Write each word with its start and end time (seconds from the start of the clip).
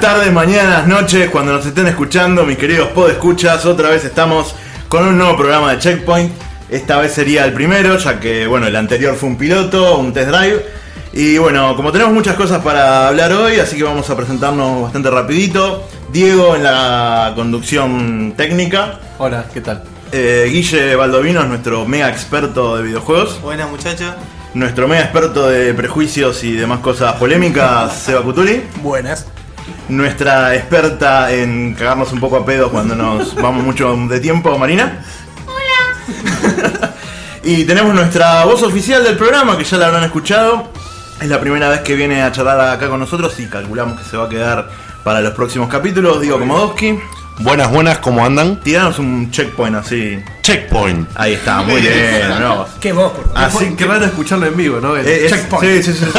buenas 0.00 0.18
tardes, 0.18 0.32
mañanas, 0.32 0.86
noches, 0.86 1.28
cuando 1.28 1.52
nos 1.52 1.66
estén 1.66 1.86
escuchando, 1.86 2.46
mis 2.46 2.56
queridos 2.56 2.88
podescuchas. 2.88 3.66
Otra 3.66 3.90
vez 3.90 4.02
estamos 4.02 4.54
con 4.88 5.06
un 5.06 5.18
nuevo 5.18 5.36
programa 5.36 5.72
de 5.72 5.78
Checkpoint. 5.78 6.32
Esta 6.70 6.98
vez 6.98 7.12
sería 7.12 7.44
el 7.44 7.52
primero, 7.52 7.98
ya 7.98 8.18
que 8.18 8.46
bueno, 8.46 8.66
el 8.66 8.76
anterior 8.76 9.14
fue 9.14 9.28
un 9.28 9.36
piloto, 9.36 9.98
un 9.98 10.14
test 10.14 10.30
drive. 10.30 10.64
Y 11.12 11.36
bueno, 11.36 11.76
como 11.76 11.92
tenemos 11.92 12.14
muchas 12.14 12.34
cosas 12.34 12.62
para 12.62 13.08
hablar 13.08 13.30
hoy, 13.34 13.60
así 13.60 13.76
que 13.76 13.82
vamos 13.82 14.08
a 14.08 14.16
presentarnos 14.16 14.80
bastante 14.80 15.10
rapidito. 15.10 15.86
Diego 16.10 16.56
en 16.56 16.62
la 16.62 17.34
conducción 17.36 18.32
técnica. 18.38 19.00
Hola, 19.18 19.44
¿qué 19.52 19.60
tal? 19.60 19.82
Eh, 20.12 20.48
Guille 20.50 20.96
Baldovino 20.96 21.42
es 21.42 21.48
nuestro 21.48 21.84
mega 21.84 22.08
experto 22.08 22.78
de 22.78 22.84
videojuegos. 22.84 23.42
Buenas 23.42 23.68
muchachos. 23.68 24.14
Nuestro 24.54 24.88
mega 24.88 25.02
experto 25.02 25.46
de 25.46 25.74
prejuicios 25.74 26.42
y 26.42 26.52
demás 26.52 26.78
cosas 26.78 27.16
polémicas, 27.16 27.94
Seba 28.02 28.22
Cutuli. 28.22 28.62
Buenas. 28.82 29.26
Nuestra 29.90 30.54
experta 30.54 31.32
en 31.32 31.74
cagarnos 31.74 32.12
un 32.12 32.20
poco 32.20 32.36
a 32.36 32.46
pedo 32.46 32.70
cuando 32.70 32.94
nos 32.94 33.34
vamos 33.42 33.64
mucho 33.64 33.94
de 34.08 34.20
tiempo, 34.20 34.56
Marina. 34.56 35.04
Hola. 35.46 36.92
y 37.42 37.64
tenemos 37.64 37.92
nuestra 37.92 38.44
voz 38.44 38.62
oficial 38.62 39.02
del 39.02 39.16
programa, 39.16 39.58
que 39.58 39.64
ya 39.64 39.76
la 39.78 39.86
habrán 39.88 40.04
escuchado. 40.04 40.70
Es 41.20 41.28
la 41.28 41.40
primera 41.40 41.68
vez 41.68 41.80
que 41.80 41.96
viene 41.96 42.22
a 42.22 42.30
charlar 42.30 42.60
acá 42.60 42.88
con 42.88 43.00
nosotros 43.00 43.38
y 43.40 43.46
calculamos 43.46 43.98
que 44.00 44.08
se 44.08 44.16
va 44.16 44.26
a 44.26 44.28
quedar 44.28 44.70
para 45.02 45.20
los 45.20 45.34
próximos 45.34 45.68
capítulos. 45.68 46.20
Diego 46.20 46.38
Komodowski. 46.38 46.98
Buenas, 47.40 47.70
buenas, 47.72 47.98
¿cómo 47.98 48.24
andan? 48.24 48.60
Tiranos 48.60 48.98
un 49.00 49.30
checkpoint 49.30 49.74
así. 49.76 50.22
Checkpoint. 50.42 51.08
Ahí 51.16 51.32
está, 51.34 51.62
muy 51.62 51.80
bien. 51.80 52.28
¿no? 52.40 52.64
¿Qué 52.80 52.92
vos? 52.92 53.10
por- 53.12 53.30
Así 53.34 53.74
que 53.74 53.86
raro 53.86 54.04
escucharlo 54.04 54.46
en 54.46 54.56
vivo, 54.56 54.78
¿no? 54.80 54.94
El 54.96 55.06
Eh, 55.06 55.24
es- 55.26 55.32
checkpoint. 55.32 55.82
sí, 55.82 55.92
sí, 55.92 55.98
sí, 55.98 56.10
sí. 56.12 56.18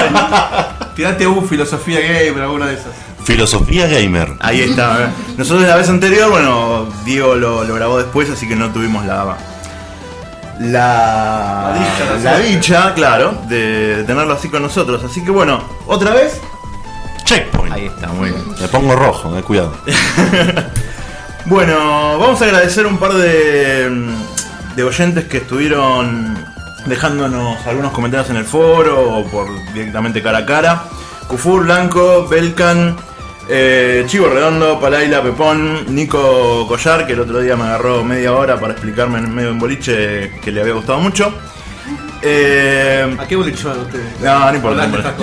Tirate 0.95 1.25
un 1.25 1.47
filosofía 1.47 1.99
gamer, 2.01 2.41
alguna 2.43 2.65
de 2.67 2.73
esas. 2.73 2.93
Filosofía 3.23 3.87
gamer. 3.87 4.33
Ahí 4.39 4.61
está. 4.61 5.05
eh. 5.05 5.09
Nosotros 5.37 5.67
la 5.67 5.75
vez 5.75 5.89
anterior, 5.89 6.29
bueno, 6.29 6.87
Diego 7.05 7.35
lo, 7.35 7.63
lo 7.63 7.73
grabó 7.75 7.97
después, 7.99 8.29
así 8.29 8.47
que 8.47 8.55
no 8.55 8.71
tuvimos 8.71 9.05
la. 9.05 9.37
La, 10.59 11.73
La 12.23 12.37
dicha, 12.39 12.85
la 12.87 12.93
claro, 12.93 13.33
de 13.47 14.03
tenerlo 14.05 14.33
así 14.33 14.47
con 14.49 14.61
nosotros. 14.61 15.03
Así 15.03 15.23
que 15.23 15.31
bueno, 15.31 15.63
otra 15.87 16.11
vez. 16.13 16.39
Checkpoint. 17.23 17.73
Ahí 17.73 17.85
está, 17.87 18.07
muy 18.09 18.29
bien. 18.29 18.43
Me 18.59 18.67
pongo 18.67 18.95
rojo, 18.95 19.37
eh, 19.37 19.41
cuidado. 19.43 19.73
Bueno, 21.45 22.19
vamos 22.19 22.39
a 22.41 22.45
agradecer 22.45 22.85
un 22.85 22.97
par 22.99 23.13
de, 23.13 23.89
de 24.75 24.83
oyentes 24.83 25.25
que 25.25 25.37
estuvieron 25.37 26.37
dejándonos 26.85 27.65
algunos 27.65 27.91
comentarios 27.93 28.29
en 28.29 28.35
el 28.37 28.45
foro 28.45 29.17
o 29.17 29.25
por 29.25 29.47
directamente 29.73 30.21
cara 30.21 30.37
a 30.39 30.45
cara. 30.45 30.83
Kufur, 31.27 31.63
Blanco, 31.63 32.27
Belkan, 32.27 32.95
eh, 33.53 34.03
Chivo 34.07 34.27
Redondo, 34.29 34.79
Palaila, 34.79 35.21
Pepón, 35.21 35.93
Nico 35.93 36.65
Collar, 36.67 37.05
que 37.05 37.13
el 37.13 37.19
otro 37.19 37.39
día 37.41 37.55
me 37.57 37.63
agarró 37.65 38.03
media 38.03 38.33
hora 38.33 38.59
para 38.59 38.73
explicarme 38.73 39.19
en 39.19 39.31
medio 39.33 39.49
de 39.49 39.53
un 39.53 39.59
boliche 39.59 40.31
que 40.41 40.51
le 40.51 40.61
había 40.61 40.73
gustado 40.73 40.99
mucho. 40.99 41.31
Eh, 42.21 43.15
¿A 43.19 43.27
qué 43.27 43.35
boliche 43.35 43.67
van 43.67 43.79
ustedes? 43.81 44.19
no, 44.21 44.49
no 44.51 44.55
importa. 44.55 44.87
no 44.87 44.97
importa. 44.97 45.15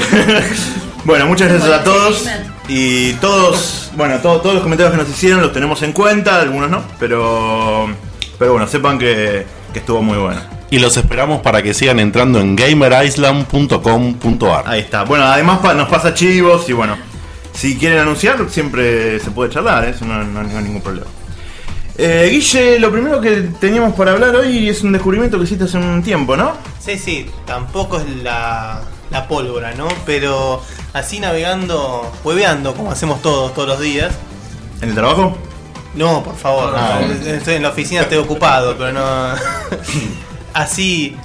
bueno, 1.04 1.26
muchas 1.26 1.48
gracias 1.48 1.72
a 1.72 1.82
todos. 1.84 2.26
Y 2.69 3.12
todos, 3.14 3.91
bueno, 3.97 4.19
todo- 4.19 4.41
todos 4.42 4.54
los 4.56 4.62
comentarios 4.62 4.92
que 4.94 5.00
nos 5.03 5.08
hicieron 5.08 5.41
los 5.41 5.53
tenemos 5.53 5.80
en 5.82 5.92
cuenta, 5.92 6.38
algunos 6.41 6.69
no, 6.70 6.82
pero 6.98 7.88
pero 8.38 8.53
bueno, 8.53 8.66
sepan 8.69 8.98
que, 8.98 9.47
que 9.72 9.78
estuvo 9.78 10.03
muy 10.03 10.19
bueno. 10.19 10.41
Y 10.70 10.78
los 10.80 10.97
esperamos 10.98 11.41
para 11.41 11.62
que 11.62 11.72
sigan 11.72 11.98
entrando 11.98 12.41
en 12.41 12.54
gamerisland.com.ar. 12.54 14.64
Ahí 14.66 14.80
está. 14.80 15.04
Bueno, 15.04 15.24
además 15.24 15.60
pa- 15.60 15.72
nos 15.74 15.88
pasa 15.88 16.12
chivos 16.12 16.69
y 16.69 16.74
bueno, 16.74 16.94
si 17.58 17.76
quieren 17.76 17.98
anunciar 17.98 18.38
siempre 18.50 19.19
se 19.20 19.30
puede 19.30 19.50
charlar, 19.50 19.84
¿eh? 19.84 19.91
eso 19.91 20.04
no, 20.04 20.22
no- 20.22 20.42
no 20.42 20.58
hay 20.58 20.64
ningún 20.64 20.80
problema. 20.82 21.06
Eh, 21.96 22.28
Guille, 22.30 22.78
lo 22.78 22.92
primero 22.92 23.20
que 23.20 23.48
teníamos 23.60 23.94
para 23.94 24.12
hablar 24.12 24.36
hoy 24.36 24.69
es 24.69 24.82
un 24.82 24.92
descubrimiento 24.92 25.36
que 25.36 25.44
hiciste 25.44 25.64
hace 25.64 25.78
un 25.78 26.00
tiempo, 26.02 26.36
¿no? 26.36 26.52
Sí, 26.78 26.97
sí, 26.97 27.28
tampoco 27.44 27.98
es 27.98 28.06
la, 28.22 28.82
la 29.10 29.26
pólvora, 29.26 29.74
¿no? 29.74 29.88
Pero 30.06 30.62
así 30.92 31.18
navegando, 31.18 32.08
hueveando, 32.22 32.74
como 32.74 32.92
hacemos 32.92 33.20
todos, 33.20 33.52
todos 33.52 33.66
los 33.68 33.80
días. 33.80 34.14
¿En 34.80 34.91
el 34.91 34.94
trabajo? 34.94 35.36
No, 35.94 36.22
por 36.22 36.36
favor, 36.36 36.72
Ah, 36.76 37.00
no, 37.04 37.12
estoy 37.32 37.54
en 37.56 37.62
la 37.64 37.70
oficina, 37.70 38.02
estoy 38.02 38.18
ocupado, 38.18 38.76
pero 38.78 38.92
no. 38.92 39.02
Así, 40.54 41.16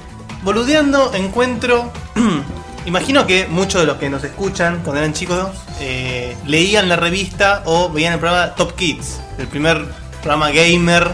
boludeando, 0.41 1.13
encuentro. 1.13 1.91
Imagino 2.85 3.25
que 3.25 3.47
muchos 3.47 3.81
de 3.81 3.87
los 3.87 3.97
que 3.97 4.09
nos 4.09 4.23
escuchan 4.23 4.81
cuando 4.83 5.01
eran 5.01 5.13
chicos 5.13 5.49
eh, 5.79 6.35
leían 6.45 6.89
la 6.89 6.97
revista 6.97 7.63
o 7.65 7.89
veían 7.89 8.13
el 8.13 8.19
programa 8.19 8.55
Top 8.55 8.75
Kids, 8.75 9.21
el 9.37 9.47
primer 9.47 9.85
programa 10.21 10.51
gamer 10.51 11.11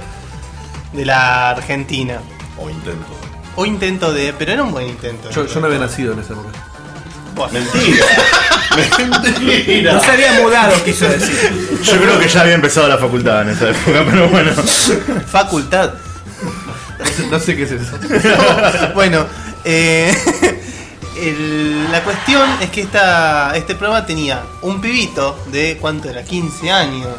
de 0.94 1.06
la 1.06 1.52
Argentina. 1.52 2.20
O 2.58 2.70
intento. 2.70 3.08
O 3.56 3.66
intento 3.66 4.12
de. 4.12 4.34
Pero 4.38 4.52
era 4.54 4.64
un 4.64 4.72
buen 4.72 4.90
intento. 4.90 5.30
Yo, 5.30 5.46
yo 5.46 5.60
no 5.60 5.68
había 5.68 5.80
nacido 5.80 6.14
en 6.14 6.20
esa 6.20 6.34
época. 6.34 6.50
Mentira. 7.52 8.06
Mentira. 9.40 9.94
No 9.94 10.02
se 10.02 10.12
había 10.12 10.34
mudado, 10.42 10.84
quiso 10.84 11.08
decir. 11.08 11.80
Yo 11.84 12.02
creo 12.02 12.20
que 12.20 12.28
ya 12.28 12.42
había 12.42 12.56
empezado 12.56 12.88
la 12.88 12.98
facultad 12.98 13.44
en 13.44 13.50
esa 13.50 13.70
época, 13.70 14.06
pero 14.10 14.28
bueno. 14.30 14.52
Facultad. 15.28 15.94
No 17.00 17.06
sé, 17.06 17.28
no 17.28 17.40
sé 17.40 17.56
qué 17.56 17.64
es 17.64 17.72
eso. 17.72 17.98
bueno, 18.94 19.26
eh, 19.64 20.14
el- 21.30 21.92
la 21.92 22.04
cuestión 22.04 22.50
es 22.62 22.70
que 22.70 22.82
esta, 22.82 23.56
este 23.56 23.76
programa 23.76 24.06
tenía 24.06 24.44
un 24.62 24.80
pibito 24.82 25.36
de, 25.48 25.78
¿cuánto 25.82 26.10
era? 26.10 26.24
15 26.24 26.72
años, 26.72 27.16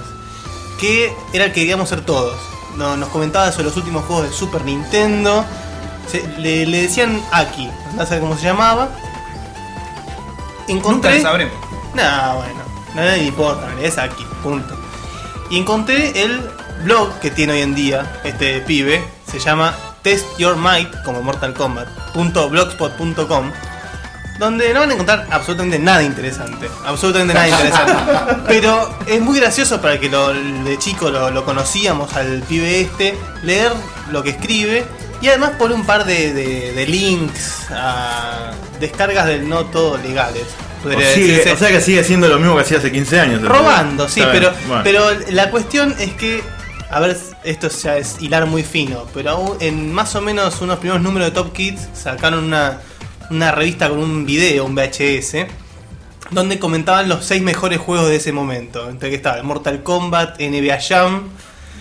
que 0.79 1.13
era 1.33 1.47
el 1.47 1.53
que 1.53 1.61
queríamos 1.61 1.89
ser 1.89 2.01
todos. 2.03 2.37
No- 2.77 2.97
nos 2.97 3.09
comentaba 3.11 3.51
sobre 3.53 3.65
los 3.65 3.77
últimos 3.77 4.05
juegos 4.05 4.31
de 4.31 4.33
Super 4.37 4.65
Nintendo. 4.65 5.45
Se- 6.11 6.27
le, 6.39 6.67
le 6.67 6.83
decían 6.83 7.21
Aki, 7.33 7.69
no 7.95 8.07
sé 8.07 8.19
cómo 8.21 8.37
se 8.37 8.45
llamaba. 8.45 8.89
Nunca 10.69 10.73
Encontré. 10.73 11.17
lo 11.17 11.23
sabremos. 11.23 11.55
No, 11.95 12.37
bueno, 12.37 12.61
no 12.95 13.03
le 13.03 13.25
importa, 13.25 13.69
es 13.83 13.99
aquí, 13.99 14.25
punto. 14.43 14.77
Y 15.51 15.59
encontré 15.59 16.23
el 16.23 16.41
blog 16.85 17.19
que 17.19 17.31
tiene 17.31 17.55
hoy 17.55 17.61
en 17.63 17.75
día 17.75 18.21
este 18.25 18.61
pibe, 18.61 19.05
se 19.29 19.41
llama 19.41 19.75
Test 20.03 20.27
Your 20.39 20.57
Might, 20.57 20.89
como 21.05 21.23
Mortal 21.23 21.53
Kombat, 21.55 21.89
blogspot.com, 22.15 23.51
donde 24.41 24.73
no 24.75 24.81
van 24.81 24.91
a 24.91 24.95
encontrar 24.95 25.27
absolutamente 25.31 25.79
nada 25.79 26.03
interesante, 26.03 26.69
absolutamente 26.85 27.35
nada 27.35 27.49
interesante. 27.49 27.93
Pero 28.49 28.93
es 29.07 29.21
muy 29.21 29.39
gracioso 29.39 29.81
para 29.81 30.01
que 30.01 30.09
lo, 30.09 30.33
de 30.33 30.79
chico 30.79 31.11
lo, 31.11 31.31
lo 31.31 31.45
conocíamos 31.45 32.15
al 32.15 32.43
pibe 32.49 32.81
este, 32.81 33.17
leer 33.45 33.71
lo 34.11 34.23
que 34.25 34.31
escribe 34.31 34.85
y 35.23 35.29
además 35.29 35.51
pone 35.59 35.75
un 35.75 35.85
par 35.85 36.07
de, 36.07 36.33
de- 36.33 36.73
de 36.73 36.87
links 36.87 37.67
a 37.71 38.53
descargas 38.81 39.27
del 39.27 39.49
no 39.49 39.67
todo 39.67 39.99
legales. 39.99 40.45
O, 40.85 40.89
sigue- 41.15 41.53
o 41.53 41.57
sea 41.59 41.69
que 41.69 41.81
sigue 41.83 42.03
siendo 42.03 42.27
lo 42.27 42.39
mismo 42.39 42.57
que 42.57 42.63
hacía 42.63 42.79
hace 42.79 42.91
15 42.91 43.21
años. 43.21 43.43
Robando, 43.43 44.09
sí, 44.09 44.21
Está 44.21 44.33
pero, 44.33 44.53
bueno. 44.67 44.83
pero 44.83 45.05
la 45.29 45.51
cuestión 45.51 45.95
es 45.99 46.15
que, 46.15 46.43
a 46.91 46.99
ver, 47.01 47.19
esto 47.45 47.69
ya 47.69 47.99
es 47.99 48.17
hilar 48.21 48.47
muy 48.47 48.63
fino, 48.63 49.05
pero 49.13 49.33
aún 49.33 49.57
en 49.61 49.93
más 49.93 50.15
o 50.15 50.23
menos 50.23 50.59
unos 50.63 50.79
primeros 50.79 51.03
números 51.03 51.29
de 51.29 51.35
Top 51.35 51.53
Kids 51.53 51.83
sacaron 51.93 52.45
una, 52.45 52.79
una 53.31 53.53
revista 53.53 53.89
con 53.89 53.99
un 53.99 54.27
video, 54.27 54.65
un 54.65 54.75
VHS, 54.75 55.47
donde 56.31 56.59
comentaban 56.59 57.09
los 57.09 57.25
seis 57.25 57.43
mejores 57.43 57.79
juegos 57.79 58.09
de 58.09 58.17
ese 58.17 58.33
momento. 58.33 58.89
Entre 58.89 59.11
que 59.11 59.17
estaba 59.17 59.43
Mortal 59.43 59.83
Kombat, 59.83 60.41
NBA 60.41 60.79
Jam, 60.81 61.29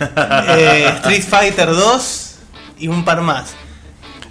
eh, 0.00 0.92
Street 0.96 1.22
Fighter 1.22 1.68
2 1.68 2.34
y 2.78 2.88
un 2.88 3.04
par 3.04 3.20
más. 3.20 3.54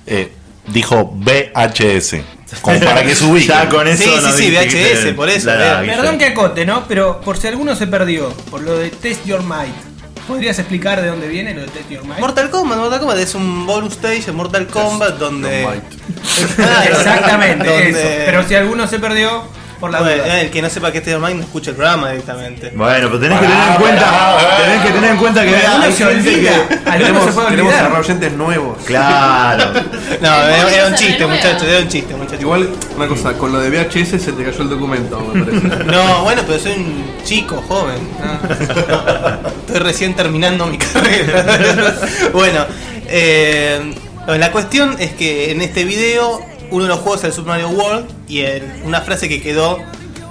Eh, 0.06 0.31
dijo 0.68 1.06
VHS. 1.06 2.16
Como 2.62 2.80
para 2.80 3.04
que 3.04 3.13
ubique. 3.24 3.48
Ya 3.48 3.69
con 3.69 3.88
eso 3.88 4.04
Sí, 4.04 4.10
sí, 4.10 4.31
sí, 4.38 4.51
VHS, 4.51 5.13
por 5.13 5.30
eso, 5.30 5.54
la. 5.54 5.81
Perdón 5.81 6.18
que 6.18 6.25
acote, 6.25 6.66
¿no? 6.66 6.86
Pero 6.88 7.21
por 7.21 7.38
si 7.38 7.48
alguno 7.48 7.75
se 7.75 7.88
perdió, 7.88 8.30
por 8.50 8.62
lo 8.62 8.77
de 8.77 8.89
Test 8.89 9.25
Your 9.25 9.44
Might, 9.44 9.75
¿podrías 10.30 10.58
explicar 10.60 11.02
de 11.02 11.08
dónde 11.10 11.28
viene 11.28 11.54
lo 11.54 11.62
de 11.62 11.68
Test 11.68 11.90
Your 11.90 12.06
Might? 12.06 12.20
Mortal 12.20 12.50
Kombat, 12.50 12.78
Mortal 12.78 13.00
Kombat 13.00 13.18
es 13.18 13.36
un 13.36 13.66
bonus 13.66 13.94
stage 13.94 14.30
en 14.30 14.36
Mortal 14.36 14.68
Kombat 14.68 15.18
donde... 15.18 15.66
Ah, 16.60 16.86
Exactamente, 16.88 17.68
donde- 17.70 17.90
eso. 17.90 18.10
Pero 18.26 18.48
si 18.48 18.56
alguno 18.56 18.88
se 18.88 19.00
perdió, 19.00 19.44
por 19.80 19.92
la 19.92 20.00
Bueno, 20.02 20.24
duda. 20.24 20.42
el 20.42 20.50
que 20.52 20.62
no 20.62 20.70
sepa 20.70 20.92
que 20.92 20.98
este 21.00 21.18
Mind 21.18 21.38
no 21.38 21.42
escucha 21.44 21.70
el 21.72 21.76
programa 21.78 22.10
directamente. 22.12 22.72
Bueno, 22.76 23.08
pero 23.08 23.20
tenés 23.20 23.40
que 23.40 23.46
tener 23.48 23.68
en 23.70 23.76
cuenta, 23.76 24.38
tenés 24.64 24.81
que 24.86 24.90
tener 24.92 25.12
en 25.12 25.18
cuenta 25.18 25.44
que 25.46 25.56
hay 25.56 25.94
gente 25.94 26.24
que- 26.24 26.50
olvidar. 26.50 27.80
agarrar 27.80 28.00
oyentes 28.00 28.34
nuevos. 28.34 28.78
Claro. 28.86 29.72
No, 30.22 30.28
era, 30.28 30.70
era 30.76 30.88
un 30.88 30.96
chiste, 30.96 31.26
muchachos, 31.26 31.64
era 31.64 31.80
un 31.80 31.88
chiste, 31.88 32.14
muchachos. 32.14 32.42
Igual, 32.42 32.70
una 32.98 33.08
cosa, 33.08 33.34
con 33.34 33.54
lo 33.54 33.60
de 33.62 33.70
VHS 33.70 34.20
se 34.22 34.34
te 34.34 34.44
cayó 34.44 34.62
el 34.64 34.70
documento, 34.70 35.20
me 35.34 35.46
parece. 35.46 35.68
No, 35.86 36.24
bueno, 36.24 36.42
pero 36.46 36.60
soy 36.60 36.74
un 36.74 37.06
chico, 37.24 37.64
joven. 37.68 37.98
¿no? 38.20 38.50
Estoy 39.68 39.80
recién 39.80 40.14
terminando 40.16 40.66
mi 40.66 40.78
carrera. 40.78 41.96
bueno, 42.34 42.66
eh, 43.08 43.94
Bueno, 44.26 44.40
la 44.40 44.52
cuestión 44.52 44.96
es 45.00 45.12
que 45.14 45.52
en 45.52 45.62
este 45.62 45.86
video 45.86 46.42
uno 46.71 46.83
de 46.83 46.89
los 46.89 47.00
juegos 47.00 47.19
es 47.19 47.25
el 47.25 47.33
Super 47.33 47.50
Mario 47.54 47.69
World 47.69 48.06
y 48.27 48.39
el- 48.39 48.81
una 48.83 49.01
frase 49.01 49.27
que 49.30 49.42
quedó 49.42 49.80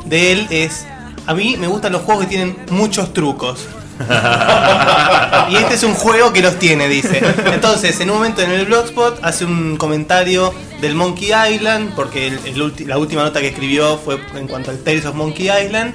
de 0.07 0.33
él 0.33 0.47
es 0.51 0.87
a 1.27 1.35
mí 1.35 1.57
me 1.59 1.67
gustan 1.67 1.93
los 1.93 2.03
juegos 2.03 2.25
que 2.25 2.31
tienen 2.31 2.57
muchos 2.71 3.13
trucos. 3.13 3.67
y 5.51 5.57
este 5.57 5.75
es 5.75 5.83
un 5.83 5.95
juego 5.95 6.33
que 6.33 6.41
los 6.41 6.59
tiene, 6.59 6.89
dice. 6.89 7.21
Entonces, 7.53 7.99
en 8.01 8.11
un 8.11 8.17
momento 8.17 8.43
en 8.43 8.51
el 8.53 8.65
Blogspot 8.67 9.19
hace 9.25 9.45
un 9.45 9.77
comentario 9.77 10.55
del 10.81 10.95
Monkey 10.95 11.31
Island, 11.53 11.93
porque 11.95 12.29
el- 12.29 12.39
el 12.47 12.57
ulti- 12.63 12.87
la 12.87 12.97
última 12.97 13.23
nota 13.25 13.41
que 13.41 13.49
escribió 13.49 13.99
fue 13.99 14.19
en 14.37 14.47
cuanto 14.47 14.71
al 14.71 14.79
Tales 14.79 15.05
of 15.05 15.15
Monkey 15.17 15.49
Island, 15.51 15.95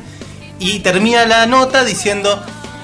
y 0.60 0.80
termina 0.80 1.26
la 1.26 1.46
nota 1.46 1.84
diciendo, 1.84 2.44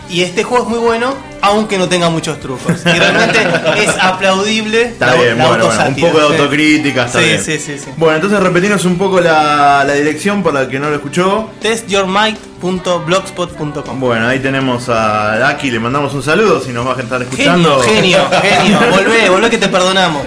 y 0.10 0.24
este 0.24 0.44
juego 0.44 0.64
es 0.66 0.70
muy 0.72 0.80
bueno, 0.80 1.14
aunque 1.42 1.78
no 1.78 1.88
tenga 1.88 2.10
muchos 2.10 2.40
trucos. 2.40 2.82
Y 2.86 2.90
realmente 2.98 3.40
es 3.84 3.90
aplaudible 4.02 4.82
Está 4.84 5.08
la, 5.08 5.16
bien, 5.16 5.38
la 5.38 5.48
bueno, 5.48 5.66
bueno, 5.68 5.84
un 5.88 5.96
poco 5.96 6.18
de 6.20 6.24
autocrítica, 6.26 7.06
está 7.06 7.20
Sí, 7.20 7.26
bien. 7.26 7.44
sí, 7.44 7.60
sí, 7.60 7.78
sí. 7.80 7.90
Bueno, 7.98 8.16
entonces 8.16 8.40
repetimos 8.40 8.84
un 8.86 8.98
poco 8.98 9.20
la, 9.22 9.84
la 9.86 9.94
dirección 9.94 10.42
para 10.44 10.62
el 10.62 10.68
que 10.68 10.80
no 10.80 10.90
lo 10.90 10.96
escuchó. 10.96 11.50
testyourmight.blogspot.com 11.62 14.00
Bueno, 14.00 14.28
ahí 14.28 14.40
tenemos 14.40 14.90
a 14.90 15.48
Aki, 15.50 15.72
le 15.72 15.80
mandamos 15.80 16.14
un 16.14 16.24
saludo 16.24 16.60
si 16.62 16.72
nos 16.72 16.86
va 16.88 16.96
a 16.96 17.00
estar 17.02 17.22
escuchando. 17.22 17.80
Genio, 17.82 18.20
genio, 18.30 18.42
genio. 18.42 18.80
Volvé, 18.92 19.30
volvé 19.30 19.50
que 19.50 19.58
te 19.58 19.68
perdonamos. 19.70 20.24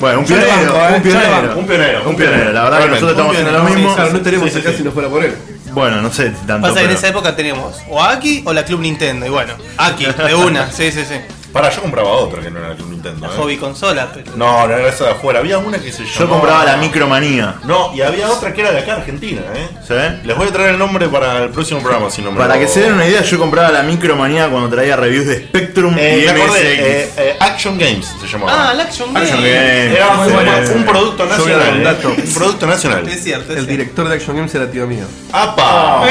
Bueno, 0.00 0.20
un 0.20 0.24
pionero, 0.24 0.72
banco, 0.72 0.72
eh, 0.72 0.86
un 0.86 0.92
le 0.94 1.00
pionero. 1.02 1.58
Un 1.58 1.66
pionero, 1.66 2.08
Un 2.08 2.16
pionero, 2.16 2.52
la 2.52 2.62
verdad 2.64 2.78
que 2.84 2.88
nosotros 2.88 3.10
estamos 3.10 3.36
haciendo 3.36 3.58
lo 3.58 3.64
mismo. 3.64 3.94
No 3.96 4.16
estaríamos 4.16 4.48
Sí, 4.48 4.54
sí, 4.54 4.60
acá 4.60 4.70
sí. 4.70 4.76
si 4.78 4.82
no 4.84 4.92
fuera 4.92 5.08
por 5.10 5.22
él. 5.22 5.34
Bueno, 5.72 6.02
no 6.02 6.12
sé 6.12 6.30
tanto. 6.46 6.68
Pasa 6.68 6.80
que 6.80 6.86
en 6.86 6.90
esa 6.92 7.08
época 7.08 7.36
teníamos 7.36 7.76
o 7.88 8.02
Aki 8.02 8.42
o 8.46 8.52
la 8.52 8.64
Club 8.64 8.80
Nintendo. 8.80 9.26
Y 9.26 9.30
bueno, 9.30 9.54
Aki, 9.76 10.06
de 10.06 10.34
una, 10.34 10.70
sí, 10.70 10.90
sí, 10.92 11.04
sí. 11.04 11.16
Para, 11.52 11.70
yo 11.70 11.80
compraba 11.82 12.08
otra 12.10 12.40
que 12.42 12.50
no 12.50 12.58
era 12.60 12.68
la 12.70 12.74
Club 12.76 12.90
Nintendo. 12.90 13.26
La 13.26 13.32
¿eh? 13.32 13.36
hobby 13.36 13.56
consola, 13.56 14.08
pero. 14.14 14.32
No, 14.36 14.66
no 14.68 14.74
era 14.76 14.88
esa 14.88 15.04
de 15.04 15.10
afuera. 15.10 15.40
Había 15.40 15.58
una 15.58 15.78
que 15.78 15.90
se 15.92 16.04
llamaba. 16.04 16.18
Yo 16.18 16.28
compraba 16.28 16.64
la 16.64 16.76
Micromanía. 16.76 17.54
No, 17.64 17.92
y 17.94 18.00
había 18.02 18.28
otra 18.30 18.52
que 18.52 18.60
era 18.60 18.70
de 18.72 18.78
acá, 18.80 18.94
Argentina, 18.96 19.42
¿eh? 19.54 19.68
¿Se 19.86 19.94
ve? 19.94 20.20
Les 20.24 20.36
voy 20.36 20.48
a 20.48 20.52
traer 20.52 20.70
el 20.70 20.78
nombre 20.78 21.08
para 21.08 21.38
el 21.44 21.50
próximo 21.50 21.80
programa, 21.80 22.10
si 22.10 22.22
no 22.22 22.30
me 22.30 22.38
Para 22.38 22.54
lo- 22.54 22.60
que 22.60 22.68
se 22.68 22.80
den 22.82 22.92
una 22.94 23.06
idea, 23.06 23.22
yo 23.22 23.38
compraba 23.38 23.70
la 23.70 23.82
Micromanía 23.82 24.48
cuando 24.48 24.68
traía 24.68 24.96
reviews 24.96 25.26
de 25.26 25.36
Spectrum 25.38 25.94
Eh, 25.98 26.22
y 26.24 26.28
acordé, 26.28 27.02
eh, 27.02 27.10
eh, 27.16 27.36
Action 27.40 27.78
Games 27.78 28.14
se 28.20 28.26
llamaba. 28.28 28.68
Ah, 28.68 28.72
el 28.72 28.80
Action 28.80 29.12
Game. 29.12 29.24
Action 29.26 29.40
Game. 29.42 29.96
Era 29.96 30.10
Muy 30.14 30.26
un, 30.28 30.32
bueno. 30.34 30.52
un 30.74 30.84
producto 30.84 31.26
nacional. 31.26 31.74
un 31.76 31.84
dato. 31.84 32.08
Un 32.10 32.34
producto 32.34 32.66
nacional. 32.66 33.08
Es 33.08 33.24
cierto, 33.24 33.44
es 33.52 33.58
El 33.58 33.64
cierto. 33.66 33.70
director 33.70 34.08
de 34.08 34.14
Action 34.14 34.36
Games 34.36 34.54
era 34.54 34.70
tío 34.70 34.86
mío. 34.86 35.04
¡Apa! 35.32 36.02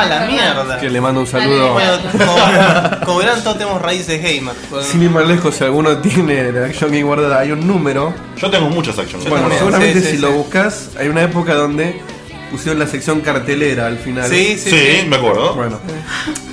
Ah, 0.00 0.04
la 0.08 0.20
mierda. 0.26 0.78
Que 0.78 0.90
le 0.90 1.00
mando 1.00 1.20
un 1.20 1.26
saludo. 1.26 1.72
Bueno, 1.72 1.92
como, 2.12 3.04
como 3.06 3.18
verán, 3.18 3.42
todos 3.42 3.58
tenemos 3.58 3.80
raíces 3.80 4.22
gamer. 4.22 4.54
Sin 4.82 5.02
ir 5.02 5.10
más 5.10 5.26
lejos, 5.26 5.54
si 5.54 5.64
alguno 5.64 5.96
tiene 5.98 6.50
la 6.52 6.66
Action 6.66 6.90
Game 6.90 7.02
guardada, 7.04 7.40
hay 7.40 7.52
un 7.52 7.66
número. 7.66 8.12
Yo 8.36 8.50
tengo 8.50 8.68
muchas 8.70 8.98
Action 8.98 9.22
Games. 9.22 9.40
Bueno, 9.40 9.54
seguramente 9.56 9.94
sí, 10.00 10.04
sí, 10.04 10.10
si 10.12 10.16
sí. 10.16 10.22
lo 10.22 10.32
buscas, 10.32 10.90
hay 10.98 11.08
una 11.08 11.22
época 11.22 11.54
donde 11.54 12.00
pusieron 12.50 12.78
la 12.78 12.86
sección 12.86 13.20
cartelera 13.20 13.86
al 13.86 13.98
final. 13.98 14.28
Sí, 14.28 14.56
sí, 14.58 14.70
Sí, 14.70 14.76
sí. 15.00 15.06
me 15.08 15.16
acuerdo. 15.16 15.54
Bueno, 15.54 15.78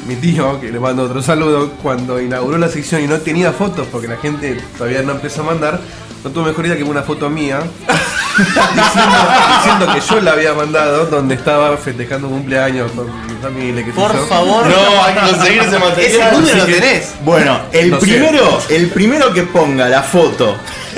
mi 0.07 0.15
tío, 0.15 0.59
que 0.59 0.71
le 0.71 0.79
mando 0.79 1.03
otro 1.03 1.21
saludo, 1.21 1.71
cuando 1.81 2.19
inauguró 2.21 2.57
la 2.57 2.69
sección 2.69 3.01
y 3.03 3.07
no 3.07 3.19
tenía 3.19 3.51
fotos 3.53 3.87
porque 3.91 4.07
la 4.07 4.17
gente 4.17 4.57
todavía 4.77 5.01
no 5.03 5.11
empezó 5.13 5.41
a 5.41 5.45
mandar, 5.45 5.79
no 6.23 6.29
tuvo 6.29 6.45
mejor 6.45 6.65
idea 6.65 6.77
que 6.77 6.83
una 6.83 7.01
foto 7.03 7.29
mía 7.29 7.59
diciendo, 8.37 9.17
diciendo 9.57 9.93
que 9.93 9.99
yo 10.01 10.21
la 10.21 10.31
había 10.33 10.53
mandado 10.53 11.05
donde 11.07 11.35
estaba 11.35 11.75
festejando 11.77 12.27
un 12.27 12.33
cumpleaños 12.39 12.91
con 12.91 13.05
mi 13.27 13.33
familia. 13.41 13.85
Por 13.93 14.27
favor. 14.27 14.65
No, 14.67 15.03
hay 15.03 15.13
que 15.15 15.19
conseguir 15.31 15.61
ese 15.63 15.79
material. 15.79 16.11
Ese 16.21 16.31
número 16.31 16.57
lo 16.57 16.65
tenés. 16.65 17.13
Bueno, 17.23 17.59
el 17.71 17.89
No 17.91 17.99
sé. 17.99 18.05
primero, 18.05 18.59
el 18.69 18.87
primero 18.89 19.33
que 19.33 19.43
ponga 19.43 19.89
la 19.89 20.01
foto 20.03 20.57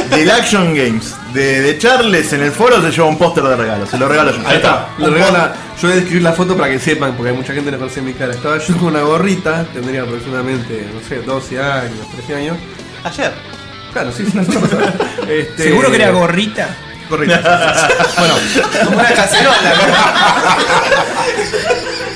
del 0.10 0.30
Action 0.30 0.76
Games 0.76 1.16
de, 1.34 1.62
de 1.62 1.78
Charles 1.78 2.32
en 2.34 2.42
el 2.44 2.52
foro 2.52 2.82
se 2.82 2.92
lleva 2.92 3.08
un 3.08 3.18
póster 3.18 3.44
de 3.44 3.56
regalo. 3.56 3.86
Se 3.88 3.98
lo 3.98 4.08
regalo 4.08 4.32
yo. 4.32 4.48
Ahí 4.48 4.58
está. 4.58 4.90
Lo 4.98 5.10
regala, 5.10 5.54
yo 5.82 5.88
voy 5.88 5.92
a 5.94 5.96
describir 5.96 6.22
la 6.24 6.34
foto 6.34 6.56
para 6.56 6.70
que 6.70 6.80
sepan, 6.80 7.16
porque 7.16 7.32
hay 7.32 7.38
mucha 7.38 7.54
gente 7.54 7.66
que 7.66 7.72
no 7.72 7.80
conoce 7.80 8.02
mi 8.02 8.14
cara. 8.14 8.34
Estaba 8.34 8.58
yo 8.58 8.78
con 8.78 8.88
una 8.90 9.02
gorrita, 9.02 9.66
tendría 9.74 10.04
aproximadamente, 10.04 10.88
no 10.94 11.08
sé, 11.08 11.22
12 11.22 11.60
años, 11.62 12.08
13 12.16 12.36
años. 12.36 12.58
Ayer. 13.04 13.63
Claro, 13.94 14.12
sí, 14.12 14.26
sí. 14.26 14.38
Este, 15.30 15.64
Seguro 15.64 15.90
que 15.90 15.96
era 15.96 16.10
gorrita. 16.12 16.76
Gorrita. 17.10 17.40
bueno, 18.18 18.34
Como 18.86 18.98
una 18.98 19.10
cacerola. 19.14 19.74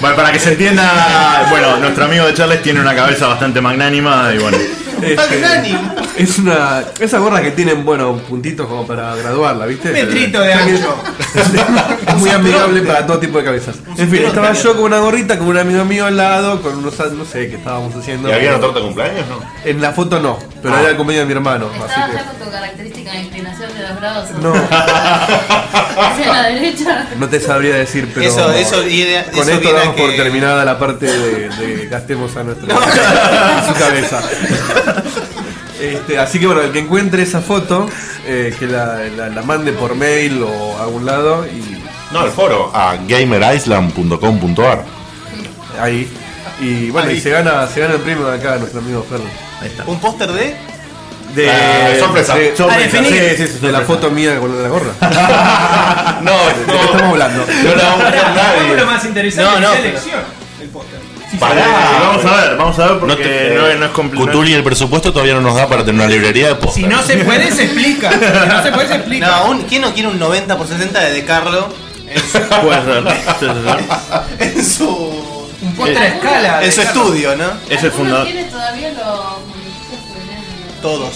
Bueno, 0.02 0.16
para 0.16 0.32
que 0.32 0.40
se 0.40 0.52
entienda, 0.52 1.48
bueno, 1.50 1.78
nuestro 1.78 2.06
amigo 2.06 2.26
de 2.26 2.34
Charles 2.34 2.62
tiene 2.62 2.82
una 2.82 2.96
cabeza 2.96 3.28
bastante 3.28 3.62
magnánima 3.62 4.32
y 4.34 4.40
bueno. 4.40 4.58
Este, 5.02 5.76
es 6.18 6.40
una. 6.40 6.84
Esa 7.00 7.20
gorra 7.20 7.42
que 7.42 7.52
tienen, 7.52 7.84
bueno, 7.86 8.16
puntitos 8.18 8.68
como 8.68 8.86
para 8.88 9.16
graduarla, 9.16 9.66
¿viste? 9.66 9.92
Metrito 9.92 10.40
de 10.42 10.54
ancho. 10.54 10.96
Es 12.08 12.16
muy 12.16 12.30
amigable 12.30 12.82
para 12.82 13.06
todo 13.06 13.20
tipo 13.20 13.38
de 13.38 13.44
cabezas. 13.44 13.76
En 13.98 14.10
fin, 14.10 14.24
estaba 14.26 14.54
yo 14.54 14.76
con 14.76 14.86
una 14.86 15.00
gorrita, 15.00 15.38
con 15.38 15.48
un 15.48 15.58
amigo 15.58 15.84
mío 15.86 16.06
al 16.06 16.18
lado, 16.18 16.62
con 16.62 16.78
unos, 16.78 16.98
no 17.14 17.26
sé 17.26 17.50
qué 17.50 17.56
estábamos 17.56 17.96
haciendo. 17.96 18.30
¿Y 18.30 18.34
había 18.34 18.50
una 18.52 18.60
torta 18.60 18.80
de 18.80 18.86
cumpleaños? 18.86 19.26
No. 19.28 19.40
En 19.66 19.82
la 19.82 19.92
foto 19.94 20.20
no, 20.20 20.38
pero 20.62 20.76
Ah. 20.76 20.82
era 20.82 20.90
el 20.92 20.98
cumpleaños 20.98 21.28
de 21.28 21.34
mi 21.34 21.38
hermano. 21.38 21.70
Estabas 21.72 21.92
Así 21.92 22.00
ya 22.14 22.20
que. 22.20 22.26
con 22.38 22.46
tu 22.46 22.52
característica 22.52 23.12
de 23.12 23.20
inclinación 23.22 23.74
de 23.74 23.82
los 23.88 24.00
brazos. 24.00 24.38
No, 24.42 24.54
Hacia 25.98 26.32
la 26.34 26.44
derecha. 26.50 27.08
no 27.18 27.28
te 27.28 27.40
sabría 27.40 27.76
decir, 27.76 28.10
pero. 28.14 28.28
Eso, 28.28 28.52
eso, 28.52 28.84
viene- 28.84 29.24
Con 29.32 29.42
eso 29.42 29.52
esto 29.54 29.74
damos 29.74 29.96
por 29.96 30.16
terminada 30.16 30.64
la 30.66 30.78
parte 30.80 31.06
de, 31.08 31.50
de 31.50 31.88
gastemos 31.88 32.36
a 32.36 32.44
nuestra 32.44 32.76
a 33.58 33.68
su 33.68 33.74
cabeza. 33.74 34.22
Este, 35.80 36.18
así 36.18 36.40
que 36.40 36.48
bueno, 36.48 36.62
el 36.62 36.72
que 36.72 36.80
encuentre 36.80 37.22
esa 37.24 37.42
foto, 37.42 37.88
eh, 38.26 38.56
que 38.58 38.66
la, 38.68 39.00
la- 39.16 39.30
la 39.30 39.42
mande 39.44 39.72
por 39.74 39.96
mail 39.96 40.42
o 40.44 40.78
a 40.80 40.84
algún 40.84 41.06
lado 41.06 41.46
y 41.46 41.78
No, 42.12 42.26
el 42.26 42.32
foro. 42.32 42.72
A 42.74 42.96
gamerisland.com.ar. 43.08 44.84
ahí. 45.80 46.08
Y 46.60 46.90
bueno, 46.90 47.10
Ahí. 47.10 47.18
y 47.18 47.22
se 47.22 47.30
gana, 47.30 47.68
se 47.68 47.80
gana 47.82 47.94
el 47.96 48.02
premio 48.02 48.26
de 48.28 48.38
acá 48.38 48.58
nuestro 48.58 48.80
amigo 48.80 49.06
Ferro. 49.08 49.24
Ahí 49.62 49.68
está. 49.68 49.84
Un 49.86 50.00
póster 50.00 50.32
de. 50.32 50.56
De 51.36 51.52
Ah, 51.52 51.90
sorpresa. 52.00 52.34
de- 52.36 52.56
sorpresa. 52.56 52.80
Definir. 53.00 53.36
Sí, 53.38 53.46
sí, 53.46 53.54
sí, 53.60 53.66
De 53.68 53.72
la 53.72 53.82
foto 53.82 54.10
mía 54.10 54.40
con 54.40 54.64
la 54.64 54.70
gorra. 54.70 54.92
No, 56.22 56.32
¿De 56.48 56.54
qué 56.66 56.72
estamos 56.86 57.02
hablando? 57.12 57.46
No 57.46 58.76
lo 58.76 58.86
más 58.88 59.06
interesante 59.06 59.52
No, 59.52 59.60
no, 59.60 59.76
Pará. 61.40 61.64
Sí, 61.64 61.96
vamos 62.00 62.26
a 62.26 62.36
ver, 62.42 62.58
vamos 62.58 62.80
a 62.80 62.88
ver 62.88 63.00
porque 63.00 63.16
No 63.16 63.18
te- 63.22 63.56
no, 63.56 63.68
es- 63.68 63.80
no 63.80 63.86
es 63.86 63.92
complicado. 63.92 64.28
Cutuli, 64.28 64.54
el 64.54 64.64
presupuesto 64.64 65.12
todavía 65.12 65.34
no 65.34 65.42
nos 65.42 65.56
da 65.56 65.68
para 65.68 65.84
tener 65.84 66.00
una 66.02 66.10
librería 66.10 66.48
de 66.48 66.56
Si 66.56 66.62
póster. 66.62 66.88
no 66.88 67.04
se 67.04 67.18
puede, 67.18 67.52
se 67.52 67.64
explica. 67.66 68.12
Si 68.12 68.48
no 68.48 68.64
se 68.64 68.72
puede, 68.72 68.88
se 68.88 68.96
explica. 68.96 69.28
No, 69.28 69.46
un- 69.52 69.64
¿quién 69.64 69.82
no 69.82 69.94
quiere 69.94 70.08
un 70.10 70.20
90 70.20 70.58
por 70.58 70.68
60 70.68 71.00
de 71.02 71.12
De 71.12 71.26
Carlo 71.26 71.68
en 72.10 72.20
su, 72.22 72.40
Puede 72.62 72.84
ser. 72.86 73.04
Sí, 73.40 73.46
sí, 73.46 73.46
sí. 73.50 74.44
en 74.58 74.66
su, 74.66 74.88
Un 75.62 75.76
póster 75.76 75.98
a 75.98 76.08
escala. 76.08 76.64
en 76.64 76.72
su 76.72 76.82
estudio, 76.82 77.36
¿no? 77.36 77.46
Es 77.70 77.84
el 77.84 77.92
fundador. 77.92 78.28
Todos. 80.82 81.14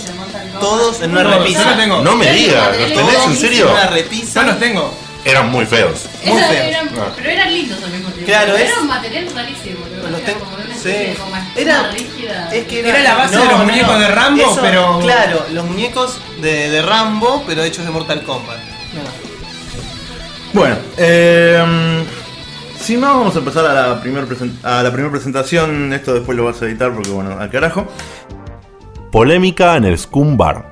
Todos 0.59 1.01
en 1.01 1.11
una 1.11 1.23
repisa. 1.23 1.63
Yo 1.63 1.69
lo 1.69 1.75
tengo. 1.77 2.01
No 2.01 2.15
me 2.15 2.31
digas, 2.31 2.77
¿los 2.77 2.93
tenés 2.93 3.25
en 3.27 3.37
serio? 3.37 3.65
en 3.67 3.71
una 3.73 3.87
repisa. 3.87 4.41
Yo 4.41 4.47
los 4.47 4.59
tengo. 4.59 4.93
Eran 5.23 5.51
muy 5.51 5.65
feos. 5.65 6.07
Muy 6.25 6.37
Era- 6.37 6.47
feos. 6.47 6.65
eran- 6.67 6.89
Ah. 6.99 7.11
Pero 7.15 7.29
eran 7.29 7.53
lindos 7.53 7.83
al 7.83 7.91
mismo 7.91 8.09
tiempo. 8.09 8.25
Claro, 8.25 8.55
es- 8.55 8.69
Era 8.71 8.81
un 8.81 8.87
material 8.87 9.25
rarísimo. 9.35 9.79
¿no? 10.01 10.09
Los 10.09 10.21
Era 10.21 10.33
como 10.33 10.53
una 10.55 10.63
sí. 10.65 10.71
especie 10.71 11.07
de 11.09 11.13
goma 11.15 11.47
Era- 11.55 11.73
espuma 11.75 11.91
rígida. 11.93 12.49
Es 12.51 12.65
que 12.67 12.79
Era 12.89 12.99
la 12.99 13.15
base 13.15 13.37
de 13.37 13.45
los 13.45 13.65
muñecos 13.65 13.99
de 13.99 14.07
Rambo, 14.07 14.57
pero- 14.61 14.99
Claro, 14.99 15.45
los 15.51 15.65
muñecos 15.65 16.17
de, 16.41 16.69
de 16.71 16.81
Rambo, 16.81 17.43
pero 17.45 17.63
hechos 17.63 17.85
de 17.85 17.91
Mortal 17.91 18.23
Kombat. 18.23 18.57
Bueno, 20.53 20.75
eh, 20.97 22.03
sin 22.79 22.99
más 22.99 23.11
vamos 23.13 23.35
a 23.35 23.39
empezar 23.39 23.65
a 23.65 23.73
la 23.73 24.01
primera 24.01 24.25
a 24.63 24.83
la 24.83 24.91
primera 24.91 25.11
presentación. 25.11 25.93
Esto 25.93 26.13
después 26.15 26.37
lo 26.37 26.45
vas 26.45 26.61
a 26.61 26.65
editar 26.65 26.91
porque 26.93 27.09
bueno, 27.09 27.37
al 27.39 27.49
carajo. 27.49 27.87
Polémica 29.11 29.75
en 29.77 29.85
el 29.85 29.97
Scum 29.97 30.35
Bar. 30.35 30.70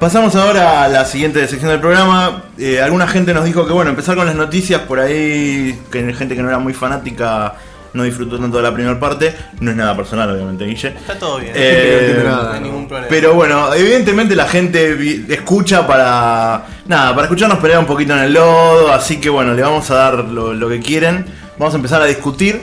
Pasamos 0.00 0.36
ahora 0.36 0.84
a 0.84 0.88
la 0.88 1.04
siguiente 1.06 1.46
sección 1.48 1.70
del 1.70 1.80
programa. 1.80 2.42
Eh, 2.58 2.80
alguna 2.82 3.06
gente 3.08 3.32
nos 3.32 3.44
dijo 3.44 3.66
que 3.66 3.72
bueno, 3.72 3.90
empezar 3.90 4.14
con 4.14 4.26
las 4.26 4.34
noticias 4.34 4.82
por 4.82 5.00
ahí, 5.00 5.80
que 5.90 6.00
hay 6.00 6.14
gente 6.14 6.36
que 6.36 6.42
no 6.42 6.48
era 6.48 6.58
muy 6.58 6.74
fanática 6.74 7.54
no 7.94 8.02
disfrutó 8.02 8.38
tanto 8.38 8.58
de 8.58 8.62
la 8.62 8.74
primera 8.74 9.00
parte. 9.00 9.34
No 9.60 9.70
es 9.70 9.76
nada 9.76 9.96
personal, 9.96 10.30
obviamente, 10.30 10.66
Guille. 10.66 10.88
Está 10.88 11.18
todo 11.18 11.38
bien. 11.38 11.52
Eh, 11.54 12.22
No 12.22 12.50
hay 12.52 12.60
ningún 12.60 12.86
problema. 12.86 13.08
Pero 13.08 13.32
bueno, 13.34 13.72
evidentemente 13.72 14.36
la 14.36 14.46
gente 14.46 15.24
escucha 15.32 15.86
para. 15.86 16.66
Nada, 16.86 17.14
para 17.14 17.22
escucharnos 17.22 17.58
pelear 17.58 17.78
un 17.80 17.86
poquito 17.86 18.12
en 18.12 18.18
el 18.20 18.34
lodo. 18.34 18.92
Así 18.92 19.16
que 19.18 19.30
bueno, 19.30 19.54
le 19.54 19.62
vamos 19.62 19.90
a 19.90 19.94
dar 19.94 20.14
lo, 20.26 20.52
lo 20.52 20.68
que 20.68 20.80
quieren. 20.80 21.24
Vamos 21.58 21.72
a 21.72 21.78
empezar 21.78 22.02
a 22.02 22.04
discutir. 22.04 22.60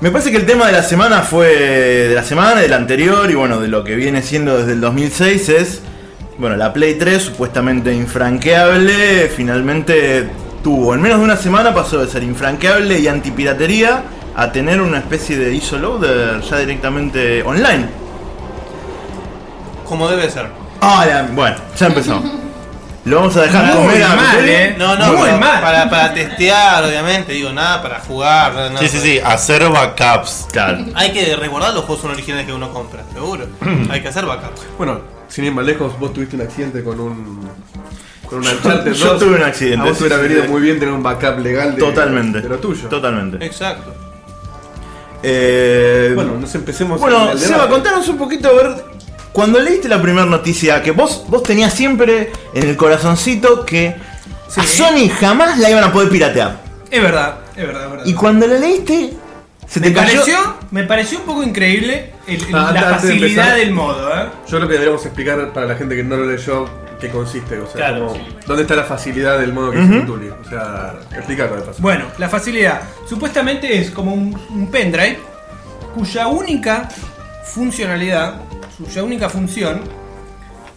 Me 0.00 0.10
parece 0.10 0.32
que 0.32 0.38
el 0.38 0.46
tema 0.46 0.66
de 0.66 0.72
la 0.72 0.82
semana 0.82 1.22
fue. 1.22 1.46
de 2.08 2.14
la 2.16 2.24
semana, 2.24 2.60
del 2.60 2.72
anterior 2.72 3.30
y 3.30 3.34
bueno, 3.34 3.60
de 3.60 3.68
lo 3.68 3.84
que 3.84 3.94
viene 3.94 4.22
siendo 4.22 4.58
desde 4.58 4.72
el 4.72 4.80
2006 4.80 5.48
es. 5.50 5.82
Bueno, 6.38 6.56
la 6.56 6.72
Play 6.72 6.94
3, 6.96 7.20
supuestamente 7.22 7.92
infranqueable, 7.92 9.28
finalmente 9.34 10.28
tuvo, 10.62 10.94
en 10.94 11.00
menos 11.02 11.18
de 11.18 11.24
una 11.24 11.36
semana 11.36 11.74
pasó 11.74 11.98
de 11.98 12.08
ser 12.10 12.22
infranqueable 12.22 12.98
y 12.98 13.08
antipiratería 13.08 14.02
a 14.36 14.52
tener 14.52 14.80
una 14.80 14.98
especie 14.98 15.36
de 15.36 15.52
ISO 15.54 15.78
loader 15.78 16.40
ya 16.42 16.58
directamente 16.58 17.42
online. 17.42 17.86
Como 19.84 20.08
debe 20.08 20.30
ser. 20.30 20.46
Ah, 20.80 21.26
bueno, 21.32 21.56
ya 21.76 21.86
empezó. 21.86 22.22
Lo 23.04 23.16
vamos 23.16 23.36
a 23.38 23.42
dejar 23.42 23.64
Muy 23.74 23.74
comer 23.86 24.02
a 24.02 24.14
mal, 24.16 24.48
eh. 24.48 24.74
No, 24.78 24.94
no, 24.94 25.06
Muy 25.14 25.22
pero 25.22 25.38
mal. 25.38 25.60
Para, 25.62 25.88
para 25.88 26.12
testear, 26.12 26.84
obviamente, 26.84 27.32
digo, 27.32 27.50
nada 27.52 27.80
para 27.82 28.00
jugar. 28.00 28.52
nada, 28.52 28.68
nada 28.68 28.80
Sí, 28.80 28.88
sí, 28.88 28.96
para- 28.98 29.02
sí, 29.06 29.20
hacer 29.24 29.68
backups. 29.70 30.46
Claro. 30.52 30.84
Hay 30.94 31.12
que 31.12 31.34
recordar 31.34 31.72
los 31.72 31.84
juegos 31.84 32.02
son 32.02 32.10
originales 32.10 32.46
que 32.46 32.52
uno 32.52 32.70
compra, 32.72 33.02
seguro. 33.12 33.46
Hay 33.90 34.02
que 34.02 34.08
hacer 34.08 34.26
backups. 34.26 34.60
Bueno, 34.76 35.00
sin 35.28 35.44
ir 35.44 35.52
más 35.52 35.64
lejos, 35.64 35.98
vos 35.98 36.12
tuviste 36.12 36.36
un 36.36 36.42
accidente 36.42 36.82
con 36.82 36.98
un. 37.00 37.48
Con 38.28 38.40
un 38.40 38.46
Uncharted 38.46 38.92
Yo 38.92 39.12
2. 39.14 39.18
tuve 39.20 39.36
un 39.36 39.42
accidente, 39.42 39.80
A 39.86 39.88
vos 39.88 39.96
te 39.98 40.04
hubiera 40.04 40.20
venido 40.22 40.42
sí. 40.42 40.48
muy 40.48 40.60
bien 40.60 40.78
tener 40.78 40.92
un 40.92 41.02
backup 41.02 41.38
legal 41.38 41.74
de, 41.74 41.80
Totalmente. 41.80 42.40
de 42.42 42.48
lo 42.48 42.58
tuyo. 42.58 42.86
Totalmente. 42.88 43.44
Exacto. 43.44 43.94
Eh, 45.22 46.12
Bueno, 46.14 46.34
nos 46.38 46.54
empecemos 46.54 47.00
Bueno, 47.00 47.32
el 47.32 47.38
Seba, 47.38 47.68
contanos 47.68 48.06
un 48.08 48.18
poquito 48.18 48.48
a 48.48 48.52
ver. 48.52 48.84
Cuando 49.32 49.58
leíste 49.60 49.88
la 49.88 50.00
primera 50.02 50.26
noticia, 50.26 50.82
que 50.82 50.90
vos, 50.90 51.24
vos 51.28 51.42
tenías 51.42 51.72
siempre 51.72 52.32
en 52.54 52.68
el 52.68 52.76
corazoncito 52.76 53.64
que 53.64 53.96
Sí. 54.48 54.60
a 54.60 54.64
Sony 54.64 55.08
jamás 55.20 55.58
la 55.58 55.70
iban 55.70 55.84
a 55.84 55.92
poder 55.92 56.08
piratear. 56.08 56.60
Es 56.90 57.02
verdad, 57.02 57.36
es 57.54 57.66
verdad, 57.66 57.84
es 57.84 57.90
verdad. 57.90 58.06
Y 58.06 58.14
cuando 58.14 58.46
la 58.46 58.58
leíste, 58.58 59.12
se 59.68 59.80
te 59.80 59.90
me 59.90 59.94
cayó. 59.94 60.12
pareció, 60.20 60.38
me 60.70 60.84
pareció 60.84 61.18
un 61.20 61.24
poco 61.26 61.42
increíble 61.42 62.12
el- 62.26 62.42
el- 62.42 62.54
Ah, 62.54 62.70
la 62.72 62.80
de 62.88 62.94
facilidad 62.94 63.28
empezar. 63.28 63.56
del 63.56 63.72
modo, 63.72 64.08
¿eh? 64.14 64.26
Yo 64.48 64.56
creo 64.56 64.68
que 64.68 64.72
deberíamos 64.74 65.04
explicar 65.04 65.52
para 65.52 65.66
la 65.66 65.74
gente 65.76 65.94
que 65.94 66.02
no 66.04 66.16
lo 66.16 66.26
leyó 66.26 66.68
qué 67.00 67.10
consiste. 67.10 67.58
O 67.58 67.66
sea, 67.66 67.74
Claro, 67.76 68.06
como- 68.08 68.14
sí. 68.18 68.36
dónde 68.46 68.62
está 68.62 68.74
la 68.74 68.84
facilidad 68.84 69.38
del 69.38 69.52
modo 69.52 69.70
que 69.70 69.78
Ujú. 69.78 69.92
dice 69.92 70.06
Tuli. 70.06 70.28
O 70.30 70.48
sea, 70.48 70.94
explicarlo 71.16 71.56
de 71.56 71.62
paso. 71.62 71.80
Bueno, 71.82 72.06
la 72.18 72.28
facilidad. 72.28 72.80
Supuestamente 73.08 73.78
es 73.78 73.90
como 73.90 74.12
un, 74.14 74.34
un 74.50 74.70
pendrive 74.70 75.18
cuya 75.94 76.26
única 76.28 76.88
funcionalidad, 77.44 78.40
cuya 78.78 79.02
única 79.04 79.28
función 79.28 79.80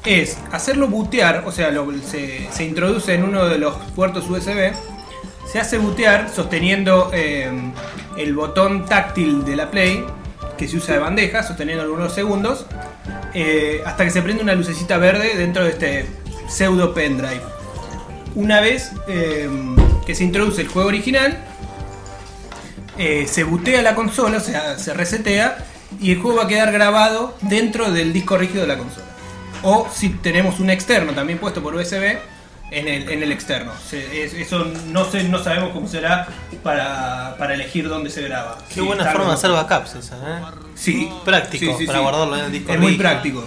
es 0.05 0.37
hacerlo 0.51 0.87
bootear, 0.87 1.43
o 1.45 1.51
sea, 1.51 1.69
lo- 1.71 1.91
se, 2.03 2.47
se 2.51 2.63
introduce 2.65 3.13
en 3.13 3.23
uno 3.23 3.47
de 3.47 3.57
los 3.59 3.75
puertos 3.95 4.29
USB, 4.29 4.73
se 5.51 5.59
hace 5.59 5.77
bootear 5.77 6.29
sosteniendo 6.33 7.09
eh, 7.13 7.51
el 8.21 8.33
botón 8.35 8.85
táctil 8.85 9.43
de 9.43 9.55
la 9.55 9.71
Play, 9.71 10.05
que 10.57 10.67
se 10.67 10.77
usa 10.77 10.95
de 10.95 10.99
bandeja, 10.99 11.43
sosteniendo 11.43 11.83
algunos 11.83 12.13
segundos, 12.13 12.65
eh, 13.33 13.81
hasta 13.85 14.03
que 14.05 14.11
se 14.11 14.21
prende 14.21 14.43
una 14.43 14.53
lucecita 14.53 14.97
verde 14.97 15.35
dentro 15.35 15.63
de 15.63 15.71
este 15.71 16.05
pseudo 16.47 16.93
pendrive. 16.93 17.41
Una 18.35 18.61
vez 18.61 18.91
eh, 19.07 19.49
que 20.05 20.15
se 20.15 20.23
introduce 20.23 20.61
el 20.61 20.67
juego 20.67 20.87
original, 20.87 21.37
eh, 22.97 23.25
se 23.27 23.43
bootea 23.43 23.81
la 23.81 23.95
consola, 23.95 24.37
o 24.37 24.41
sea, 24.41 24.77
se 24.77 24.93
resetea 24.93 25.65
y 25.99 26.11
el 26.11 26.19
juego 26.19 26.37
va 26.37 26.43
a 26.43 26.47
quedar 26.47 26.71
grabado 26.71 27.35
dentro 27.41 27.91
del 27.91 28.13
disco 28.13 28.37
rígido 28.37 28.61
de 28.61 28.67
la 28.67 28.77
consola. 28.77 29.07
O 29.63 29.87
si 29.93 30.09
tenemos 30.09 30.59
un 30.59 30.69
externo 30.69 31.13
también 31.13 31.39
puesto 31.39 31.61
por 31.61 31.75
USB, 31.75 32.17
en 32.71 32.87
el, 32.87 33.09
en 33.09 33.21
el 33.23 33.31
externo. 33.31 33.73
Se- 33.87 34.23
es- 34.23 34.33
eso 34.33 34.65
no 34.87 35.05
sé, 35.05 35.23
no 35.25 35.43
sabemos 35.43 35.71
cómo 35.73 35.87
será 35.87 36.27
para, 36.63 37.35
para 37.37 37.53
elegir 37.53 37.87
dónde 37.89 38.09
se 38.09 38.21
graba. 38.23 38.57
Qué 38.73 38.81
buena 38.81 39.05
forma 39.11 39.27
de 39.27 39.33
hacer 39.33 39.51
backups 39.51 39.95
esa, 39.95 40.15
¿eh? 40.15 40.41
Sí, 40.75 41.09
Práctico, 41.25 41.65
Sí, 41.73 41.79
sí, 41.79 41.85
para 41.85 41.99
guardarlo 41.99 42.37
en 42.37 42.45
el 42.45 42.51
disco 42.51 42.71
Es 42.73 42.79
muy 42.79 42.95
práctico. 42.95 43.45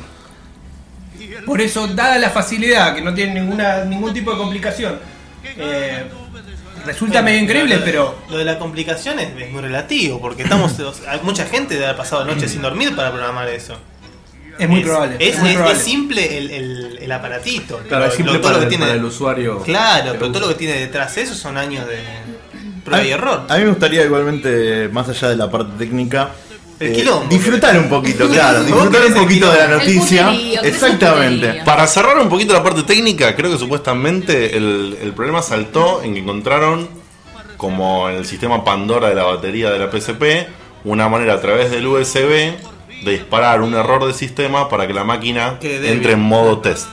Por 1.46 1.60
eso, 1.60 1.86
dada 1.88 2.18
la 2.18 2.30
facilidad, 2.30 2.94
que 2.94 3.00
no 3.00 3.14
tiene 3.14 3.40
ninguna, 3.40 3.84
ningún 3.84 4.12
tipo 4.12 4.30
de 4.32 4.36
complicación, 4.36 4.98
eh, 5.42 6.04
resulta 6.84 7.22
medio 7.22 7.40
increíble, 7.40 7.76
Lo 7.78 7.84
pero 7.84 8.18
Lo 8.30 8.36
de 8.38 8.44
la 8.44 8.58
complicación 8.58 9.18
es, 9.18 9.30
es 9.40 9.50
muy 9.50 9.62
relativo, 9.62 10.20
porque 10.20 10.42
estamos. 10.42 10.74
mucha 11.22 11.46
gente 11.46 11.74
debe 11.74 11.86
haber 11.86 11.96
pasado 11.96 12.24
noches 12.24 12.50
sin 12.50 12.60
dormir 12.62 12.94
para 12.94 13.10
programar 13.10 13.48
eso. 13.48 13.76
Es 14.58 14.68
muy 14.68 14.80
probable. 14.82 15.16
Es, 15.18 15.38
muy 15.38 15.48
es- 15.50 15.54
probable. 15.56 15.78
es 15.78 15.84
simple 15.84 16.38
el, 16.38 16.50
el- 16.50 16.98
el 17.02 17.12
aparatito. 17.12 17.78
Claro, 17.78 17.88
pero 17.88 18.04
es 18.06 18.14
simple 18.14 18.32
lo- 18.34 18.40
todo 18.40 18.52
para, 18.52 18.54
lo 18.54 18.60
que 18.60 18.64
el, 18.64 18.68
tiene- 18.70 18.84
para 18.86 18.98
el 18.98 19.04
usuario. 19.04 19.58
Claro, 19.60 20.12
pero 20.12 20.30
todo 20.32 20.40
lo 20.40 20.48
que 20.48 20.54
tiene 20.54 20.74
detrás 20.80 21.14
de 21.14 21.22
eso 21.22 21.34
son 21.34 21.56
años 21.56 21.86
de 21.86 21.98
prueba 22.84 23.04
y 23.04 23.10
error. 23.10 23.42
A 23.48 23.56
mí 23.56 23.64
me 23.64 23.70
gustaría 23.70 24.04
igualmente, 24.04 24.88
más 24.92 25.08
allá 25.08 25.28
de 25.30 25.36
la 25.36 25.50
parte 25.50 25.72
técnica, 25.78 26.30
El 26.78 26.88
eh, 26.88 26.92
quilombo. 26.92 27.26
disfrutar 27.28 27.78
un 27.78 27.88
poquito, 27.88 28.28
claro, 28.30 28.62
disfrutar 28.64 29.06
un 29.06 29.14
poquito 29.14 29.50
de 29.50 29.58
la 29.58 29.68
noticia. 29.68 30.26
puterío, 30.30 30.60
¿qué 30.60 30.68
es 30.68 30.74
el 30.82 30.84
Exactamente. 30.84 31.62
Para 31.64 31.86
cerrar 31.86 32.18
un 32.18 32.28
poquito 32.28 32.52
la 32.52 32.62
parte 32.62 32.82
técnica, 32.82 33.34
creo 33.34 33.50
que 33.52 33.58
supuestamente 33.58 34.56
el, 34.56 34.98
el 35.00 35.12
problema 35.14 35.40
saltó 35.42 36.02
en 36.02 36.14
que 36.14 36.20
encontraron, 36.20 36.88
como 37.56 38.10
en 38.10 38.16
el 38.16 38.26
sistema 38.26 38.64
Pandora 38.64 39.08
de 39.08 39.14
la 39.14 39.22
batería 39.24 39.70
de 39.70 39.78
la 39.78 39.90
PSP, 39.90 40.48
una 40.84 41.08
manera 41.08 41.34
a 41.34 41.40
través 41.40 41.70
del 41.70 41.86
USB 41.86 42.52
de 43.04 43.12
disparar 43.12 43.60
un 43.62 43.74
error 43.74 44.06
de 44.06 44.12
sistema 44.14 44.68
para 44.68 44.86
que 44.86 44.92
la 44.94 45.04
máquina 45.04 45.58
entre 45.60 46.12
en 46.12 46.20
modo 46.20 46.58
test. 46.60 46.88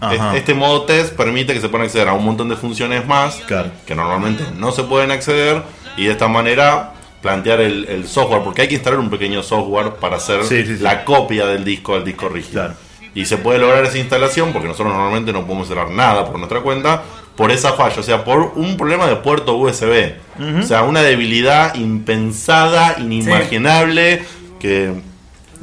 Ajá. 0.00 0.36
Este 0.36 0.52
modo 0.54 0.82
test 0.82 1.14
permite 1.14 1.54
que 1.54 1.60
se 1.60 1.68
puedan 1.68 1.86
acceder 1.86 2.08
a 2.08 2.12
un 2.12 2.24
montón 2.24 2.48
de 2.48 2.56
funciones 2.56 3.06
más 3.06 3.36
Claro. 3.46 3.70
que 3.86 3.94
normalmente 3.94 4.42
no 4.56 4.72
se 4.72 4.82
pueden 4.82 5.10
acceder 5.12 5.62
y 5.96 6.06
de 6.06 6.12
esta 6.12 6.26
manera 6.26 6.94
plantear 7.20 7.60
el, 7.60 7.84
el 7.88 8.08
software, 8.08 8.42
porque 8.42 8.62
hay 8.62 8.68
que 8.68 8.74
instalar 8.74 8.98
un 8.98 9.08
pequeño 9.10 9.44
software 9.44 9.90
para 10.00 10.16
hacer 10.16 10.42
Sí, 10.42 10.64
sí, 10.66 10.76
sí. 10.78 10.82
la 10.82 11.04
copia 11.04 11.46
del 11.46 11.64
disco 11.64 11.94
al 11.94 12.04
disco 12.04 12.28
rígido. 12.28 12.62
Claro. 12.62 12.74
Y 13.14 13.26
se 13.26 13.36
puede 13.36 13.60
lograr 13.60 13.84
esa 13.84 13.98
instalación 13.98 14.52
porque 14.52 14.66
nosotros 14.66 14.92
normalmente 14.92 15.32
no 15.32 15.42
podemos 15.42 15.68
instalar 15.68 15.92
nada 15.92 16.24
por 16.24 16.36
nuestra 16.38 16.60
cuenta 16.62 17.02
por 17.36 17.50
esa 17.52 17.74
falla, 17.74 18.00
o 18.00 18.02
sea, 18.02 18.24
por 18.24 18.52
un 18.56 18.76
problema 18.76 19.06
de 19.06 19.16
puerto 19.16 19.54
USB. 19.56 20.14
O 20.58 20.62
sea, 20.62 20.82
una 20.82 21.00
debilidad 21.02 21.74
impensada, 21.76 22.96
inimaginable, 22.98 24.24
que 24.58 24.92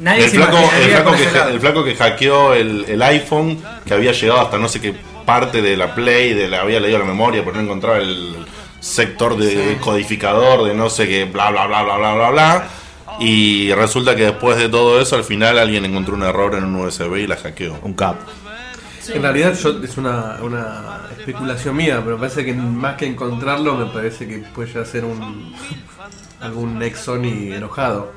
Nadie 0.00 0.24
el 0.24 0.30
se 0.30 0.36
flaco, 0.38 0.56
el, 0.56 0.90
flaco 0.90 1.12
que, 1.12 1.52
el 1.52 1.60
flaco 1.60 1.84
que 1.84 1.94
hackeó 1.94 2.54
el, 2.54 2.86
el 2.88 3.02
iPhone, 3.02 3.62
que 3.84 3.92
había 3.92 4.12
llegado 4.12 4.40
hasta 4.40 4.56
no 4.56 4.66
sé 4.66 4.80
qué 4.80 4.94
parte 5.26 5.60
de 5.60 5.76
la 5.76 5.94
Play, 5.94 6.32
de 6.32 6.48
la, 6.48 6.62
había 6.62 6.80
leído 6.80 6.98
la 6.98 7.04
memoria, 7.04 7.42
pero 7.44 7.56
no 7.56 7.62
encontraba 7.62 7.98
el 7.98 8.34
sector 8.80 9.36
de 9.36 9.76
codificador 9.78 10.64
de 10.66 10.74
no 10.74 10.88
sé 10.88 11.06
qué, 11.06 11.26
bla, 11.26 11.50
bla, 11.50 11.66
bla, 11.66 11.82
bla, 11.82 11.98
bla, 11.98 12.14
bla, 12.14 12.30
bla. 12.30 12.68
Y 13.20 13.72
resulta 13.74 14.16
que 14.16 14.24
después 14.24 14.56
de 14.56 14.70
todo 14.70 15.00
eso, 15.00 15.16
al 15.16 15.24
final 15.24 15.58
alguien 15.58 15.84
encontró 15.84 16.14
un 16.14 16.22
error 16.22 16.54
en 16.54 16.64
un 16.64 16.76
USB 16.76 17.16
y 17.18 17.26
la 17.26 17.36
hackeó. 17.36 17.78
Un 17.82 17.92
cap. 17.92 18.16
En 19.12 19.22
realidad 19.22 19.54
yo, 19.54 19.82
es 19.82 19.98
una, 19.98 20.38
una 20.40 21.08
especulación 21.18 21.76
mía, 21.76 22.00
pero 22.02 22.16
me 22.16 22.22
parece 22.22 22.44
que 22.44 22.54
más 22.54 22.96
que 22.96 23.06
encontrarlo, 23.06 23.74
me 23.74 23.86
parece 23.86 24.26
que 24.26 24.38
puede 24.38 24.84
ser 24.86 25.04
un 25.04 25.54
algún 26.40 26.82
ex 26.82 27.00
Sony 27.00 27.52
enojado. 27.52 28.12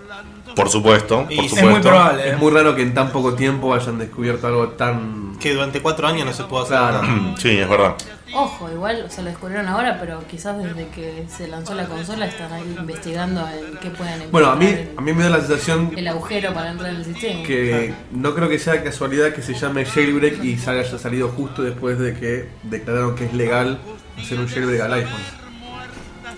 Por 0.55 0.69
supuesto, 0.69 1.25
Y 1.29 1.35
por 1.37 1.45
es 1.59 1.63
muy 1.65 1.79
probable. 1.81 2.29
Es 2.29 2.37
muy 2.39 2.51
raro 2.51 2.75
que 2.75 2.81
en 2.83 2.93
tan 2.93 3.09
poco 3.11 3.33
tiempo 3.33 3.73
hayan 3.73 3.97
descubierto 3.97 4.47
algo 4.47 4.69
tan... 4.69 5.37
Que 5.39 5.53
durante 5.53 5.81
cuatro 5.81 6.07
años 6.07 6.25
no 6.25 6.33
se 6.33 6.43
puede 6.43 6.63
hacer 6.65 6.77
Claro. 6.77 7.01
nada. 7.03 7.35
Sí, 7.37 7.57
es 7.57 7.67
verdad. 7.69 7.95
Ojo, 8.35 8.67
igual, 8.71 9.03
o 9.05 9.09
sea, 9.11 9.23
lo 9.23 9.29
descubrieron 9.29 9.67
ahora, 9.67 9.97
pero 9.99 10.23
quizás 10.27 10.57
desde 10.57 10.87
que 10.87 11.25
se 11.29 11.47
lanzó 11.47 11.75
la 11.75 11.85
consola 11.85 12.25
están 12.25 12.51
ahí 12.51 12.63
investigando 12.79 13.41
en 13.47 13.77
qué 13.77 13.91
pueden 13.91 14.13
encontrar. 14.23 14.31
Bueno, 14.31 14.47
a 14.49 14.55
mí, 14.55 14.65
el, 14.65 14.89
a 14.97 15.01
mí 15.01 15.13
me 15.13 15.23
da 15.23 15.29
la 15.29 15.39
sensación 15.39 15.91
el 15.95 16.07
agujero 16.07 16.51
para 16.51 16.71
entrar 16.71 16.89
en 16.91 16.95
el 16.97 17.05
sistema. 17.05 17.43
que 17.43 17.93
no 18.11 18.33
creo 18.33 18.49
que 18.49 18.57
sea 18.57 18.83
casualidad 18.83 19.33
que 19.33 19.43
se 19.43 19.53
llame 19.53 19.85
jailbreak 19.85 20.43
y 20.43 20.57
salga 20.57 20.81
haya 20.81 20.97
salido 20.97 21.29
justo 21.29 21.61
después 21.61 21.99
de 21.99 22.15
que 22.15 22.49
declararon 22.63 23.15
que 23.15 23.25
es 23.25 23.33
legal 23.35 23.77
hacer 24.17 24.39
un 24.39 24.47
jailbreak 24.47 24.81
al 24.81 24.93
iPhone. 24.93 25.42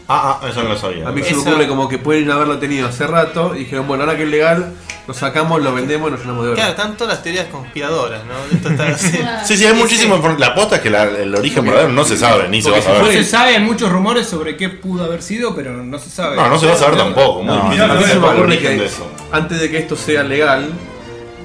Ah, 0.07 0.39
ah, 0.41 0.47
eso 0.47 0.61
no 0.61 0.69
lo 0.69 0.77
sabía. 0.77 1.07
A 1.07 1.11
mí 1.11 1.23
se 1.23 1.33
me 1.33 1.41
Eso- 1.41 1.49
ocurre 1.49 1.67
como 1.67 1.89
que 1.89 1.97
pueden 1.97 2.29
haberlo 2.29 2.59
tenido 2.59 2.87
hace 2.87 3.07
rato 3.07 3.55
y 3.55 3.59
dijeron, 3.59 3.87
bueno, 3.87 4.03
ahora 4.03 4.15
que 4.15 4.23
es 4.23 4.29
legal, 4.29 4.73
lo 5.07 5.13
sacamos, 5.15 5.61
lo 5.63 5.73
vendemos 5.73 6.09
y 6.09 6.11
nos 6.11 6.19
llenamos 6.21 6.43
de 6.43 6.49
oro. 6.51 6.55
Claro, 6.55 6.71
están 6.71 6.95
todas 6.95 7.13
las 7.15 7.23
teorías 7.23 7.47
conspiradoras, 7.47 8.21
¿no? 8.25 8.55
Esto 8.55 8.69
está 8.69 8.87
así. 8.87 9.19
Sí, 9.45 9.57
sí, 9.57 9.65
hay 9.65 9.73
muchísima 9.73 10.15
inform- 10.15 10.37
La 10.37 10.47
aposta 10.47 10.75
es 10.75 10.81
que 10.83 10.89
la- 10.91 11.03
el 11.05 11.33
origen 11.35 11.65
verdadero 11.65 11.89
no 11.91 12.03
se 12.05 12.17
sabe, 12.17 12.47
ni 12.49 12.61
se 12.61 12.69
va 12.69 12.77
a 12.77 12.79
No 12.81 12.85
saber. 12.85 13.13
se 13.13 13.23
sabe, 13.23 13.55
hay 13.55 13.63
muchos 13.63 13.91
rumores 13.91 14.27
sobre 14.27 14.55
qué 14.57 14.69
pudo 14.69 15.05
haber 15.05 15.23
sido, 15.23 15.55
pero 15.55 15.71
no 15.83 15.97
se 15.97 16.09
sabe. 16.11 16.35
No, 16.35 16.49
no 16.49 16.59
se 16.59 16.67
va 16.67 16.73
a 16.73 16.77
saber 16.77 16.97
tampoco. 16.97 17.41
Muy 17.41 17.55
No, 17.55 17.63
difícil 17.63 17.81
A 17.83 17.87
mí 17.95 18.03
se 18.03 18.07
saber 18.09 18.19
me 18.19 18.27
el 18.27 18.31
ocurre 18.33 18.41
origen 18.43 18.71
que 18.73 18.79
de 18.81 18.85
eso. 18.85 19.11
antes 19.31 19.59
de 19.59 19.71
que 19.71 19.77
esto 19.79 19.95
sea 19.95 20.23
legal, 20.23 20.69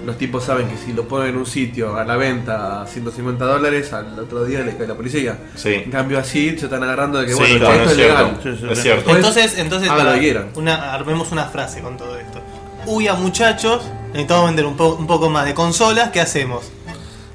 los 0.07 0.17
tipos 0.19 0.45
saben 0.45 0.69
que 0.69 0.77
si 0.77 0.93
lo 0.93 1.07
ponen 1.07 1.29
en 1.31 1.37
un 1.37 1.47
sitio 1.47 1.97
a 1.97 2.05
la 2.05 2.17
venta 2.17 2.83
a 2.83 2.87
150 2.87 3.45
dólares, 3.45 3.93
al 3.93 4.19
otro 4.19 4.45
día 4.45 4.61
le 4.61 4.77
cae 4.77 4.87
la 4.87 4.95
policía. 4.95 5.39
Sí. 5.57 5.75
En 5.75 5.91
cambio 5.91 6.19
así 6.19 6.57
se 6.59 6.67
están 6.67 6.83
agarrando 6.83 7.19
de 7.19 7.27
que 7.27 7.33
Sí, 7.33 7.39
bueno, 7.39 7.59
claro, 7.59 7.75
esto 7.75 7.85
es 7.87 7.91
es 7.93 7.97
legal. 7.99 8.39
cierto. 8.43 8.73
Es 8.73 8.83
cierto. 8.83 9.17
Entonces, 9.17 9.59
entonces 9.59 9.89
para- 9.89 10.19
una, 10.57 10.93
armemos 10.95 11.31
una 11.33 11.45
frase 11.45 11.81
con 11.81 11.97
todo 11.97 12.19
esto. 12.19 12.41
Uy, 12.87 13.09
a 13.09 13.15
muchachos, 13.15 13.83
necesitamos 14.09 14.47
vender 14.47 14.65
un, 14.67 14.77
po- 14.77 14.95
un 14.99 15.07
poco 15.07 15.29
más 15.29 15.45
de 15.45 15.55
consolas, 15.55 16.11
¿qué 16.11 16.21
hacemos? 16.21 16.71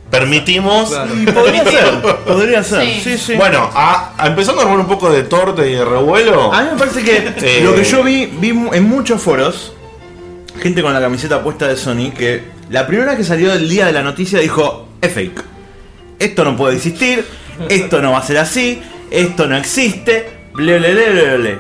Permitimos. 0.10 0.90
Claro. 0.90 1.12
Podría 1.34 1.64
ser, 1.66 2.02
podría 2.26 2.64
ser. 2.64 2.82
Sí. 2.86 3.02
Sí, 3.04 3.18
sí. 3.18 3.36
Bueno, 3.36 3.70
a- 3.74 4.14
a- 4.18 4.28
empezando 4.28 4.62
a 4.62 4.66
armar 4.66 4.80
un 4.80 4.88
poco 4.88 5.12
de 5.12 5.24
torta 5.24 5.66
y 5.66 5.74
de 5.74 5.84
revuelo. 5.84 6.54
A 6.54 6.62
mí 6.64 6.70
me 6.74 6.78
parece 6.80 7.04
que 7.04 7.34
Eh. 7.38 7.62
lo 7.64 7.76
que 7.76 7.84
yo 7.84 8.04
vi, 8.04 8.26
vi 8.28 8.50
en 8.50 8.84
muchos 8.90 9.22
foros, 9.22 9.74
gente 10.62 10.82
con 10.82 10.94
la 10.94 11.02
camiseta 11.02 11.44
puesta 11.44 11.68
de 11.68 11.76
Sony, 11.76 12.12
que 12.18 12.44
la 12.70 12.88
primera 12.88 13.16
que 13.16 13.24
salió 13.24 13.54
el 13.54 13.70
día 13.70 13.86
de 13.86 13.92
la 13.92 14.02
noticia 14.02 14.40
dijo, 14.40 14.88
es 15.02 15.14
fake. 15.14 15.44
Esto 16.20 16.44
no 16.44 16.56
puede 16.56 16.76
existir, 16.76 17.26
esto 17.70 18.02
no 18.02 18.12
va 18.12 18.20
a 18.20 18.24
ser 18.24 18.38
así, 18.38 18.82
esto 19.12 19.48
no 19.48 19.58
existe, 19.58 20.30
ble 20.54 20.80
ble 20.80 20.94
ble 20.94 21.12
ble 21.12 21.38
ble. 21.38 21.60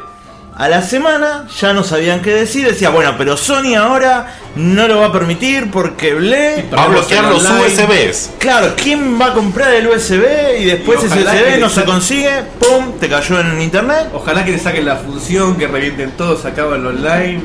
A 0.57 0.69
la 0.69 0.81
semana 0.81 1.47
ya 1.59 1.74
no 1.74 1.83
sabían 1.83 2.21
qué 2.21 2.31
decir, 2.31 2.65
decía, 2.65 2.89
bueno, 2.89 3.15
pero 3.17 3.35
Sony 3.35 3.75
ahora 3.77 4.35
no 4.55 4.88
lo 4.88 5.01
va 5.01 5.07
a 5.07 5.12
permitir 5.12 5.69
porque 5.69 6.13
ble. 6.13 6.65
Va 6.74 6.83
a 6.83 6.88
bloquear 6.88 7.25
los. 7.25 7.43
USBs. 7.43 8.31
Claro, 8.39 8.74
¿quién 8.81 9.19
va 9.19 9.27
a 9.27 9.33
comprar 9.33 9.74
el 9.74 9.85
USB 9.85 10.24
y 10.59 10.63
después 10.63 11.03
Y 11.03 11.07
ese 11.07 11.19
USB 11.19 11.59
no 11.59 11.69
se 11.69 11.83
consigue? 11.83 12.43
¡Pum! 12.57 12.97
Te 13.01 13.09
cayó 13.09 13.41
en 13.41 13.62
internet. 13.62 14.07
Ojalá 14.13 14.45
que 14.45 14.53
le 14.53 14.59
saquen 14.59 14.85
la 14.85 14.95
función, 14.95 15.57
que 15.57 15.67
revienten 15.67 16.12
todo, 16.12 16.41
se 16.41 16.47
acaba 16.47 16.77
el 16.77 16.85
online. 16.85 17.41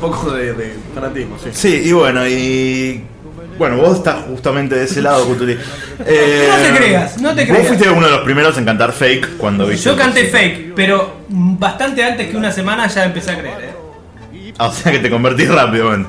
Un 0.00 0.10
poco 0.10 0.30
de, 0.32 0.52
de 0.54 0.74
fanatismo, 0.94 1.36
sí. 1.42 1.50
Sí, 1.52 1.82
y 1.86 1.92
bueno, 1.92 2.26
y. 2.26 3.04
Bueno, 3.58 3.78
vos 3.78 3.96
estás 3.98 4.24
justamente 4.28 4.76
de 4.76 4.84
ese 4.84 5.02
lado, 5.02 5.24
Cutuli. 5.26 5.58
Eh, 6.06 6.48
No 6.56 6.62
te 6.62 6.76
creas, 6.78 7.18
no 7.20 7.34
te 7.34 7.44
Vos 7.44 7.50
creas. 7.50 7.66
fuiste 7.68 7.88
uno 7.90 8.06
de 8.06 8.12
los 8.12 8.20
primeros 8.22 8.56
en 8.58 8.64
cantar 8.64 8.92
fake 8.92 9.36
cuando 9.36 9.66
viste. 9.66 9.84
Yo 9.88 9.96
canté 9.96 10.26
fake, 10.26 10.74
pero 10.76 11.14
bastante 11.28 12.04
antes 12.04 12.28
que 12.30 12.36
una 12.36 12.52
semana 12.52 12.86
ya 12.86 13.04
empecé 13.04 13.32
a 13.32 13.38
creer. 13.40 13.60
¿eh? 13.60 14.52
Ah, 14.58 14.68
O 14.68 14.72
sea 14.72 14.92
que 14.92 15.00
te 15.00 15.10
convertís 15.10 15.48
rápido, 15.48 15.86
man. 15.90 16.06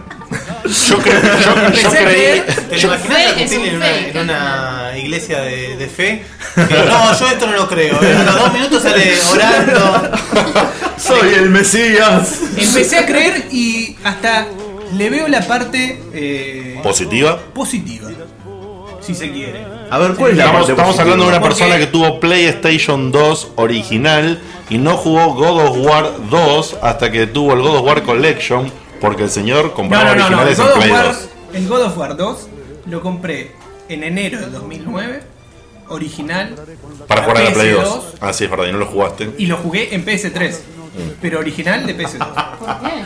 Yo, 0.90 0.98
creo, 0.98 1.22
yo, 1.22 1.56
yo 1.56 1.66
Empecé 1.66 1.88
a 1.88 1.92
creí. 1.92 2.06
creer. 2.42 2.46
¿Te 2.46 2.76
lo 2.76 2.78
Yo- 2.82 2.88
imaginas 2.90 3.18
fe 3.18 3.24
a 3.24 3.42
en 3.66 3.76
una, 3.76 3.98
en 3.98 4.18
una 4.18 4.92
iglesia 4.98 5.42
de, 5.42 5.78
de 5.78 5.88
fe? 5.88 6.24
Que, 6.56 6.74
no, 6.76 7.18
yo 7.20 7.28
esto 7.28 7.48
no 7.48 7.54
lo 7.54 7.68
creo. 7.70 8.02
¿eh? 8.02 8.16
A 8.16 8.24
los 8.24 8.36
dos 8.40 8.54
minutos 8.54 8.84
sale 8.84 9.14
orando. 9.32 10.12
Soy 10.98 11.34
el 11.36 11.50
Mesías. 11.50 12.40
Empecé 12.58 12.98
a 12.98 13.06
creer 13.06 13.48
y 13.52 13.96
hasta 14.04 14.48
le 14.98 15.10
veo 15.10 15.28
la 15.28 15.42
parte 15.48 16.02
eh, 16.14 16.80
Positiva. 16.84 17.40
positiva, 17.54 18.10
si 19.02 19.14
se 19.16 19.32
quiere. 19.32 19.66
A 19.92 19.98
ver, 19.98 20.14
¿cuál 20.16 20.32
es 20.32 20.38
la 20.38 20.44
Estamos, 20.46 20.62
parte 20.68 20.72
estamos 20.74 21.00
hablando 21.00 21.24
de 21.26 21.30
una 21.30 21.42
persona 21.42 21.78
que 21.78 21.88
tuvo 21.88 22.20
PlayStation 22.20 23.12
2 23.12 23.52
original 23.56 24.40
y 24.70 24.78
no 24.78 24.98
jugó 24.98 25.34
God 25.34 25.64
of 25.68 25.78
War 25.78 26.12
2 26.30 26.78
hasta 26.82 27.12
que 27.12 27.26
tuvo 27.28 27.54
el 27.54 27.62
God 27.62 27.78
of 27.78 27.86
War 27.86 28.04
Collection 28.04 28.72
porque 29.02 29.24
el 29.24 29.30
señor 29.30 29.66
No, 29.66 29.74
compraba 29.74 30.16
no, 30.16 30.30
no, 30.30 30.30
no. 30.30 30.42
El 30.42 30.48
originales 30.48 30.58
God, 30.58 30.66
en 30.66 30.72
of 30.72 30.78
Play 30.80 30.92
War, 30.92 31.06
2. 31.08 31.30
el 31.54 31.68
God 31.68 31.82
of 31.84 31.98
War 31.98 32.18
2 32.18 32.48
lo 32.88 33.02
compré 33.02 33.52
en 33.90 34.04
enero 34.04 34.40
de 34.40 34.48
2009, 34.48 35.24
original, 35.90 36.56
Para 37.08 37.22
jugar 37.24 37.38
en 37.40 37.46
la 37.46 37.52
Play 37.54 37.72
2. 37.72 37.84
PS2. 37.84 38.02
Ah, 38.22 38.34
sí, 38.34 38.44
es 38.46 38.50
verdad, 38.52 38.66
y 38.68 38.72
no 38.72 38.78
lo 38.78 38.86
jugaste. 38.86 39.30
y 39.38 39.46
lo 39.48 39.58
jugué 39.58 39.94
en 39.96 40.06
PS3, 40.06 40.60
pero 41.22 41.40
original 41.40 41.86
de 41.86 41.98
PS2. 41.98 42.58
¿Por 42.60 42.80
qué? 42.82 43.04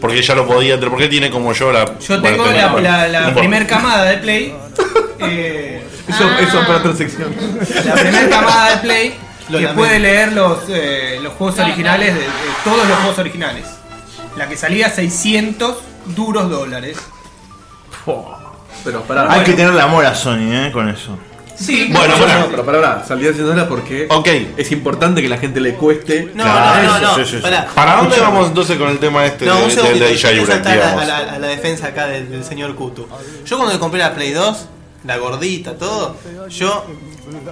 Porque 0.00 0.22
ya 0.22 0.34
lo 0.34 0.46
podía, 0.46 0.78
porque 0.78 1.08
tiene 1.08 1.28
como 1.30 1.52
yo 1.52 1.72
la. 1.72 1.98
Yo 1.98 2.20
tengo 2.22 2.46
la, 2.46 3.08
la, 3.08 3.30
no 3.30 3.34
primer 3.34 3.66
camada 3.66 4.04
de 4.04 4.18
Play. 4.18 4.54
eh, 5.20 5.82
Eso, 6.08 6.24
Ah. 6.24 6.38
eso 6.40 6.60
para 6.60 6.78
otra 6.78 6.94
sección. 6.94 7.34
la 7.84 7.94
primera 7.94 8.28
camada 8.30 8.70
de 8.70 8.76
Play 8.78 9.14
Lo 9.50 9.58
que 9.58 9.68
puede 9.68 9.98
leer 9.98 10.32
los, 10.32 10.58
eh, 10.68 11.18
los 11.22 11.32
juegos 11.34 11.58
originales, 11.58 12.14
de 12.14 12.20
todos 12.64 12.86
los 12.86 12.96
juegos 12.98 13.18
originales. 13.18 13.64
La 14.38 14.48
que 14.48 14.56
salía 14.56 14.86
a 14.86 14.90
600 14.90 15.76
duros 16.16 16.48
dólares. 16.50 16.96
Pero 18.84 19.02
pará. 19.02 19.30
Hay 19.32 19.42
que 19.44 19.52
tenerle 19.52 19.80
amor 19.82 20.06
a 20.06 20.14
Sony, 20.14 20.52
¿eh? 20.52 20.70
Con 20.72 20.88
eso. 20.88 21.18
Sí, 21.56 21.88
Bueno, 21.92 22.14
No, 22.14 22.18
bueno. 22.24 22.40
no, 22.40 22.46
pero 22.50 22.64
pará, 22.64 22.80
pará. 22.80 23.04
Salí 23.04 23.26
haciéndola 23.26 23.68
porque 23.68 24.06
Ok. 24.10 24.28
es 24.56 24.70
importante 24.70 25.20
que 25.20 25.28
la 25.28 25.38
gente 25.38 25.60
le 25.60 25.74
cueste. 25.74 26.30
No, 26.32 26.44
Claro, 26.44 26.82
no, 26.86 26.92
no, 27.00 27.14
sí, 27.14 27.20
no. 27.20 27.26
sí, 27.26 27.36
sí. 27.36 27.42
pará. 27.42 27.66
¿Para 27.74 27.96
dónde 27.96 28.20
vamos 28.20 28.46
entonces 28.46 28.78
con 28.78 28.88
el 28.88 28.98
tema 29.00 29.26
este 29.26 29.44
No, 29.44 29.56
un 29.56 29.60
de, 29.62 29.66
de, 29.66 29.70
segundito, 29.72 30.04
de 30.04 30.14
quiero 30.14 30.46
saltar 30.46 30.72
a, 30.72 30.74
digamos? 30.76 31.02
a 31.02 31.06
la, 31.06 31.16
a 31.34 31.38
la 31.40 31.46
defensa 31.48 31.88
acá 31.88 32.06
del, 32.06 32.30
del 32.30 32.44
señor 32.44 32.76
Kutu. 32.76 33.08
Yo 33.44 33.56
cuando 33.56 33.74
le 33.74 33.80
compré 33.80 33.98
la 33.98 34.14
Play 34.14 34.30
2, 34.30 34.66
la 35.04 35.16
gordita, 35.16 35.76
todo, 35.76 36.16
yo 36.48 36.86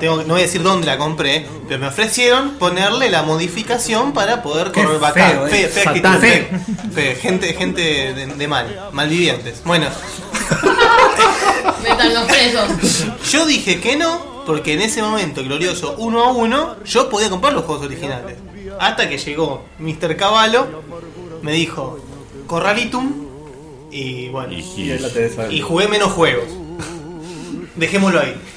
tengo, 0.00 0.16
no 0.18 0.34
voy 0.34 0.40
a 0.40 0.44
decir 0.44 0.62
dónde 0.62 0.86
la 0.86 0.98
compré, 0.98 1.46
pero 1.68 1.80
me 1.80 1.86
ofrecieron 1.88 2.52
ponerle 2.58 3.10
la 3.10 3.22
modificación 3.22 4.12
para 4.12 4.42
poder 4.42 4.70
Qué 4.72 4.82
correr 4.84 4.98
feo, 4.98 5.00
bacán. 5.00 5.46
eh. 5.46 5.48
Fe- 5.50 5.68
fea 5.68 5.82
actitud, 5.90 6.08
Satán. 6.08 6.20
fe- 6.20 6.48
fe- 6.94 7.14
gente, 7.16 7.54
gente 7.54 7.80
de, 8.14 8.26
de 8.26 8.48
mal, 8.48 8.88
malvivientes. 8.92 9.62
Bueno, 9.64 9.86
Metan 11.82 12.14
los 12.14 12.24
presos. 12.26 13.04
yo 13.30 13.46
dije 13.46 13.80
que 13.80 13.96
no, 13.96 14.42
porque 14.46 14.74
en 14.74 14.82
ese 14.82 15.02
momento 15.02 15.42
glorioso 15.42 15.94
uno 15.98 16.24
a 16.24 16.32
uno, 16.32 16.76
yo 16.84 17.08
podía 17.08 17.30
comprar 17.30 17.52
los 17.52 17.64
juegos 17.64 17.86
originales. 17.86 18.36
Hasta 18.78 19.08
que 19.08 19.18
llegó 19.18 19.64
Mr. 19.78 20.16
Caballo, 20.16 20.66
me 21.42 21.52
dijo, 21.52 21.98
Corralitum, 22.46 23.26
y 23.90 24.28
bueno, 24.28 24.52
y 24.52 25.60
jugué 25.60 25.88
menos 25.88 26.12
juegos. 26.12 26.44
Dejémoslo 27.76 28.20
ahí. 28.20 28.34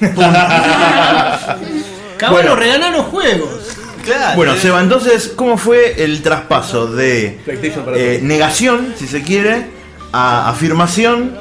Cabrón, 2.18 2.30
Bueno. 2.30 2.56
regalaron 2.56 3.02
juegos. 3.04 3.76
Claro. 4.04 4.36
Bueno, 4.36 4.56
Seba, 4.56 4.80
entonces, 4.80 5.32
¿cómo 5.36 5.58
fue 5.58 6.02
el 6.02 6.22
traspaso 6.22 6.86
de 6.86 7.38
PlayStation 7.44 7.84
para 7.84 7.98
eh, 7.98 8.20
negación, 8.22 8.94
si 8.98 9.06
se 9.06 9.22
quiere, 9.22 9.66
a 10.12 10.48
afirmación, 10.48 11.36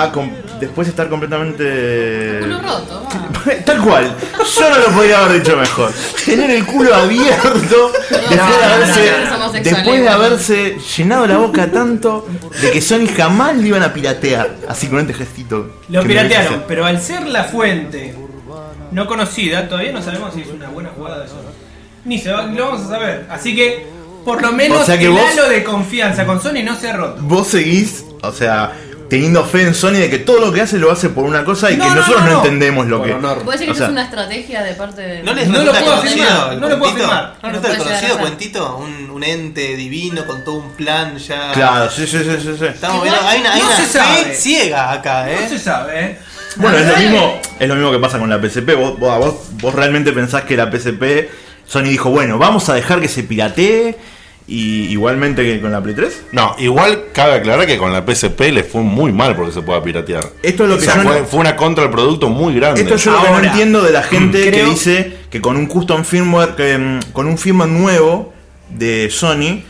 a 0.00 0.10
com- 0.12 0.30
después 0.60 0.88
estar 0.88 1.08
completamente... 1.08 2.38
Culo 2.40 2.60
roto. 2.60 3.04
va. 3.04 3.54
Tal 3.64 3.80
cual, 3.82 4.14
yo 4.56 4.70
no 4.70 4.78
lo 4.78 4.86
podría 4.94 5.24
haber 5.24 5.42
dicho 5.42 5.56
mejor. 5.56 5.90
Tener 6.24 6.50
el 6.50 6.64
culo 6.64 6.94
abierto 6.94 7.92
después, 8.08 8.30
de 8.30 8.36
no, 8.36 8.44
haberse, 8.44 9.12
no, 9.38 9.52
después 9.52 10.48
de 10.48 10.78
llenado 10.96 11.26
la 11.26 11.36
boca 11.38 11.66
tanto 11.72 12.26
de 12.60 12.70
que 12.70 12.80
Sony 12.80 13.08
jamás 13.16 13.56
le 13.56 13.68
iban 13.68 13.82
a 13.82 13.92
piratear. 13.92 14.50
Así 14.68 14.86
con 14.86 15.00
este 15.00 15.14
gestito. 15.14 15.80
Lo 15.88 16.02
piratearon, 16.04 16.64
pero 16.68 16.84
al 16.86 17.00
ser 17.00 17.26
la 17.26 17.44
fuente 17.44 18.14
no 18.92 19.06
conocida, 19.06 19.68
todavía 19.68 19.92
no 19.92 20.02
sabemos 20.02 20.34
si 20.34 20.42
es 20.42 20.48
una 20.48 20.68
buena 20.68 20.90
jugada 20.96 21.22
de 21.22 21.28
Sony. 21.28 21.50
Ni 22.04 22.18
se 22.18 22.30
va- 22.32 22.42
lo 22.44 22.66
vamos 22.66 22.82
a 22.82 22.88
saber. 22.88 23.26
Así 23.30 23.56
que, 23.56 23.86
por 24.24 24.40
lo 24.42 24.52
menos, 24.52 24.82
O 24.82 24.84
sea 24.84 24.98
que 24.98 25.06
el 25.06 25.10
vos- 25.12 25.20
halo 25.32 25.48
de 25.48 25.64
confianza 25.64 26.24
con 26.26 26.40
Sony 26.40 26.62
no 26.64 26.76
se 26.78 26.90
ha 26.90 26.96
roto. 26.96 27.20
Vos 27.22 27.48
seguís, 27.48 28.04
o 28.22 28.30
sea, 28.32 28.72
teniendo 29.12 29.44
fe 29.44 29.60
en 29.60 29.74
Sony 29.74 29.90
de 29.98 30.08
que 30.08 30.18
todo 30.20 30.40
lo 30.40 30.50
que 30.50 30.62
hace 30.62 30.78
lo 30.78 30.90
hace 30.90 31.10
por 31.10 31.24
una 31.24 31.44
cosa 31.44 31.70
y 31.70 31.76
No, 31.76 31.84
que 31.84 31.90
no, 31.90 31.96
nosotros 31.96 32.22
no, 32.22 32.26
no, 32.28 32.32
no. 32.32 32.38
entendemos 32.44 32.86
lo 32.86 32.96
Por 32.98 33.06
que. 33.08 33.44
¿Puede 33.44 33.58
ser 33.58 33.66
que 33.66 33.70
O 33.72 33.74
eso 33.74 33.78
sea- 33.80 33.86
es 33.88 33.92
una 33.92 34.02
estrategia 34.04 34.62
de 34.62 34.72
parte 34.72 35.02
de.? 35.02 35.22
¿No 35.22 35.34
les 35.34 35.48
No 35.48 35.62
lo 35.64 35.70
puedo 35.72 35.92
afirmar, 35.92 36.52
el 36.54 36.60
no 36.62 36.68
lo 36.70 36.78
puedo 36.78 36.92
cuentito? 36.94 37.04
afirmar. 37.12 37.36
¿No 37.52 37.60
puede 37.60 37.74
llegar 37.74 37.88
conocido 37.88 38.18
cuentito? 38.18 38.76
Un, 38.78 39.10
un 39.10 39.22
ente 39.22 39.76
divino 39.76 40.24
con 40.24 40.42
todo 40.44 40.54
un 40.54 40.70
plan 40.70 41.18
ya. 41.18 41.52
Claro, 41.52 41.90
sí, 41.90 42.06
sí, 42.06 42.20
sí, 42.24 42.36
sí. 42.40 42.54
sí. 42.58 42.64
Estamos 42.64 43.02
viendo, 43.02 43.20
hay 43.28 43.40
una, 43.42 43.52
hay 43.52 43.60
no 43.60 43.66
una 43.66 43.76
se 43.76 43.82
fe 43.98 44.34
ciega 44.34 44.92
acá, 44.92 45.30
¿eh? 45.30 45.40
No 45.42 45.48
se 45.50 45.58
sabe, 45.58 46.00
¿eh? 46.06 46.18
Bueno, 46.56 46.78
es 46.78 46.86
lo 46.86 46.96
mismo, 46.96 47.40
es 47.58 47.68
lo 47.68 47.74
mismo 47.74 47.92
que 47.92 47.98
pasa 47.98 48.18
con 48.18 48.30
la 48.30 48.38
PSP. 48.40 48.74
Vos, 48.76 48.98
vos, 48.98 49.18
vos, 49.18 49.34
vos 49.60 49.74
realmente 49.74 50.12
pensás 50.12 50.44
que 50.44 50.56
la 50.56 50.70
PSP, 50.72 51.28
Sony 51.66 51.82
dijo, 51.84 52.08
bueno, 52.08 52.38
vamos 52.38 52.66
a 52.70 52.74
dejar 52.74 52.98
que 53.02 53.08
se 53.08 53.24
piratee. 53.24 53.94
Y 54.48 54.86
igualmente 54.90 55.44
que 55.44 55.60
con 55.60 55.70
la 55.72 55.80
Play 55.82 55.94
3. 55.94 56.22
No, 56.32 56.54
igual 56.58 57.04
cabe 57.12 57.34
aclarar 57.34 57.66
que 57.66 57.78
con 57.78 57.92
la 57.92 58.04
PSP 58.04 58.40
le 58.52 58.64
fue 58.64 58.82
muy 58.82 59.12
mal 59.12 59.36
porque 59.36 59.52
se 59.52 59.62
pueda 59.62 59.82
piratear. 59.82 60.24
Esto 60.42 60.64
es 60.64 60.68
lo 60.68 60.74
O 60.74 60.78
que 60.78 60.84
sea, 60.84 60.96
yo 60.96 61.02
fue, 61.02 61.20
no- 61.20 61.26
fue 61.26 61.40
una 61.40 61.56
contra 61.56 61.84
del 61.84 61.92
producto 61.92 62.28
muy 62.28 62.54
grande. 62.54 62.80
Esto 62.82 62.96
yo 62.96 63.12
lo 63.12 63.22
que 63.22 63.30
no 63.30 63.38
entiendo 63.40 63.82
de 63.82 63.92
la 63.92 64.02
gente 64.02 64.50
que 64.50 64.64
dice 64.64 65.16
que 65.30 65.40
con 65.40 65.56
un 65.56 65.66
custom 65.66 66.04
firmware, 66.04 66.54
que, 66.56 66.76
mm, 66.76 67.00
con 67.12 67.26
un 67.28 67.38
firmware 67.38 67.70
nuevo 67.70 68.32
de 68.68 69.08
Sony, 69.10 69.62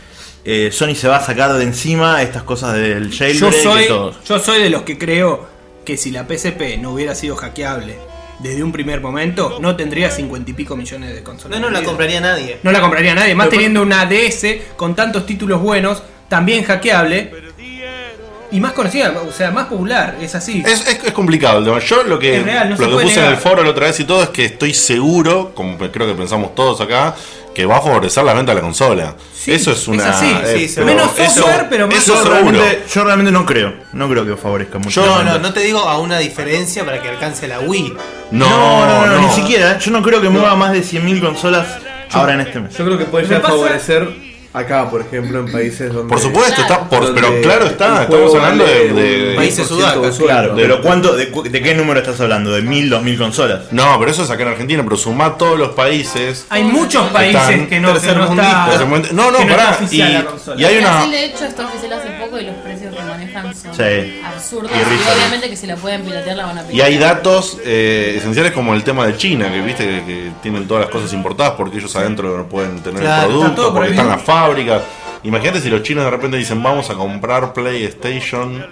eh, 0.43 0.69
Sony 0.73 0.95
se 0.95 1.07
va 1.07 1.17
a 1.17 1.23
sacar 1.25 1.53
de 1.53 1.63
encima 1.63 2.21
estas 2.23 2.43
cosas 2.43 2.73
del 2.73 3.11
Yo 3.11 3.17
jailbreak 3.19 3.53
soy, 3.63 3.83
y 3.83 3.87
todo. 3.87 4.15
yo 4.27 4.39
soy 4.39 4.61
de 4.63 4.69
los 4.71 4.81
que 4.81 4.97
creo 4.97 5.47
que 5.85 5.97
si 5.97 6.11
la 6.11 6.25
PSP 6.27 6.77
no 6.81 6.91
hubiera 6.91 7.13
sido 7.15 7.35
hackeable 7.35 7.95
desde 8.43 8.61
un 8.61 8.71
primer 8.71 8.99
momento, 9.01 9.57
no 9.61 9.75
tendría 9.75 10.11
cincuenta 10.11 10.51
y 10.51 10.53
pico 10.53 10.75
millones 10.75 11.15
de 11.15 11.23
consolas. 11.23 11.59
No, 11.59 11.67
no 11.67 11.71
la 11.79 11.83
compraría 11.83 12.19
nadie. 12.21 12.59
No 12.61 12.71
la 12.71 12.81
compraría 12.81 13.15
nadie, 13.15 13.33
más 13.33 13.47
Pero- 13.47 13.57
teniendo 13.57 13.81
una 13.81 14.05
DS 14.05 14.61
con 14.75 14.95
tantos 14.95 15.25
títulos 15.25 15.61
buenos, 15.61 16.03
también 16.27 16.63
hackeable 16.63 17.31
y 18.53 18.59
más 18.61 18.71
conocida, 18.73 19.11
o 19.27 19.31
sea, 19.31 19.51
más 19.51 19.65
popular, 19.67 20.15
es 20.21 20.33
así. 20.35 20.63
Es, 20.65 20.87
es- 20.87 21.03
es 21.03 21.11
complicado 21.11 21.57
el 21.59 21.65
tema. 21.65 21.79
Yo 21.79 22.03
lo 22.03 22.17
que, 22.19 22.39
real, 22.41 22.69
no 22.69 22.75
lo 22.77 22.97
que 22.97 23.03
puse 23.03 23.19
en 23.19 23.25
el 23.31 23.37
foro 23.37 23.63
la 23.63 23.71
otra 23.71 23.87
vez 23.87 23.99
y 23.99 24.05
todo 24.05 24.23
es 24.23 24.29
que 24.29 24.45
estoy 24.45 24.73
seguro, 24.73 25.51
como 25.53 25.77
creo 25.77 26.07
que 26.07 26.13
pensamos 26.13 26.55
todos 26.55 26.79
acá, 26.79 27.15
que 27.53 27.65
va 27.65 27.77
a 27.77 27.81
favorecer 27.81 28.23
la 28.23 28.33
venta 28.33 28.51
de 28.51 28.55
la 28.55 28.61
consola. 28.61 29.15
Sí, 29.35 29.51
eso 29.51 29.71
es 29.71 29.87
una. 29.87 30.03
es 30.03 30.09
así. 30.15 30.25
eh, 30.45 30.67
Sí, 30.67 30.71
pero 30.75 30.85
menos 30.87 31.19
eso- 31.19 31.41
software, 31.41 31.67
pero 31.69 31.87
más 31.87 31.97
eso 31.97 32.15
Yo 32.15 32.23
seguro. 32.23 32.51
realmente, 32.51 32.83
yo 32.93 33.03
realmente 33.03 33.31
no 33.31 33.45
creo. 33.45 33.73
No 33.93 34.09
creo 34.09 34.25
que 34.25 34.35
favorezca 34.37 34.77
mucho. 34.79 35.03
Yo 35.05 35.15
venta. 35.17 35.33
no, 35.33 35.39
no 35.39 35.53
te 35.53 35.59
digo 35.59 35.79
a 35.79 35.99
una 35.99 36.17
diferencia 36.19 36.85
para 36.85 37.01
que 37.01 37.09
alcance 37.09 37.47
la 37.47 37.59
Wii. 37.59 37.93
No, 38.31 38.49
No, 38.49 38.85
no, 38.85 39.07
no, 39.07 39.19
no. 39.21 39.27
ni 39.27 39.33
siquiera. 39.33 39.73
¿eh? 39.73 39.77
Yo 39.81 39.91
no 39.91 40.01
creo 40.01 40.21
que 40.21 40.29
mueva 40.29 40.55
más 40.55 40.71
de 40.71 40.81
100.000 40.83 41.19
consolas 41.21 41.67
ahora 42.11 42.33
en 42.35 42.41
este 42.41 42.59
mes. 42.59 42.75
Yo 42.77 42.85
creo 42.85 42.97
que 42.97 43.05
puede 43.05 43.25
llegar 43.25 43.39
a 43.39 43.43
pasa- 43.43 43.53
favorecer 43.55 44.32
acá, 44.53 44.89
por 44.89 45.01
ejemplo, 45.01 45.39
en 45.39 45.51
países 45.51 45.91
donde. 45.91 46.09
Por 46.09 46.19
supuesto, 46.21 46.61
está, 46.61 46.87
por- 46.89 47.05
donde 47.05 47.19
pero 47.21 47.41
claro 47.41 47.65
está, 47.65 48.03
estamos 48.03 48.35
hablando 48.35 48.65
de, 48.65 48.93
de- 48.93 49.29
un 49.31 49.35
Países 49.35 49.65
20% 49.65 49.67
sudacas, 49.67 50.17
de. 50.19 50.25
Claro, 50.25 50.55
de- 50.55 50.61
pero 50.61 50.81
¿cuánto, 50.81 51.15
de, 51.15 51.25
de 51.49 51.61
qué 51.61 51.73
número 51.75 51.99
estás 51.99 52.19
hablando? 52.21 52.51
¿De 52.51 52.61
1000, 52.61 52.89
2000 52.89 53.17
consolas? 53.17 53.61
No, 53.71 53.97
pero 53.99 54.11
eso 54.11 54.23
es 54.23 54.29
acá 54.29 54.43
en 54.43 54.49
Argentina, 54.49 54.83
pero 54.83 54.95
sumá 54.97 55.37
todos 55.37 55.57
los 55.57 55.69
países. 55.69 56.45
Hay 56.49 56.63
muchos 56.63 57.07
países 57.09 57.67
que 57.67 57.79
no, 57.79 57.93
que 57.99 58.13
no 58.13 58.23
está. 58.25 58.77
No, 59.11 59.31
no, 59.31 59.37
que 59.39 59.45
pará, 59.45 59.77
está 59.81 59.95
y- 59.95 59.97
la 59.97 60.25
y 60.57 60.63
hay 60.65 60.77
una- 60.77 60.89
Brasil, 60.91 61.11
de 61.11 61.25
hecho, 61.25 61.45
está 61.45 61.65
oficial 61.65 61.93
hace 61.93 62.09
Sí. 63.53 64.21
absurdos. 64.25 64.71
Y 64.71 65.11
obviamente 65.17 65.49
que 65.49 65.55
si 65.55 65.67
la 65.67 65.75
pueden 65.75 66.01
piratear 66.03 66.35
la 66.37 66.45
van 66.45 66.57
a 66.57 66.61
piratear. 66.63 66.89
Y 66.89 66.93
hay 66.93 66.97
datos 66.99 67.57
eh, 67.63 68.15
esenciales 68.17 68.51
como 68.51 68.73
el 68.73 68.83
tema 68.83 69.05
de 69.07 69.17
China, 69.17 69.51
que 69.51 69.61
viste 69.61 69.85
que, 69.85 70.03
que 70.05 70.31
tienen 70.41 70.67
todas 70.67 70.83
las 70.85 70.91
cosas 70.91 71.13
importadas 71.13 71.53
porque 71.57 71.77
ellos 71.77 71.95
adentro 71.95 72.37
no 72.37 72.45
pueden 72.47 72.79
tener 72.81 73.03
todo 73.03 73.27
productos, 73.27 73.71
porque 73.73 73.89
están 73.91 74.07
las 74.09 74.21
fábricas. 74.21 74.81
Imagínate 75.23 75.61
si 75.61 75.69
los 75.69 75.83
chinos 75.83 76.03
de 76.03 76.11
repente 76.11 76.37
dicen 76.37 76.61
vamos 76.61 76.89
a 76.89 76.95
comprar 76.95 77.53
PlayStation 77.53 78.65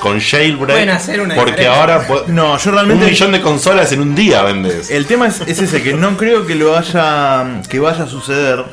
con 0.00 0.20
jailbreak. 0.20 0.70
Pueden 0.76 0.90
hacer 0.90 1.20
una 1.20 1.34
porque 1.34 1.52
diferencia. 1.62 1.80
ahora 1.80 2.06
No, 2.28 2.58
yo 2.58 2.70
un 2.70 2.76
realmente. 2.76 3.06
millón 3.06 3.32
de 3.32 3.40
consolas 3.40 3.90
en 3.92 4.00
un 4.00 4.14
día 4.14 4.42
vendes. 4.42 4.90
El 4.90 5.06
tema 5.06 5.28
es, 5.28 5.40
es 5.42 5.60
ese, 5.60 5.82
que 5.82 5.94
no 5.94 6.16
creo 6.16 6.46
que 6.46 6.54
lo 6.54 6.72
vaya. 6.72 7.60
que 7.68 7.78
vaya 7.80 8.04
a 8.04 8.06
suceder. 8.06 8.64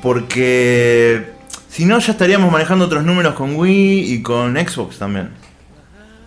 Porque. 0.00 1.33
Si 1.74 1.84
no, 1.86 1.98
ya 1.98 2.12
estaríamos 2.12 2.52
manejando 2.52 2.84
otros 2.84 3.02
números 3.02 3.34
con 3.34 3.56
Wii 3.56 4.12
y 4.14 4.22
con 4.22 4.54
Xbox 4.56 4.98
también. 4.98 5.30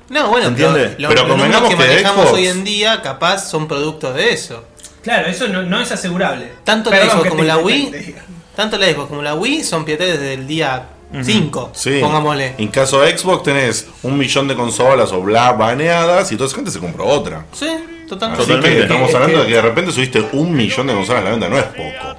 No, 0.10 0.30
bueno, 0.30 0.48
¿Se 0.50 0.56
pero, 0.56 0.72
los, 0.72 0.78
Pero 0.78 0.98
los 0.98 1.08
números 1.10 1.28
convengamos 1.30 1.70
que 1.70 1.76
manejamos 1.76 2.26
Xbox- 2.28 2.34
hoy 2.34 2.48
en 2.48 2.64
día 2.64 3.02
capaz 3.02 3.50
son 3.50 3.68
productos 3.68 4.14
de 4.16 4.32
eso. 4.34 4.66
Claro, 5.04 5.28
eso 5.28 5.48
no, 5.48 5.64
no 5.64 5.80
es 5.80 5.92
asegurable. 5.92 6.52
Tanto 6.64 6.90
la 6.90 7.10
Xbox 7.10 7.30
como 7.30 7.42
te- 7.42 7.48
la 7.48 7.58
Wii, 7.58 7.92
te 7.92 8.16
tanto 8.56 8.78
la 8.78 8.88
Xbox 8.88 9.08
como 9.10 9.22
la 9.22 9.36
Wii 9.36 9.64
son 9.64 9.86
pirateadas 9.86 10.20
desde 10.20 10.34
el 10.34 10.48
día 10.48 10.84
5, 11.24 11.72
Sí. 11.74 12.00
pongámosle. 12.02 12.56
En 12.58 12.68
caso 12.68 13.00
de 13.02 13.18
Xbox 13.18 13.44
tenés 13.44 13.88
un 14.04 14.18
millón 14.18 14.48
de 14.50 14.56
consolas 14.56 15.12
o 15.14 15.22
bla 15.22 15.54
baneadas 15.54 16.30
y 16.32 16.36
toda 16.36 16.48
esa 16.48 16.56
gente 16.58 16.72
se 16.72 16.80
compró 16.80 17.06
otra. 17.06 17.46
Sí, 17.54 17.68
Así 17.68 18.08
totalmente. 18.10 18.44
Totalmente. 18.46 18.76
que 18.78 18.82
estamos 18.84 19.10
Es 19.10 19.16
hablando 19.16 19.40
de 19.44 19.48
que 19.48 19.54
de 19.54 19.62
repente 19.62 19.92
subiste 19.94 20.28
un 20.34 20.54
millón 20.54 20.88
de 20.88 20.94
consolas 20.94 21.22
a 21.22 21.26
la 21.26 21.32
venta, 21.32 21.48
no 21.50 21.58
es 21.58 21.64
poco. 21.66 22.18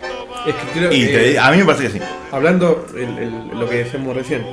Es 0.49 0.55
que 0.55 0.67
creo 0.79 0.93
Y 0.93 1.07
que. 1.07 1.13
te- 1.13 1.39
a 1.39 1.51
mí 1.51 1.59
me 1.59 1.65
parece 1.65 1.85
que 1.85 1.91
sí. 1.99 2.01
Hablando 2.33 2.87
el- 2.95 3.19
el- 3.19 3.59
lo 3.59 3.69
que 3.69 3.77
decíamos 3.85 4.17
recién, 4.17 4.45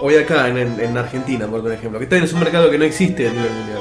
hoy 0.00 0.14
acá 0.16 0.48
en, 0.48 0.58
en- 0.58 0.80
en 0.80 0.96
Argentina, 0.98 1.46
por 1.46 1.70
ejemplo, 1.72 1.98
que 1.98 2.06
también 2.06 2.24
es 2.24 2.32
un 2.32 2.40
mercado 2.40 2.70
que 2.70 2.78
no 2.78 2.84
existe 2.84 3.28
a 3.28 3.32
nivel 3.32 3.50
mundial, 3.50 3.80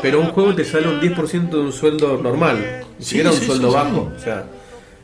pero 0.00 0.20
un 0.20 0.26
juego 0.28 0.54
te 0.54 0.64
sale 0.64 0.88
un 0.88 1.00
10% 1.00 1.58
de 1.58 1.62
un 1.62 1.72
sueldo 1.72 2.20
normal, 2.22 2.58
ni 2.98 3.04
Sí, 3.04 3.10
siquiera 3.10 3.30
un 3.30 3.36
sí, 3.36 3.46
sueldo 3.46 3.68
sí, 3.68 3.74
bajo. 3.74 4.12
O 4.16 4.18
sea, 4.18 4.46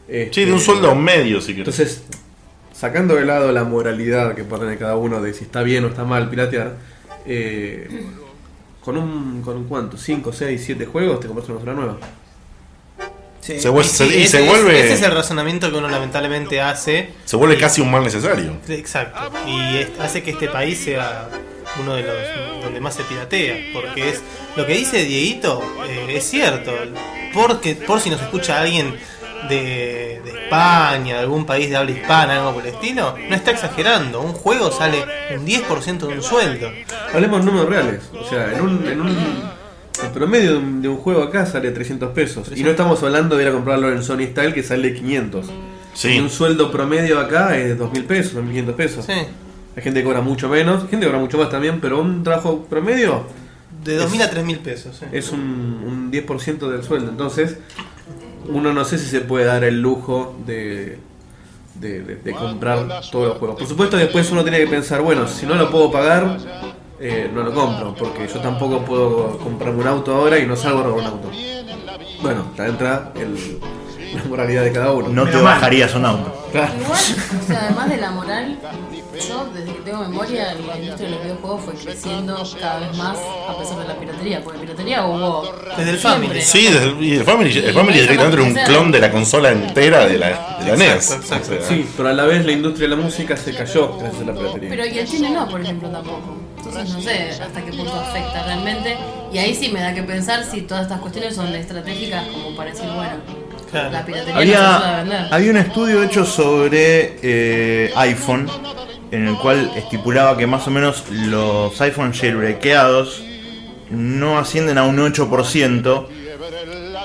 este, 0.09 0.35
Sí, 0.35 0.45
de 0.47 0.53
un 0.53 0.61
sueldo 0.61 0.95
medio, 0.95 1.41
si 1.41 1.49
querés. 1.55 1.59
Entonces, 1.79 2.03
sacando 2.73 3.15
de 3.15 3.25
lado 3.25 3.53
la 3.53 3.65
moralidad 3.65 4.35
que 4.35 4.45
puede 4.45 4.63
tener 4.63 4.79
cada 4.79 4.97
uno 4.97 5.21
de 5.21 5.35
si 5.35 5.45
está 5.45 5.63
bien 5.63 5.85
o 5.85 5.89
está 5.89 6.05
mal 6.05 6.29
piratear, 6.31 6.77
eh, 7.27 7.89
con 8.85 8.97
un 8.97 9.43
con 9.43 9.57
un 9.59 9.65
cuánto, 9.65 9.97
5, 9.99 10.33
6, 10.33 10.63
7 10.65 10.87
juegos 10.87 11.21
te 11.21 11.27
compras 11.27 11.47
una 11.49 11.57
consola 11.59 11.75
nueva. 11.77 11.97
Sí. 13.49 13.61
Se, 13.61 13.71
vuel- 13.71 13.85
Y 13.85 13.89
se- 13.89 14.09
sí, 14.09 14.15
y 14.19 14.23
ese, 14.25 14.29
se 14.39 14.43
es- 14.45 14.49
vuelve, 14.51 14.79
ese 14.85 14.93
es 14.95 15.03
el 15.03 15.11
razonamiento 15.13 15.71
que 15.71 15.79
uno 15.79 15.89
lamentablemente 15.89 16.61
hace. 16.61 17.15
se 17.25 17.37
vuelve 17.37 17.57
casi 17.57 17.81
un 17.81 17.91
mal 17.91 18.03
necesario. 18.05 18.59
Exacto. 18.69 19.33
Y 19.47 19.79
es- 19.79 19.89
hace 20.01 20.23
que 20.23 20.33
este 20.33 20.49
país 20.49 20.79
sea 20.79 21.29
uno 21.81 21.95
de 21.95 22.03
los 22.03 22.63
donde 22.63 22.79
más 22.81 22.95
se 22.95 23.05
piratea. 23.05 23.57
Porque 23.73 24.11
es 24.11 24.21
lo 24.55 24.67
que 24.67 24.75
dice 24.75 25.03
Dieguito, 25.05 25.63
eh, 25.89 26.17
es 26.17 26.25
cierto. 26.29 26.73
Porque, 27.33 27.75
por 27.75 28.01
si 28.01 28.11
nos 28.11 28.21
escucha 28.21 28.61
alguien 28.61 28.99
de, 29.49 30.21
de 30.25 30.43
España, 30.45 31.15
de 31.15 31.21
algún 31.21 31.47
país 31.47 31.71
de 31.71 31.77
habla 31.77 31.93
hispana, 31.93 32.35
algo 32.37 32.55
por 32.55 32.67
el 32.67 32.75
estilo, 32.75 33.15
no 33.31 33.35
está 33.35 33.51
exagerando. 33.53 34.21
Un 34.21 34.33
juego 34.35 34.71
sale 34.73 35.05
un 35.35 35.47
10% 35.47 36.07
de 36.07 36.15
un 36.15 36.23
sueldo. 36.23 36.71
Hablemos 37.15 37.41
de 37.41 37.47
números 37.47 37.71
reales. 37.71 38.01
O 38.13 38.29
sea, 38.29 38.53
en 38.53 38.61
un, 38.61 38.87
en 38.89 39.01
un 39.01 39.58
el 40.03 40.11
promedio 40.11 40.53
de 40.53 40.57
un, 40.59 40.83
de 40.83 40.89
un 40.89 40.97
juego 40.97 41.23
acá 41.23 41.47
sale 41.47 41.71
300 41.71 42.11
pesos. 42.13 42.51
Y 42.55 42.63
no 42.63 42.71
estamos 42.71 43.03
hablando 43.03 43.37
de 43.37 43.43
ir 43.45 43.49
a 43.49 43.53
comprarlo 43.53 43.93
en 43.93 44.03
Sony 44.03 44.27
Style 44.31 44.53
que 44.55 44.63
sale 44.63 44.95
500. 44.95 45.47
Y 45.47 45.51
Sí. 45.95 46.19
un 46.21 46.31
sueldo 46.31 46.71
promedio 46.71 47.19
acá 47.19 47.57
es 47.57 47.77
2.000 47.79 48.05
pesos, 48.07 48.35
2.500 48.35 48.75
pesos. 48.75 49.05
Sí. 49.05 49.13
Hay 49.13 49.83
gente 49.83 50.01
que 50.01 50.05
cobra 50.05 50.21
mucho 50.21 50.49
menos, 50.49 50.83
hay 50.85 50.89
gente 50.89 51.07
que 51.07 51.11
cobra 51.13 51.21
mucho 51.21 51.39
más 51.39 51.51
también, 51.51 51.81
pero 51.81 52.01
un 52.01 52.23
trabajo 52.23 52.65
promedio 52.69 53.25
De 53.85 53.99
2.000 54.01 54.23
a 54.23 54.31
3.000 54.31 54.59
pesos. 54.59 54.97
sí. 54.99 55.07
es 55.13 55.31
un, 55.33 55.41
un 55.41 56.11
10% 56.13 56.69
del 56.71 56.83
sueldo. 56.85 57.11
Entonces, 57.11 57.57
uno 58.49 58.73
no 58.73 58.85
sé 58.85 58.99
si 58.99 59.07
se 59.07 59.21
puede 59.21 59.45
dar 59.45 59.65
el 59.65 59.81
lujo 59.83 60.37
de, 60.47 60.99
de, 61.75 62.01
de- 62.03 62.17
de 62.17 62.33
comprar 62.33 62.87
todos 63.11 63.29
los 63.29 63.39
juegos. 63.39 63.59
Por 63.59 63.67
supuesto, 63.69 63.97
después 63.97 64.31
uno 64.31 64.43
tiene 64.43 64.59
que 64.59 64.67
pensar, 64.69 65.01
bueno, 65.03 65.27
si 65.29 65.47
no 65.47 65.55
lo 65.55 65.71
puedo 65.71 65.91
pagar, 65.91 66.39
eh, 67.01 67.31
no 67.33 67.43
lo 67.43 67.53
compro, 67.55 67.95
porque 67.95 68.27
yo 68.27 68.41
tampoco 68.41 68.81
puedo 68.85 69.39
comprarme 69.39 69.81
un 69.83 69.87
auto 69.89 70.15
ahora 70.15 70.39
y 70.39 70.47
no 70.47 70.57
salgo 70.57 70.81
a 70.81 70.83
robar 70.85 71.01
un 71.01 71.07
auto. 71.07 71.31
Bueno, 72.21 72.47
acá 72.55 72.67
entra 72.67 73.13
el- 73.17 73.59
la 74.15 74.25
moralidad 74.25 74.65
de 74.65 74.73
cada 74.73 74.93
uno. 74.93 75.09
No 75.11 75.27
te 75.29 75.37
bajarías 75.37 75.95
un 75.95 76.05
auto. 76.07 76.35
Claro. 76.51 76.73
Igual, 76.81 77.01
o 77.43 77.47
sea, 77.47 77.61
además 77.67 77.91
de 77.91 77.97
la 77.99 78.11
moral, 78.11 78.59
yo 79.29 79.47
desde 79.53 79.73
que 79.75 79.81
tengo 79.81 79.99
memoria, 79.99 80.55
la 80.55 80.79
industria 80.79 81.09
de 81.11 81.15
los 81.15 81.23
videojuegos 81.25 81.63
fue 81.63 81.75
creciendo 81.75 82.43
cada 82.59 82.81
vez 82.81 82.97
más 82.97 83.19
a 83.49 83.59
pesar 83.59 83.79
de 83.81 83.87
la 83.89 83.95
piratería, 84.01 84.43
porque 84.43 84.61
piratería 84.61 85.05
hubo 85.05 85.53
Desde 85.77 85.91
el. 85.91 85.99
Family. 85.99 86.41
Sí, 86.41 86.63
desde 86.65 86.85
el, 86.85 87.03
y 87.05 87.15
el 87.17 87.25
Family, 87.25 87.59
el 87.59 87.75
Family 87.75 87.99
Y 87.99 88.01
directamente 88.01 88.37
era 88.41 88.45
un 88.45 88.55
clon 88.67 88.91
de 88.93 88.99
la 88.99 89.11
consola 89.13 89.51
entera 89.53 90.07
de 90.07 90.17
la, 90.19 90.59
de 90.61 90.71
la 90.71 90.77
NES. 90.77 90.91
Exacto, 90.95 91.23
exacto. 91.25 91.53
O 91.53 91.59
sea, 91.59 91.69
Sí, 91.69 91.89
pero 91.97 92.09
a 92.09 92.13
la 92.15 92.25
vez 92.25 92.47
la 92.47 92.53
industria 92.53 92.89
de 92.89 92.97
la 92.97 93.03
música 93.03 93.37
se 93.37 93.55
cayó 93.55 93.99
gracias 93.99 94.23
a 94.23 94.25
la 94.25 94.33
piratería. 94.33 94.71
Pero 94.71 94.87
y 94.87 94.99
el 94.99 95.07
cine 95.07 95.31
no, 95.31 95.47
por 95.49 95.61
ejemplo, 95.61 95.91
tampoco. 95.91 96.38
Entonces 96.69 96.95
no 96.95 97.01
sé 97.03 97.31
hasta 97.43 97.65
qué 97.65 97.73
punto 97.73 97.95
afecta 97.95 98.45
realmente. 98.45 98.97
Y 99.33 99.39
ahí 99.39 99.55
sí 99.55 99.71
me 99.71 99.81
da 99.81 99.95
que 99.95 100.03
pensar 100.03 100.45
si 100.45 100.63
todas 100.63 100.85
estas 100.85 101.01
cuestiones 101.01 101.35
son 101.35 101.55
estratégicas 101.55 102.25
como 102.29 102.55
para 102.57 102.71
decir, 102.71 102.87
bueno, 102.95 103.17
Claro. 103.71 103.91
la 103.91 104.05
piratería 104.07 104.37
Había, 104.39 104.97
vender. 105.03 105.27
había 105.31 105.51
un 105.51 105.57
estudio 105.59 106.03
hecho 106.03 106.25
sobre 106.25 107.19
eh, 107.23 107.93
iPhone 107.97 108.49
en 109.11 109.29
el 109.29 109.37
cual 109.37 109.71
estipulaba 109.77 110.39
que 110.39 110.47
más 110.47 110.67
o 110.67 110.71
menos 110.71 111.05
los 111.11 111.79
iPhone 111.83 112.13
jailbreakeados 112.15 113.23
no 113.91 114.39
ascienden 114.39 114.79
a 114.79 114.85
un 114.85 114.97
8% 114.99 116.07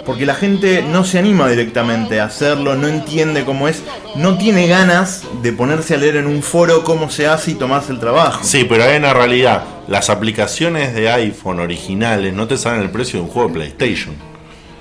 porque 0.06 0.26
la 0.26 0.36
gente 0.36 0.84
no 0.84 1.04
se 1.04 1.20
anima 1.20 1.48
directamente 1.48 2.20
a 2.20 2.26
hacerlo, 2.26 2.76
no 2.76 2.88
entiende 2.88 3.46
cómo 3.46 3.68
es, 3.68 3.84
no 4.16 4.38
tiene 4.38 4.68
ganas 4.68 5.24
de 5.42 5.54
ponerse 5.54 5.96
a 5.96 5.98
leer 5.98 6.18
en 6.18 6.28
un 6.28 6.44
foro 6.44 6.84
cómo 6.84 7.10
se 7.10 7.28
hace 7.28 7.52
y 7.52 7.56
tomarse 7.56 7.92
el 7.92 8.00
trabajo. 8.00 8.44
Sí, 8.44 8.66
pero 8.68 8.84
hay 8.84 8.98
una 8.98 9.14
realidad. 9.14 9.64
Las 9.88 10.10
aplicaciones 10.10 10.94
de 10.94 11.10
iPhone 11.10 11.60
originales 11.60 12.34
no 12.34 12.48
te 12.48 12.58
salen 12.58 12.82
el 12.82 12.90
precio 12.90 13.20
de 13.20 13.26
un 13.26 13.32
juego 13.32 13.50
de 13.50 13.54
PlayStation. 13.54 14.16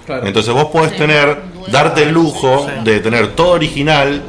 Claro. 0.06 0.26
Entonces 0.26 0.52
vos 0.52 0.66
podés 0.66 0.96
tener, 0.96 1.38
darte 1.68 2.02
el 2.02 2.12
lujo 2.12 2.66
de 2.84 3.00
tener 3.00 3.34
todo 3.34 3.50
original, 3.50 4.22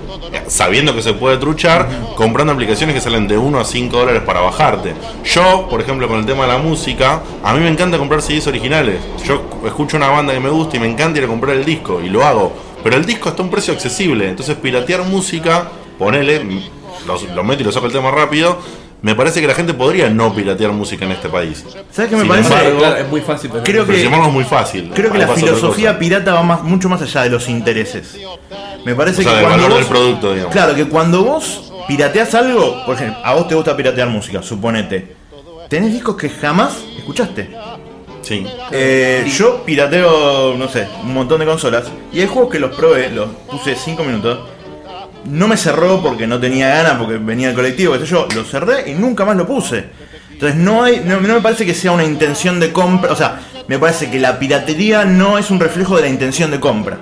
sabiendo 0.47 0.95
que 0.95 1.01
se 1.01 1.13
puede 1.13 1.37
truchar, 1.37 1.87
comprando 2.15 2.53
aplicaciones 2.53 2.95
que 2.95 3.01
salen 3.01 3.27
de 3.27 3.37
1 3.37 3.59
a 3.59 3.65
5 3.65 3.97
dólares 3.97 4.21
para 4.25 4.41
bajarte. 4.41 4.93
Yo, 5.23 5.67
por 5.69 5.81
ejemplo, 5.81 6.07
con 6.07 6.19
el 6.19 6.25
tema 6.25 6.43
de 6.43 6.53
la 6.53 6.57
música, 6.57 7.21
a 7.43 7.53
mí 7.53 7.59
me 7.59 7.69
encanta 7.69 7.97
comprar 7.97 8.21
CDs 8.21 8.47
originales. 8.47 8.99
Yo 9.25 9.43
escucho 9.65 9.97
una 9.97 10.09
banda 10.09 10.33
que 10.33 10.39
me 10.39 10.49
gusta 10.49 10.77
y 10.77 10.79
me 10.79 10.89
encanta 10.89 11.19
ir 11.19 11.25
a 11.25 11.27
comprar 11.27 11.55
el 11.55 11.65
disco 11.65 12.01
y 12.01 12.09
lo 12.09 12.25
hago. 12.25 12.53
Pero 12.83 12.97
el 12.97 13.05
disco 13.05 13.29
está 13.29 13.41
a 13.41 13.45
un 13.45 13.51
precio 13.51 13.73
accesible, 13.73 14.27
entonces 14.27 14.57
piratear 14.57 15.03
música, 15.03 15.69
ponele, 15.97 16.43
lo, 17.07 17.19
lo 17.33 17.43
meto 17.43 17.61
y 17.61 17.65
lo 17.65 17.71
saco 17.71 17.85
el 17.85 17.93
tema 17.93 18.11
rápido. 18.11 18.57
Me 19.03 19.15
parece 19.15 19.41
que 19.41 19.47
la 19.47 19.53
gente 19.53 19.73
podría 19.73 20.09
no 20.09 20.33
piratear 20.33 20.71
música 20.71 21.03
en 21.03 21.11
este 21.11 21.27
país. 21.27 21.63
¿Sabes 21.91 22.09
qué 22.09 22.15
me 22.15 22.21
Sin 22.21 22.29
parece? 22.29 22.47
embargo, 22.53 22.77
Claro, 22.79 22.95
es 22.97 23.09
muy 23.09 23.19
fácil. 23.21 23.49
pero- 23.51 23.63
Creo 23.65 23.85
que- 23.85 24.01
es 24.01 24.09
muy 24.31 24.45
fácil. 24.45 24.91
Creo 24.95 25.11
que 25.11 25.17
la 25.17 25.27
filosofía 25.27 25.99
pirata 25.99 26.33
va 26.33 26.41
más, 26.43 26.63
mucho 26.63 26.87
más 26.87 27.01
allá 27.01 27.23
de 27.23 27.29
los 27.29 27.49
intereses. 27.49 28.17
Me 28.85 28.95
parece 28.95 29.19
O 29.19 29.23
sea, 29.23 29.33
que 29.33 29.37
del 29.39 29.45
cuando 29.47 29.63
valor 29.63 29.69
vos, 29.69 29.79
del 29.79 29.87
producto, 29.87 30.31
digamos. 30.33 30.53
Claro, 30.53 30.75
que 30.75 30.85
cuando 30.85 31.21
vos 31.23 31.73
pirateas 31.87 32.33
algo, 32.33 32.85
por 32.85 32.95
ejemplo, 32.95 33.17
a 33.25 33.33
vos 33.33 33.47
te 33.49 33.55
gusta 33.55 33.75
piratear 33.75 34.07
música, 34.07 34.41
suponete. 34.41 35.15
Tenés 35.67 35.91
discos 35.91 36.15
que 36.15 36.29
jamás 36.29 36.77
escuchaste. 36.97 37.49
Sí. 38.21 38.45
Eh, 38.71 39.29
yo 39.37 39.63
pirateo, 39.65 40.55
no 40.57 40.69
sé, 40.69 40.87
un 41.03 41.13
montón 41.13 41.41
de 41.41 41.45
consolas. 41.45 41.83
Y 42.13 42.21
hay 42.21 42.27
juegos 42.27 42.49
que 42.53 42.59
los 42.59 42.73
probé, 42.73 43.09
los 43.09 43.27
puse 43.51 43.75
5 43.75 44.01
minutos. 44.05 44.39
No 45.25 45.47
me 45.47 45.57
cerró 45.57 46.01
porque 46.01 46.27
no 46.27 46.39
tenía 46.39 46.69
ganas, 46.69 46.93
porque 46.93 47.17
venía 47.17 47.49
el 47.49 47.55
colectivo, 47.55 47.93
qué 47.93 47.99
sé 47.99 48.05
yo. 48.07 48.27
Lo 48.35 48.43
cerré 48.43 48.91
y 48.91 48.93
nunca 48.93 49.25
más 49.25 49.35
lo 49.35 49.47
puse. 49.47 49.85
Entonces 50.31 50.57
no 50.57 50.83
hay, 50.83 51.01
no, 51.05 51.21
no 51.21 51.35
me 51.35 51.41
parece 51.41 51.65
que 51.65 51.73
sea 51.73 51.91
una 51.91 52.03
intención 52.03 52.59
de 52.59 52.71
compra. 52.71 53.11
O 53.11 53.15
sea, 53.15 53.39
me 53.67 53.79
parece 53.79 54.09
que 54.11 54.19
la 54.19 54.39
piratería 54.39 55.05
no 55.05 55.37
es 55.37 55.49
un 55.51 55.59
reflejo 55.59 55.95
de 55.95 56.03
la 56.03 56.09
intención 56.09 56.51
de 56.51 56.59
compra. 56.59 56.97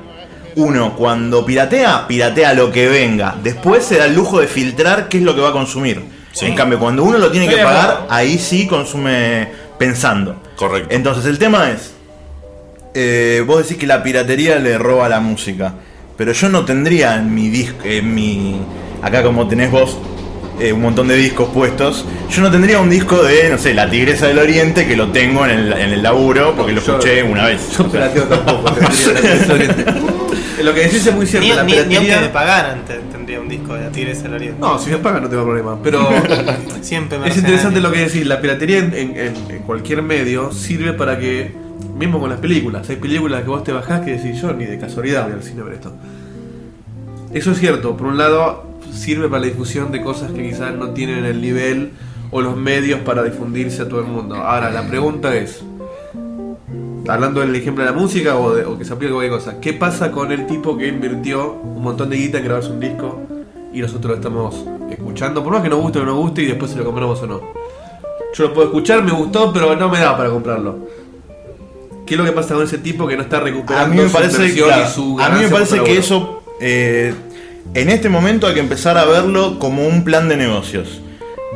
Uno, 0.55 0.95
cuando 0.95 1.45
piratea, 1.45 2.07
piratea 2.07 2.53
lo 2.53 2.71
que 2.71 2.87
venga. 2.87 3.35
Después 3.41 3.85
se 3.85 3.97
da 3.97 4.05
el 4.05 4.13
lujo 4.13 4.39
de 4.39 4.47
filtrar 4.47 5.07
qué 5.07 5.17
es 5.17 5.23
lo 5.23 5.33
que 5.33 5.41
va 5.41 5.49
a 5.49 5.53
consumir. 5.53 6.03
Sí. 6.33 6.45
En 6.45 6.55
cambio, 6.55 6.79
cuando 6.79 7.03
uno 7.03 7.17
lo 7.17 7.31
tiene 7.31 7.47
que 7.47 7.57
pagar, 7.57 8.05
ahí 8.09 8.37
sí 8.37 8.67
consume 8.67 9.49
pensando. 9.77 10.41
Correcto. 10.55 10.93
Entonces 10.93 11.25
el 11.25 11.39
tema 11.39 11.71
es, 11.71 11.93
eh, 12.93 13.43
vos 13.45 13.63
decís 13.63 13.77
que 13.77 13.87
la 13.87 14.03
piratería 14.03 14.59
le 14.59 14.77
roba 14.77 15.09
la 15.09 15.19
música, 15.19 15.73
pero 16.21 16.33
yo 16.33 16.49
no 16.49 16.63
tendría 16.65 17.15
en 17.15 17.33
mi 17.33 17.49
disco, 17.49 17.79
en 17.83 18.13
mi, 18.13 18.61
acá 19.01 19.23
como 19.23 19.47
tenés 19.47 19.71
vos, 19.71 19.97
eh, 20.59 20.71
un 20.71 20.81
montón 20.83 21.07
de 21.07 21.15
discos 21.15 21.49
puestos, 21.49 22.05
yo 22.29 22.43
no 22.43 22.51
tendría 22.51 22.79
un 22.79 22.91
disco 22.91 23.23
de, 23.23 23.49
no 23.49 23.57
sé, 23.57 23.73
La 23.73 23.89
Tigresa 23.89 24.27
del 24.27 24.37
Oriente 24.37 24.85
que 24.87 24.95
lo 24.95 25.07
tengo 25.07 25.45
en 25.45 25.49
el, 25.51 25.73
en 25.73 25.89
el 25.89 26.03
laburo 26.03 26.53
porque 26.55 26.73
lo 26.73 26.81
Yo- 26.83 26.91
escuché 26.99 27.23
una 27.23 27.45
vez. 27.45 27.75
Yo 27.75 27.89
pirateo 27.91 28.25
tampoco. 28.25 28.69
tendría 28.75 29.13
la 29.13 29.19
Tigresa 29.19 29.41
del 29.41 29.51
Oriente. 29.51 29.85
Lo 30.63 30.73
que 30.75 30.79
decís 30.81 31.07
es 31.07 31.15
muy 31.15 31.25
cierto. 31.25 31.47
Ni, 31.49 31.55
la 31.55 31.63
ni- 31.63 31.71
ni 31.71 31.77
aunque 31.79 31.95
me 31.95 32.01
piratería. 32.05 32.31
pagaran 32.33 32.85
te- 32.85 32.99
tendría 33.11 33.39
un 33.41 33.49
disco 33.49 33.73
de 33.73 33.81
la 33.85 33.89
Tigresa 33.91 34.21
del 34.23 34.33
Oriente. 34.35 34.57
No, 34.59 34.77
si 34.77 34.91
me 34.91 34.97
pagan 34.97 35.23
no 35.23 35.29
tengo 35.29 35.43
problema. 35.43 35.79
Pero 35.81 36.07
Siempre 36.81 37.17
es 37.25 37.35
interesante 37.37 37.81
lo 37.81 37.91
que 37.91 38.01
decís. 38.01 38.27
La 38.27 38.39
piratería 38.39 38.77
en, 38.77 38.93
en- 38.93 39.17
en- 39.17 39.33
en 39.49 39.59
cualquier 39.65 40.03
medio 40.03 40.51
sirve 40.51 40.93
para 40.93 41.17
que, 41.17 41.51
mismo 42.01 42.19
con 42.19 42.31
las 42.31 42.39
películas, 42.39 42.89
hay 42.89 42.95
películas 42.95 43.43
que 43.43 43.49
vos 43.49 43.63
te 43.63 43.71
bajás 43.71 44.01
que 44.01 44.17
decís 44.17 44.41
yo 44.41 44.51
ni 44.53 44.65
de 44.65 44.79
casualidad 44.79 45.25
voy 45.25 45.33
al 45.33 45.43
cine 45.43 45.61
a 45.61 45.65
ver 45.65 45.75
esto. 45.75 45.93
Eso 47.31 47.51
es 47.51 47.59
cierto. 47.59 47.95
Por 47.95 48.07
un 48.07 48.17
lado, 48.17 48.63
sirve 48.91 49.29
para 49.29 49.41
la 49.41 49.47
difusión 49.47 49.91
de 49.91 50.01
cosas 50.01 50.31
que 50.31 50.41
quizás 50.41 50.73
no 50.75 50.89
tienen 50.89 51.25
el 51.25 51.41
nivel 51.41 51.91
o 52.31 52.41
los 52.41 52.57
medios 52.57 53.01
para 53.01 53.23
difundirse 53.23 53.83
a 53.83 53.87
todo 53.87 53.99
el 53.99 54.07
mundo. 54.07 54.35
Ahora, 54.35 54.71
la 54.71 54.87
pregunta 54.87 55.35
es, 55.35 55.63
hablando 57.07 57.41
del 57.41 57.55
ejemplo 57.55 57.85
de 57.85 57.91
la 57.91 57.95
música 57.95 58.35
o, 58.35 58.71
o 58.71 58.77
que 58.79 58.83
se 58.83 58.93
aplica 58.93 59.13
cualquier 59.13 59.37
cosa, 59.37 59.61
¿qué 59.61 59.73
pasa 59.73 60.11
con 60.11 60.31
el 60.31 60.47
tipo 60.47 60.75
que 60.77 60.87
invirtió 60.87 61.53
un 61.53 61.83
montón 61.83 62.09
de 62.09 62.17
guita 62.17 62.39
en 62.39 62.45
grabarse 62.45 62.71
un 62.71 62.79
disco 62.79 63.21
y 63.71 63.79
nosotros 63.79 64.09
lo 64.11 64.15
estamos 64.15 64.65
escuchando, 64.89 65.43
por 65.43 65.53
más 65.53 65.61
que 65.61 65.69
nos 65.69 65.79
guste 65.79 65.99
o 65.99 66.05
no 66.05 66.13
nos 66.13 66.19
guste 66.19 66.41
y 66.41 66.45
después 66.47 66.71
si 66.71 66.77
lo 66.79 66.85
compramos 66.85 67.21
o 67.21 67.27
no? 67.27 67.41
Yo 68.33 68.47
lo 68.47 68.53
puedo 68.53 68.67
escuchar, 68.67 69.03
me 69.03 69.11
gustó, 69.11 69.53
pero 69.53 69.75
no 69.75 69.89
me 69.89 69.99
da 69.99 70.17
para 70.17 70.29
comprarlo. 70.29 71.00
¿Qué 72.11 72.15
es 72.15 72.19
lo 72.19 72.25
que 72.25 72.33
pasa 72.33 72.55
con 72.55 72.63
ese 72.65 72.77
tipo 72.77 73.07
que 73.07 73.15
no 73.15 73.23
está 73.23 73.37
A 73.37 73.39
recuperando 73.39 73.95
mí 73.95 74.01
me 74.01 74.07
su 74.09 74.13
parece, 74.13 74.35
inversión 74.35 74.67
claro, 74.67 74.83
y 74.85 74.93
su 74.93 75.17
a 75.17 75.29
mí 75.29 75.43
me 75.43 75.47
parece 75.47 75.81
que 75.81 75.97
eso 75.97 76.43
eh, 76.59 77.13
en 77.73 77.89
este 77.89 78.09
momento 78.09 78.47
hay 78.47 78.53
que 78.53 78.59
empezar 78.59 78.97
a 78.97 79.05
verlo 79.05 79.57
como 79.59 79.87
un 79.87 80.03
plan 80.03 80.27
de 80.27 80.35
negocios. 80.35 81.01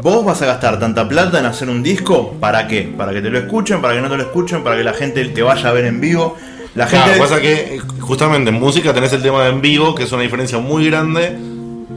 Vos 0.02 0.24
vas 0.24 0.42
a 0.44 0.46
gastar 0.46 0.80
tanta 0.80 1.10
plata 1.10 1.40
en 1.42 1.46
hacer 1.46 1.68
un 1.68 1.84
disco, 1.84 2.36
¿para 2.40 2.70
qué? 2.70 2.84
Para 2.84 3.12
que 3.12 3.22
te 3.22 3.30
lo 3.30 3.38
escuchen, 3.38 3.82
para 3.82 3.96
que 3.96 4.02
no 4.02 4.10
te 4.10 4.16
lo 4.16 4.24
escuchen, 4.24 4.64
para 4.64 4.78
que 4.78 4.86
la 4.86 4.94
gente 4.94 5.26
te 5.26 5.42
vaya 5.42 5.68
a 5.68 5.74
ver 5.74 5.84
en 5.88 6.00
vivo. 6.00 6.38
La 6.74 6.88
Claro, 6.88 7.04
gente 7.08 7.20
lo 7.20 7.26
que 7.26 7.30
pasa 7.30 7.42
que 7.42 7.76
eh, 7.76 7.80
justamente 8.00 8.50
en 8.50 8.56
música 8.58 8.94
tenés 8.94 9.12
el 9.12 9.22
tema 9.22 9.44
de 9.44 9.50
en 9.50 9.60
vivo, 9.60 9.94
que 9.94 10.04
es 10.04 10.12
una 10.14 10.22
diferencia 10.22 10.58
muy 10.58 10.86
grande 10.90 11.36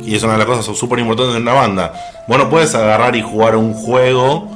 y 0.04 0.16
es 0.16 0.22
una 0.24 0.32
de 0.32 0.38
las 0.38 0.48
cosas 0.48 0.76
súper 0.76 0.98
importantes 0.98 1.36
en 1.36 1.42
una 1.42 1.52
banda. 1.52 1.92
Vos 2.26 2.36
no 2.38 2.50
puedes 2.50 2.74
agarrar 2.74 3.14
y 3.14 3.22
jugar 3.22 3.54
un 3.54 3.72
juego, 3.72 4.50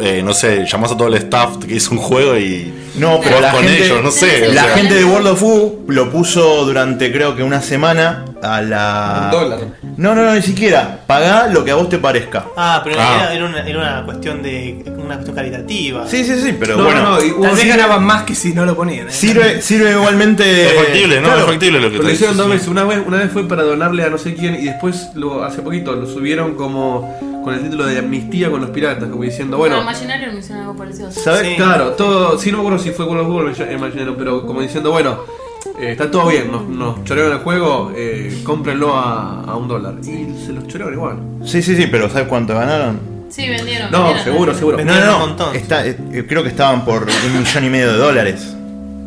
eh, 0.00 0.22
no 0.24 0.34
sé, 0.34 0.64
llamás 0.66 0.92
a 0.92 0.96
todo 0.96 1.08
el 1.08 1.14
staff 1.14 1.56
que 1.64 1.74
hizo 1.74 1.92
un 1.92 1.98
juego 1.98 2.36
y 2.36 2.72
No, 2.96 3.20
pero 3.22 3.40
la 3.40 3.52
con 3.52 3.62
gente, 3.64 3.84
ellos, 3.86 4.02
no 4.02 4.10
sé. 4.10 4.48
o 4.48 4.52
la 4.52 4.64
sea. 4.64 4.76
gente 4.76 4.94
de 4.94 5.04
World 5.04 5.26
of 5.28 5.42
Woo 5.42 5.84
lo 5.88 6.10
puso 6.10 6.64
durante 6.64 7.12
creo 7.12 7.36
que 7.36 7.42
una 7.42 7.60
semana 7.62 8.24
a 8.42 8.60
la... 8.60 9.22
Un 9.24 9.30
dólar. 9.30 9.58
No, 9.96 10.14
no, 10.14 10.22
no, 10.24 10.34
ni 10.34 10.42
siquiera. 10.42 11.00
Pagá 11.06 11.46
lo 11.46 11.64
que 11.64 11.70
a 11.70 11.76
vos 11.76 11.88
te 11.88 11.98
parezca. 11.98 12.46
Ah, 12.56 12.80
pero 12.82 12.96
Ah. 12.98 13.20
Era, 13.30 13.34
era 13.34 13.44
una, 13.46 13.60
era 13.68 13.78
una 13.78 14.04
cuestión 14.04 14.42
de. 14.42 14.82
una 14.98 15.14
cuestión 15.14 15.36
caritativa. 15.36 16.06
Sí, 16.08 16.24
sí, 16.24 16.40
sí, 16.42 16.56
pero 16.58 16.76
No, 16.76 16.84
bueno. 16.84 17.00
no, 17.02 17.20
no, 17.20 17.40
Tal 17.48 17.54
vez 17.56 17.68
ganaban 17.68 18.04
más 18.04 18.24
que 18.24 18.34
si 18.34 18.52
no 18.52 18.66
lo 18.66 18.74
ponían. 18.74 19.06
¿eh? 19.08 19.12
Sirve, 19.12 19.62
sirve 19.62 19.92
igualmente... 19.92 20.66
Es 20.66 20.74
factible, 20.74 21.16
¿no? 21.20 21.28
Claro, 21.28 21.40
es 21.40 21.46
factible 21.46 21.80
lo 21.80 21.90
que 21.92 22.00
te 22.00 22.12
hicieron 22.12 22.36
dos 22.36 22.48
veces. 22.48 22.66
Una 22.68 22.82
vez, 22.84 22.98
una 23.06 23.18
vez 23.18 23.30
fue 23.30 23.46
para 23.46 23.62
donarle 23.62 24.02
a 24.02 24.08
no 24.10 24.18
sé 24.18 24.34
quién 24.34 24.56
y 24.56 24.64
después 24.64 25.10
lo, 25.14 25.44
hace 25.44 25.62
poquito 25.62 25.92
lo 25.94 26.06
subieron 26.06 26.54
como 26.56 27.16
con 27.44 27.54
el 27.54 27.62
título 27.62 27.86
de 27.86 27.98
amnistía 27.98 28.50
con 28.50 28.60
los 28.60 28.70
piratas, 28.70 29.08
como 29.08 29.22
diciendo, 29.22 29.58
bueno, 29.58 29.80
Imaginario 29.80 30.32
me 30.32 30.38
hicieron 30.38 30.62
algo 30.62 30.76
parecido. 30.76 31.12
¿Sabes? 31.12 31.48
Sí. 31.48 31.54
claro, 31.56 31.90
todo, 31.92 32.38
sí 32.38 32.50
no 32.50 32.58
me 32.58 32.62
acuerdo 32.62 32.82
si 32.82 32.90
fue 32.90 33.06
con 33.06 33.18
los 33.18 33.26
Google 33.26 33.52
Imaginaron, 33.72 34.16
pero 34.16 34.46
como 34.46 34.60
diciendo, 34.60 34.90
bueno, 34.90 35.18
eh, 35.78 35.92
está 35.92 36.10
todo 36.10 36.28
bien, 36.28 36.50
nos, 36.50 36.62
nos 36.64 37.04
chorearon 37.04 37.32
el 37.32 37.38
juego, 37.38 37.92
eh, 37.94 38.40
cómprenlo 38.44 38.96
a, 38.96 39.42
a 39.44 39.56
un 39.56 39.68
dólar. 39.68 39.94
Y 40.02 40.34
se 40.44 40.52
los 40.52 40.66
chorearon 40.66 40.94
igual. 40.94 41.16
Sí, 41.44 41.62
sí, 41.62 41.76
sí, 41.76 41.86
pero 41.86 42.08
¿sabes 42.08 42.28
cuánto 42.28 42.54
ganaron? 42.54 42.98
Sí, 43.28 43.48
vendieron. 43.48 43.90
No, 43.90 44.04
vendieron. 44.04 44.24
seguro, 44.24 44.54
seguro. 44.54 44.84
No, 44.84 44.94
no, 44.94 45.04
no. 45.04 45.14
un 45.14 45.28
montón. 45.28 45.56
Está, 45.56 45.86
eh, 45.86 46.24
creo 46.28 46.42
que 46.42 46.50
estaban 46.50 46.84
por 46.84 47.02
un 47.02 47.38
millón 47.38 47.64
y 47.64 47.70
medio 47.70 47.92
de 47.92 47.98
dólares. 47.98 48.54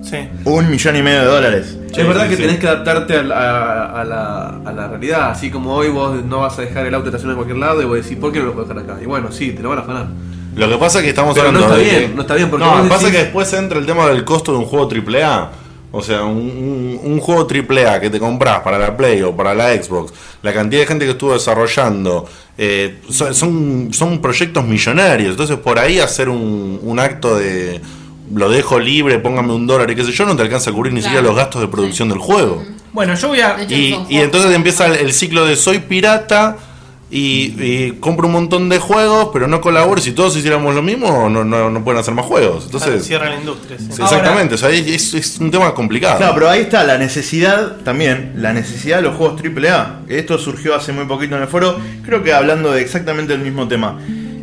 Sí. 0.04 0.18
Un 0.46 0.70
millón 0.70 0.96
y 0.96 1.02
medio 1.02 1.20
de 1.20 1.26
dólares. 1.26 1.78
Sí, 1.94 2.02
es 2.02 2.08
verdad 2.08 2.24
sí, 2.26 2.30
que 2.30 2.36
sí. 2.38 2.42
tenés 2.44 2.60
que 2.60 2.68
adaptarte 2.68 3.16
a 3.18 3.24
la, 3.24 3.86
a, 3.86 4.04
la, 4.06 4.48
a 4.66 4.72
la 4.72 4.88
realidad, 4.88 5.32
así 5.32 5.50
como 5.50 5.74
hoy 5.76 5.90
vos 5.90 6.24
no 6.24 6.40
vas 6.42 6.58
a 6.60 6.62
dejar 6.62 6.86
el 6.86 6.94
auto 6.94 7.08
estacionado 7.08 7.34
en 7.42 7.46
cualquier 7.46 7.58
lado 7.68 7.82
y 7.82 7.86
vos 7.86 7.96
decís, 8.02 8.18
¿por 8.18 8.32
qué 8.32 8.40
no 8.40 8.46
lo 8.46 8.54
puedo 8.54 8.68
dejar 8.68 8.84
acá? 8.84 9.02
Y 9.02 9.06
bueno, 9.06 9.32
sí, 9.32 9.52
te 9.52 9.62
lo 9.62 9.70
van 9.70 9.80
a 9.80 9.82
afanar. 9.82 10.08
Lo 10.56 10.70
que 10.70 10.78
pasa 10.78 11.00
es 11.00 11.04
que 11.04 11.10
estamos 11.10 11.36
Pero 11.36 11.52
no 11.52 11.60
hablando 11.60 11.76
está 11.76 11.86
de 11.92 11.98
bien, 12.00 12.10
que- 12.12 12.16
no 12.16 12.22
está 12.22 12.36
bien, 12.36 12.50
porque 12.50 12.66
No, 12.66 12.84
que 12.84 12.90
pasa 12.90 12.96
es 12.96 13.02
decís- 13.02 13.12
que 13.18 13.24
después 13.26 13.54
entra 13.54 13.80
el 13.80 13.86
tema 13.86 14.08
del 14.08 14.24
costo 14.24 14.52
de 14.54 14.58
un 14.60 14.66
juego 14.66 14.88
AAA. 14.90 15.52
O 15.92 16.02
sea, 16.04 16.24
un, 16.24 16.38
un- 16.38 17.00
un 17.04 17.20
juego 17.20 17.48
AAA 17.48 18.00
que 18.02 18.10
te 18.10 18.20
compras 18.20 18.60
para 18.60 18.78
la 18.78 18.96
Play 18.98 19.22
o 19.24 19.36
para 19.36 19.54
la 19.56 19.72
Xbox, 19.74 20.14
la 20.44 20.54
cantidad 20.54 20.82
de 20.82 20.88
gente 20.88 21.06
que 21.06 21.12
estuvo 21.12 21.34
desarrollando, 21.34 22.26
eh, 22.58 23.00
son, 23.10 23.34
son, 23.34 23.90
son 23.94 24.22
proyectos 24.22 24.66
millonarios. 24.66 25.32
Entonces, 25.32 25.58
por 25.58 25.80
ahí 25.80 26.00
hacer 26.00 26.28
un, 26.30 26.80
un 26.84 27.00
acto 27.00 27.38
de 27.38 27.80
lo 28.34 28.50
dejo 28.50 28.80
libre, 28.80 29.20
póngame 29.20 29.54
un 29.54 29.68
dólar 29.68 29.90
y 29.92 29.96
qué 29.96 30.04
sé 30.04 30.12
yo, 30.12 30.26
no 30.26 30.36
te 30.36 30.42
alcanza 30.42 30.70
a 30.72 30.74
cubrir 30.74 30.94
ni 30.94 31.00
Claro. 31.02 31.16
siquiera 31.16 31.28
los 31.28 31.36
gastos 31.38 31.62
de 31.62 31.68
producción 31.68 32.10
del 32.10 32.20
juego. 32.20 32.64
Bueno, 32.94 33.14
yo 33.16 33.28
voy 33.30 33.42
a. 33.42 33.58
Y, 33.70 33.98
y 34.10 34.18
entonces 34.18 34.54
empieza 34.56 34.88
el, 34.88 34.94
el 34.96 35.14
ciclo 35.14 35.46
de 35.46 35.56
soy 35.56 35.80
pirata 35.80 36.58
y, 37.10 37.54
y 37.64 37.92
compro 38.02 38.28
un 38.28 38.34
montón 38.34 38.68
de 38.70 38.80
juegos, 38.80 39.30
pero 39.32 39.48
no 39.48 39.62
colaboro. 39.62 40.02
Si 40.02 40.12
todos 40.12 40.36
hiciéramos 40.36 40.76
lo 40.76 40.82
mismo, 40.82 41.30
no, 41.30 41.44
no, 41.46 41.70
no 41.70 41.84
pueden 41.84 42.00
hacer 42.02 42.14
más 42.14 42.26
juegos. 42.26 42.66
Entonces, 42.66 43.06
Cierra 43.06 43.30
la 43.30 43.38
industria. 43.38 43.78
sí. 43.78 44.02
exactamente, 44.02 44.56
o 44.56 44.58
sea, 44.58 44.70
es, 44.72 45.14
es 45.14 45.38
un 45.40 45.50
tema 45.52 45.74
complicado. 45.74 46.18
Claro, 46.18 46.34
pero 46.34 46.50
ahí 46.50 46.62
está 46.62 46.84
la 46.84 46.98
necesidad 46.98 47.78
también, 47.86 48.34
la 48.38 48.52
necesidad 48.52 48.98
de 48.98 49.04
los 49.04 49.16
juegos 49.16 49.42
AAA. 49.42 50.02
Esto 50.10 50.38
surgió 50.38 50.76
hace 50.76 50.92
muy 50.92 51.06
poquito 51.06 51.36
en 51.38 51.44
el 51.44 51.48
foro, 51.48 51.80
creo 52.04 52.24
que 52.24 52.34
hablando 52.34 52.72
de 52.74 52.82
exactamente 52.82 53.34
el 53.34 53.40
mismo 53.40 53.68
tema. 53.70 54.00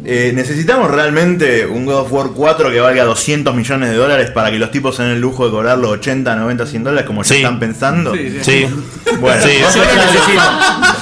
Eh, 0.07 0.33
¿Necesitamos 0.35 0.91
realmente 0.91 1.65
un 1.67 1.87
God 1.87 2.01
of 2.01 2.13
War 2.13 2.27
4 2.35 2.71
que 2.71 2.79
valga 2.81 3.05
200 3.05 3.55
millones 3.55 3.89
de 3.89 3.97
dólares 3.97 4.31
para 4.31 4.51
que 4.51 4.59
los 4.59 4.71
tipos 4.71 4.97
se 4.97 5.03
den 5.03 5.13
el 5.13 5.21
lujo 5.21 5.47
de 5.47 5.51
cobrar 5.51 5.79
los 5.79 5.93
80, 5.93 6.37
90, 6.37 6.67
100 6.67 6.85
dólares 6.85 7.07
como 7.07 7.23
ya 7.23 7.29
Sí. 7.29 7.35
están 7.37 7.59
pensando? 7.59 8.15
Sí, 8.15 8.31
sí. 8.31 8.39
Sí, 8.43 8.67
Bueno, 9.19 9.43
Sí, 9.43 9.59
lo 9.61 9.83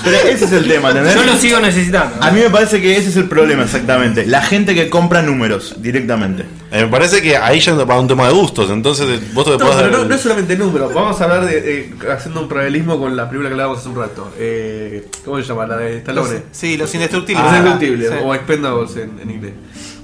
pero 0.05 0.17
ese 0.29 0.45
es 0.45 0.53
el 0.53 0.69
tema, 0.69 0.91
¿entendés? 0.91 1.15
Yo 1.15 1.25
lo 1.25 1.37
sigo 1.37 1.59
necesitando. 1.61 2.17
A 2.21 2.31
mí 2.31 2.41
me 2.41 2.51
parece 2.51 2.81
que 2.81 2.97
ese 2.97 3.09
es 3.09 3.17
el 3.17 3.25
problema 3.25 3.65
exactamente. 3.65 4.27
La 4.27 4.43
gente 4.43 4.75
que 4.75 4.89
compra 4.89 5.23
números 5.23 5.77
directamente. 5.79 6.45
Eh, 6.73 6.85
me 6.85 6.89
parece 6.89 7.21
que 7.21 7.37
ahí 7.37 7.61
ya 7.61 7.75
va 7.75 8.01
un 8.01 8.09
tema 8.09 8.27
de 8.29 8.33
gustos. 8.33 8.71
Entonces, 8.71 9.07
eh, 9.09 9.21
vos 9.35 9.45
te 9.45 9.51
No, 9.53 9.59
podés 9.59 9.75
pero 9.77 9.91
dar- 9.91 9.91
no, 10.01 10.05
no 10.09 10.15
es 10.15 10.21
solamente 10.21 10.57
número. 10.57 10.89
Vamos 10.89 11.21
a 11.21 11.25
hablar 11.25 11.45
de. 11.45 11.81
eh, 11.81 11.95
haciendo 12.11 12.41
un 12.41 12.49
paralelismo 12.49 12.99
con 12.99 13.15
la 13.15 13.29
película 13.29 13.49
que 13.51 13.53
hablábamos 13.55 13.79
hace 13.81 13.89
un 13.91 13.97
rato. 13.97 14.31
Eh, 14.39 15.07
¿Cómo 15.25 15.37
se 15.37 15.45
llama? 15.45 15.67
La 15.67 15.77
de 15.77 15.99
Stallone. 15.99 16.43
Sí, 16.51 16.77
los 16.79 16.93
indestructibles. 16.95 17.43
Los 17.45 17.53
Ah, 17.53 17.59
Indestructibles, 17.59 18.09
sí. 18.11 18.17
o 18.25 18.35
Expendables 18.35 18.97
en, 18.97 19.21
en 19.21 19.31
inglés. 19.31 19.53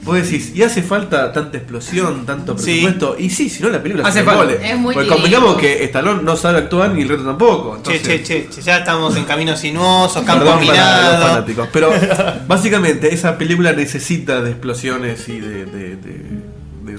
Vos 0.05 0.15
decís, 0.17 0.53
¿y 0.55 0.63
hace 0.63 0.83
falta 0.83 1.33
tanta 1.33 1.59
explosión, 1.59 2.25
tanto 2.25 2.57
Sí. 2.57 2.65
presupuesto? 2.83 3.17
Y 3.19 3.29
sí, 3.31 3.51
si 3.51 3.63
no 3.63 3.69
la 3.69 3.83
película 3.83 4.07
Hace 4.09 4.21
se 4.21 4.25
falta. 4.25 4.53
Es 4.55 4.79
muy 4.79 4.95
Porque 4.95 5.09
convengamos 5.09 5.57
que 5.57 5.85
Stallone 5.85 6.23
no 6.23 6.37
sabe 6.37 6.59
actuar 6.59 6.91
ni 6.93 7.03
el 7.03 7.09
resto 7.09 7.25
tampoco. 7.25 7.73
Che, 7.83 7.97
Entonces, 7.97 8.03
che, 8.03 8.23
che, 8.23 8.49
che, 8.49 8.63
ya 8.63 8.79
estamos 8.79 9.17
en 9.17 9.25
caminos 9.25 9.59
sinuosos, 9.61 10.23
campo 10.25 10.45
Perdón 10.45 10.67
para 10.67 10.79
los 11.01 11.11
minado. 11.17 11.27
fanáticos. 11.27 11.69
Pero 11.73 11.91
básicamente 12.47 13.13
esa 13.13 13.37
película 13.37 13.73
necesita 13.73 14.41
de 14.41 14.51
explosiones 14.51 15.29
y 15.29 15.41
de, 15.41 15.67
de, 15.67 15.97
de, 15.97 16.23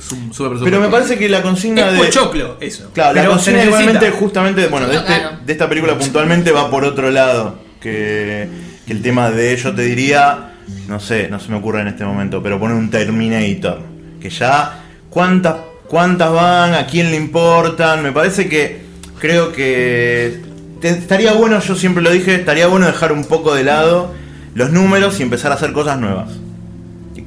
super. 0.02 0.58
Pero 0.64 0.80
me 0.80 0.88
parece 0.90 1.18
que 1.18 1.28
la 1.30 1.42
consigna 1.42 1.88
Es 1.88 1.94
de. 1.94 2.00
pochoclo, 2.06 2.58
eso. 2.60 2.90
Claro, 2.94 3.14
la 3.16 3.22
Pero 3.22 3.34
consigna 3.34 3.64
igualmente, 3.64 4.12
justamente, 4.12 4.68
bueno, 4.68 4.88
de, 4.88 4.96
este- 4.98 5.14
de 5.46 5.52
esta 5.54 5.68
película 5.70 5.98
puntualmente 5.98 6.52
va 6.52 6.70
por 6.70 6.84
otro 6.86 7.10
lado. 7.12 7.60
Que, 7.82 8.48
que 8.86 8.92
el 8.94 9.02
tema 9.02 9.30
de, 9.32 9.56
yo 9.56 9.74
te 9.74 9.84
diría, 9.84 10.54
no 10.88 11.00
sé, 11.00 11.28
no 11.30 11.40
se 11.40 11.50
me 11.50 11.58
ocurre 11.58 11.82
en 11.82 11.88
este 11.88 12.04
momento, 12.04 12.44
pero 12.44 12.60
poner 12.60 12.76
un 12.76 12.90
Terminator. 12.90 13.80
Que 14.20 14.30
ya, 14.30 14.84
¿cuántas, 15.10 15.56
cuántas 15.88 16.32
van? 16.32 16.74
¿A 16.74 16.86
quién 16.88 17.10
le 17.12 17.16
importan? 17.18 18.04
Me 18.04 18.12
parece 18.12 18.50
que, 18.50 18.82
creo 19.20 19.54
que 19.54 20.42
te- 20.82 20.90
estaría 20.90 21.32
bueno, 21.34 21.60
yo 21.62 21.76
siempre 21.76 22.04
lo 22.04 22.12
dije, 22.12 22.36
estaría 22.36 22.68
bueno 22.68 22.86
dejar 22.88 23.14
un 23.14 23.24
poco 23.26 23.56
de 23.56 23.64
lado 23.64 24.14
los 24.56 24.72
números 24.72 25.20
y 25.20 25.24
empezar 25.24 25.52
a 25.52 25.56
hacer 25.56 25.72
cosas 25.72 25.98
nuevas. 26.00 26.30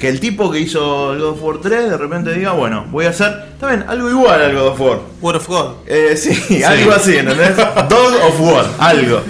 Que 0.03 0.09
el 0.09 0.19
tipo 0.19 0.51
que 0.51 0.59
hizo 0.59 1.12
el 1.12 1.21
God 1.21 1.29
of 1.29 1.43
War 1.45 1.59
3 1.62 1.91
de 1.91 1.97
repente 1.97 2.35
diga, 2.35 2.51
bueno, 2.51 2.87
voy 2.91 3.05
a 3.05 3.11
hacer 3.11 3.51
también 3.61 3.85
algo 3.88 4.11
igual 4.11 4.43
al 4.43 4.53
God 4.53 4.67
of 4.67 4.81
War. 4.81 4.99
Word 5.21 5.37
of 5.37 5.49
God. 5.49 5.73
Eh, 5.87 6.17
sí, 6.17 6.61
algo 6.65 6.91
así, 6.91 7.19
¿entendés? 7.19 7.57
Dog 7.57 8.15
of 8.27 8.41
War, 8.41 8.67
algo. 8.81 9.21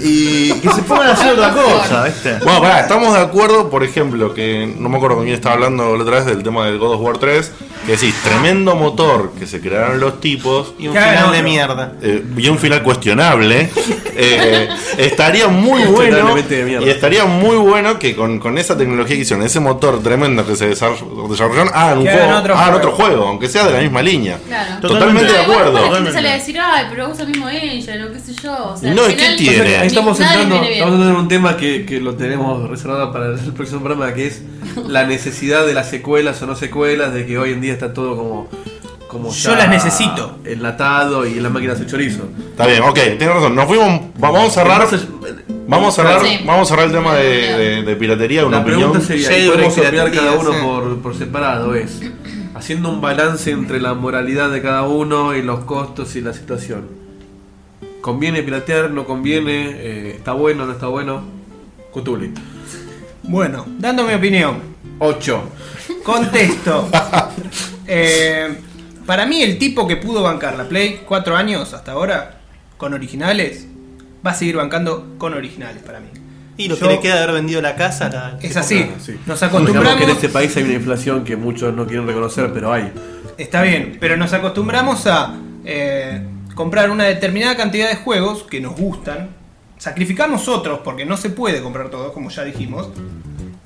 Y 0.00 0.54
que 0.60 0.70
se 0.70 0.80
pongan 0.80 1.08
a 1.08 1.12
hacer 1.12 1.34
otra 1.34 1.52
cosa, 1.52 2.04
¿viste? 2.04 2.38
Bueno, 2.42 2.62
pará, 2.62 2.80
estamos 2.80 3.12
de 3.12 3.20
acuerdo, 3.20 3.68
por 3.68 3.84
ejemplo, 3.84 4.32
que 4.32 4.74
no 4.78 4.88
me 4.88 4.96
acuerdo 4.96 5.16
con 5.16 5.26
quién 5.26 5.36
estaba 5.36 5.56
hablando 5.56 5.94
la 5.94 6.02
otra 6.02 6.16
vez 6.16 6.24
del 6.24 6.42
tema 6.42 6.64
del 6.64 6.78
God 6.78 6.94
of 6.94 7.00
War 7.02 7.18
3, 7.18 7.52
Que 7.86 7.92
decís, 7.92 8.14
tremendo 8.22 8.74
motor 8.74 9.32
que 9.38 9.46
se 9.46 9.60
crearon 9.60 9.98
los 9.98 10.20
tipos 10.20 10.74
Y 10.78 10.88
un 10.88 10.92
Claro, 10.94 11.18
final 11.18 11.32
de 11.32 11.42
mierda. 11.42 11.92
eh, 12.02 12.22
y 12.36 12.48
un 12.48 12.58
final 12.58 12.82
cuestionable, 12.82 13.70
eh, 14.16 14.68
estaría 14.98 15.48
muy 15.48 15.84
bueno. 15.84 16.34
Y 16.84 16.88
estaría 16.88 17.24
muy 17.24 17.56
bueno 17.56 17.98
que 17.98 18.14
con, 18.14 18.38
con 18.38 18.58
esa 18.58 18.76
tecnología 18.76 19.16
que 19.16 19.22
hicieron, 19.22 19.44
ese 19.44 19.60
motor 19.60 20.02
tremendo 20.02 20.46
que 20.46 20.54
se 20.56 20.70
desar- 20.70 20.96
desarrollaron, 21.30 21.70
hagan, 21.74 21.98
un 21.98 22.06
juego, 22.06 22.36
otro 22.36 22.54
hagan 22.54 22.64
juego. 22.72 22.76
otro 22.76 22.92
juego, 22.92 23.26
aunque 23.28 23.48
sea 23.48 23.64
de 23.66 23.72
la 23.72 23.80
misma 23.80 24.02
línea. 24.02 24.38
Claro. 24.46 24.80
Totalmente 24.86 25.32
de 25.32 25.38
acuerdo. 25.38 25.72
La 25.72 25.78
gente 25.78 25.86
Totalmente. 25.88 26.12
sale 26.12 26.30
a 26.30 26.34
decir, 26.34 26.58
ay, 26.60 26.86
pero 26.90 27.08
usa 27.10 27.22
el 27.24 27.28
mismo 27.30 27.48
engine 27.48 28.04
o 28.04 28.12
qué 28.12 28.18
sé 28.20 28.34
yo. 28.34 28.72
O 28.72 28.76
sea, 28.76 28.92
No, 28.92 29.04
al 29.04 29.10
¿y 29.12 29.14
qué 29.14 29.28
tiene? 29.38 29.60
O 29.60 29.64
sea 29.64 29.80
ahí 29.80 29.86
estamos 29.86 30.20
entrando, 30.20 30.54
estamos 30.56 30.70
entrando 30.94 31.08
en 31.10 31.16
un 31.16 31.28
tema 31.28 31.56
que, 31.56 31.86
que 31.86 32.00
lo 32.00 32.14
tenemos 32.16 32.68
reservado 32.68 33.12
para 33.12 33.26
el 33.28 33.38
próximo 33.54 33.80
programa, 33.82 34.12
que 34.12 34.26
es 34.26 34.42
la 34.88 35.04
necesidad 35.06 35.66
de 35.66 35.74
las 35.74 35.88
secuelas 35.90 36.40
o 36.42 36.46
no 36.46 36.54
secuelas, 36.56 37.12
de 37.14 37.26
que 37.26 37.38
hoy 37.38 37.52
en 37.52 37.60
día 37.60 37.72
está 37.72 37.92
todo 37.94 38.16
como, 38.16 38.48
como 39.08 39.32
Yo 39.32 39.54
las 39.56 39.68
necesito. 39.68 40.38
enlatado 40.44 41.26
y 41.26 41.34
en 41.38 41.42
la 41.42 41.48
máquina 41.50 41.72
hace 41.74 41.86
chorizo. 41.86 42.24
Está 42.50 42.66
bien, 42.66 42.82
ok, 42.82 42.94
tienes 42.94 43.28
razón. 43.28 43.54
Nos 43.54 43.66
fuimos, 43.66 44.00
vamos 44.18 44.48
a 44.48 44.50
cerrar. 44.50 44.82
Entonces, 44.82 45.08
Vamos 45.70 45.98
a 45.98 46.02
cerrar, 46.02 46.22
Sí. 46.24 46.40
vamos 46.46 46.62
a 46.66 46.74
cerrar 46.74 46.86
el 46.86 46.92
tema 46.94 47.14
de, 47.16 47.24
de- 47.58 47.82
de 47.82 47.96
piratería, 47.96 48.46
una 48.46 48.56
la 48.56 48.62
opinión. 48.62 48.90
pregunta 48.90 49.06
sería, 49.06 49.22
y 49.22 49.26
Jailbreak, 49.26 49.52
podemos 49.54 49.72
opinar 49.74 49.90
piratería, 49.92 50.20
cada 50.22 50.40
uno 50.40 50.52
sí. 50.52 50.58
por, 50.64 50.98
por 51.02 51.14
separado, 51.14 51.74
es 51.74 52.00
haciendo 52.54 52.88
un 52.88 53.02
balance 53.02 53.50
entre 53.50 53.78
la 53.78 53.92
moralidad 53.92 54.48
de 54.50 54.62
cada 54.62 54.84
uno 54.84 55.34
y 55.36 55.42
los 55.42 55.60
costos 55.64 56.16
y 56.16 56.22
la 56.22 56.32
situación. 56.32 56.86
¿Conviene 58.00 58.42
piratear? 58.42 58.90
¿No 58.90 59.04
conviene? 59.04 59.72
Eh, 59.74 60.14
¿Está 60.16 60.32
bueno? 60.32 60.64
¿No 60.64 60.72
está 60.72 60.86
bueno? 60.86 61.20
Cutuli. 61.90 62.32
Bueno, 63.28 63.64
dando 63.78 64.04
mi 64.04 64.14
opinión. 64.14 64.56
8. 64.98 65.42
Contesto. 66.04 66.88
Eh, 67.90 68.54
para 69.06 69.24
mí 69.24 69.40
el 69.42 69.56
tipo 69.56 69.88
que 69.88 69.96
pudo 69.96 70.22
bancar 70.22 70.58
la 70.58 70.64
Play 70.68 71.00
4 71.08 71.34
años 71.34 71.72
hasta 71.72 71.92
ahora 71.92 72.40
con 72.76 72.92
originales 72.92 73.66
va 74.26 74.32
a 74.32 74.34
seguir 74.34 74.56
bancando 74.56 75.14
con 75.16 75.32
originales 75.32 75.82
para 75.82 75.98
mí. 75.98 76.08
Y 76.58 76.68
lo 76.68 76.74
Yo- 76.76 76.86
que 76.86 76.94
le 76.96 77.00
queda 77.00 77.14
de 77.16 77.22
haber 77.22 77.36
vendido 77.36 77.62
la 77.62 77.76
casa, 77.76 78.10
la- 78.10 78.38
Es 78.42 78.58
así. 78.58 78.80
Sí. 79.00 79.12
Nos 79.24 79.40
Digamos 79.40 79.42
acostumbramos. 79.42 79.96
que 79.96 80.04
en 80.04 80.10
este 80.10 80.28
país 80.28 80.54
hay 80.58 80.64
una 80.64 80.74
inflación 80.74 81.24
que 81.24 81.36
muchos 81.36 81.72
no 81.74 81.86
quieren 81.86 82.06
reconocer, 82.06 82.52
pero 82.52 82.70
hay. 82.70 82.92
Está 83.38 83.62
bien, 83.62 83.96
pero 83.98 84.18
nos 84.18 84.34
acostumbramos 84.34 85.06
a 85.06 85.34
eh, 85.64 86.22
comprar 86.54 86.90
una 86.90 87.04
determinada 87.04 87.56
cantidad 87.56 87.88
de 87.88 87.96
juegos 87.96 88.42
que 88.42 88.60
nos 88.60 88.76
gustan, 88.76 89.30
sacrificamos 89.78 90.46
otros 90.46 90.80
porque 90.84 91.06
no 91.06 91.16
se 91.16 91.30
puede 91.30 91.62
comprar 91.62 91.88
todos, 91.88 92.12
como 92.12 92.28
ya 92.28 92.44
dijimos, 92.44 92.90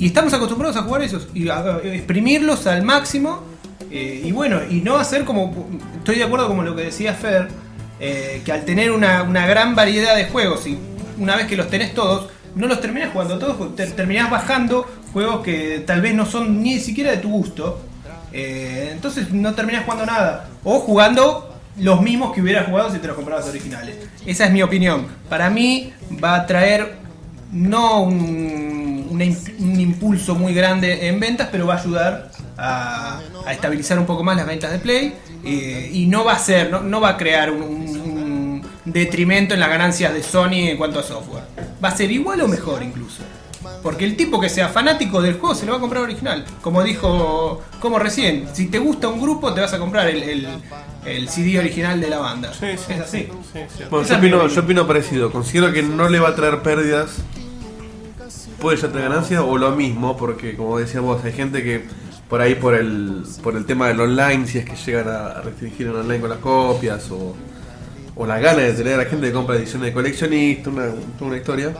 y 0.02 0.06
estamos 0.06 0.32
acostumbrados 0.34 0.76
a 0.76 0.82
jugar 0.82 1.02
esos 1.02 1.28
y 1.34 1.48
exprimirlos 1.48 2.66
al 2.66 2.82
máximo. 2.82 3.42
eh, 3.90 4.22
y 4.24 4.32
bueno, 4.32 4.60
y 4.68 4.80
no 4.80 4.96
hacer 4.96 5.24
como. 5.24 5.68
Estoy 5.98 6.16
de 6.16 6.24
acuerdo 6.24 6.48
con 6.48 6.64
lo 6.64 6.74
que 6.74 6.82
decía 6.84 7.14
Fer, 7.14 7.48
eh, 8.00 8.42
que 8.44 8.50
al 8.52 8.64
tener 8.64 8.90
una, 8.90 9.22
gran 9.46 9.74
variedad 9.76 10.16
de 10.16 10.24
juegos 10.26 10.66
y 10.66 10.76
una 11.18 11.36
vez 11.36 11.46
que 11.46 11.56
los 11.56 11.68
tenés 11.68 11.94
todos, 11.94 12.26
no 12.56 12.66
los 12.66 12.80
terminás 12.80 13.12
jugando 13.12 13.38
todos, 13.38 13.76
te- 13.76 13.86
terminás 13.88 14.28
bajando 14.30 14.86
juegos 15.12 15.42
que 15.44 15.84
tal 15.86 16.00
vez 16.00 16.14
no 16.14 16.26
son 16.26 16.62
ni 16.62 16.80
siquiera 16.80 17.10
de 17.12 17.18
tu 17.18 17.30
gusto. 17.30 17.80
Eh, 18.32 18.88
entonces 18.92 19.30
no 19.32 19.54
terminás 19.54 19.84
jugando 19.84 20.06
nada. 20.06 20.48
O 20.64 20.80
jugando 20.80 21.54
los 21.78 22.00
mismos 22.02 22.32
que 22.34 22.40
hubieras 22.42 22.66
jugado 22.66 22.90
si 22.90 22.98
te 22.98 23.06
los 23.06 23.14
comprabas 23.16 23.46
originales. 23.48 23.94
Esa 24.26 24.46
es 24.46 24.52
mi 24.52 24.62
opinión. 24.62 25.06
Para 25.28 25.48
mí 25.50 25.92
va 26.22 26.34
a 26.36 26.46
traer 26.46 26.96
no 27.52 28.02
un, 28.04 28.81
una 29.12 29.24
un 29.58 29.80
impulso 29.80 30.34
muy 30.34 30.54
grande 30.54 31.08
en 31.08 31.20
ventas, 31.20 31.48
pero 31.52 31.66
va 31.66 31.74
a 31.74 31.80
ayudar 31.80 32.30
a, 32.56 33.20
a 33.46 33.52
estabilizar 33.52 33.98
un 33.98 34.06
poco 34.06 34.22
más 34.24 34.36
las 34.36 34.46
ventas 34.46 34.70
de 34.72 34.78
Play. 34.78 35.14
eh, 35.44 35.90
y 35.92 36.06
no 36.06 36.24
va 36.24 36.32
a 36.34 36.38
ser, 36.38 36.70
no, 36.70 36.80
no 36.80 37.00
va 37.00 37.10
a 37.10 37.16
crear 37.16 37.50
un, 37.50 37.62
un- 37.62 38.62
un 38.84 38.92
detrimento 38.92 39.54
en 39.54 39.60
las 39.60 39.68
ganancias 39.68 40.12
de 40.14 40.22
Sony 40.22 40.68
en 40.70 40.76
cuanto 40.76 40.98
a 40.98 41.02
software. 41.02 41.44
Va 41.84 41.88
a 41.90 41.96
ser 41.96 42.10
igual 42.10 42.40
o 42.42 42.48
mejor 42.48 42.82
incluso. 42.82 43.22
Porque 43.82 44.04
el 44.04 44.16
tipo 44.16 44.40
que 44.40 44.48
sea 44.48 44.68
fanático 44.68 45.20
del 45.22 45.34
juego 45.34 45.54
se 45.56 45.66
lo 45.66 45.72
va 45.72 45.78
a 45.78 45.80
comprar 45.80 46.02
original. 46.04 46.44
Como 46.62 46.82
dijo, 46.84 47.62
como 47.80 47.98
recién, 47.98 48.46
si 48.52 48.66
te 48.66 48.78
gusta 48.78 49.08
un 49.08 49.20
grupo 49.20 49.52
te 49.54 49.60
vas 49.60 49.72
a 49.72 49.78
comprar 49.78 50.08
el, 50.08 50.22
el- 50.22 50.48
el 51.04 51.28
CD 51.28 51.58
original 51.58 52.00
de 52.00 52.08
la 52.08 52.18
banda. 52.18 52.52
Sí, 52.52 52.66
sí, 52.76 52.92
es 52.92 53.00
así. 53.00 53.28
sí, 53.52 53.58
sí. 53.76 53.84
Bueno, 53.90 54.04
Esa 54.04 54.10
yo 54.10 54.14
es 54.16 54.20
mi 54.22 54.28
opino, 54.28 54.36
opinión. 54.36 54.48
yo 54.54 54.60
opino 54.62 54.86
parecido. 54.86 55.32
Considero 55.32 55.72
que 55.72 55.82
no 55.82 56.08
le 56.08 56.20
va 56.20 56.28
a 56.30 56.34
traer 56.36 56.62
pérdidas. 56.62 57.16
Puede 58.62 58.76
ya 58.78 58.88
traer 58.88 59.08
ganancias 59.08 59.42
o 59.44 59.58
lo 59.58 59.72
mismo, 59.72 60.16
porque 60.16 60.54
como 60.56 60.78
decía 60.78 61.00
vos, 61.00 61.22
hay 61.24 61.32
gente 61.32 61.62
que 61.64 61.84
por 62.28 62.40
ahí 62.40 62.54
por 62.54 62.74
el, 62.74 63.24
por 63.42 63.56
el 63.56 63.66
tema 63.66 63.88
del 63.88 64.00
online, 64.00 64.46
si 64.46 64.58
es 64.58 64.64
que 64.64 64.76
llegan 64.76 65.08
a 65.08 65.40
restringir 65.42 65.88
el 65.88 65.96
online 65.96 66.20
con 66.20 66.30
las 66.30 66.38
copias 66.38 67.10
o, 67.10 67.34
o 68.14 68.26
la 68.26 68.38
gana 68.38 68.60
de 68.62 68.72
tener 68.72 68.98
a 69.00 69.04
gente 69.04 69.26
que 69.26 69.32
compra 69.32 69.56
ediciones 69.56 69.86
de 69.88 69.92
coleccionista, 69.92 70.70
una, 70.70 71.36
historia, 71.36 71.72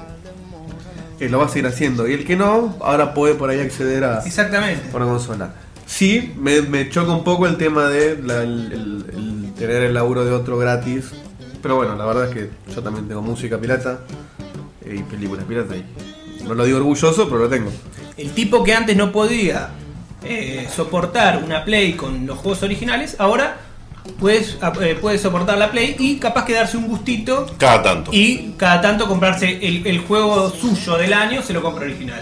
eh, 1.21 1.29
lo 1.29 1.39
va 1.39 1.47
a 1.47 1.49
seguir 1.49 1.69
haciendo. 1.69 2.07
Y 2.09 2.15
el 2.15 2.25
que 2.27 2.35
no, 2.37 2.77
ahora 2.81 3.15
puede 3.15 3.35
por 3.37 3.49
ahí 3.49 3.61
acceder 3.61 4.03
a, 4.05 4.19
Exactamente. 4.27 4.91
a 4.93 4.97
una 4.97 5.07
consola. 5.07 5.55
Sí, 5.87 6.35
me, 6.39 6.63
me 6.63 6.91
choca 6.91 7.13
un 7.13 7.23
poco 7.25 7.47
el 7.47 7.57
tema 7.57 7.87
de 7.89 8.21
la- 8.23 8.43
el, 8.43 8.73
el- 8.73 9.05
el 9.15 9.53
tener 9.55 9.83
el 9.83 9.95
laburo 9.95 10.25
de 10.25 10.33
otro 10.33 10.59
gratis. 10.59 11.13
Pero 11.63 11.77
bueno, 11.77 11.95
la 11.97 12.05
verdad 12.07 12.29
es 12.29 12.35
que 12.35 12.51
yo 12.75 12.83
también 12.83 13.07
tengo 13.07 13.23
música 13.23 13.57
pirata 13.59 14.01
eh, 14.85 14.97
y 14.99 15.03
películas 15.05 15.45
pirata. 15.45 15.77
Y 15.77 15.85
no 16.47 16.55
lo 16.55 16.65
digo 16.65 16.79
orgulloso, 16.79 17.27
pero 17.29 17.41
lo 17.41 17.49
tengo. 17.49 17.71
El 18.17 18.31
tipo 18.33 18.63
que 18.63 18.75
antes 18.75 18.97
no 18.97 19.11
podía 19.13 19.71
eh, 20.25 20.69
soportar 20.75 21.43
una 21.45 21.65
Play 21.65 21.95
con 21.95 22.27
los 22.27 22.39
juegos 22.39 22.63
originales, 22.63 23.17
ahora 23.19 23.57
puedes, 24.21 24.59
eh, 24.81 24.97
puede 25.01 25.19
soportar 25.19 25.59
la 25.59 25.71
Play 25.71 25.97
y 25.99 26.17
capaz 26.19 26.45
que 26.45 26.53
darse 26.55 26.77
un 26.77 26.87
gustito 26.89 27.47
Cada 27.59 27.83
tanto. 27.83 28.11
y 28.13 28.55
cada 28.57 28.81
tanto 28.81 29.07
comprarse 29.09 29.59
el, 29.67 29.87
el 29.87 30.01
juego 30.01 30.51
suyo 30.51 30.97
del 30.97 31.13
año, 31.13 31.43
se 31.43 31.53
lo 31.53 31.63
compra 31.63 31.85
original. 31.85 32.21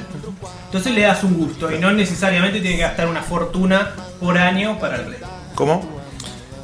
Entonces 0.66 0.94
le 0.94 1.02
das 1.02 1.24
un 1.24 1.34
gusto 1.36 1.70
y 1.74 1.78
no 1.78 1.90
necesariamente 1.92 2.60
tiene 2.60 2.76
que 2.76 2.82
gastar 2.82 3.08
una 3.08 3.22
fortuna 3.22 3.90
por 4.20 4.38
año 4.38 4.78
para 4.78 4.96
el 4.96 5.02
Play. 5.02 5.18
¿Cómo? 5.54 6.00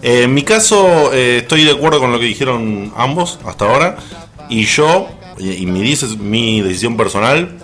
Eh, 0.03 0.23
en 0.25 0.35
mi 0.35 0.43
caso, 0.43 1.13
eh, 1.13 1.39
estoy 1.39 1.65
de 1.65 1.73
acuerdo 1.73 1.99
con 1.99 2.13
lo 2.13 2.21
que 2.21 2.27
dijeron 2.27 2.93
ambos 2.97 3.39
hasta 3.45 3.65
ahora. 3.65 3.97
Y 4.49 4.65
yo, 4.67 5.09
y 5.39 5.67
mi, 5.67 5.95
mi 6.19 6.61
decisión 6.61 6.97
personal, 6.97 7.59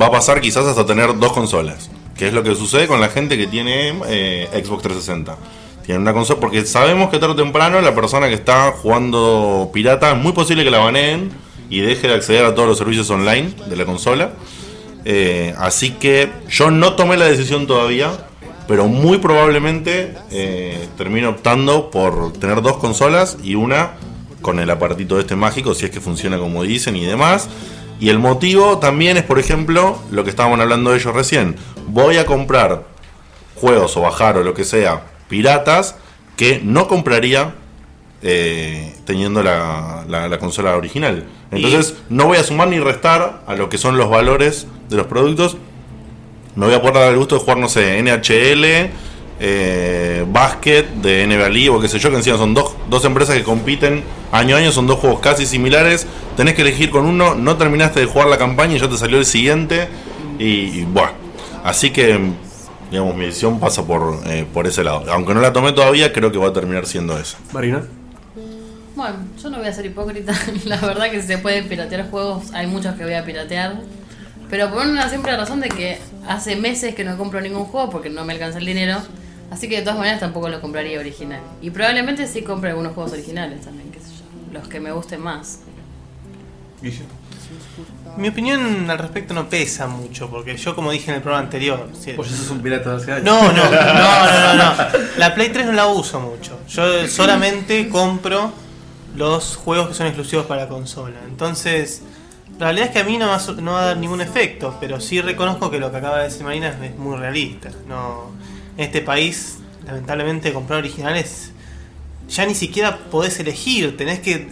va 0.00 0.06
a 0.06 0.10
pasar 0.10 0.40
quizás 0.40 0.66
hasta 0.66 0.86
tener 0.86 1.18
dos 1.18 1.32
consolas. 1.32 1.90
Que 2.16 2.28
es 2.28 2.34
lo 2.34 2.42
que 2.42 2.54
sucede 2.54 2.86
con 2.86 3.00
la 3.00 3.08
gente 3.08 3.36
que 3.36 3.46
tiene 3.46 3.94
eh, 4.06 4.48
Xbox 4.52 4.82
360. 4.82 5.36
Tienen 5.84 6.02
una 6.02 6.12
consola, 6.12 6.38
porque 6.40 6.64
sabemos 6.64 7.10
que 7.10 7.18
tarde 7.18 7.34
o 7.34 7.36
temprano 7.36 7.80
la 7.80 7.94
persona 7.94 8.28
que 8.28 8.34
está 8.34 8.72
jugando 8.72 9.70
pirata 9.72 10.12
es 10.12 10.18
muy 10.18 10.32
posible 10.32 10.62
que 10.62 10.70
la 10.70 10.78
baneen 10.78 11.30
y 11.70 11.80
deje 11.80 12.06
de 12.06 12.14
acceder 12.14 12.44
a 12.44 12.54
todos 12.54 12.68
los 12.68 12.78
servicios 12.78 13.10
online 13.10 13.52
de 13.66 13.76
la 13.76 13.84
consola. 13.84 14.32
Eh, 15.04 15.54
así 15.58 15.90
que 15.90 16.30
yo 16.48 16.70
no 16.70 16.92
tomé 16.92 17.16
la 17.16 17.24
decisión 17.24 17.66
todavía, 17.66 18.12
pero 18.68 18.86
muy 18.86 19.18
probablemente 19.18 20.14
eh, 20.30 20.86
termino 20.96 21.30
optando 21.30 21.90
por 21.90 22.32
tener 22.34 22.62
dos 22.62 22.76
consolas 22.76 23.38
y 23.42 23.56
una 23.56 23.94
con 24.42 24.58
el 24.60 24.68
aparatito 24.70 25.18
este 25.18 25.36
mágico, 25.36 25.74
si 25.74 25.86
es 25.86 25.90
que 25.90 26.00
funciona 26.00 26.36
como 26.38 26.62
dicen 26.64 26.94
y 26.96 27.06
demás. 27.06 27.48
Y 28.00 28.08
el 28.10 28.18
motivo 28.18 28.78
también 28.78 29.16
es, 29.16 29.22
por 29.22 29.38
ejemplo, 29.38 29.98
lo 30.10 30.24
que 30.24 30.30
estábamos 30.30 30.58
hablando 30.60 30.94
ellos 30.94 31.14
recién. 31.14 31.56
Voy 31.86 32.18
a 32.18 32.26
comprar 32.26 32.84
juegos 33.54 33.96
o 33.96 34.00
bajar 34.02 34.36
o 34.36 34.42
lo 34.44 34.54
que 34.54 34.64
sea, 34.64 35.04
piratas, 35.28 35.94
que 36.36 36.60
no 36.64 36.88
compraría 36.88 37.54
eh, 38.22 38.94
teniendo 39.04 39.42
la, 39.42 40.04
la- 40.08 40.28
la 40.28 40.38
consola 40.38 40.76
original. 40.76 41.24
Entonces 41.50 41.94
no 42.08 42.26
voy 42.26 42.38
a 42.38 42.44
sumar 42.44 42.68
ni 42.68 42.78
restar 42.80 43.42
a 43.46 43.54
lo 43.54 43.68
que 43.68 43.78
son 43.78 43.96
los 43.96 44.08
valores 44.10 44.66
de 44.88 44.96
los 44.96 45.06
productos. 45.06 45.56
Me 46.54 46.66
voy 46.66 46.74
a 46.74 46.80
poder 46.80 46.94
dar 46.94 47.10
el 47.12 47.18
gusto 47.18 47.36
de 47.36 47.40
jugar, 47.40 47.58
no 47.58 47.68
sé, 47.68 48.00
NHL, 48.02 48.90
eh, 49.44 50.24
Basket, 50.28 50.84
de 51.02 51.26
NBA 51.26 51.48
League 51.48 51.68
o 51.68 51.80
qué 51.80 51.88
sé 51.88 51.98
yo, 51.98 52.10
que 52.10 52.16
encima 52.16 52.36
son 52.38 52.54
dos, 52.54 52.76
dos 52.88 53.04
empresas 53.04 53.36
que 53.36 53.42
compiten 53.42 54.04
año 54.30 54.54
a 54.54 54.60
año, 54.60 54.70
son 54.70 54.86
dos 54.86 55.00
juegos 55.00 55.18
casi 55.20 55.46
similares. 55.46 56.06
Tenés 56.36 56.54
que 56.54 56.62
elegir 56.62 56.90
con 56.90 57.04
uno, 57.04 57.34
no 57.34 57.56
terminaste 57.56 58.00
de 58.00 58.06
jugar 58.06 58.28
la 58.28 58.38
campaña 58.38 58.76
y 58.76 58.78
ya 58.78 58.88
te 58.88 58.96
salió 58.96 59.18
el 59.18 59.26
siguiente. 59.26 59.88
Y, 60.38 60.44
y, 60.44 60.84
bueno, 60.84 61.10
así 61.64 61.90
que 61.90 62.18
digamos, 62.92 63.16
mi 63.16 63.24
decisión 63.24 63.58
pasa 63.58 63.84
por, 63.84 64.20
eh, 64.26 64.46
por 64.52 64.66
ese 64.66 64.84
lado. 64.84 65.10
Aunque 65.10 65.34
no 65.34 65.40
la 65.40 65.52
tomé 65.52 65.72
todavía, 65.72 66.12
creo 66.12 66.30
que 66.30 66.38
va 66.38 66.48
a 66.48 66.52
terminar 66.52 66.86
siendo 66.86 67.18
esa. 67.18 67.38
Marina. 67.52 67.82
Bueno, 68.94 69.16
yo 69.42 69.50
no 69.50 69.58
voy 69.58 69.66
a 69.66 69.72
ser 69.72 69.86
hipócrita. 69.86 70.34
La 70.66 70.76
verdad 70.76 71.10
que 71.10 71.20
si 71.22 71.26
se 71.26 71.38
pueden 71.38 71.66
piratear 71.68 72.10
juegos, 72.10 72.52
hay 72.52 72.66
muchos 72.66 72.94
que 72.94 73.04
voy 73.04 73.14
a 73.14 73.24
piratear. 73.24 73.80
Pero 74.50 74.70
por 74.70 74.86
una 74.86 75.08
simple 75.08 75.34
razón 75.34 75.60
de 75.60 75.70
que 75.70 75.98
hace 76.28 76.56
meses 76.56 76.94
que 76.94 77.02
no 77.04 77.16
compro 77.16 77.40
ningún 77.40 77.64
juego 77.64 77.88
porque 77.88 78.10
no 78.10 78.24
me 78.26 78.34
alcanza 78.34 78.58
el 78.58 78.66
dinero. 78.66 78.98
Así 79.52 79.68
que 79.68 79.76
de 79.76 79.82
todas 79.82 79.98
maneras 79.98 80.18
tampoco 80.20 80.48
lo 80.48 80.60
compraría 80.60 80.98
original. 80.98 81.40
Y 81.60 81.70
probablemente 81.70 82.26
sí 82.26 82.42
compre 82.42 82.70
algunos 82.70 82.94
juegos 82.94 83.12
originales 83.12 83.60
también, 83.62 83.90
qué 83.92 84.00
sé 84.00 84.06
yo. 84.06 84.52
Los 84.58 84.66
que 84.68 84.80
me 84.80 84.90
gusten 84.92 85.20
más. 85.20 85.60
Guille. 86.80 87.02
Mi 88.16 88.28
opinión 88.28 88.88
al 88.90 88.98
respecto 88.98 89.34
no 89.34 89.48
pesa 89.48 89.86
mucho, 89.86 90.28
porque 90.30 90.56
yo, 90.56 90.74
como 90.74 90.90
dije 90.90 91.10
en 91.10 91.16
el 91.16 91.22
programa 91.22 91.44
anterior, 91.44 91.88
si- 91.98 92.12
Pues 92.12 92.30
eso 92.32 92.42
es 92.44 92.50
un 92.50 92.60
pirata 92.60 92.90
de 92.90 92.96
hace 92.96 93.12
años. 93.12 93.24
No, 93.24 93.52
no, 93.52 93.64
no, 93.64 93.70
no, 93.70 94.54
no, 94.54 94.54
no. 94.54 94.74
La 95.18 95.34
Play 95.34 95.50
3 95.50 95.66
no 95.66 95.72
la 95.72 95.86
uso 95.86 96.18
mucho. 96.20 96.58
Yo 96.68 97.06
solamente 97.08 97.88
compro 97.88 98.52
los 99.16 99.56
juegos 99.56 99.88
que 99.88 99.94
son 99.94 100.06
exclusivos 100.06 100.46
para 100.46 100.66
consola. 100.68 101.16
Entonces, 101.26 102.02
la 102.58 102.66
realidad 102.66 102.86
es 102.88 102.92
que 102.92 102.98
a 103.00 103.04
mí 103.04 103.18
no 103.18 103.28
va, 103.28 103.36
a 103.36 103.40
su- 103.40 103.60
no 103.60 103.72
va 103.72 103.82
a 103.82 103.86
dar 103.86 103.96
ningún 103.98 104.20
efecto, 104.22 104.76
pero 104.80 105.00
sí 105.00 105.20
reconozco 105.20 105.70
que 105.70 105.78
lo 105.78 105.90
que 105.90 105.98
acaba 105.98 106.18
de 106.18 106.24
decir 106.24 106.42
Marina 106.44 106.68
es 106.68 106.96
muy 106.98 107.16
realista. 107.18 107.70
No, 107.88 108.30
en 108.82 108.88
este 108.88 109.00
país, 109.00 109.58
lamentablemente, 109.86 110.52
comprar 110.52 110.80
originales 110.80 111.52
ya 112.28 112.46
ni 112.46 112.54
siquiera 112.54 112.98
podés 113.10 113.38
elegir. 113.40 113.96
Tenés 113.96 114.20
que. 114.20 114.48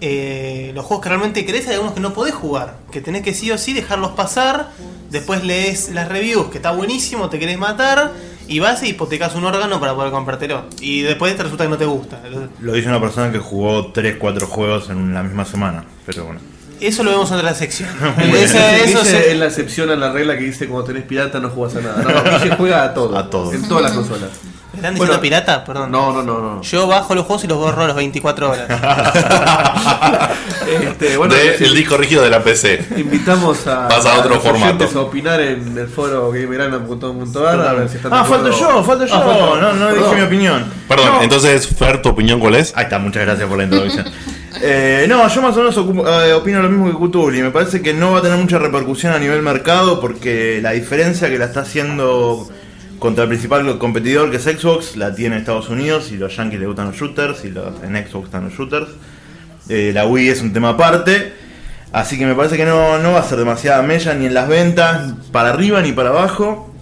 eh, 0.00 0.72
los 0.74 0.84
juegos 0.84 1.02
que 1.02 1.08
realmente 1.08 1.44
querés, 1.44 1.66
hay 1.68 1.74
algunos 1.74 1.94
que 1.94 2.00
no 2.00 2.12
podés 2.12 2.34
jugar. 2.34 2.78
Que 2.90 3.00
tenés 3.00 3.22
que 3.22 3.34
sí 3.34 3.50
o 3.50 3.58
sí 3.58 3.72
dejarlos 3.72 4.12
pasar. 4.12 4.70
Después 5.10 5.44
lees 5.44 5.90
las 5.90 6.08
reviews, 6.08 6.48
que 6.48 6.58
está 6.58 6.72
buenísimo, 6.72 7.28
te 7.28 7.38
querés 7.38 7.58
matar. 7.58 8.12
Y 8.48 8.60
vas 8.60 8.82
y 8.82 8.90
hipotecas 8.90 9.34
un 9.34 9.44
órgano 9.44 9.80
para 9.80 9.94
poder 9.94 10.12
comprártelo. 10.12 10.66
Y 10.80 11.02
después 11.02 11.36
te 11.36 11.42
resulta 11.42 11.64
que 11.64 11.70
no 11.70 11.78
te 11.78 11.84
gusta. 11.84 12.20
Lo 12.60 12.72
dice 12.72 12.88
una 12.88 13.00
persona 13.00 13.32
que 13.32 13.38
jugó 13.38 13.92
3-4 13.92 14.42
juegos 14.42 14.90
en 14.90 15.14
la 15.14 15.22
misma 15.22 15.44
semana. 15.44 15.84
Pero 16.06 16.26
bueno. 16.26 16.40
Eso 16.80 17.02
lo 17.02 17.10
vemos 17.10 17.30
en 17.30 17.38
otra 17.38 17.54
sección. 17.54 17.88
Ese- 18.34 18.84
eso 18.84 19.04
se- 19.04 19.32
es 19.32 19.38
la 19.38 19.46
excepción 19.46 19.90
a 19.90 19.96
la 19.96 20.12
regla 20.12 20.36
que 20.36 20.44
dice 20.44 20.66
cuando 20.66 20.86
tenés 20.86 21.04
pirata 21.04 21.38
no 21.40 21.48
jugás 21.50 21.76
a 21.76 21.80
nada. 21.80 22.02
No, 22.02 22.10
no, 22.30 22.38
Guille 22.38 22.56
juega 22.56 22.82
a 22.84 22.94
todo. 22.94 23.16
A 23.18 23.30
todo. 23.30 23.52
En 23.52 23.66
todas 23.66 23.84
las 23.84 23.92
consolas. 23.92 24.30
¿Me 24.72 24.80
están 24.80 24.92
diciendo 24.94 25.06
Bueno, 25.14 25.20
pirata? 25.22 25.64
Perdón. 25.64 25.90
No, 25.90 26.12
no, 26.12 26.22
no, 26.22 26.38
no. 26.38 26.60
Yo 26.62 26.86
bajo 26.86 27.14
los 27.14 27.24
juegos 27.24 27.44
y 27.44 27.46
los 27.46 27.56
borro 27.56 27.84
a 27.84 27.86
las 27.86 27.96
24 27.96 28.50
horas. 28.50 28.68
Este, 30.66 31.16
bueno, 31.16 31.32
De- 31.34 31.56
sí, 31.58 31.64
el 31.64 31.74
disco 31.74 31.96
rígido 31.96 32.22
de 32.24 32.30
la 32.30 32.42
PC. 32.42 32.84
invitamos 32.96 33.66
a, 33.68 33.86
Pasa 33.88 34.14
a 34.14 34.18
otro 34.18 34.34
los 34.34 34.42
formato. 34.42 34.84
a 34.84 35.00
opinar 35.02 35.40
en 35.40 35.78
el 35.78 35.86
foro 35.86 36.30
gamerana.com.ar 36.32 37.60
a 37.60 37.72
ver 37.74 37.88
si 37.88 37.96
están 37.98 38.12
Ah, 38.12 38.24
falto 38.24 38.50
yo, 38.50 38.82
falto 38.82 39.06
yo. 39.06 39.14
Ah, 39.14 39.20
falto- 39.24 39.60
no, 39.60 39.72
no 39.74 39.86
dije 39.90 40.00
perdón. 40.00 40.16
mi 40.16 40.22
opinión. 40.22 40.64
Perdón, 40.88 41.06
No. 41.06 41.22
entonces, 41.22 41.68
Fer, 41.68 42.02
¿tu 42.02 42.08
opinión 42.08 42.40
cuál 42.40 42.56
es? 42.56 42.72
Ahí 42.76 42.84
está, 42.84 42.98
muchas 42.98 43.22
gracias 43.24 43.48
por 43.48 43.58
la 43.58 43.64
introducción. 43.64 44.06
Eh, 44.62 45.06
no, 45.08 45.28
yo 45.28 45.42
más 45.42 45.56
o 45.56 45.58
menos 45.58 45.76
eh, 45.76 46.32
opino 46.32 46.62
lo 46.62 46.68
mismo 46.68 46.86
que 46.86 46.94
Cutuli. 46.94 47.42
Me 47.42 47.50
parece 47.50 47.82
que 47.82 47.92
no 47.92 48.12
va 48.12 48.18
a 48.18 48.22
tener 48.22 48.38
mucha 48.38 48.58
repercusión 48.58 49.12
a 49.12 49.18
nivel 49.18 49.42
mercado 49.42 50.00
porque 50.00 50.60
la 50.62 50.72
diferencia 50.72 51.28
que 51.28 51.38
la 51.38 51.46
está 51.46 51.60
haciendo 51.60 52.48
contra 52.98 53.24
el 53.24 53.28
principal 53.28 53.78
competidor 53.78 54.30
que 54.30 54.38
es 54.38 54.44
Xbox 54.44 54.96
la 54.96 55.14
tiene 55.14 55.36
Estados 55.36 55.68
Unidos 55.68 56.10
y 56.12 56.16
los 56.16 56.34
yankees 56.34 56.58
les 56.58 56.68
gustan 56.68 56.86
los 56.86 56.96
shooters 56.96 57.44
y 57.44 57.48
en 57.48 58.06
Xbox 58.08 58.26
están 58.26 58.44
los 58.44 58.54
shooters. 58.54 58.88
Eh, 59.68 59.90
la 59.92 60.06
Wii 60.06 60.28
es 60.28 60.42
un 60.42 60.52
tema 60.52 60.70
aparte. 60.70 61.32
Así 61.92 62.18
que 62.18 62.26
me 62.26 62.34
parece 62.34 62.56
que 62.56 62.64
no, 62.64 62.98
no 62.98 63.12
va 63.12 63.20
a 63.20 63.22
ser 63.22 63.38
demasiada 63.38 63.82
mella 63.82 64.14
ni 64.14 64.26
en 64.26 64.34
las 64.34 64.48
ventas, 64.48 65.14
para 65.32 65.50
arriba 65.50 65.80
ni 65.82 65.92
para 65.92 66.10
abajo. 66.10 66.72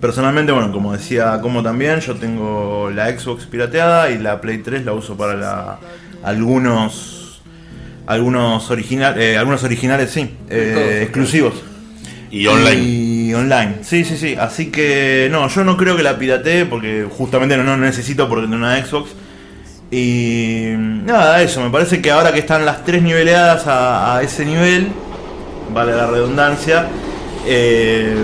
Personalmente, 0.00 0.50
bueno, 0.50 0.72
como 0.72 0.92
decía 0.92 1.38
Como 1.40 1.62
también, 1.62 2.00
yo 2.00 2.16
tengo 2.16 2.90
la 2.90 3.16
Xbox 3.16 3.46
pirateada 3.46 4.10
y 4.10 4.18
la 4.18 4.40
Play 4.40 4.58
3 4.58 4.84
la 4.84 4.92
uso 4.92 5.16
para 5.16 5.34
la, 5.34 5.78
algunos 6.22 7.22
algunos 8.06 8.70
original, 8.70 9.20
eh, 9.20 9.36
algunos 9.38 9.62
originales, 9.64 10.10
sí, 10.10 10.30
eh, 10.50 11.00
exclusivos. 11.02 11.54
Y 12.30 12.46
online. 12.46 12.82
Y 12.82 13.34
online, 13.34 13.76
sí, 13.82 14.04
sí, 14.04 14.16
sí. 14.16 14.36
Así 14.38 14.66
que 14.66 15.28
no, 15.30 15.48
yo 15.48 15.64
no 15.64 15.76
creo 15.76 15.96
que 15.96 16.02
la 16.02 16.18
piratee 16.18 16.64
porque 16.64 17.06
justamente 17.08 17.56
no, 17.56 17.62
no 17.62 17.76
necesito 17.76 18.28
porque 18.28 18.46
tengo 18.46 18.56
una 18.56 18.82
Xbox. 18.84 19.10
Y 19.90 20.72
nada, 20.76 21.42
eso, 21.42 21.60
me 21.60 21.68
parece 21.68 22.00
que 22.00 22.10
ahora 22.10 22.32
que 22.32 22.38
están 22.38 22.64
las 22.64 22.84
tres 22.84 23.02
niveleadas 23.02 23.66
a, 23.66 24.16
a 24.16 24.22
ese 24.22 24.46
nivel, 24.46 24.88
vale 25.74 25.94
la 25.94 26.06
redundancia, 26.06 26.86
eh, 27.46 28.16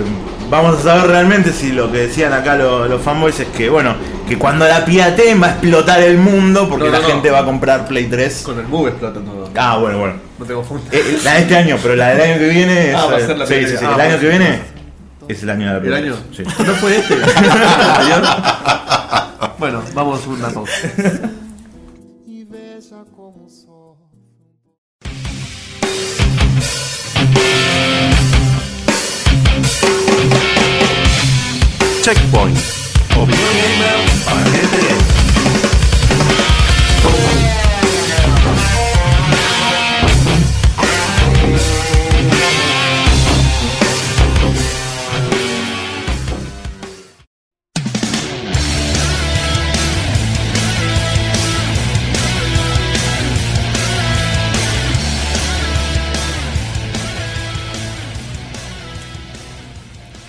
vamos 0.49 0.79
a 0.79 0.83
saber 0.83 1.07
realmente 1.07 1.51
si 1.53 1.71
lo 1.71 1.91
que 1.91 1.99
decían 1.99 2.33
acá 2.33 2.55
lo- 2.55 2.87
los 2.87 3.01
fanboys 3.01 3.39
es 3.39 3.47
que, 3.49 3.69
bueno, 3.69 3.95
que 4.27 4.37
cuando 4.37 4.67
la 4.67 4.83
pirateen 4.85 5.41
va 5.41 5.47
a 5.47 5.51
explotar 5.51 6.01
el 6.01 6.17
mundo 6.17 6.67
porque 6.69 6.85
No, 6.85 6.91
no, 6.91 6.97
la 6.97 7.01
no. 7.01 7.07
gente 7.13 7.29
va 7.31 7.39
a 7.39 7.45
comprar 7.45 7.87
Play 7.87 8.05
3. 8.07 8.41
Con 8.43 8.59
el 8.59 8.67
Move 8.67 8.89
explota 8.89 9.19
todo. 9.19 9.49
Ah, 9.55 9.77
bueno, 9.77 9.99
bueno. 9.99 10.13
No 10.37 10.45
tengo 10.45 10.63
fondo. 10.63 10.83
Eh, 10.91 11.19
la 11.23 11.33
de 11.33 11.39
este 11.41 11.55
año, 11.57 11.77
pero 11.81 11.95
la 11.95 12.09
del 12.09 12.21
año 12.21 12.39
que 12.39 12.49
viene 12.49 12.89
es. 12.89 12.95
Ah, 12.95 13.05
va 13.05 13.17
a 13.17 13.19
ser 13.19 13.37
la 13.37 13.45
sí, 13.45 13.55
sí, 13.67 13.77
sí, 13.77 13.85
Ah, 13.85 13.93
el 13.95 14.01
año 14.01 14.09
pues. 14.11 14.21
que 14.21 14.29
viene 14.29 14.61
es 15.27 15.43
el 15.43 15.49
año 15.49 15.65
de 15.65 15.71
la 15.71 15.77
¿El 15.77 15.81
Play 15.83 16.03
año? 16.03 16.15
3, 16.35 16.47
sí. 16.47 16.63
¿No 16.63 16.73
fue 16.75 16.97
este? 16.97 17.13
¿El 17.15 17.21
bueno, 19.59 19.81
vamos 19.93 20.21
a 20.25 20.29
una 20.29 20.49
pausa. 20.49 20.73
Checkpoint. 32.09 32.57
Opinión 33.15 33.49
gamer 33.53 33.99
para 34.25 34.43
gente 34.49 34.77
gamer. 34.77 35.19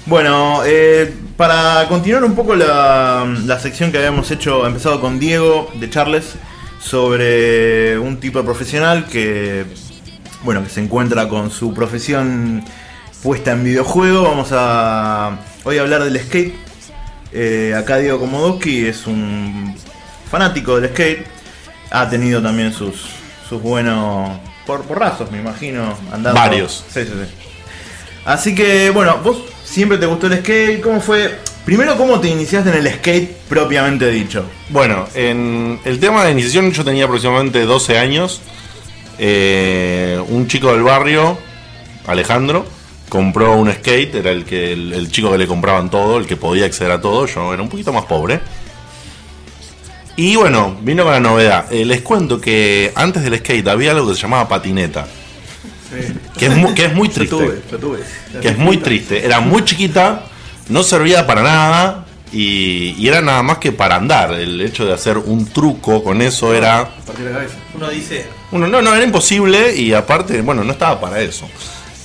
Bueno, 0.05 0.63
eh, 0.67 1.20
para 1.41 1.89
continuar 1.89 2.23
un 2.23 2.35
poco 2.35 2.55
la, 2.55 3.25
la 3.47 3.59
sección 3.59 3.91
que 3.91 3.97
habíamos 3.97 4.31
hecho, 4.31 4.67
empezado 4.67 5.01
con 5.01 5.19
Diego 5.19 5.71
de 5.77 5.89
Charles, 5.89 6.35
sobre 6.79 7.99
un 7.99 8.21
tipo 8.21 8.45
profesional 8.45 9.07
que, 9.07 9.65
bueno, 10.43 10.63
que 10.63 10.69
se 10.69 10.83
encuentra 10.83 11.31
con 11.31 11.51
su 11.51 11.73
profesión 11.73 12.63
puesta 13.23 13.53
en 13.53 13.65
videojuego. 13.65 14.25
Vamos 14.25 14.51
a 14.53 15.39
hoy 15.65 15.79
a 15.79 15.81
hablar 15.81 16.05
del 16.05 16.21
skate. 16.21 16.55
Eh, 17.33 17.75
acá 17.75 17.97
Diego 17.97 18.21
Komodowski 18.21 18.85
es 18.85 19.07
un 19.07 19.75
fanático 20.31 20.79
del 20.79 20.91
skate. 20.91 21.27
Ha 21.91 22.11
tenido 22.11 22.43
también 22.43 22.75
sus, 22.75 23.07
sus 23.49 23.63
buenos 23.63 24.39
por, 24.67 24.83
porrazos, 24.83 25.31
me 25.31 25.39
imagino. 25.39 25.97
Andando. 26.13 26.39
Varios. 26.39 26.85
Sí, 26.91 27.01
sí, 27.05 27.13
sí. 27.13 27.49
Así 28.27 28.55
que, 28.55 28.91
bueno, 28.91 29.17
vos 29.25 29.39
siempre 29.71 29.99
te 29.99 30.07
gustó 30.07 30.27
el 30.27 30.39
skate. 30.39 30.81
¿Cómo 30.81 31.01
fue? 31.01 31.39
Primero, 31.65 31.97
¿cómo 31.97 32.19
te 32.21 32.29
iniciaste 32.29 32.71
en 32.71 32.77
el 32.77 32.93
skate 32.95 33.31
propiamente 33.49 34.11
dicho? 34.11 34.45
Bueno, 34.71 35.07
en 35.15 35.79
el 35.85 36.01
tema 36.01 36.25
de 36.25 36.33
iniciación 36.33 36.73
yo 36.73 36.85
tenía 36.85 37.05
aproximadamente 37.05 37.65
12 37.65 37.99
años. 37.99 38.41
Eh, 39.19 40.21
un 40.29 40.49
chico 40.49 40.73
del 40.73 40.83
barrio, 40.83 41.39
Alejandro, 42.07 42.67
compró 43.09 43.57
un 43.57 43.71
skate, 43.73 44.15
era 44.17 44.31
el 44.31 44.45
que 44.45 44.73
el, 44.73 44.93
el 44.93 45.11
chico 45.11 45.31
que 45.31 45.39
le 45.39 45.47
compraban 45.47 45.91
todo, 45.91 46.19
el 46.19 46.27
que 46.27 46.37
podía 46.37 46.65
acceder 46.65 46.91
a 46.93 47.01
todo, 47.01 47.27
yo 47.27 47.53
era 47.53 47.63
un 47.63 47.69
poquito 47.69 47.93
más 47.93 48.07
pobre. 48.07 48.41
Y 50.17 50.37
bueno, 50.37 50.77
vino 50.83 51.05
con 51.05 51.13
la 51.13 51.21
novedad. 51.21 51.73
Eh, 51.73 51.85
les 51.85 52.01
cuento 52.03 52.41
que 52.41 52.93
antes 52.95 53.23
del 53.23 53.39
skate 53.39 53.69
había 53.69 53.93
algo 53.93 54.09
que 54.09 54.15
se 54.15 54.23
llamaba 54.23 54.49
patineta. 54.49 55.07
Que 56.41 56.47
es, 56.47 56.57
mu- 56.57 56.75
que 56.75 56.85
es 56.87 56.95
muy 56.95 57.09
Yo 57.09 57.15
triste 57.15 57.37
tuve, 57.37 57.63
yo 57.71 57.79
tuve. 57.79 57.99
que 58.43 58.49
es 58.49 58.59
muy 58.59 58.79
triste. 58.79 59.25
Era 59.25 59.39
muy 59.41 59.65
chiquita, 59.65 60.25
no 60.69 60.83
servía 60.83 61.27
para 61.27 61.43
nada 61.43 62.07
y, 62.33 62.95
y 62.99 63.07
era 63.09 63.21
nada 63.21 63.43
más 63.45 63.59
que 63.59 63.71
para 63.73 63.97
andar. 63.97 64.33
El 64.35 64.61
hecho 64.61 64.85
de 64.87 64.93
hacer 64.95 65.19
un 65.19 65.47
truco 65.47 66.03
con 66.03 66.21
eso 66.23 66.53
era. 66.55 66.89
Partir 67.07 67.27
la 67.27 67.33
cabeza. 67.33 67.55
Uno 67.75 67.89
dice, 67.91 68.27
Uno, 68.53 68.67
no, 68.67 68.83
no, 68.83 68.95
era 68.95 69.05
imposible 69.05 69.77
y 69.77 69.93
aparte, 69.93 70.41
bueno, 70.41 70.65
no 70.65 70.73
estaba 70.73 71.01
para 71.01 71.21
eso. 71.21 71.47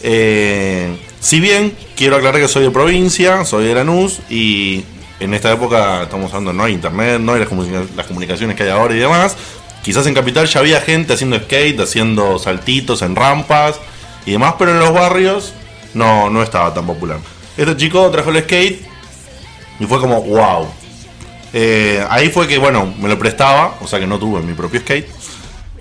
Eh, 0.03 0.95
si 1.19 1.39
bien 1.39 1.75
quiero 1.95 2.17
aclarar 2.17 2.39
que 2.41 2.47
soy 2.47 2.63
de 2.63 2.71
provincia, 2.71 3.43
soy 3.45 3.65
de 3.65 3.73
Lanús 3.75 4.19
y 4.29 4.83
en 5.19 5.33
esta 5.33 5.51
época 5.51 6.03
estamos 6.03 6.31
hablando, 6.33 6.53
no 6.53 6.63
hay 6.65 6.73
internet, 6.73 7.19
no 7.21 7.33
hay 7.33 7.39
las, 7.39 7.49
comunica- 7.49 7.85
las 7.95 8.05
comunicaciones 8.05 8.55
que 8.55 8.63
hay 8.63 8.69
ahora 8.69 8.93
y 8.93 8.99
demás. 8.99 9.35
Quizás 9.83 10.05
en 10.07 10.13
Capital 10.13 10.45
ya 10.47 10.59
había 10.59 10.81
gente 10.81 11.13
haciendo 11.13 11.37
skate, 11.39 11.79
haciendo 11.79 12.37
saltitos 12.39 13.01
en 13.01 13.15
rampas 13.15 13.79
y 14.25 14.31
demás, 14.31 14.55
pero 14.57 14.71
en 14.71 14.79
los 14.79 14.93
barrios 14.93 15.53
no, 15.93 16.29
no 16.29 16.41
estaba 16.41 16.73
tan 16.73 16.85
popular. 16.85 17.19
Este 17.57 17.77
chico 17.77 18.09
trajo 18.11 18.31
el 18.31 18.43
skate 18.43 18.85
y 19.79 19.85
fue 19.85 19.99
como, 19.99 20.21
wow. 20.21 20.67
Eh, 21.53 22.05
ahí 22.09 22.29
fue 22.29 22.47
que, 22.47 22.57
bueno, 22.57 22.93
me 22.99 23.07
lo 23.07 23.17
prestaba, 23.17 23.75
o 23.81 23.87
sea 23.87 23.99
que 23.99 24.07
no 24.07 24.19
tuve 24.19 24.41
mi 24.41 24.53
propio 24.53 24.81
skate. 24.81 25.07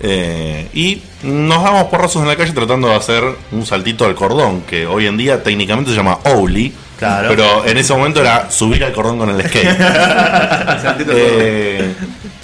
Eh, 0.01 0.69
y 0.75 1.03
nos 1.23 1.63
damos 1.63 1.85
porrazos 1.85 2.23
en 2.23 2.29
la 2.29 2.37
calle 2.37 2.53
tratando 2.53 2.89
de 2.89 2.95
hacer 2.95 3.25
un 3.53 3.65
saltito 3.65 4.05
al 4.05 4.15
cordón, 4.15 4.63
que 4.63 4.87
hoy 4.87 5.07
en 5.07 5.17
día 5.17 5.43
técnicamente 5.43 5.91
se 5.91 5.97
llama 5.97 6.19
Owly, 6.25 6.73
Claro. 6.99 7.29
Pero 7.29 7.65
en 7.67 7.77
ese 7.77 7.93
momento 7.93 8.21
era 8.21 8.51
subir 8.51 8.85
al 8.85 8.93
cordón 8.93 9.19
con 9.19 9.31
el 9.31 9.47
skate. 9.49 9.79
Eh, 11.09 11.95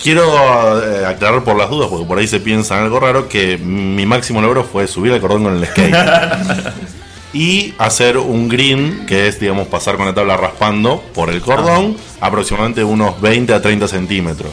quiero 0.02 0.82
eh, 0.82 1.06
aclarar 1.06 1.42
por 1.44 1.56
las 1.56 1.70
dudas, 1.70 1.88
porque 1.88 2.06
por 2.06 2.18
ahí 2.18 2.26
se 2.26 2.40
piensa 2.40 2.76
en 2.78 2.84
algo 2.84 3.00
raro, 3.00 3.28
que 3.28 3.58
mi 3.58 4.04
máximo 4.06 4.40
logro 4.40 4.64
fue 4.64 4.86
subir 4.86 5.12
al 5.12 5.20
cordón 5.20 5.44
con 5.44 5.56
el 5.56 5.66
skate. 5.66 5.94
y 7.32 7.74
hacer 7.78 8.16
un 8.18 8.48
green, 8.48 9.06
que 9.06 9.28
es, 9.28 9.38
digamos, 9.38 9.68
pasar 9.68 9.96
con 9.96 10.06
la 10.06 10.14
tabla 10.14 10.36
raspando 10.36 11.02
por 11.14 11.30
el 11.30 11.40
cordón, 11.40 11.96
aproximadamente 12.20 12.82
unos 12.82 13.20
20 13.20 13.54
a 13.54 13.62
30 13.62 13.86
centímetros. 13.88 14.50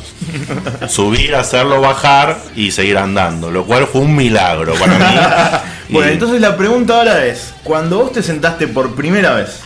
Subir, 0.88 1.36
hacerlo 1.36 1.82
bajar 1.82 2.38
y 2.56 2.70
seguir 2.72 2.98
andando, 3.00 3.50
lo 3.50 3.66
cual 3.66 3.88
fue 3.88 4.02
un 4.02 4.16
milagro 4.16 4.74
para 4.76 4.98
mí. 4.98 5.06
Bueno, 5.90 6.10
Y- 6.10 6.14
entonces 6.16 6.42
la 6.42 6.58
pregunta 6.58 6.98
ahora 6.98 7.26
es, 7.28 7.54
cuando 7.64 8.00
vos 8.00 8.12
te 8.12 8.22
sentaste 8.22 8.68
por 8.68 8.94
primera 8.94 9.36
vez, 9.36 9.62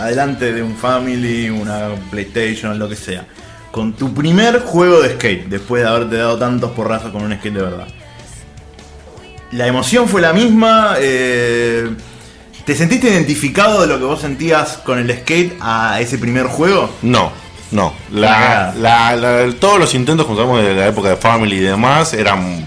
adelante 0.00 0.52
de 0.52 0.62
un 0.62 0.76
Family, 0.76 1.50
una 1.50 1.88
PlayStation, 2.10 2.78
lo 2.78 2.88
que 2.88 2.96
sea, 2.96 3.24
con 3.70 3.92
tu 3.92 4.12
primer 4.14 4.60
juego 4.60 5.00
de 5.00 5.14
skate, 5.14 5.46
después 5.48 5.82
de 5.82 5.88
haberte 5.88 6.16
dado 6.16 6.38
tantos 6.38 6.70
porrazos 6.72 7.12
con 7.12 7.22
un 7.22 7.32
skate 7.36 7.54
de 7.54 7.62
verdad, 7.62 7.86
¿la 9.52 9.66
emoción 9.66 10.08
fue 10.08 10.20
la 10.20 10.32
misma? 10.32 10.94
Eh, 10.98 11.90
¿Te 12.64 12.74
sentiste 12.74 13.08
identificado 13.08 13.80
de 13.80 13.86
lo 13.88 13.98
que 13.98 14.04
vos 14.04 14.20
sentías 14.20 14.78
con 14.84 14.98
el 14.98 15.10
skate 15.20 15.54
a 15.60 16.00
ese 16.00 16.18
primer 16.18 16.46
juego? 16.46 16.90
No, 17.02 17.32
no. 17.72 17.92
La, 18.12 18.72
la- 18.76 19.16
la- 19.16 19.52
todos 19.58 19.78
los 19.80 19.94
intentos, 19.94 20.26
como 20.26 20.38
sabemos, 20.38 20.62
de 20.62 20.74
la 20.74 20.86
época 20.88 21.08
de 21.08 21.16
Family 21.16 21.56
y 21.56 21.60
demás, 21.60 22.12
eran, 22.12 22.64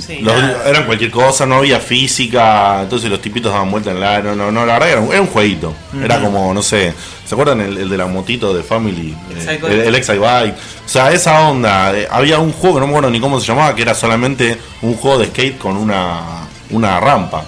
Sí, 0.00 0.18
los- 0.20 0.34
eran 0.66 0.84
cualquier 0.86 1.10
cosa, 1.10 1.44
no 1.46 1.56
había 1.56 1.78
física, 1.80 2.80
entonces 2.82 3.10
los 3.10 3.20
tipitos 3.20 3.52
daban 3.52 3.70
vuelta 3.70 3.90
en 3.90 4.00
la... 4.00 4.20
No, 4.20 4.34
no, 4.34 4.50
no, 4.52 4.64
la 4.66 4.74
verdad 4.74 4.90
era 4.90 5.00
un, 5.00 5.12
era 5.12 5.20
un 5.20 5.26
jueguito. 5.28 5.74
Era 6.02 6.20
como, 6.20 6.52
no 6.54 6.62
sé, 6.62 6.92
¿se 7.24 7.34
acuerdan 7.34 7.60
el, 7.60 7.76
el 7.78 7.88
de 7.88 7.96
la 7.98 8.06
motito 8.06 8.54
de 8.54 8.62
Family? 8.62 9.14
El 9.30 9.36
Eh, 9.38 9.50
el, 9.54 9.60
Bike. 9.60 9.86
el 9.88 9.94
Excite 9.94 10.18
Bike. 10.18 10.54
O 10.54 10.88
sea, 10.88 11.12
esa 11.12 11.48
onda. 11.48 11.96
eh, 11.96 12.08
había 12.10 12.38
un 12.38 12.52
juego 12.52 12.76
que 12.76 12.80
no 12.80 12.86
me 12.86 12.92
acuerdo 12.92 13.10
ni 13.10 13.20
cómo 13.20 13.40
se 13.40 13.46
llamaba, 13.46 13.74
que 13.74 13.82
era 13.82 13.94
solamente 13.94 14.58
un 14.82 14.94
juego 14.94 15.18
de 15.18 15.26
skate 15.26 15.58
con 15.58 15.76
una, 15.76 16.46
una 16.70 16.98
rampa. 17.00 17.44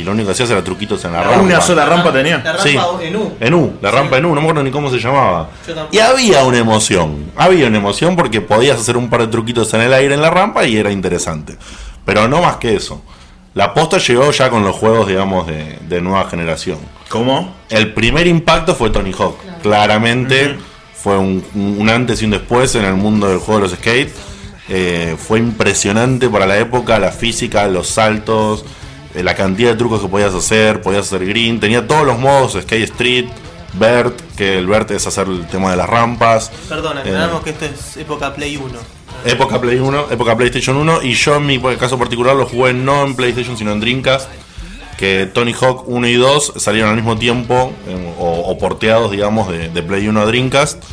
Y 0.00 0.04
lo 0.04 0.12
único 0.12 0.26
que 0.26 0.32
hacías 0.32 0.50
era 0.50 0.62
truquitos 0.62 1.04
en 1.04 1.12
la 1.12 1.22
rampa. 1.22 1.40
Una 1.40 1.60
sola 1.60 1.84
rampa 1.86 2.12
tenía. 2.12 2.38
La 2.38 2.52
rampa 2.52 2.62
Sí. 2.62 2.78
en 3.06 3.16
U. 3.16 3.32
En 3.40 3.54
U, 3.54 3.72
la 3.82 3.90
rampa 3.90 4.16
en 4.18 4.24
U, 4.26 4.28
no 4.28 4.36
me 4.36 4.40
acuerdo 4.42 4.62
ni 4.62 4.70
cómo 4.70 4.90
se 4.90 4.98
llamaba. 4.98 5.48
Y 5.90 5.98
había 5.98 6.44
una 6.44 6.58
emoción, 6.58 7.32
había 7.36 7.66
una 7.66 7.78
emoción 7.78 8.14
porque 8.16 8.40
podías 8.40 8.78
hacer 8.80 8.96
un 8.96 9.10
par 9.10 9.20
de 9.22 9.26
truquitos 9.28 9.72
en 9.74 9.80
el 9.80 9.92
aire 9.92 10.14
en 10.14 10.22
la 10.22 10.30
rampa 10.30 10.64
y 10.66 10.76
era 10.76 10.90
interesante. 10.92 11.56
Pero 12.04 12.28
no 12.28 12.40
más 12.42 12.56
que 12.56 12.74
eso. 12.76 13.02
La 13.54 13.74
posta 13.74 13.98
llegó 13.98 14.30
ya 14.30 14.50
con 14.50 14.62
los 14.62 14.76
juegos, 14.76 15.08
digamos, 15.08 15.46
de, 15.46 15.78
de 15.88 16.00
nueva 16.00 16.28
generación. 16.30 16.78
¿Cómo? 17.08 17.54
El 17.70 17.92
primer 17.92 18.26
impacto 18.26 18.74
fue 18.74 18.90
Tony 18.90 19.12
Hawk. 19.18 19.36
Claramente 19.62 20.56
fue 20.94 21.16
un, 21.18 21.44
un 21.54 21.88
antes 21.88 22.20
y 22.22 22.24
un 22.26 22.32
después 22.32 22.74
en 22.74 22.84
el 22.84 22.94
mundo 22.94 23.28
del 23.28 23.38
juego 23.38 23.60
de 23.62 23.68
los 23.68 23.72
skates. 23.78 24.12
Eh, 24.68 25.16
fue 25.18 25.38
impresionante 25.38 26.28
para 26.28 26.46
la 26.46 26.58
época, 26.58 26.98
la 26.98 27.10
física, 27.10 27.66
los 27.68 27.88
saltos, 27.88 28.64
la 29.14 29.34
cantidad 29.34 29.70
de 29.70 29.76
trucos 29.76 30.00
que 30.00 30.08
podías 30.08 30.34
hacer. 30.34 30.82
Podías 30.82 31.06
hacer 31.06 31.26
green, 31.26 31.60
tenía 31.60 31.86
todos 31.86 32.06
los 32.06 32.18
modos: 32.18 32.56
skate 32.60 32.84
street, 32.84 33.26
Bert, 33.74 34.18
que 34.36 34.58
el 34.58 34.66
Bert 34.66 34.90
es 34.90 35.06
hacer 35.06 35.26
el 35.28 35.46
tema 35.46 35.70
de 35.70 35.76
las 35.76 35.88
rampas. 35.88 36.50
Perdona, 36.68 37.00
Eh, 37.00 37.08
aclaramos 37.08 37.42
que 37.42 37.50
esto 37.50 37.64
es 37.66 37.96
época 37.96 38.34
Play 38.34 38.56
1. 38.56 38.66
Época 39.24 39.60
Play 39.60 39.78
1, 39.78 40.06
época 40.12 40.36
PlayStation 40.36 40.76
1 40.76 41.02
y 41.02 41.14
yo 41.14 41.36
en 41.36 41.46
mi 41.46 41.58
caso 41.76 41.98
particular 41.98 42.36
lo 42.36 42.46
jugué 42.46 42.72
no 42.72 43.04
en 43.04 43.16
PlayStation 43.16 43.56
sino 43.56 43.72
en 43.72 43.80
Dreamcast, 43.80 44.28
que 44.96 45.28
Tony 45.32 45.52
Hawk 45.60 45.88
1 45.88 46.06
y 46.06 46.14
2 46.14 46.52
salieron 46.56 46.90
al 46.90 46.96
mismo 46.96 47.18
tiempo 47.18 47.72
eh, 47.88 48.14
o, 48.18 48.42
o 48.42 48.58
porteados 48.58 49.10
digamos 49.10 49.48
de, 49.48 49.70
de 49.70 49.82
Play 49.82 50.06
1 50.06 50.20
a 50.20 50.24
Dreamcast 50.24 50.84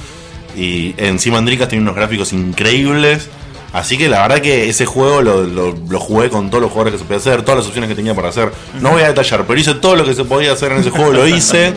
y 0.58 0.96
encima 0.98 1.38
en 1.38 1.46
Dreamcast 1.46 1.70
tiene 1.70 1.84
unos 1.84 1.96
gráficos 1.96 2.34
increíbles, 2.34 3.30
así 3.74 3.98
que 3.98 4.08
la 4.08 4.22
verdad 4.22 4.42
que 4.42 4.70
ese 4.70 4.86
juego 4.86 5.22
lo, 5.22 6.00
jugué 6.00 6.30
con 6.30 6.50
todos 6.50 6.62
los 6.62 6.72
jugadores 6.72 6.94
que 6.94 7.00
se 7.00 7.06
podía 7.06 7.18
hacer, 7.18 7.42
todas 7.44 7.60
las 7.60 7.68
opciones 7.68 7.90
que 7.90 7.96
tenía 7.96 8.14
para 8.14 8.30
hacer, 8.30 8.52
no 8.82 8.92
voy 8.92 9.02
a 9.02 9.08
detallar, 9.08 9.46
pero 9.46 9.60
hice 9.60 9.76
todo 9.76 9.96
lo 9.96 10.06
que 10.06 10.14
se 10.14 10.26
podía 10.26 10.54
hacer 10.54 10.72
en 10.72 10.80
ese 10.80 10.90
juego, 10.90 11.12
lo 11.12 11.28
hice 11.28 11.74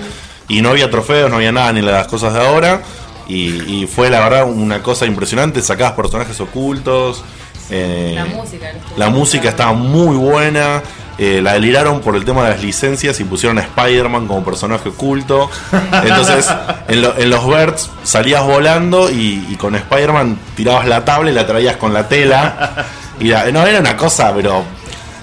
y 0.49 0.63
no 0.63 0.71
había 0.71 0.91
trofeos, 0.91 1.31
no 1.31 1.37
había 1.37 1.53
nada 1.53 1.73
ni 1.73 1.83
las 1.83 2.07
cosas 2.07 2.35
de 2.35 2.41
ahora. 2.41 2.83
Y 3.29 3.87
fue 3.87 4.09
la 4.09 4.21
verdad 4.21 4.49
una 4.49 4.83
cosa 4.83 5.05
impresionante, 5.05 5.61
sacabas 5.61 5.93
personajes 5.93 6.41
ocultos. 6.41 7.23
Eh, 7.71 8.13
La 8.15 8.25
música. 8.25 8.73
la 8.97 9.11
música 9.11 9.49
estaba 9.49 9.73
muy 9.73 10.17
buena. 10.17 10.83
eh, 11.21 11.41
la 11.43 11.55
deliraron 11.55 12.01
por 12.01 12.15
el 12.15 12.25
tema 12.25 12.45
de 12.45 12.51
las 12.51 12.63
licencias 12.63 13.19
y 13.19 13.25
pusieron 13.25 13.59
a 13.59 13.63
Spider-Man 13.63 14.27
como 14.29 14.45
personaje 14.45 14.91
oculto. 14.91 15.51
Entonces, 16.05 16.49
en, 16.87 17.03
lo- 17.03 17.19
en 17.19 17.29
los 17.31 17.45
Birds 17.47 17.91
salías 18.05 18.45
volando 18.45 19.11
y, 19.11 19.45
y 19.51 19.57
con 19.57 19.75
Spider-Man 19.75 20.39
tirabas 20.55 20.87
la 20.87 21.05
tabla 21.05 21.31
y 21.31 21.35
la 21.35 21.45
traías 21.47 21.77
con 21.77 21.93
la 21.93 22.07
tela. 22.09 22.87
Y 23.19 23.25
la- 23.29 23.51
no, 23.51 23.67
era 23.67 23.81
una 23.81 23.97
cosa, 23.97 24.33
pero 24.33 24.63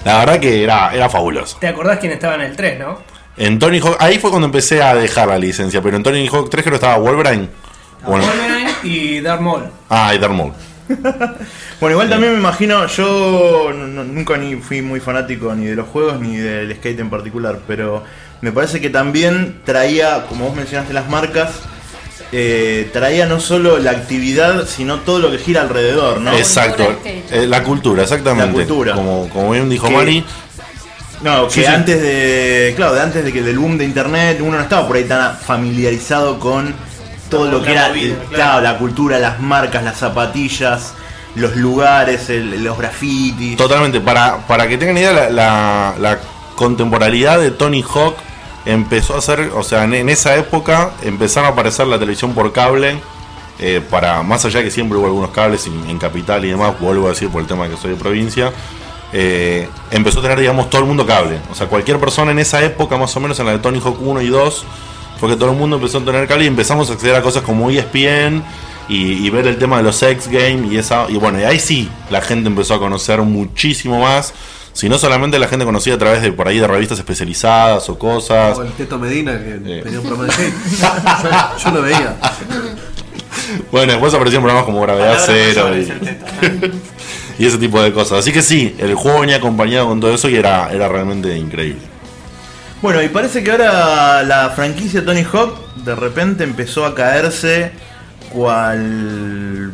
la 0.04 0.18
verdad 0.18 0.38
que 0.38 0.62
era, 0.62 0.92
era 0.94 1.08
fabuloso. 1.08 1.56
¿Te 1.60 1.68
acordás 1.68 1.98
quién 1.98 2.12
estaba 2.12 2.34
en 2.34 2.42
el 2.42 2.54
3, 2.56 2.78
no? 2.78 2.98
En 3.38 3.58
Tony 3.58 3.80
Hawk, 3.80 3.96
ahí 3.98 4.18
fue 4.18 4.28
cuando 4.30 4.46
empecé 4.46 4.82
a 4.82 4.94
dejar 4.94 5.28
la 5.28 5.38
licencia, 5.38 5.80
pero 5.82 5.96
en 5.96 6.02
Tony 6.02 6.26
Hawk 6.28 6.50
3 6.50 6.62
creo 6.62 6.72
que 6.72 6.76
estaba 6.84 6.96
Wolverine. 6.98 7.48
Bueno, 8.06 8.24
Wolverine 8.26 8.70
y 8.82 9.20
Darth 9.20 9.40
Maul. 9.40 9.64
ah, 9.88 10.12
y 10.14 10.18
Darth 10.18 10.32
Maul. 10.34 10.52
Bueno, 11.80 11.92
igual 11.94 12.08
también 12.08 12.32
me 12.32 12.38
imagino, 12.38 12.86
yo 12.86 13.70
no- 13.74 14.04
nunca 14.04 14.36
ni 14.36 14.56
fui 14.56 14.82
muy 14.82 15.00
fanático 15.00 15.54
ni 15.54 15.66
de 15.66 15.74
los 15.76 15.86
juegos 15.88 16.20
ni 16.20 16.36
del 16.36 16.74
skate 16.76 17.00
en 17.00 17.10
particular, 17.10 17.58
pero 17.66 18.02
me 18.40 18.52
parece 18.52 18.80
que 18.80 18.90
también 18.90 19.60
traía, 19.64 20.26
como 20.28 20.46
vos 20.46 20.56
mencionaste 20.56 20.92
las 20.92 21.08
marcas, 21.08 21.50
eh, 22.32 22.88
traía 22.92 23.26
no 23.26 23.40
solo 23.40 23.78
la 23.78 23.92
actividad, 23.92 24.66
sino 24.66 25.00
todo 25.00 25.18
lo 25.20 25.30
que 25.30 25.38
gira 25.38 25.62
alrededor, 25.62 26.20
¿no? 26.20 26.32
Exacto, 26.36 26.98
eh, 27.04 27.46
la 27.48 27.62
cultura, 27.62 28.02
exactamente. 28.02 28.46
La 28.48 28.52
cultura. 28.52 28.94
Como, 28.94 29.28
como 29.28 29.52
bien 29.52 29.68
dijo 29.68 29.88
Que- 29.88 29.94
Mari, 29.94 30.24
No, 31.22 31.46
que 31.48 31.54
Sí, 31.54 31.60
sí. 31.60 31.66
antes 31.66 32.02
de, 32.02 32.74
claro, 32.76 32.92
de 32.94 33.00
antes 33.00 33.24
de 33.24 33.32
que 33.32 33.40
del 33.42 33.58
boom 33.58 33.78
de 33.78 33.84
internet, 33.86 34.38
uno 34.42 34.58
no 34.58 34.62
estaba 34.62 34.86
por 34.86 34.96
ahí 34.96 35.04
tan 35.04 35.34
familiarizado 35.38 36.38
con 36.38 36.74
todo 37.28 37.50
lo 37.50 37.62
que 37.62 37.72
era, 37.72 37.88
movida, 37.88 38.16
claro. 38.30 38.60
la 38.60 38.78
cultura, 38.78 39.18
las 39.18 39.40
marcas, 39.40 39.82
las 39.84 39.96
zapatillas, 39.98 40.94
los 41.34 41.56
lugares, 41.56 42.30
el- 42.30 42.62
los 42.64 42.78
grafitis. 42.78 43.56
totalmente, 43.56 44.00
para, 44.00 44.38
para 44.46 44.66
que 44.68 44.78
tengan 44.78 44.96
idea, 44.98 45.12
la, 45.12 45.30
la, 45.30 45.94
la 45.98 46.18
contemporaneidad 46.54 47.38
de 47.40 47.50
Tony 47.50 47.82
Hawk 47.82 48.16
empezó 48.64 49.16
a 49.16 49.20
ser, 49.20 49.50
o 49.54 49.62
sea, 49.62 49.84
en, 49.84 49.94
en 49.94 50.08
esa 50.08 50.34
época 50.36 50.90
empezaron 51.02 51.48
a 51.48 51.52
aparecer 51.52 51.86
la 51.86 51.98
televisión 51.98 52.32
por 52.34 52.52
cable. 52.52 53.00
eh, 53.58 53.80
para 53.90 54.22
más 54.22 54.44
allá 54.44 54.62
que 54.62 54.70
siempre 54.70 54.98
hubo 54.98 55.06
algunos 55.06 55.30
cables 55.30 55.66
en, 55.66 55.88
en 55.88 55.98
capital 55.98 56.44
y 56.44 56.50
demás, 56.50 56.74
vuelvo 56.80 57.06
a 57.06 57.10
decir 57.10 57.28
por 57.30 57.40
el 57.40 57.46
tema 57.46 57.64
de 57.64 57.70
que 57.74 57.80
soy 57.80 57.90
de 57.92 57.96
provincia, 57.96 58.52
eh, 59.12 59.68
empezó 59.90 60.18
a 60.18 60.22
tener, 60.22 60.40
digamos, 60.40 60.68
todo 60.68 60.82
el 60.82 60.86
mundo 60.88 61.06
cable. 61.06 61.38
O 61.50 61.54
sea, 61.54 61.66
cualquier 61.68 61.98
persona 62.00 62.32
en 62.32 62.38
esa 62.38 62.62
época, 62.62 62.96
más 62.98 63.14
o 63.16 63.20
menos 63.20 63.38
en 63.40 63.46
la 63.46 63.52
de 63.52 63.58
Tony 63.60 63.80
Hawk 63.82 63.96
1 64.00 64.20
y 64.20 64.28
2, 64.28 64.64
fue 65.18 65.30
que 65.30 65.36
todo 65.36 65.50
el 65.50 65.56
mundo 65.56 65.76
empezó 65.76 65.98
a 65.98 66.04
tener 66.04 66.26
cable 66.26 66.44
y 66.44 66.48
empezamos 66.48 66.90
a 66.90 66.94
acceder 66.94 67.14
a 67.16 67.22
cosas 67.22 67.42
como 67.42 67.70
ESPN 67.70 68.42
y, 68.88 69.26
y 69.26 69.30
ver 69.30 69.46
el 69.46 69.56
tema 69.58 69.78
de 69.78 69.82
los 69.82 70.02
X 70.02 70.28
Games 70.28 70.70
y 70.72 70.78
esa. 70.78 71.06
Y 71.08 71.16
bueno, 71.16 71.40
y 71.40 71.44
ahí 71.44 71.58
sí 71.58 71.88
la 72.10 72.20
gente 72.20 72.48
empezó 72.48 72.74
a 72.74 72.78
conocer 72.78 73.20
muchísimo 73.22 74.00
más. 74.00 74.32
Si 74.72 74.90
no 74.90 74.98
solamente 74.98 75.38
la 75.38 75.48
gente 75.48 75.64
conocía 75.64 75.94
a 75.94 75.98
través 75.98 76.20
de 76.20 76.32
por 76.32 76.46
ahí 76.48 76.58
de 76.58 76.66
revistas 76.66 76.98
especializadas 76.98 77.88
o 77.88 77.98
cosas. 77.98 78.58
O 78.58 78.62
el 78.62 78.72
Teto 78.72 78.98
Medina 78.98 79.32
que 79.38 79.54
Eh. 79.64 79.80
tenía 79.82 80.00
un 80.00 80.06
programa 80.06 80.34
de 80.36 80.50
yo, 80.78 81.64
yo 81.64 81.70
lo 81.70 81.82
veía. 81.82 82.16
Bueno, 83.70 83.92
después 83.92 84.12
aparecieron 84.14 84.42
programas 84.44 84.64
como 84.64 84.80
Gravedad 84.80 85.18
Cero 85.24 85.70
y 87.38 87.46
ese 87.46 87.58
tipo 87.58 87.80
de 87.82 87.92
cosas. 87.92 88.20
Así 88.20 88.32
que 88.32 88.42
sí, 88.42 88.74
el 88.78 88.94
juego 88.94 89.20
venía 89.20 89.36
acompañado 89.36 89.86
con 89.86 90.00
todo 90.00 90.14
eso 90.14 90.28
y 90.28 90.36
era, 90.36 90.70
era 90.72 90.88
realmente 90.88 91.36
increíble. 91.36 91.80
Bueno, 92.86 93.02
y 93.02 93.08
parece 93.08 93.42
que 93.42 93.50
ahora 93.50 94.22
la 94.22 94.50
franquicia 94.50 95.04
Tony 95.04 95.24
Hawk 95.24 95.74
de 95.84 95.96
repente 95.96 96.44
empezó 96.44 96.86
a 96.86 96.94
caerse 96.94 97.72
cual 98.30 99.72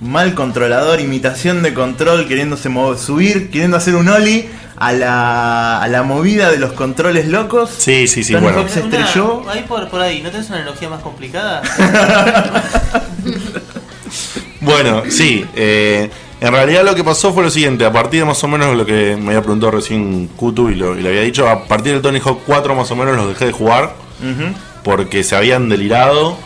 mal 0.00 0.32
controlador, 0.32 0.98
imitación 0.98 1.62
de 1.62 1.74
control, 1.74 2.26
queriéndose 2.26 2.70
mo- 2.70 2.96
subir, 2.96 3.50
queriendo 3.50 3.76
hacer 3.76 3.96
un 3.96 4.08
ollie 4.08 4.48
a 4.78 4.92
la, 4.94 5.82
a 5.82 5.88
la 5.88 6.02
movida 6.04 6.50
de 6.50 6.56
los 6.56 6.72
controles 6.72 7.28
locos. 7.28 7.68
Sí, 7.76 8.08
sí, 8.08 8.24
sí, 8.24 8.32
Tony 8.32 8.44
bueno. 8.44 8.60
Hawk 8.60 8.70
se 8.70 8.80
Una- 8.80 8.96
estrelló. 8.98 9.42
ahí 9.50 9.66
por, 9.68 9.86
por 9.90 10.00
ahí, 10.00 10.22
¿no 10.22 10.30
tenés 10.30 10.48
una 10.48 10.56
analogía 10.60 10.88
más 10.88 11.02
complicada? 11.02 11.60
Bueno, 14.62 15.02
sí. 15.10 15.44
eh, 15.54 16.10
en 16.40 16.52
realidad 16.52 16.84
lo 16.84 16.94
que 16.94 17.02
pasó 17.02 17.32
fue 17.32 17.42
lo 17.42 17.50
siguiente. 17.50 17.84
A 17.84 17.92
partir 17.92 18.20
de 18.20 18.26
más 18.26 18.42
o 18.44 18.48
menos 18.48 18.76
lo 18.76 18.86
que 18.86 19.16
me 19.16 19.28
había 19.28 19.42
preguntado 19.42 19.72
recién 19.72 20.28
Kutu 20.36 20.68
y, 20.70 20.74
lo, 20.74 20.96
y 20.96 21.02
le 21.02 21.08
había 21.08 21.22
dicho, 21.22 21.48
a 21.48 21.64
partir 21.64 21.92
del 21.92 22.02
Tony 22.02 22.20
Hawk 22.20 22.40
4 22.46 22.74
más 22.74 22.90
o 22.90 22.96
menos 22.96 23.16
los 23.16 23.28
dejé 23.28 23.46
de 23.46 23.52
jugar 23.52 23.94
porque 24.84 25.24
se 25.24 25.36
habían 25.36 25.68
delirado. 25.68 26.36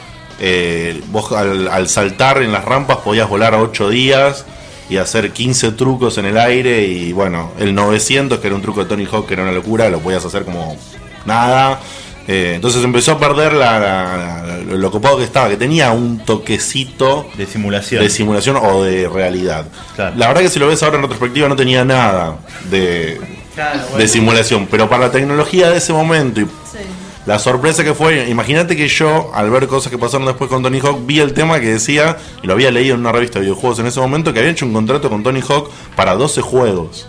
Eh, 0.41 1.01
vos 1.09 1.31
al, 1.33 1.69
al 1.69 1.89
saltar 1.89 2.43
en 2.43 2.51
las 2.53 2.65
rampas 2.65 2.99
podías 2.99 3.29
volar 3.29 3.55
8 3.55 3.91
días 3.91 4.45
y 4.89 4.97
hacer 4.97 5.31
15 5.31 5.73
trucos 5.73 6.19
en 6.19 6.25
el 6.25 6.37
aire 6.37 6.83
y 6.83 7.13
bueno, 7.13 7.53
el 7.59 7.75
900 7.75 8.41
que 8.41 8.47
era 8.49 8.57
un 8.57 8.63
truco 8.63 8.83
de 8.83 8.89
Tony 8.89 9.07
Hawk 9.11 9.27
que 9.27 9.35
era 9.35 9.43
una 9.43 9.53
locura, 9.53 9.89
lo 9.89 10.01
podías 10.01 10.25
hacer 10.25 10.45
como 10.45 10.77
nada. 11.25 11.81
Eh, 12.29 12.53
entonces 12.55 12.83
empezó 12.85 13.13
a 13.13 13.19
perder 13.19 13.53
la, 13.53 13.79
la- 13.81 14.43
la- 14.47 14.77
lo 14.77 14.91
copado 14.91 15.19
que 15.19 15.25
estaba, 15.25 15.49
que 15.49 15.57
tenía 15.57 15.91
un 15.91 16.25
toquecito 16.25 17.27
De 17.37 17.47
simulación. 17.47 18.03
de 18.03 18.11
simulación 18.11 18.57
o 18.57 18.83
de 18.85 19.09
realidad. 19.09 19.67
Claro. 19.97 20.15
La 20.17 20.29
verdad 20.29 20.43
que 20.43 20.49
si 20.49 20.59
lo 20.59 20.69
ves 20.69 20.83
ahora 20.83 20.97
en 20.97 21.03
retrospectiva 21.03 21.49
no 21.49 21.57
tenía 21.57 21.85
nada 21.85 22.37
de, 22.71 23.21
Claro, 23.55 23.81
de 23.81 23.91
bueno. 23.91 24.09
simulación, 24.09 24.69
pero 24.71 24.89
para 24.89 25.07
la 25.07 25.13
tecnología 25.13 25.71
de 25.71 25.79
ese 25.79 25.93
momento 25.93 26.41
y 26.41 26.45
Sí. 26.45 26.79
la 27.27 27.39
sorpresa 27.39 27.83
que 27.85 27.93
fue, 27.93 28.29
imagínate 28.31 28.77
que 28.77 28.89
yo, 28.89 29.31
al 29.35 29.51
ver 29.51 29.67
cosas 29.67 29.91
que 29.91 29.99
pasaron 29.99 30.27
después 30.27 30.49
con 30.49 30.63
Tony 30.63 30.79
Hawk, 30.81 31.05
vi 31.05 31.21
el 31.21 31.33
tema 31.35 31.61
que 31.61 31.73
decía, 31.73 32.17
y 32.43 32.47
lo 32.47 32.53
había 32.55 32.71
leído 32.71 32.95
en 32.95 33.01
una 33.01 33.13
revista 33.13 33.39
de 33.41 33.47
videojuegos 33.47 33.79
en 33.81 33.87
ese 33.87 34.01
momento, 34.01 34.33
que 34.33 34.39
había 34.39 34.53
hecho 34.53 34.65
un 34.65 34.73
contrato 34.73 35.11
con 35.11 35.23
Tony 35.23 35.41
Hawk 35.47 35.71
para 35.97 36.15
12 36.15 36.41
juegos. 36.41 37.09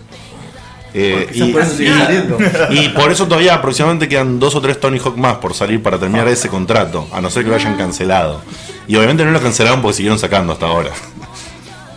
Eh, 0.96 1.28
Quizás 1.32 1.48
por 1.48 1.60
eso 1.62 1.74
saliendo. 1.76 2.38
y 2.70 2.88
por 2.90 3.10
eso 3.10 3.26
todavía 3.26 3.54
aproximadamente 3.54 4.08
quedan 4.08 4.38
dos 4.38 4.54
o 4.54 4.60
tres 4.60 4.78
Tony 4.78 4.98
Hawk 4.98 5.16
más 5.16 5.38
por 5.38 5.52
salir 5.52 5.82
para 5.82 5.98
terminar 5.98 6.28
ese 6.28 6.48
contrato, 6.48 7.08
a 7.12 7.20
no 7.20 7.30
ser 7.30 7.42
que 7.44 7.50
lo 7.50 7.56
hayan 7.56 7.76
cancelado. 7.76 8.40
Y 8.86 8.94
obviamente 8.96 9.24
no 9.24 9.32
lo 9.32 9.40
cancelaron 9.42 9.82
porque 9.82 9.96
siguieron 9.96 10.18
sacando 10.20 10.52
hasta 10.52 10.66
ahora. 10.66 10.90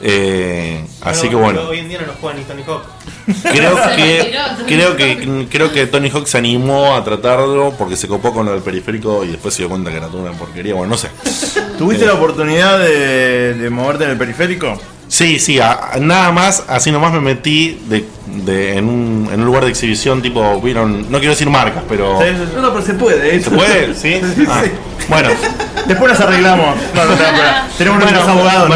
Eh, 0.02 0.84
así 1.02 1.28
que 1.28 1.36
bueno. 1.36 1.62
Hoy 1.68 1.80
en 1.80 1.90
día 1.90 2.00
no 2.02 2.08
lo 2.08 2.14
juega 2.14 2.38
ni 2.38 2.44
Tony 2.44 2.64
Hawk. 2.68 2.84
Creo 3.52 3.76
que, 3.96 4.36
creo 4.68 4.90
Hawk. 4.90 4.98
que 4.98 5.48
creo 5.50 5.72
que 5.74 5.88
Tony 5.88 6.10
Hawk 6.10 6.28
se 6.28 6.38
animó 6.38 6.96
a 6.96 7.04
tratarlo 7.04 7.74
porque 7.78 7.96
se 7.98 8.08
copó 8.08 8.32
con 8.34 8.46
lo 8.46 8.52
del 8.54 8.62
periférico 8.62 9.24
y 9.26 9.30
después 9.30 9.54
se 9.56 9.64
dio 9.64 9.70
cuenta 9.70 9.90
que 9.92 9.98
era 9.98 10.08
toda 10.08 10.24
una 10.30 10.38
porquería. 10.38 10.76
Bueno, 10.76 10.92
no 10.92 10.98
sé. 10.98 11.10
¿Tuviste 11.78 12.06
la 12.06 12.14
oportunidad 12.14 12.80
de, 12.80 13.54
de 13.56 13.70
moverte 13.70 14.04
en 14.06 14.12
el 14.12 14.18
periférico? 14.18 14.80
Sí, 15.10 15.40
sí, 15.40 15.60
a- 15.60 15.92
a- 15.94 15.98
nada 16.00 16.32
más, 16.32 16.64
así 16.68 16.92
nomás 16.92 17.14
me 17.14 17.22
metí 17.22 17.80
de, 17.88 18.06
de- 18.44 18.78
en, 18.78 18.86
un, 18.90 19.30
en 19.32 19.40
un 19.40 19.46
lugar 19.46 19.64
de 19.64 19.70
exhibición 19.70 20.22
tipo, 20.22 20.60
vieron, 20.62 21.10
no 21.10 21.18
quiero 21.20 21.32
decir 21.34 21.50
marcas, 21.50 21.84
pero... 21.88 22.20
Sí. 22.22 22.26
No, 22.56 22.62
no, 22.62 22.74
pero 22.74 22.86
se 22.86 22.94
puede, 22.96 23.36
¿eh? 23.36 23.40
¿Se 23.42 23.50
puede? 23.52 23.94
¿Sí? 23.96 24.20
Ah, 24.50 24.64
Bueno, 25.10 25.30
Después 25.88 26.12
las 26.12 26.20
arreglamos. 26.20 26.76
No, 26.94 27.06
no, 27.06 27.12
no, 27.12 27.18
pero 27.18 27.32
tenemos 27.78 28.00
Bueno, 28.04 28.12
nuestros 28.12 28.28
abogados, 28.28 28.70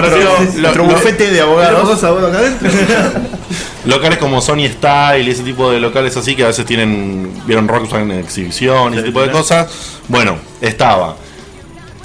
nuestro, 0.62 0.86
lo- 0.86 0.94
bufete 0.94 1.30
de 1.32 1.42
abogados. 1.42 1.88
dos 1.90 2.04
abogados 2.06 2.30
acá 2.34 2.40
adentro. 2.40 2.70
locales 3.86 4.18
como 4.20 4.40
Sony 4.42 4.68
Style 4.72 5.28
y 5.28 5.32
ese 5.32 5.44
tipo 5.44 5.70
de 5.72 5.80
locales 5.82 6.16
así 6.16 6.36
que 6.36 6.44
a 6.44 6.48
veces 6.48 6.66
tienen, 6.66 7.34
vieron 7.46 7.68
Rockstar 7.68 8.02
en 8.02 8.12
exhibición 8.12 8.94
y 8.94 8.98
ese 8.98 9.08
tipo 9.08 9.22
de 9.22 9.30
cosas. 9.32 9.68
Bueno, 10.08 10.38
estaba. 10.62 11.18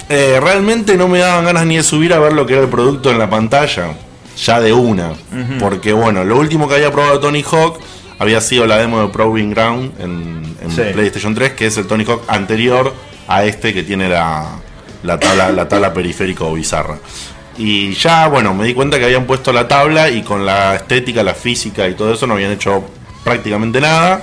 Eh, 0.09 0.39
realmente 0.41 0.95
no 0.97 1.07
me 1.07 1.19
daban 1.19 1.45
ganas 1.45 1.65
ni 1.65 1.77
de 1.77 1.83
subir 1.83 2.13
a 2.13 2.19
ver 2.19 2.33
lo 2.33 2.45
que 2.45 2.53
era 2.53 2.63
el 2.63 2.69
producto 2.69 3.09
en 3.11 3.19
la 3.19 3.29
pantalla, 3.29 3.93
ya 4.37 4.59
de 4.61 4.73
una. 4.73 5.13
Porque 5.59 5.93
bueno, 5.93 6.23
lo 6.23 6.37
último 6.37 6.67
que 6.67 6.75
había 6.75 6.91
probado 6.91 7.19
Tony 7.19 7.43
Hawk 7.43 7.79
había 8.19 8.41
sido 8.41 8.65
la 8.65 8.77
demo 8.77 9.01
de 9.01 9.07
Proving 9.09 9.51
Ground 9.51 9.93
en, 9.99 10.55
en 10.61 10.71
Sí. 10.71 10.81
PlayStation 10.93 11.35
3, 11.35 11.53
que 11.53 11.67
es 11.67 11.77
el 11.77 11.87
Tony 11.87 12.03
Hawk 12.05 12.23
anterior 12.27 12.93
a 13.27 13.43
este 13.45 13.73
que 13.73 13.83
tiene 13.83 14.09
la, 14.09 14.59
la 15.03 15.19
tabla, 15.19 15.51
la 15.51 15.67
tabla 15.67 15.93
periférico 15.93 16.51
bizarra. 16.53 16.97
Y 17.57 17.93
ya, 17.93 18.27
bueno, 18.27 18.53
me 18.53 18.65
di 18.65 18.73
cuenta 18.73 18.99
que 18.99 19.05
habían 19.05 19.25
puesto 19.25 19.51
la 19.51 19.67
tabla 19.67 20.09
y 20.09 20.21
con 20.21 20.45
la 20.45 20.75
estética, 20.75 21.23
la 21.23 21.33
física 21.33 21.87
y 21.87 21.95
todo 21.95 22.13
eso 22.13 22.27
no 22.27 22.35
habían 22.35 22.51
hecho 22.51 22.83
prácticamente 23.23 23.81
nada. 23.81 24.21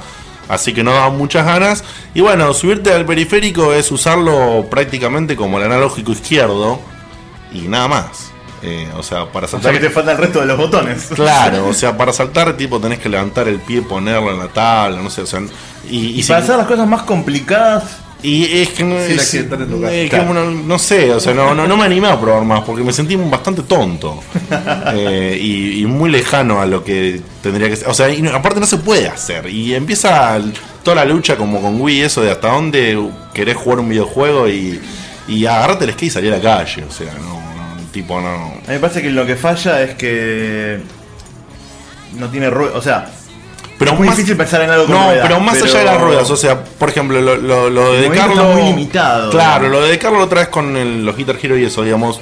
Así 0.48 0.72
que 0.74 0.84
no 0.84 0.92
daban 0.92 1.16
muchas 1.16 1.44
ganas. 1.46 1.82
Y 2.14 2.20
bueno, 2.20 2.52
subirte 2.54 2.92
al 2.92 3.06
periférico 3.06 3.72
es 3.72 3.90
usarlo 3.90 4.66
prácticamente 4.70 5.36
como 5.36 5.58
el 5.58 5.64
analógico 5.64 6.12
izquierdo 6.12 6.78
y 7.52 7.62
nada 7.62 7.88
más. 7.88 8.30
Eh, 8.66 8.88
o 8.96 9.02
sea, 9.02 9.26
para 9.26 9.46
O 9.46 9.48
sea 9.50 9.58
saltar. 9.60 9.72
que 9.74 9.80
te 9.86 9.90
falta 9.90 10.12
el 10.12 10.18
resto 10.18 10.40
de 10.40 10.46
los 10.46 10.56
botones. 10.56 11.08
Claro, 11.14 11.68
o 11.68 11.74
sea, 11.74 11.96
para 11.98 12.12
saltar, 12.12 12.56
tipo, 12.56 12.80
tenés 12.80 12.98
que 12.98 13.08
levantar 13.10 13.46
el 13.48 13.58
pie, 13.60 13.82
ponerlo 13.82 14.32
en 14.32 14.38
la 14.38 14.48
tabla, 14.48 15.02
no 15.02 15.10
sé, 15.10 15.20
o 15.22 15.26
sea. 15.26 15.40
Y, 15.90 15.98
y 15.98 16.18
Y 16.20 16.22
si- 16.22 16.28
para 16.28 16.42
hacer 16.42 16.56
las 16.56 16.66
cosas 16.66 16.88
más 16.88 17.02
complicadas, 17.02 17.84
y 18.22 18.60
es 18.62 18.70
que 18.70 18.84
no 18.84 18.96
es, 18.96 19.18
accidentar 19.18 19.60
en 19.60 19.68
tu 19.68 19.78
casa. 19.82 19.92
es 19.92 20.08
que 20.10 20.16
Claro. 20.16 20.50
no, 20.50 20.78
sé, 20.78 21.12
o 21.12 21.20
sea, 21.20 21.34
no, 21.34 21.54
no, 21.54 21.66
no 21.66 21.76
me 21.76 21.84
animé 21.84 22.08
a 22.08 22.18
probar 22.18 22.42
más 22.44 22.62
porque 22.62 22.82
me 22.82 22.90
sentí 22.90 23.16
bastante 23.16 23.60
tonto 23.64 24.18
Eh, 24.94 25.38
y, 25.38 25.82
y 25.82 25.86
muy 25.86 26.08
lejano 26.10 26.58
a 26.62 26.64
lo 26.64 26.82
que 26.82 27.20
tendría 27.42 27.68
que 27.68 27.76
ser. 27.76 27.88
O 27.88 27.92
sea, 27.92 28.08
y 28.08 28.26
aparte 28.28 28.60
no 28.60 28.66
se 28.66 28.78
puede 28.78 29.08
hacer. 29.08 29.46
Y 29.50 29.74
empieza 29.74 30.38
toda 30.82 30.94
la 30.96 31.04
lucha 31.04 31.36
como 31.36 31.60
con 31.60 31.78
Wii, 31.78 32.00
eso 32.00 32.22
de 32.22 32.30
hasta 32.30 32.48
dónde 32.48 32.98
querés 33.34 33.56
jugar 33.58 33.80
un 33.80 33.90
videojuego 33.90 34.48
y, 34.48 34.80
y 35.28 35.44
agarrarte 35.44 35.84
el 35.84 35.90
skate 35.92 36.04
y 36.06 36.10
salir 36.10 36.32
a 36.32 36.36
la 36.38 36.42
calle. 36.42 36.82
O 36.88 36.90
sea, 36.90 37.12
no, 37.20 37.42
tipo, 37.94 38.20
no. 38.20 38.28
a 38.28 38.48
mí 38.48 38.60
me 38.68 38.78
parece 38.80 39.00
que 39.00 39.10
lo 39.10 39.24
que 39.24 39.36
falla 39.36 39.80
es 39.82 39.94
que 39.94 40.80
no 42.18 42.28
tiene 42.28 42.50
ruedas. 42.50 42.76
O 42.76 42.82
sea, 42.82 43.06
Pero 43.78 43.92
es 43.92 43.98
muy 43.98 44.08
más- 44.08 44.16
difícil 44.16 44.36
pensar 44.36 44.60
en 44.62 44.70
algo 44.70 44.84
con 44.86 44.94
No, 44.94 45.04
ruedas, 45.06 45.26
pero 45.26 45.40
más 45.40 45.62
allá 45.62 45.78
de 45.78 45.84
las 45.84 46.00
ruedas, 46.00 46.30
o 46.30 46.36
sea, 46.36 46.62
por 46.64 46.88
ejemplo, 46.90 47.20
lo, 47.20 47.36
lo, 47.36 47.70
lo 47.70 47.92
de 47.92 48.06
está 48.06 48.26
muy 48.28 48.62
limitado, 48.62 49.30
Claro, 49.30 49.68
lo 49.68 49.80
de 49.80 49.98
Carlos 49.98 50.24
otra 50.24 50.40
vez 50.40 50.48
con 50.48 50.76
el- 50.76 51.04
los 51.06 51.16
Guitar 51.16 51.36
Hero 51.42 51.56
y 51.56 51.64
eso, 51.64 51.82
digamos. 51.82 52.20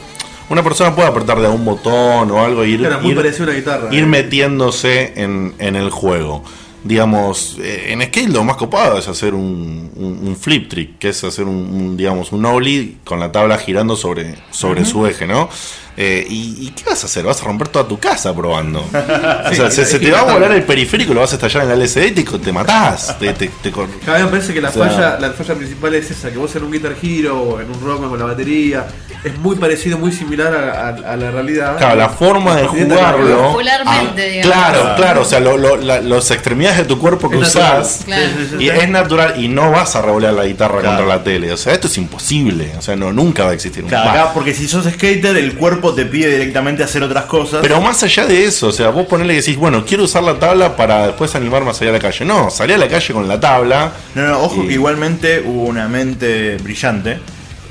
Una 0.49 0.63
persona 0.63 0.95
puede 0.95 1.09
apretar 1.09 1.41
de 1.41 1.49
un 1.49 1.65
botón 1.65 2.31
o 2.31 2.45
algo 2.45 2.63
e 2.65 2.69
ir, 2.69 2.81
Claro, 2.81 3.01
muy 3.01 3.13
ir- 3.13 3.17
parecido 3.17 3.45
a 3.45 3.49
una 3.49 3.57
guitarra. 3.57 3.89
ir 3.95 4.03
eh. 4.03 4.07
metiéndose 4.07 5.13
en, 5.17 5.55
en 5.59 5.77
el 5.77 5.89
juego. 5.91 6.45
Digamos, 6.85 7.59
eh, 7.61 7.93
en 7.93 8.03
skate 8.03 8.31
lo 8.31 8.43
más 8.43 8.57
copado 8.57 8.99
es 8.99 9.07
hacer 9.07 9.35
un, 9.35 9.91
un- 9.95 10.27
un 10.27 10.37
flip 10.37 10.69
trick, 10.69 10.99
que 10.99 11.11
es 11.11 11.23
hacer 11.23 11.45
un, 11.45 11.55
un, 11.57 11.97
digamos, 11.97 12.33
un 12.33 12.45
ollie 12.45 12.97
con 13.05 13.21
la 13.21 13.31
tabla 13.31 13.57
girando 13.59 13.95
sobre, 13.95 14.35
sobre 14.51 14.85
su 14.85 15.07
eje, 15.07 15.27
¿no? 15.27 15.49
Eh, 15.97 16.27
y, 16.29 16.57
y 16.67 16.71
qué 16.71 16.85
vas 16.89 17.03
a 17.03 17.07
hacer? 17.07 17.23
Vas 17.25 17.43
a 17.43 17.45
romper 17.45 17.69
toda 17.69 17.87
tu 17.87 17.99
casa 17.99 18.35
probando. 18.35 18.81
o 19.51 19.55
sea, 19.55 19.71
se, 19.71 19.85
se 19.85 19.99
te 19.99 20.11
va 20.11 20.21
a 20.21 20.33
volar 20.33 20.53
el 20.53 20.63
periférico, 20.63 21.13
lo 21.13 21.21
vas 21.21 21.33
a 21.33 21.35
estallar 21.35 21.65
en 21.65 21.69
la 21.69 21.75
LCD 21.75 22.07
y 22.07 22.11
te, 22.13 22.39
te 22.39 22.53
matás. 22.53 23.19
Te, 23.19 23.33
te- 23.35 23.49
te 23.63 23.71
cor- 23.71 23.89
Cada 24.05 24.17
vez 24.19 24.25
me 24.27 24.31
parece 24.33 24.55
que 24.55 24.61
la 24.63 24.71
O 24.71 24.73
sea- 24.73 24.89
falla, 24.89 25.19
la 25.21 25.31
falla 25.33 25.55
principal 25.55 25.95
es 25.95 26.11
esa, 26.11 26.31
que 26.31 26.39
vos 26.39 26.55
en 26.57 26.65
un 26.65 26.73
Guitar 26.73 26.95
Hero 27.03 27.43
o 27.43 27.61
en 27.61 27.69
un 27.69 27.81
Rockman 27.81 28.09
con 28.09 28.19
la 28.19 28.25
batería, 28.25 28.87
es 29.23 29.37
muy 29.39 29.57
parecido, 29.57 29.99
muy 29.99 30.13
similar 30.13 30.55
a, 30.55 30.89
a- 30.89 31.13
a 31.13 31.17
la 31.17 31.31
realidad. 31.31 31.77
Claro, 31.77 31.97
la 31.97 32.09
forma 32.09 32.57
de 32.57 32.67
jugarlo. 32.67 33.49
Popularmente, 33.53 34.41
ah. 34.41 34.43
Claro, 34.43 34.95
claro, 34.97 35.21
o 35.23 35.25
sea, 35.25 35.41
lo- 35.41 35.57
lo- 35.59 35.77
la- 35.77 36.01
las 36.01 36.31
extremidades 36.31 36.79
de 36.79 36.85
tu 36.85 36.99
cuerpo 36.99 37.29
que 37.29 37.37
Es 37.37 37.43
natural. 37.55 37.83
usás. 37.83 38.03
Claro. 38.05 38.23
Y 38.59 38.69
es 38.71 38.89
natural 38.89 39.35
y 39.43 39.49
no 39.49 39.71
vas 39.71 39.95
a 39.97 40.03
revolear 40.03 40.33
la 40.35 40.45
guitarra 40.47 40.81
Claro. 40.81 40.97
contra 40.97 41.17
la 41.17 41.23
tele. 41.23 41.53
O 41.53 41.57
sea, 41.57 41.73
esto 41.75 41.87
es 41.87 41.99
imposible. 41.99 42.73
O 42.79 42.83
sea, 42.83 42.97
no, 42.97 43.13
nunca 43.13 43.45
va 43.45 43.51
a 43.51 43.55
existir 43.55 43.83
un 43.85 43.89
claro, 43.91 44.11
acá, 44.11 44.33
porque 44.33 44.55
si 44.55 44.67
sos 44.69 44.85
skater, 44.87 45.37
el 45.37 45.55
cuerpo 45.57 45.82
te 45.91 46.07
pide 46.07 46.31
directamente 46.31 46.83
hacer 46.83 47.03
otras 47.03 47.25
cosas. 47.25 47.61
Pero 47.63 47.81
más 47.81 48.03
allá 48.03 48.25
de 48.27 48.45
eso, 48.45 48.69
o 48.69 48.73
sea, 48.73 48.91
vos 48.91 49.07
ponele 49.07 49.35
que 49.35 49.41
decís, 49.41 49.57
bueno, 49.57 49.85
quiero 49.85 50.05
usar 50.05 50.23
la 50.23 50.39
tabla 50.39 50.77
para 50.77 51.07
después 51.09 51.35
animarme 51.35 51.71
a 51.71 51.75
salir 51.75 51.91
a 51.91 51.95
la 51.95 51.99
calle. 52.01 52.25
No, 52.25 52.49
salí 52.51 52.73
a 52.73 52.79
la 52.79 52.89
calle 52.89 53.13
con 53.13 53.27
la 53.29 53.39
tabla. 53.41 53.93
No, 54.15 54.27
no, 54.29 54.39
ojo 54.41 54.63
Y- 54.65 54.69
que 54.69 54.75
igualmente 54.75 55.43
hubo 55.45 55.65
una 55.65 55.89
mente 55.89 56.57
brillante 56.59 57.19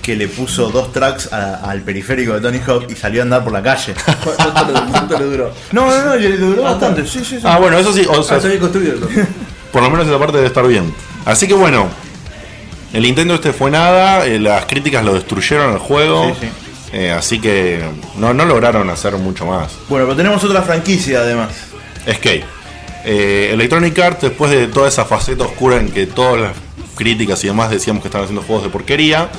que 0.01 0.16
le 0.16 0.28
puso 0.28 0.70
dos 0.70 0.91
tracks 0.91 1.32
a- 1.32 1.55
al 1.70 1.82
periférico 1.82 2.34
de 2.34 2.41
Tony 2.41 2.59
Hawk 2.66 2.89
y 2.89 2.95
salió 2.95 3.22
a 3.22 3.24
andar 3.24 3.43
por 3.43 3.53
la 3.53 3.62
calle. 3.64 3.93
¿Cuánto 4.91 5.18
le- 5.18 5.26
duró? 5.26 5.53
No, 5.72 5.86
no, 5.89 6.05
no, 6.05 6.16
y 6.18 6.22
le 6.22 6.38
duró 6.38 6.64
bastante. 6.64 7.05
Sí, 7.05 7.20
sí, 7.20 7.38
sí. 7.38 7.41
Ah, 7.43 7.57
bueno, 7.59 7.78
eso 7.78 7.93
sí, 7.93 8.05
o 8.09 8.20
Ah, 8.20 8.24
sea, 8.24 8.38
bien 8.39 8.59
construido. 8.59 9.07
por 9.72 9.82
lo 9.84 9.89
menos 9.89 10.07
esa 10.07 10.18
parte 10.20 10.38
debe 10.38 10.47
estar 10.47 10.68
bien. 10.68 10.93
Así 11.24 11.47
que 11.47 11.53
bueno, 11.53 11.88
el 12.93 13.05
intento 13.05 13.36
este 13.36 13.53
fue 13.53 13.70
nada, 13.72 14.26
eh, 14.26 14.39
las 14.39 14.66
críticas 14.66 15.05
lo 15.05 15.14
destruyeron 15.14 15.74
el 15.74 15.80
juego. 15.80 16.30
Sí, 16.39 16.47
sí. 16.47 16.47
Eh, 16.94 17.12
así 17.12 17.39
que 17.39 17.82
no, 18.18 18.34
no 18.34 18.46
lograron 18.46 18.89
hacer 18.89 19.16
mucho 19.16 19.46
más. 19.46 19.72
Bueno, 19.88 20.06
pero 20.06 20.18
tenemos 20.18 20.44
otra 20.44 20.62
franquicia 20.62 21.20
además. 21.20 21.50
Skate. 22.10 22.44
Eh, 23.06 23.50
Electronic 23.54 23.98
Arts, 24.00 24.22
después 24.22 24.52
de 24.52 24.68
toda 24.68 24.88
esa 24.88 25.06
faceta 25.06 25.46
oscura 25.46 25.78
en 25.78 25.89
que 25.89 26.06
todas 26.06 26.39
las 26.39 26.52
críticas 26.96 27.44
y 27.44 27.48
demás 27.48 27.72
decíamos 27.72 28.02
que 28.02 28.10
estaban 28.10 28.26
haciendo 28.26 28.46
juegos 28.46 28.64
de 28.64 28.70
porquería, 28.70 29.30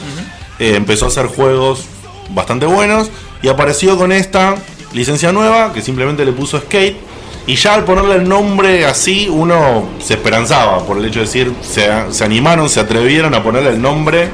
eh, 0.58 0.74
empezó 0.76 1.04
a 1.04 1.08
hacer 1.08 1.26
juegos 1.26 1.84
bastante 2.30 2.66
buenos 2.66 3.10
y 3.42 3.48
apareció 3.48 3.96
con 3.96 4.12
esta 4.12 4.56
licencia 4.92 5.32
nueva 5.32 5.72
que 5.72 5.82
simplemente 5.82 6.24
le 6.24 6.32
puso 6.32 6.58
Skate. 6.58 6.96
Y 7.44 7.56
ya 7.56 7.74
al 7.74 7.84
ponerle 7.84 8.14
el 8.14 8.28
nombre 8.28 8.86
así, 8.86 9.28
uno 9.28 9.88
se 10.00 10.14
esperanzaba 10.14 10.86
por 10.86 10.96
el 10.96 11.04
hecho 11.04 11.18
de 11.18 11.24
decir, 11.24 11.52
se, 11.60 11.88
se 12.10 12.24
animaron, 12.24 12.68
se 12.68 12.78
atrevieron 12.78 13.34
a 13.34 13.42
ponerle 13.42 13.70
el 13.70 13.82
nombre 13.82 14.28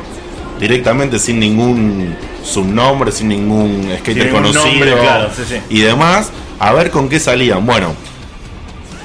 directamente 0.59 1.19
sin 1.19 1.39
ningún 1.39 2.15
subnombre, 2.45 3.13
sin 3.13 3.29
ningún 3.29 3.89
skater 3.99 4.27
ningún 4.27 4.43
conocido 4.43 4.67
nombre, 4.67 4.93
claro, 4.93 5.31
sí, 5.35 5.43
sí. 5.49 5.57
y 5.71 5.81
demás, 5.81 6.31
a 6.59 6.73
ver 6.73 6.91
con 6.91 7.09
qué 7.09 7.21
salían. 7.21 7.65
Bueno, 7.67 7.95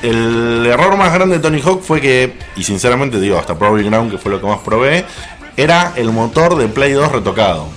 el 0.02 0.66
error 0.66 0.98
más 0.98 1.14
grande 1.14 1.38
de 1.38 1.42
Tony 1.42 1.62
Hawk 1.62 1.82
fue 1.82 2.02
que, 2.02 2.38
y 2.56 2.64
sinceramente 2.64 3.20
digo, 3.20 3.38
hasta 3.38 3.58
Proving 3.58 3.90
Ground, 3.90 4.12
que 4.12 4.18
fue 4.18 4.32
lo 4.32 4.42
que 4.42 4.48
más 4.48 4.60
probé, 4.60 5.06
era 5.56 5.94
el 5.96 6.12
motor 6.12 6.58
de 6.58 6.68
Play 6.68 6.92
2 6.92 7.12
retocado. 7.12 7.68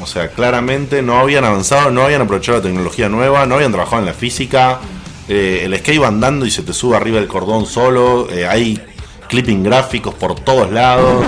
O 0.00 0.06
sea, 0.06 0.28
claramente 0.28 1.02
no 1.02 1.18
habían 1.18 1.44
avanzado, 1.44 1.90
no 1.90 2.02
habían 2.02 2.22
aprovechado 2.22 2.58
la 2.58 2.64
tecnología 2.64 3.08
nueva, 3.08 3.46
no 3.46 3.54
habían 3.56 3.72
trabajado 3.72 4.00
en 4.00 4.06
la 4.06 4.14
física. 4.14 4.80
eh, 5.28 5.62
el 5.64 5.76
skate 5.78 6.02
va 6.02 6.08
andando 6.08 6.44
y 6.46 6.50
se 6.50 6.62
te 6.62 6.72
sube 6.74 6.96
arriba 6.96 7.18
del 7.18 7.28
cordón 7.28 7.66
solo. 7.66 8.28
eh, 8.30 8.46
hay 8.46 8.80
clipping 9.28 9.62
gráficos 9.62 10.14
por 10.14 10.34
todos 10.40 10.70
lados. 10.70 11.24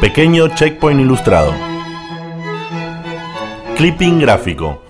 Pequeño 0.00 0.48
checkpoint 0.48 0.98
ilustrado. 0.98 1.54
Clipping 3.76 4.18
gráfico. 4.18 4.82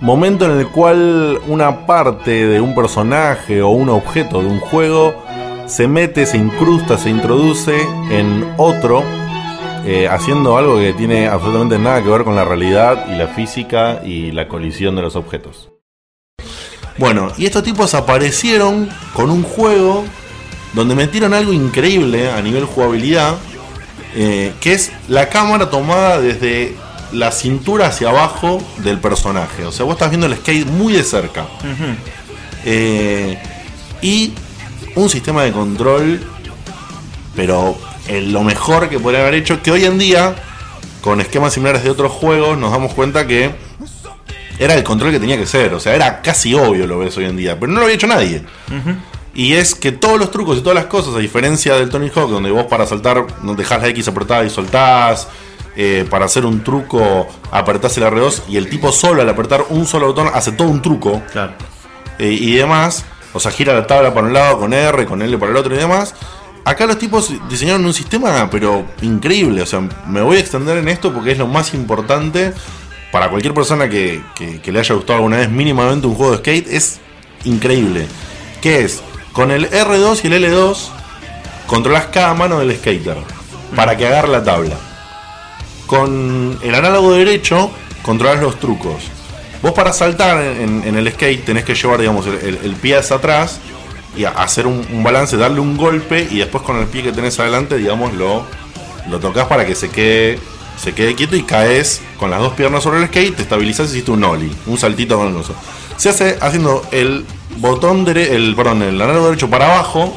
Momento 0.00 0.46
en 0.46 0.58
el 0.58 0.68
cual 0.68 1.38
una 1.48 1.84
parte 1.84 2.46
de 2.46 2.62
un 2.62 2.74
personaje 2.74 3.60
o 3.60 3.68
un 3.68 3.90
objeto 3.90 4.40
de 4.40 4.48
un 4.48 4.58
juego 4.58 5.14
se 5.66 5.86
mete, 5.86 6.24
se 6.24 6.38
incrusta, 6.38 6.96
se 6.96 7.10
introduce 7.10 7.78
en 8.10 8.54
otro, 8.56 9.04
eh, 9.84 10.08
haciendo 10.08 10.56
algo 10.56 10.78
que 10.78 10.94
tiene 10.94 11.28
absolutamente 11.28 11.78
nada 11.78 12.02
que 12.02 12.08
ver 12.08 12.24
con 12.24 12.34
la 12.34 12.46
realidad 12.46 13.06
y 13.12 13.16
la 13.16 13.28
física 13.28 14.00
y 14.02 14.32
la 14.32 14.48
colisión 14.48 14.96
de 14.96 15.02
los 15.02 15.14
objetos. 15.14 15.68
Bueno, 16.96 17.28
y 17.36 17.44
estos 17.44 17.62
tipos 17.62 17.92
aparecieron 17.92 18.88
con 19.12 19.28
un 19.28 19.42
juego 19.42 20.04
donde 20.72 20.94
metieron 20.94 21.34
algo 21.34 21.52
increíble 21.52 22.30
a 22.30 22.40
nivel 22.40 22.64
jugabilidad, 22.64 23.36
eh, 24.14 24.52
que 24.60 24.72
es 24.72 24.92
la 25.08 25.28
cámara 25.28 25.70
tomada 25.70 26.20
desde 26.20 26.74
la 27.12 27.32
cintura 27.32 27.86
hacia 27.86 28.08
abajo 28.08 28.62
del 28.78 28.98
personaje. 28.98 29.64
O 29.64 29.72
sea, 29.72 29.84
vos 29.84 29.94
estás 29.94 30.10
viendo 30.10 30.26
el 30.26 30.36
skate 30.36 30.66
muy 30.66 30.92
de 30.92 31.04
cerca. 31.04 31.46
Eh, 32.64 33.38
y 34.02 34.32
un 34.94 35.08
sistema 35.08 35.42
de 35.42 35.52
control, 35.52 36.20
pero 37.34 37.76
en 38.08 38.32
lo 38.32 38.42
mejor 38.42 38.88
que 38.88 38.98
podría 38.98 39.22
haber 39.22 39.34
hecho, 39.34 39.62
que 39.62 39.70
hoy 39.70 39.84
en 39.84 39.98
día, 39.98 40.34
con 41.00 41.20
esquemas 41.20 41.54
similares 41.54 41.82
de 41.82 41.90
otros 41.90 42.12
juegos, 42.12 42.56
nos 42.58 42.70
damos 42.70 42.94
cuenta 42.94 43.26
que 43.26 43.52
era 44.58 44.74
el 44.74 44.84
control 44.84 45.10
que 45.10 45.20
tenía 45.20 45.36
que 45.36 45.46
ser. 45.46 45.74
O 45.74 45.80
sea, 45.80 45.94
era 45.94 46.22
casi 46.22 46.54
obvio 46.54 46.86
lo 46.86 46.98
ves 46.98 47.16
hoy 47.16 47.24
en 47.24 47.36
día, 47.36 47.58
pero 47.58 47.72
no 47.72 47.78
lo 47.78 47.84
había 47.84 47.96
hecho 47.96 48.06
nadie. 48.06 48.44
Y 49.34 49.54
es 49.54 49.74
que 49.74 49.90
todos 49.92 50.18
los 50.18 50.30
trucos 50.30 50.58
y 50.58 50.60
todas 50.60 50.76
las 50.76 50.86
cosas, 50.86 51.14
a 51.14 51.18
diferencia 51.18 51.74
del 51.74 51.90
Tony 51.90 52.08
Hawk, 52.14 52.30
donde 52.30 52.50
vos 52.50 52.64
para 52.66 52.86
saltar 52.86 53.26
dejás 53.56 53.82
la 53.82 53.88
X 53.88 54.06
apretada 54.08 54.44
y 54.44 54.50
soltás, 54.50 55.26
eh, 55.76 56.06
para 56.08 56.26
hacer 56.26 56.46
un 56.46 56.62
truco 56.62 57.26
apretás 57.50 57.96
el 57.98 58.04
R2 58.04 58.42
y 58.48 58.56
el 58.56 58.68
tipo 58.70 58.92
solo 58.92 59.22
al 59.22 59.28
apretar 59.28 59.64
un 59.70 59.86
solo 59.86 60.06
botón 60.06 60.30
hace 60.32 60.52
todo 60.52 60.68
un 60.68 60.80
truco 60.80 61.20
Claro. 61.32 61.54
eh, 62.20 62.30
y 62.30 62.52
demás, 62.54 63.04
o 63.32 63.40
sea, 63.40 63.50
gira 63.50 63.74
la 63.74 63.84
tabla 63.84 64.14
para 64.14 64.28
un 64.28 64.32
lado 64.32 64.60
con 64.60 64.72
R, 64.72 65.04
con 65.04 65.20
L 65.20 65.36
para 65.36 65.50
el 65.50 65.56
otro 65.58 65.74
y 65.74 65.78
demás. 65.78 66.14
Acá 66.64 66.86
los 66.86 66.96
tipos 66.98 67.32
diseñaron 67.50 67.84
un 67.84 67.92
sistema, 67.92 68.48
pero 68.48 68.86
increíble. 69.02 69.62
O 69.62 69.66
sea, 69.66 69.80
me 70.06 70.22
voy 70.22 70.36
a 70.36 70.40
extender 70.40 70.78
en 70.78 70.86
esto 70.88 71.12
porque 71.12 71.32
es 71.32 71.38
lo 71.38 71.48
más 71.48 71.74
importante 71.74 72.52
para 73.10 73.28
cualquier 73.28 73.52
persona 73.52 73.88
que, 73.88 74.22
que- 74.36 74.60
que 74.62 74.70
le 74.72 74.78
haya 74.78 74.94
gustado 74.94 75.16
alguna 75.16 75.38
vez 75.38 75.50
mínimamente 75.50 76.06
un 76.06 76.14
juego 76.14 76.32
de 76.32 76.38
skate. 76.38 76.68
Es 76.68 77.00
increíble. 77.44 78.06
¿Qué 78.62 78.82
es? 78.84 79.02
Con 79.34 79.50
el 79.50 79.68
R2 79.68 80.20
y 80.22 80.26
el 80.28 80.44
L2 80.44 80.76
controlas 81.66 82.06
cada 82.06 82.34
mano 82.34 82.60
del 82.60 82.76
skater 82.78 83.16
para 83.74 83.96
que 83.96 84.06
agarre 84.06 84.28
la 84.28 84.44
tabla. 84.44 84.76
Con 85.86 86.56
el 86.62 86.74
análogo 86.74 87.12
derecho 87.12 87.70
controlas 88.02 88.40
los 88.40 88.60
trucos. 88.60 89.02
Vos 89.60 89.72
para 89.72 89.92
saltar 89.92 90.40
en, 90.40 90.84
el 90.84 91.12
skate 91.12 91.44
tenés 91.44 91.64
que 91.64 91.74
llevar, 91.74 91.98
digamos, 91.98 92.26
el, 92.26 92.76
pie 92.80 92.96
hacia 92.96 93.16
atrás 93.16 93.58
y 94.16 94.24
hacer 94.24 94.68
un, 94.68 95.02
balance, 95.02 95.36
darle 95.36 95.58
un 95.58 95.76
golpe 95.76 96.28
y 96.30 96.38
después 96.38 96.62
con 96.62 96.76
el 96.76 96.86
pie 96.86 97.02
que 97.02 97.10
tenés 97.10 97.40
adelante, 97.40 97.76
digamos, 97.76 98.14
lo, 98.14 98.46
lo 99.08 99.18
tocas 99.18 99.48
para 99.48 99.66
que 99.66 99.74
se 99.74 99.88
quede, 99.88 100.38
quieto 101.16 101.34
y 101.34 101.42
caes 101.42 102.02
con 102.18 102.30
las 102.30 102.38
dos 102.38 102.52
piernas 102.52 102.84
sobre 102.84 103.00
el 103.00 103.08
skate, 103.08 103.34
te 103.34 103.42
estabilizas 103.42 103.88
y 103.88 103.94
hiciste 103.94 104.12
un 104.12 104.22
ollie, 104.22 104.52
un 104.66 104.78
saltito 104.78 105.16
con. 105.16 105.42
Se 105.96 106.10
hace 106.10 106.38
haciendo 106.40 106.82
el 106.92 107.24
botón, 107.58 108.04
dere- 108.06 108.30
el, 108.32 108.54
perdón, 108.54 108.82
el 108.82 109.00
análogo 109.00 109.26
derecho 109.26 109.48
para 109.50 109.66
abajo 109.74 110.14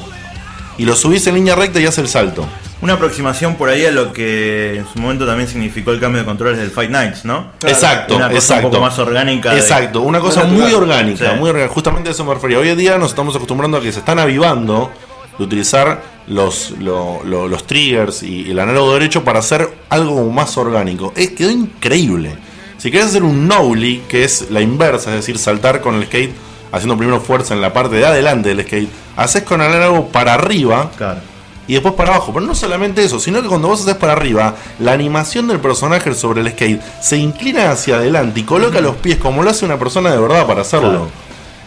y 0.78 0.86
lo 0.86 0.96
subís 0.96 1.26
en 1.28 1.36
línea 1.36 1.56
recta 1.56 1.80
y 1.80 1.86
hace 1.86 2.02
el 2.02 2.08
salto. 2.08 2.48
Una 2.80 2.94
aproximación 2.94 3.56
por 3.56 3.70
ahí 3.70 3.86
a 3.88 3.92
lo 3.92 4.14
que 4.14 4.76
en 4.78 4.86
su 4.94 5.00
momento 5.00 5.26
también 5.26 5.50
significó 5.50 5.92
el 5.92 6.00
cambio 6.00 6.20
de 6.22 6.26
controles 6.26 6.60
del 6.60 6.70
Fight 6.70 6.92
Nights, 6.92 7.26
¿no? 7.26 7.48
Exacto, 7.66 8.16
Una 8.16 8.28
cosa 8.28 8.38
exacto. 8.38 8.68
un 8.68 8.72
poco 8.74 8.84
más 8.84 9.00
orgánica. 9.00 9.52
de- 9.54 9.60
Exacto, 9.60 10.02
una 10.02 10.20
cosa 10.20 10.44
muy 10.44 10.72
orgánica, 10.74 11.32
Sí. 11.32 11.40
muy 11.40 11.50
orgánica. 11.50 11.74
Justamente 11.74 12.10
a 12.10 12.12
eso 12.12 12.24
me 12.24 12.36
refería. 12.36 12.60
Hoy 12.60 12.70
en 12.70 12.78
día 12.78 12.98
nos 13.00 13.10
estamos 13.10 13.36
acostumbrando 13.36 13.78
a 13.78 13.82
que 13.82 13.92
se 13.92 14.00
están 14.00 14.20
avivando 14.20 14.92
de 15.40 15.44
utilizar 15.44 16.04
los, 16.28 16.72
lo- 16.80 17.22
lo- 17.24 17.48
los 17.48 17.66
triggers 17.66 18.22
y 18.22 18.52
el 18.52 18.60
análogo 18.60 18.94
derecho 18.94 19.24
para 19.24 19.40
hacer 19.40 19.68
algo 19.90 20.30
más 20.30 20.56
orgánico. 20.58 21.14
Es, 21.16 21.32
quedó 21.32 21.50
increíble. 21.50 22.36
Si 22.78 22.92
querés 22.92 23.08
hacer 23.08 23.24
un 23.24 23.48
nollie, 23.48 24.02
que 24.08 24.24
es 24.24 24.52
la 24.52 24.62
inversa, 24.62 25.10
es 25.10 25.16
decir, 25.16 25.40
saltar 25.40 25.82
con 25.82 25.96
el 25.96 26.06
skate 26.06 26.32
haciendo 26.72 26.98
primero 26.98 27.20
fuerza 27.20 27.54
en 27.54 27.62
la 27.62 27.74
parte 27.74 27.96
de 27.96 28.06
adelante 28.06 28.50
del 28.50 28.66
skate, 28.66 28.90
haces 29.16 29.44
con 29.44 29.62
el 29.62 29.68
análogo 29.72 30.08
para 30.10 30.34
arriba 30.34 30.92
Claro. 30.98 31.20
y 31.68 31.74
después 31.74 31.94
para 31.96 32.16
abajo. 32.16 32.32
Pero 32.34 32.46
no 32.46 32.56
solamente 32.56 33.04
eso, 33.04 33.20
sino 33.20 33.42
que 33.42 33.48
cuando 33.48 33.68
vos 33.68 33.82
haces 33.82 33.96
para 33.96 34.14
arriba, 34.14 34.56
la 34.80 34.92
animación 34.94 35.48
del 35.48 35.60
personaje 35.60 36.14
sobre 36.14 36.42
el 36.42 36.52
skate 36.52 36.82
se 37.02 37.18
inclina 37.18 37.72
hacia 37.72 37.96
adelante 37.98 38.40
y 38.40 38.44
coloca 38.44 38.80
los 38.82 38.96
pies 38.98 39.18
como 39.18 39.44
lo 39.44 39.50
hace 39.50 39.66
una 39.66 39.78
persona 39.80 40.12
de 40.12 40.20
verdad 40.20 40.46
para 40.46 40.62
hacerlo. 40.62 40.90
Claro. 40.90 41.10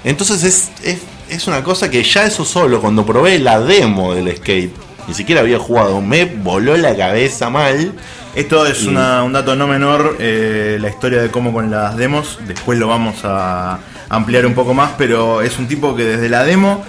Entonces 0.05 0.43
es, 0.45 0.71
es, 0.83 0.99
es 1.29 1.47
una 1.47 1.63
cosa 1.63 1.91
que 1.91 2.03
ya 2.03 2.25
eso 2.25 2.45
solo, 2.45 2.81
cuando 2.81 3.05
probé 3.05 3.39
la 3.39 3.61
demo 3.61 4.15
del 4.15 4.35
skate, 4.37 4.75
ni 5.09 5.15
siquiera 5.15 5.41
había 5.41 5.59
jugado, 5.59 6.01
me 6.01 6.25
voló 6.25 6.77
la 6.77 6.97
cabeza 6.97 7.51
mal. 7.51 7.93
Esto 8.35 8.65
es 8.67 8.85
Y- 8.85 8.89
una- 8.89 9.23
un 9.25 9.33
dato 9.33 9.57
no 9.57 9.67
menor, 9.67 10.17
eh, 10.21 10.79
la 10.81 10.89
historia 10.89 11.21
de 11.21 11.31
cómo 11.31 11.53
con 11.53 11.71
las 11.71 11.97
demos, 11.97 12.39
después 12.47 12.79
lo 12.79 12.87
vamos 12.89 13.17
a 13.25 13.79
ampliar 14.09 14.47
un 14.47 14.55
poco 14.55 14.73
más, 14.75 14.93
pero 14.97 15.41
es 15.43 15.59
un 15.59 15.67
tipo 15.67 15.95
que 15.97 16.05
desde 16.05 16.29
la 16.29 16.45
demo 16.45 16.85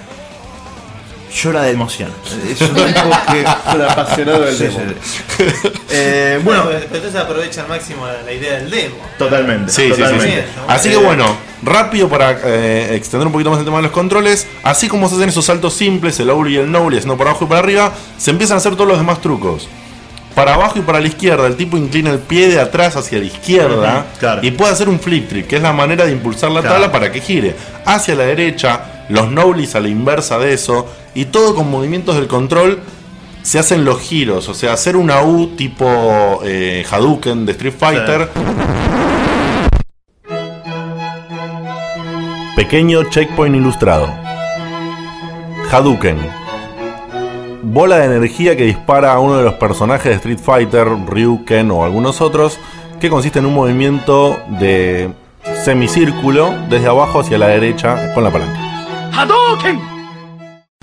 llora 1.34 1.64
de 1.64 1.72
emoción. 1.72 2.12
Es 2.50 2.62
un 2.62 2.76
tipo 2.76 2.86
que... 3.32 3.46
Apasionado 3.48 4.42
del 4.42 4.56
Sí, 4.56 4.64
demo. 4.66 4.80
sí, 5.38 5.46
sí. 5.62 5.70
Eh, 5.90 6.40
bueno, 6.44 6.64
pero 6.68 6.80
entonces 6.80 7.16
aprovecha 7.16 7.62
al 7.62 7.70
máximo 7.70 8.06
la, 8.26 8.32
idea 8.32 8.60
del 8.60 8.70
demo. 8.70 8.96
totalmente. 9.18 9.72
Sí, 9.72 9.84
sí, 9.84 9.94
sí, 9.96 10.02
totalmente. 10.02 10.42
sí. 10.44 10.60
Así 10.68 10.90
que 10.90 10.98
bueno, 10.98 11.26
rápido 11.64 12.10
para 12.10 12.38
eh, 12.44 12.96
extender 12.96 13.26
un 13.28 13.34
poquito 13.34 13.50
más 13.50 13.60
el 13.60 13.66
tema 13.66 13.78
de 13.78 13.84
los 13.84 13.92
controles, 13.92 14.46
así 14.62 14.88
como 14.90 15.08
se 15.10 15.16
hacen 15.16 15.30
esos 15.30 15.46
saltos 15.46 15.74
simples, 15.74 16.20
el 16.20 16.30
Owly 16.30 16.56
y 16.56 16.58
el 16.58 16.72
Nowly, 16.72 16.98
haciendo 16.98 17.18
para 17.18 17.30
abajo 17.32 17.46
y 17.46 17.48
para 17.48 17.60
arriba, 17.62 17.94
se 18.18 18.30
empiezan 18.32 18.56
a 18.56 18.58
hacer 18.60 18.74
todos 18.76 18.88
los 18.90 18.98
demás 18.98 19.22
trucos. 19.22 19.70
Para 20.36 20.54
abajo 20.54 20.80
y 20.80 20.82
para 20.82 21.00
la 21.02 21.08
izquierda, 21.08 21.46
el 21.48 21.56
tipo 21.58 21.78
inclina 21.78 22.10
el 22.10 22.20
pie 22.20 22.48
de 22.48 22.60
atrás 22.60 22.96
hacia 22.96 23.20
la 23.20 23.26
izquierda 23.26 24.06
claro. 24.20 24.40
y 24.44 24.52
puede 24.52 24.72
hacer 24.72 24.88
un 24.88 25.00
flip 25.00 25.28
trick, 25.28 25.48
que 25.48 25.58
es 25.58 25.62
la 25.62 25.74
manera 25.74 26.06
de 26.06 26.12
impulsar 26.14 26.52
la 26.52 26.62
Claro. 26.62 26.76
tabla 26.76 26.92
para 26.92 27.12
que 27.12 27.20
gire 27.20 27.56
hacia 27.86 28.16
la 28.16 28.24
derecha, 28.24 29.06
los 29.10 29.30
Nowlies 29.30 29.76
a 29.76 29.82
la 29.82 29.90
inversa 29.90 30.40
de 30.40 30.54
eso, 30.54 30.88
y 31.14 31.26
todo 31.26 31.54
con 31.54 31.70
movimientos 31.70 32.16
del 32.16 32.28
control 32.28 32.80
se 33.44 33.60
hacen 33.60 33.84
los 33.84 34.00
giros, 34.00 34.48
o 34.48 34.54
sea, 34.54 34.72
hacer 34.74 34.96
una 34.96 35.22
U 35.24 35.48
tipo 35.58 36.40
eh, 36.46 36.86
Hadouken 36.90 37.46
de 37.46 37.52
Street 37.52 37.74
Fighter. 37.78 38.30
Pequeño 42.56 43.04
checkpoint 43.10 43.56
ilustrado. 43.56 44.08
Hadouken. 45.72 46.18
Bola 47.64 47.98
de 48.00 48.06
energía 48.06 48.58
que 48.58 48.64
dispara 48.64 49.14
a 49.14 49.20
uno 49.20 49.38
de 49.38 49.44
los 49.44 49.54
personajes 49.56 50.06
de 50.06 50.16
Street 50.16 50.40
Fighter, 50.40 50.88
Ryu, 50.88 51.46
Ken 51.46 51.70
o 51.70 51.84
algunos 51.84 52.20
otros, 52.20 52.58
que 53.00 53.10
consiste 53.10 53.38
en 53.38 53.46
un 53.46 53.54
movimiento 53.54 54.40
de 54.60 55.12
semicírculo 55.64 56.56
desde 56.70 56.88
abajo 56.88 57.20
hacia 57.20 57.38
la 57.38 57.48
derecha 57.48 58.14
con 58.14 58.24
la 58.24 58.32
palanca. 58.32 58.60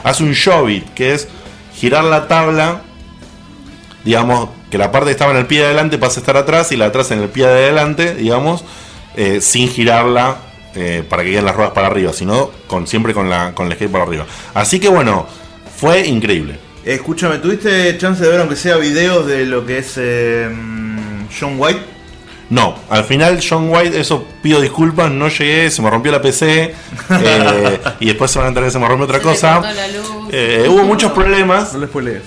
Hace 0.05 0.23
un 0.23 0.33
shove-it, 0.33 0.85
que 0.95 1.15
es 1.15 1.29
girar 1.75 2.05
la 2.05 2.29
tabla, 2.29 2.83
digamos, 4.05 4.49
que 4.71 4.79
la 4.79 4.93
parte 4.93 5.07
que 5.07 5.13
estaba 5.13 5.33
en 5.33 5.39
el 5.39 5.47
pie 5.47 5.61
de 5.61 5.67
adelante 5.67 5.99
pase 5.99 6.21
a 6.21 6.23
estar 6.23 6.37
atrás 6.37 6.71
y 6.71 6.77
la 6.77 6.87
atrás 6.87 7.11
en 7.11 7.21
el 7.21 7.29
pie 7.29 7.47
de 7.47 7.53
adelante, 7.53 8.15
digamos, 8.15 8.65
eh, 9.17 9.41
sin 9.41 9.69
girarla 9.69 10.37
eh, 10.77 11.03
para 11.09 11.25
que 11.25 11.31
queden 11.31 11.45
las 11.45 11.57
ruedas 11.57 11.73
para 11.73 11.89
arriba, 11.89 12.13
sino 12.13 12.51
con, 12.69 12.87
siempre 12.87 13.15
con, 13.15 13.29
la, 13.29 13.53
con 13.53 13.67
el 13.67 13.73
skate 13.73 13.91
para 13.91 14.05
arriba. 14.05 14.27
Así 14.55 14.79
que 14.79 14.89
bueno, 14.89 15.27
fue 15.77 16.07
increíble. 16.07 16.68
Eh, 16.85 16.95
Escúchame, 16.95 17.39
¿tuviste 17.39 17.97
chance 17.99 18.23
de 18.23 18.31
ver 18.31 18.41
aunque 18.41 18.57
sea 18.57 18.77
videos 18.77 19.27
de 19.27 19.45
lo 19.47 19.67
que 19.67 19.79
es 19.79 19.95
eh, 19.97 20.49
John 21.39 21.55
White? 21.59 21.81
No, 22.51 22.77
al 22.89 23.05
final 23.05 23.39
John 23.47 23.69
White, 23.69 24.01
eso 24.01 24.27
pido 24.43 24.61
disculpas, 24.63 25.11
no 25.11 25.29
llegué, 25.29 25.71
se 25.71 25.83
me 25.83 25.91
rompió 25.91 26.11
la 26.11 26.23
PC 26.23 26.75
eh, 27.11 27.81
y 28.01 28.07
después 28.07 28.31
se 28.31 28.39
van 28.39 28.47
a 28.47 28.49
enterar 28.49 28.69
que 28.69 28.73
se 28.73 28.79
me 28.79 28.89
rompió 28.89 29.05
otra 29.05 29.19
Se 29.19 29.23
cosa. 29.25 29.61
luz. 29.61 30.29
Eh, 30.33 30.67
hubo 30.69 30.85
muchos 30.85 31.13
problemas, 31.13 31.75
No 31.75 31.81
les 31.81 31.91
spoilees. 31.91 32.23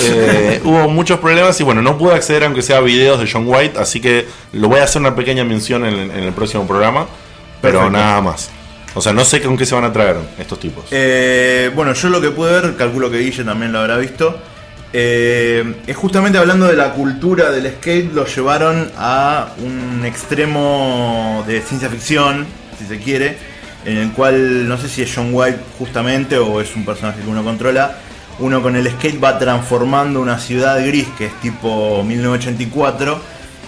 eh, 0.00 0.60
hubo 0.64 0.88
muchos 0.88 1.18
problemas 1.18 1.60
y 1.60 1.64
bueno, 1.64 1.82
no 1.82 1.98
pude 1.98 2.14
acceder 2.14 2.44
aunque 2.44 2.62
sea 2.62 2.76
a 2.78 2.80
videos 2.82 3.18
de 3.18 3.28
John 3.30 3.44
White, 3.46 3.76
así 3.78 4.00
que 4.00 4.26
lo 4.52 4.68
voy 4.68 4.78
a 4.78 4.84
hacer 4.84 5.00
una 5.02 5.16
pequeña 5.16 5.42
mención 5.44 5.84
en, 5.84 5.94
en 6.12 6.22
el 6.22 6.32
próximo 6.32 6.66
programa, 6.68 7.06
pero 7.60 7.80
Perfecto. 7.80 7.98
nada 7.98 8.20
más. 8.20 8.50
O 8.94 9.00
sea, 9.00 9.12
no 9.12 9.24
sé 9.24 9.42
con 9.42 9.56
qué 9.56 9.66
se 9.66 9.74
van 9.74 9.84
a 9.84 9.92
traer 9.92 10.16
estos 10.38 10.60
tipos. 10.60 10.86
Eh, 10.90 11.70
bueno, 11.74 11.92
yo 11.94 12.08
lo 12.08 12.20
que 12.20 12.30
pude 12.30 12.52
ver, 12.60 12.76
calculo 12.76 13.10
que 13.10 13.18
Guille 13.18 13.44
también 13.44 13.72
lo 13.72 13.80
habrá 13.80 13.96
visto, 13.96 14.38
eh, 14.92 15.74
es 15.88 15.96
justamente 15.96 16.38
hablando 16.38 16.66
de 16.66 16.76
la 16.76 16.92
cultura 16.92 17.50
del 17.50 17.68
skate, 17.68 18.12
lo 18.12 18.26
llevaron 18.26 18.92
a 18.96 19.48
un 19.58 20.04
extremo 20.04 21.42
de 21.48 21.60
ciencia 21.62 21.88
ficción, 21.88 22.46
si 22.78 22.86
se 22.86 23.00
quiere, 23.00 23.36
en 23.84 23.96
el 23.96 24.12
cual 24.12 24.68
no 24.68 24.78
sé 24.78 24.88
si 24.88 25.02
es 25.02 25.12
John 25.12 25.30
White 25.32 25.58
justamente 25.78 26.38
o 26.38 26.60
es 26.60 26.76
un 26.76 26.84
personaje 26.84 27.20
que 27.22 27.28
uno 27.28 27.42
controla. 27.42 27.98
Uno 28.38 28.62
con 28.62 28.76
el 28.76 28.88
skate 28.88 29.22
va 29.22 29.36
transformando 29.36 30.20
una 30.20 30.38
ciudad 30.38 30.84
gris 30.86 31.08
que 31.18 31.26
es 31.26 31.40
tipo 31.40 32.04
1984 32.04 33.20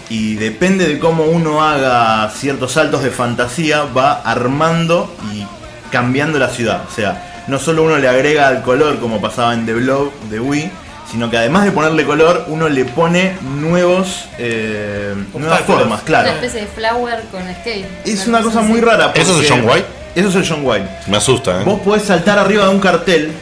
y 0.09 0.37
depende 0.37 0.87
de 0.87 0.99
cómo 0.99 1.25
uno 1.25 1.63
haga 1.63 2.31
ciertos 2.31 2.73
saltos 2.73 3.03
de 3.03 3.11
fantasía, 3.11 3.85
va 3.85 4.21
armando 4.23 5.13
y 5.33 5.47
cambiando 5.91 6.39
la 6.39 6.49
ciudad. 6.49 6.83
O 6.91 6.95
sea, 6.95 7.45
no 7.47 7.59
solo 7.59 7.83
uno 7.85 7.99
le 7.99 8.09
agrega 8.09 8.49
el 8.51 8.63
color 8.63 8.99
como 8.99 9.21
pasaba 9.21 9.55
en 9.55 9.67
The 9.67 9.75
Blob 9.75 10.13
de 10.31 10.41
Wii, 10.41 10.71
sino 11.11 11.31
que 11.31 11.39
además 11.39 11.65
de 11.65 11.73
ponerle 11.73 12.05
color, 12.05 12.45
uno 12.49 12.69
le 12.69 12.85
pone 12.85 13.37
nuevos 13.43 14.29
eh, 14.39 15.15
nuevas 15.35 15.61
formas, 15.61 16.03
claro. 16.03 16.29
Una 16.29 16.35
especie 16.35 16.63
de 16.63 16.67
flower 16.67 17.23
con 17.31 17.43
skate. 17.61 17.87
Es 18.05 18.27
una 18.27 18.43
cosa 18.43 18.61
muy 18.63 18.81
rara. 18.81 19.13
¿Eso 19.15 19.41
es 19.41 19.51
el 19.51 19.57
John 19.57 19.69
White? 19.69 19.87
Eso 20.15 20.29
es 20.29 20.35
el 20.35 20.49
John 20.49 20.61
White. 20.65 20.89
Me 21.07 21.17
asusta, 21.17 21.61
¿eh? 21.61 21.65
Vos 21.65 21.81
podés 21.81 22.03
saltar 22.03 22.39
arriba 22.39 22.65
de 22.65 22.71
un 22.71 22.81
cartel 22.81 23.33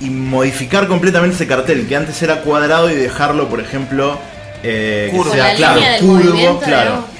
y 0.00 0.10
modificar 0.10 0.86
completamente 0.86 1.36
ese 1.36 1.46
cartel, 1.46 1.86
que 1.88 1.96
antes 1.96 2.20
era 2.22 2.42
cuadrado, 2.42 2.90
y 2.90 2.94
dejarlo, 2.94 3.48
por 3.48 3.60
ejemplo, 3.60 4.18
eh, 4.64 5.08
que 5.10 5.16
Curvo. 5.16 5.30
Con 5.30 5.38
sea 5.38 5.48
la 5.50 5.54
claro, 5.56 5.74
línea 5.76 5.92
del 5.92 6.00
curvo, 6.00 6.60
claro. 6.60 7.14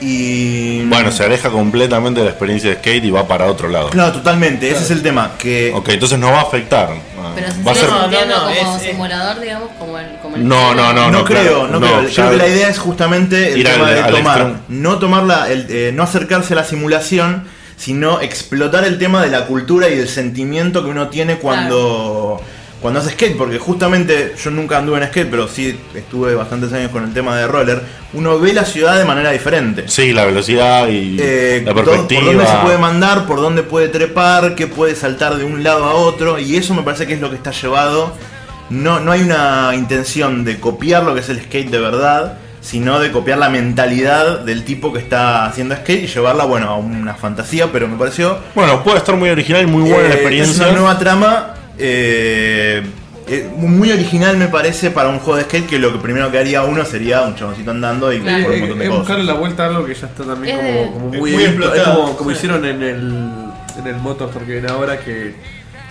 Y 0.00 0.82
Bueno, 0.86 1.12
se 1.12 1.22
aleja 1.24 1.48
completamente 1.50 2.18
de 2.20 2.24
la 2.26 2.32
experiencia 2.32 2.70
de 2.70 2.76
skate 2.76 3.04
y 3.04 3.10
va 3.12 3.28
para 3.28 3.46
otro 3.46 3.68
lado. 3.68 3.90
Claro, 3.90 4.12
totalmente, 4.12 4.68
ese 4.68 4.82
es 4.82 4.90
el 4.90 5.00
tema. 5.00 5.32
Que 5.38 5.72
Ok, 5.74 5.90
entonces 5.90 6.18
no 6.18 6.32
va 6.32 6.40
a 6.40 6.42
afectar. 6.42 6.88
Pero 7.36 7.52
se 7.52 7.62
va 7.62 7.70
a 7.70 7.74
ser. 7.76 7.88
No, 7.88 8.08
no, 8.08 8.08
como 8.08 8.76
es- 8.76 8.82
simulador, 8.82 9.40
digamos, 9.40 9.68
como 9.78 9.98
el. 9.98 10.06
Como 10.20 10.36
el 10.36 10.48
No, 10.48 10.74
no, 10.74 10.92
no, 10.92 11.08
no, 11.10 11.24
creo, 11.24 11.42
claro, 11.42 11.68
no, 11.68 11.78
no, 11.78 11.86
creo. 11.86 12.08
ya 12.08 12.14
Creo 12.14 12.30
que 12.32 12.36
la 12.36 12.48
idea 12.48 12.68
es 12.68 12.78
justamente 12.80 13.52
el 13.52 13.58
ir 13.60 13.68
al- 13.68 13.74
tema 13.74 13.90
de 13.90 14.02
tomar, 14.02 14.52
no 14.68 14.98
tomar 14.98 15.22
la, 15.22 15.48
el, 15.52 15.66
eh, 15.70 15.92
no 15.94 16.02
acercarse 16.02 16.54
a 16.54 16.56
la 16.56 16.64
simulación, 16.64 17.44
sino 17.76 18.20
explotar 18.20 18.82
el 18.84 18.98
tema 18.98 19.22
de 19.22 19.28
la 19.30 19.46
cultura 19.46 19.88
y 19.88 19.94
del 19.96 20.08
sentimiento 20.08 20.82
que 20.82 20.90
uno 20.90 21.08
tiene 21.10 21.36
cuando 21.36 22.40
cuando 22.82 22.98
hace 23.00 23.10
skate, 23.10 23.36
porque 23.36 23.58
justamente 23.58 24.34
yo 24.42 24.50
nunca 24.50 24.76
anduve 24.78 24.98
en 24.98 25.06
skate, 25.06 25.30
pero 25.30 25.46
sí 25.46 25.78
estuve 25.94 26.34
bastantes 26.34 26.72
años 26.72 26.90
con 26.90 27.04
el 27.04 27.14
tema 27.14 27.36
de 27.38 27.46
roller. 27.46 27.80
Uno 28.12 28.38
ve 28.40 28.52
la 28.52 28.64
ciudad 28.64 28.98
de 28.98 29.04
manera 29.04 29.30
diferente. 29.30 29.84
Sí, 29.86 30.12
la 30.12 30.24
velocidad 30.24 30.88
y 30.88 31.16
Eh, 31.20 31.62
la 31.64 31.72
perspectiva. 31.74 32.20
por 32.20 32.32
dónde 32.34 32.46
se 32.46 32.56
puede 32.56 32.78
mandar, 32.78 33.26
por 33.26 33.40
dónde 33.40 33.62
puede 33.62 33.88
trepar, 33.88 34.56
qué 34.56 34.66
puede 34.66 34.96
saltar 34.96 35.36
de 35.36 35.44
un 35.44 35.62
lado 35.62 35.84
a 35.84 35.94
otro, 35.94 36.38
y 36.40 36.56
eso 36.56 36.74
me 36.74 36.82
parece 36.82 37.06
que 37.06 37.14
es 37.14 37.20
lo 37.20 37.30
que 37.30 37.36
está 37.36 37.52
llevado. 37.52 38.12
No, 38.68 38.98
no 39.00 39.12
hay 39.12 39.22
una 39.22 39.70
intención 39.74 40.44
de 40.44 40.58
copiar 40.58 41.04
lo 41.04 41.14
que 41.14 41.20
es 41.20 41.28
el 41.28 41.40
skate 41.40 41.70
de 41.70 41.78
verdad, 41.78 42.38
sino 42.60 42.98
de 42.98 43.12
copiar 43.12 43.38
la 43.38 43.48
mentalidad 43.48 44.40
del 44.40 44.64
tipo 44.64 44.92
que 44.92 44.98
está 44.98 45.46
haciendo 45.46 45.76
skate 45.76 46.04
y 46.04 46.06
llevarla, 46.08 46.44
bueno, 46.44 46.68
a 46.68 46.76
una 46.76 47.14
fantasía, 47.14 47.70
pero 47.72 47.86
me 47.86 47.96
pareció 47.96 48.38
Bueno, 48.54 48.82
puede 48.82 48.98
estar 48.98 49.16
muy 49.16 49.30
original 49.30 49.62
y 49.62 49.66
muy 49.66 49.82
buena 49.82 50.08
la 50.08 50.14
eh, 50.14 50.18
experiencia. 50.18 50.52
Es 50.64 50.70
una 50.70 50.78
nueva 50.80 50.98
trama. 50.98 51.54
Eh, 51.84 52.82
eh, 53.28 53.50
muy 53.56 53.90
original 53.90 54.36
me 54.36 54.46
parece 54.48 54.90
para 54.90 55.08
un 55.08 55.18
juego 55.18 55.36
de 55.38 55.44
skate 55.44 55.66
que 55.68 55.78
lo 55.78 55.92
que 55.92 55.98
primero 55.98 56.30
que 56.30 56.38
haría 56.38 56.62
uno 56.62 56.84
sería 56.84 57.22
un 57.22 57.34
chaboncito 57.34 57.70
andando 57.72 58.12
y 58.12 58.20
Claro. 58.20 58.44
por 58.44 58.52
un 58.52 58.60
montón 58.60 58.78
de 58.78 58.84
es 58.84 58.90
cosas. 58.90 59.00
buscarle 59.06 59.24
la 59.24 59.34
vuelta 59.34 59.64
a 59.64 59.66
algo 59.68 59.84
que 59.86 59.94
ya 59.94 60.06
está 60.06 60.24
también 60.24 60.56
de- 60.56 60.90
como, 60.92 61.08
muy, 61.08 61.18
muy 61.32 61.44
explotado. 61.44 61.94
como, 62.04 62.16
como 62.16 62.30
sí. 62.30 62.36
hicieron 62.36 62.64
en 62.64 62.82
el, 62.82 63.14
en 63.78 63.86
el 63.86 63.96
Motorsport 63.96 64.46
que 64.46 64.52
viene 64.52 64.68
ahora, 64.68 64.98
que 65.00 65.34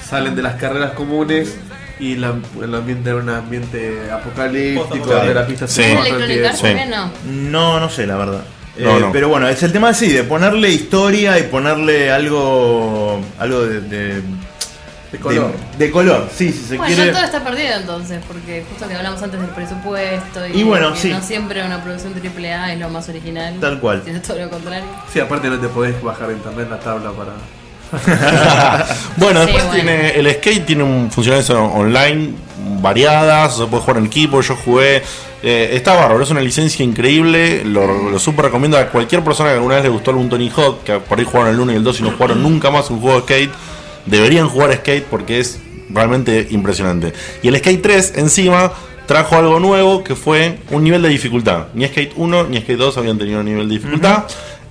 salen 0.10 0.36
de 0.36 0.42
las 0.42 0.56
carreras 0.56 0.92
comunes 0.92 1.58
y 2.00 2.16
la- 2.16 2.36
el 2.64 2.74
ambiente 2.76 3.10
era 3.10 3.20
un 3.20 3.30
ambiente 3.30 3.98
apocalíptico, 4.12 5.14
de 5.16 5.34
la 5.34 5.46
pista 5.46 5.68
Sí. 5.68 5.84
se. 5.84 6.86
No. 6.88 7.12
No, 7.26 7.80
no 7.80 7.90
sé, 7.90 8.08
la 8.08 8.18
verdad. 8.18 8.44
No, 8.78 8.98
Eh, 8.98 9.00
no. 9.02 9.12
Pero 9.12 9.28
bueno, 9.30 9.48
es 9.50 9.62
el 9.64 9.72
tema 9.72 9.90
así, 9.90 10.10
de 10.10 10.24
ponerle 10.24 10.70
historia 10.70 11.38
y 11.38 11.44
ponerle 11.44 12.10
algo 12.12 13.22
algo 13.38 13.62
de, 13.66 13.82
de, 13.82 14.22
De 15.12 15.18
color. 15.20 15.52
de- 15.78 15.86
de 15.86 15.92
color, 15.92 16.30
sí, 16.34 16.52
si 16.54 16.60
se 16.64 16.78
Bueno, 16.78 16.96
quiere. 16.96 17.12
no 17.12 17.18
todo 17.18 17.26
está 17.26 17.44
perdido 17.44 17.74
entonces, 17.76 18.20
porque 18.28 18.64
justo 18.70 18.88
que 18.88 18.96
hablamos 18.96 19.22
antes 19.22 19.42
del 19.42 19.50
presupuesto 19.50 20.48
y, 20.48 20.60
Y 20.62 20.64
bueno, 20.64 20.94
que 20.94 21.00
sí. 21.00 21.10
no 21.10 21.22
siempre 21.22 21.64
una 21.66 21.84
producción 21.84 22.14
AAA 22.14 22.74
es 22.74 22.80
lo 22.80 22.90
más 22.90 23.10
original. 23.10 23.56
Tal 23.60 23.80
cual. 23.82 24.02
Tiene 24.04 24.20
todo 24.22 24.38
lo 24.40 24.50
contrario. 24.50 24.86
Sí, 25.12 25.20
aparte 25.20 25.50
no 25.50 25.60
te 25.60 25.68
podés 25.68 26.02
bajar 26.02 26.28
de 26.30 26.34
internet 26.36 26.68
la 26.70 26.80
tabla 26.80 27.12
para... 27.12 27.32
Bueno, 29.18 29.42
Sí, 29.42 29.48
después 29.48 29.66
bueno. 29.68 29.74
tiene 29.84 30.10
el 30.12 30.32
skate 30.36 30.66
tiene 30.66 30.84
un 30.84 31.12
funcionalidades 31.12 31.50
on- 31.50 31.72
online 31.88 32.34
variadas, 32.82 33.58
se 33.58 33.66
puede 33.66 33.82
jugar 33.84 33.98
en 33.98 34.06
equipo, 34.06 34.40
yo 34.42 34.56
jugué, 34.56 35.04
eh, 35.44 35.70
está 35.74 35.94
bárbaro, 35.96 36.24
es 36.24 36.30
una 36.30 36.40
licencia 36.42 36.86
increíble, 36.86 37.64
lo, 37.66 38.10
lo 38.10 38.18
super 38.20 38.46
recomiendo 38.46 38.78
a 38.78 38.86
cualquier 38.88 39.24
persona 39.24 39.50
que 39.50 39.56
alguna 39.56 39.76
vez 39.76 39.84
le 39.84 39.90
gustó 39.90 40.12
algún 40.12 40.30
Tony 40.30 40.50
Hawk, 40.56 40.84
que 40.84 41.00
por 41.00 41.20
ahí 41.20 41.26
jugaron 41.26 41.50
el 41.54 41.60
1 41.60 41.74
y 41.74 41.76
el 41.76 41.84
2 41.84 42.00
y 42.00 42.04
no 42.04 42.12
jugaron 42.12 42.42
nunca 42.42 42.72
más 42.72 42.90
un 42.90 43.02
juego 43.02 43.18
de 43.18 43.24
skate, 43.24 43.52
deberían 44.06 44.48
jugar 44.50 44.74
skate 44.76 45.06
porque 45.06 45.40
es 45.40 45.60
realmente 45.90 46.48
impresionante. 46.52 47.14
Y 47.44 47.48
el 47.50 47.58
Skate 47.58 47.82
3 47.82 48.14
encima 48.18 48.72
trajo 49.08 49.36
algo 49.36 49.60
nuevo 49.60 50.04
que 50.04 50.16
fue 50.16 50.60
un 50.70 50.84
nivel 50.84 51.02
de 51.02 51.10
dificultad. 51.10 51.68
Ni 51.74 51.86
Skate 51.86 52.14
1 52.16 52.44
ni 52.46 52.58
Skate 52.62 52.78
2 52.80 52.98
habían 52.98 53.18
tenido 53.18 53.44
nivel 53.44 53.68
de 53.68 53.76
dificultad. 53.76 54.24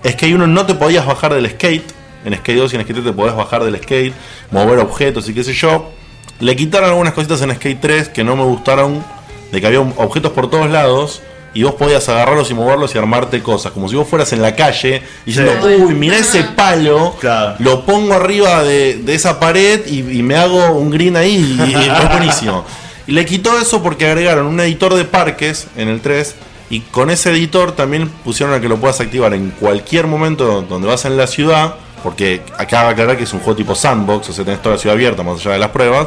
Skate 0.07 0.35
1 0.35 0.47
no 0.47 0.64
te 0.66 0.74
podías 0.74 1.05
bajar 1.07 1.35
del 1.35 1.49
skate. 1.51 1.85
En 2.24 2.35
Skate 2.37 2.59
2 2.59 2.72
y 2.72 2.76
en 2.76 2.83
Skate 2.83 2.95
3 3.01 3.07
te 3.07 3.12
podés 3.12 3.35
bajar 3.35 3.64
del 3.64 3.76
skate, 3.76 4.14
mover 4.51 4.78
objetos 4.78 5.28
y 5.28 5.35
qué 5.35 5.45
sé 5.45 5.53
yo. 5.53 5.91
Le 6.39 6.57
quitaron 6.57 6.89
algunas 6.91 7.12
cositas 7.12 7.43
en 7.43 7.55
Skate 7.55 7.81
3 7.81 8.09
que 8.09 8.24
no 8.24 8.35
me 8.37 8.45
gustaron, 8.45 9.05
de 9.53 9.61
que 9.61 9.66
había 9.66 9.81
un- 9.81 9.93
objetos 9.99 10.33
por 10.33 10.49
todos 10.49 10.70
lados 10.70 11.20
y 11.53 11.62
vos 11.64 11.74
podías 11.74 12.09
agarrarlos 12.09 12.51
y 12.51 12.55
moverlos 12.55 12.94
y 12.94 12.98
armarte 12.98 13.42
cosas, 13.42 13.72
como 13.72 13.88
si 13.88 13.96
vos 13.96 14.07
fueras 14.09 14.32
en 14.32 14.40
la 14.42 14.55
calle 14.55 15.03
diciendo, 15.26 15.53
Sí. 15.62 15.68
uy, 15.82 15.94
mirá 15.94 16.16
ese 16.18 16.44
palo, 16.44 17.16
Claro. 17.20 17.57
lo 17.59 17.84
pongo 17.84 18.14
arriba 18.14 18.62
de, 18.62 18.98
de 18.98 19.14
esa 19.14 19.40
pared 19.40 19.80
y, 19.86 19.98
y 20.18 20.22
me 20.22 20.36
hago 20.36 20.72
un 20.72 20.90
green 20.90 21.16
ahí 21.16 21.36
y, 21.59 21.70
y 21.70 21.74
es 21.74 22.09
buenísimo. 22.12 22.64
Y 23.07 23.12
le 23.12 23.24
quitó 23.26 23.59
eso 23.59 23.82
porque 23.82 24.07
agregaron 24.07 24.46
un 24.46 24.61
editor 24.61 24.94
de 24.94 25.05
parques 25.05 25.66
en 25.76 25.88
el 25.88 26.01
3 26.01 26.36
y 26.70 26.80
con 26.80 27.11
ese 27.11 27.30
editor 27.32 27.72
también 27.72 28.09
pusieron 28.09 28.55
a 28.55 28.61
que 28.61 28.68
lo 28.68 28.76
puedas 28.76 29.01
activar 29.01 29.34
en 29.34 29.51
cualquier 29.51 30.07
momento 30.07 30.62
donde 30.62 30.86
vas 30.86 31.05
en 31.05 31.16
la 31.16 31.26
ciudad, 31.26 31.74
porque 32.05 32.42
acá 32.59 32.84
va 32.84 32.90
a 32.90 32.92
aclarar 32.92 33.16
que 33.16 33.24
es 33.24 33.32
un 33.32 33.40
juego 33.40 33.57
tipo 33.57 33.74
sandbox, 33.74 34.28
o 34.28 34.32
sea, 34.32 34.44
tenés 34.44 34.62
toda 34.62 34.76
la 34.76 34.80
ciudad 34.80 34.94
abierta 34.94 35.24
más 35.24 35.40
allá 35.40 35.51
de 35.55 35.59
las 35.59 35.70
pruebas. 35.70 36.07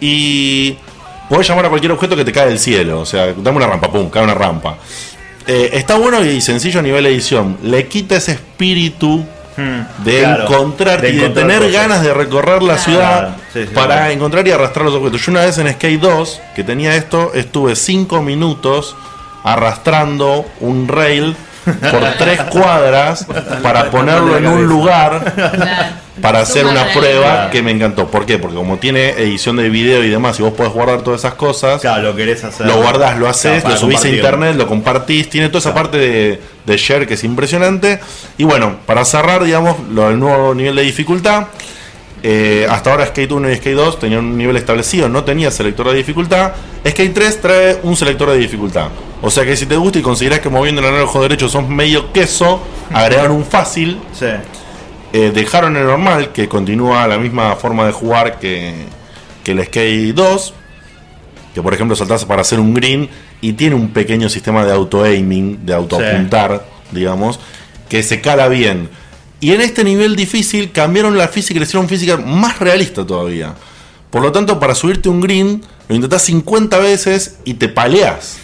Y 0.00 0.76
podés 1.30 1.48
llamar 1.48 1.64
a 1.64 1.68
cualquier 1.70 1.92
objeto 1.92 2.14
que 2.16 2.24
te 2.26 2.32
cae 2.32 2.48
del 2.48 2.58
cielo, 2.58 3.00
o 3.00 3.06
sea, 3.06 3.32
dame 3.34 3.56
una 3.56 3.66
rampa, 3.68 3.90
pum, 3.90 4.10
cae 4.10 4.22
una 4.22 4.34
rampa. 4.34 4.76
Eh, 5.46 5.70
está 5.72 5.96
bueno 5.96 6.22
y 6.22 6.42
sencillo 6.42 6.80
a 6.80 6.82
nivel 6.82 7.06
edición. 7.06 7.56
Le 7.62 7.88
quita 7.88 8.16
ese 8.16 8.32
espíritu 8.32 9.24
Hmm, 9.56 9.80
de 10.04 10.20
claro, 10.20 10.36
de 10.36 10.36
y 10.36 10.36
de 10.36 10.46
encontrar 10.46 11.00
tener 11.34 11.58
cosas. 11.58 11.72
ganas 11.72 12.02
de 12.02 12.14
recorrer 12.14 12.62
la 12.62 12.74
Claro. 12.76 12.82
ciudad 12.82 13.18
Claro, 13.20 13.34
sí, 13.52 13.60
sí, 13.66 13.74
para 13.74 13.94
claro. 13.96 14.10
encontrar 14.12 14.46
y 14.46 14.52
arrastrar 14.52 14.84
los 14.86 14.94
objetos. 14.94 15.20
Yo 15.26 15.32
una 15.32 15.40
vez 15.44 15.58
en 15.58 15.72
Skate 15.72 16.00
2, 16.00 16.40
que 16.54 16.62
tenía 16.64 16.94
esto, 16.94 17.32
estuve 17.34 17.74
5 17.74 18.22
minutos 18.22 18.94
arrastrando 19.42 20.46
un 20.60 20.86
rail 20.88 21.36
por 21.64 22.00
tres 22.18 22.40
cuadras 22.42 23.26
para 23.62 23.90
ponerlo 23.90 24.36
en 24.38 24.46
un 24.46 24.64
lugar 24.66 25.32
Claro. 25.34 25.94
Para 26.20 26.40
hacer 26.40 26.66
una 26.66 26.86
prueba 26.92 27.50
que 27.50 27.62
me 27.62 27.70
encantó. 27.70 28.08
¿Por 28.08 28.26
qué? 28.26 28.38
Porque 28.38 28.56
como 28.56 28.78
tiene 28.78 29.10
edición 29.10 29.56
de 29.56 29.68
video 29.68 30.02
y 30.04 30.08
demás, 30.10 30.38
y 30.38 30.42
vos 30.42 30.52
podés 30.52 30.72
guardar 30.72 31.02
todas 31.02 31.20
esas 31.20 31.34
cosas, 31.34 31.80
Claro, 31.80 32.02
lo 32.10 32.16
querés 32.16 32.42
hacer. 32.44 32.66
lo 32.66 32.76
guardás, 32.82 33.18
lo 33.18 33.28
haces, 33.28 33.60
Claro, 33.62 33.74
lo 33.74 33.80
subís 33.80 34.04
a 34.04 34.08
internet, 34.08 34.56
lo 34.56 34.66
compartís, 34.66 35.28
tiene 35.30 35.48
toda 35.48 35.58
esa 35.60 35.74
parte 35.74 35.98
de, 35.98 36.40
de 36.66 36.76
share 36.76 37.06
que 37.06 37.14
es 37.14 37.24
impresionante. 37.24 37.98
Y 38.38 38.44
bueno, 38.44 38.76
para 38.86 39.04
cerrar, 39.04 39.44
digamos, 39.44 39.76
lo 39.92 40.08
del 40.08 40.18
nuevo 40.18 40.54
nivel 40.54 40.76
de 40.76 40.82
dificultad. 40.82 41.46
eh, 42.22 42.66
hasta 42.68 42.90
ahora 42.90 43.06
Skate 43.06 43.32
1 43.32 43.50
y 43.50 43.56
Skate 43.56 43.76
2 43.76 43.98
tenían 43.98 44.20
un 44.20 44.36
nivel 44.36 44.54
establecido, 44.56 45.08
no 45.08 45.24
tenía 45.24 45.50
selector 45.50 45.88
de 45.88 45.94
dificultad. 45.96 46.52
Skate 46.86 47.14
3 47.14 47.40
trae 47.40 47.78
un 47.82 47.96
selector 47.96 48.28
de 48.30 48.36
dificultad. 48.36 48.88
O 49.22 49.30
sea 49.30 49.44
que 49.46 49.56
si 49.56 49.64
te 49.66 49.76
gusta 49.76 49.98
y 50.00 50.02
considerás 50.02 50.40
que 50.40 50.50
moviendo 50.50 50.82
el 50.82 50.88
anillo 50.94 51.22
derecho 51.22 51.48
sos 51.48 51.66
medio 51.66 52.12
queso, 52.12 52.60
agregaron 52.92 53.32
un 53.32 53.44
fácil 53.46 53.98
Sí. 54.12 54.26
Eh, 55.12 55.32
dejaron 55.34 55.76
el 55.76 55.84
normal, 55.84 56.32
que 56.32 56.48
continúa 56.48 57.06
la 57.08 57.18
misma 57.18 57.56
forma 57.56 57.86
de 57.86 57.92
jugar 57.92 58.38
que, 58.38 58.74
que 59.44 59.52
el 59.52 59.64
Skate 59.64 60.14
2. 60.14 60.54
Que 61.54 61.62
por 61.62 61.74
ejemplo 61.74 61.96
saltás 61.96 62.24
para 62.24 62.42
hacer 62.42 62.60
un 62.60 62.74
green 62.74 63.08
y 63.40 63.54
tiene 63.54 63.74
un 63.74 63.90
pequeño 63.90 64.28
sistema 64.28 64.64
de 64.64 64.72
auto-aiming, 64.72 65.66
de 65.66 65.74
auto-apuntar, 65.74 66.64
digamos, 66.92 67.40
que 67.88 68.02
se 68.02 68.20
cala 68.20 68.48
bien. 68.48 68.88
Y 69.40 69.52
en 69.52 69.60
este 69.60 69.82
nivel 69.82 70.14
difícil 70.14 70.70
cambiaron 70.70 71.16
la 71.18 71.26
física 71.26 71.54
y 71.54 71.60
le 71.60 71.64
hicieron 71.64 71.88
física 71.88 72.18
más 72.18 72.58
realista 72.60 73.04
todavía. 73.06 73.54
Por 74.10 74.22
lo 74.22 74.32
tanto, 74.32 74.60
para 74.60 74.74
subirte 74.74 75.08
un 75.08 75.20
green, 75.20 75.62
lo 75.88 75.94
intentás 75.94 76.22
50 76.22 76.78
veces 76.78 77.38
y 77.44 77.54
te 77.54 77.68
paleas. 77.68 78.38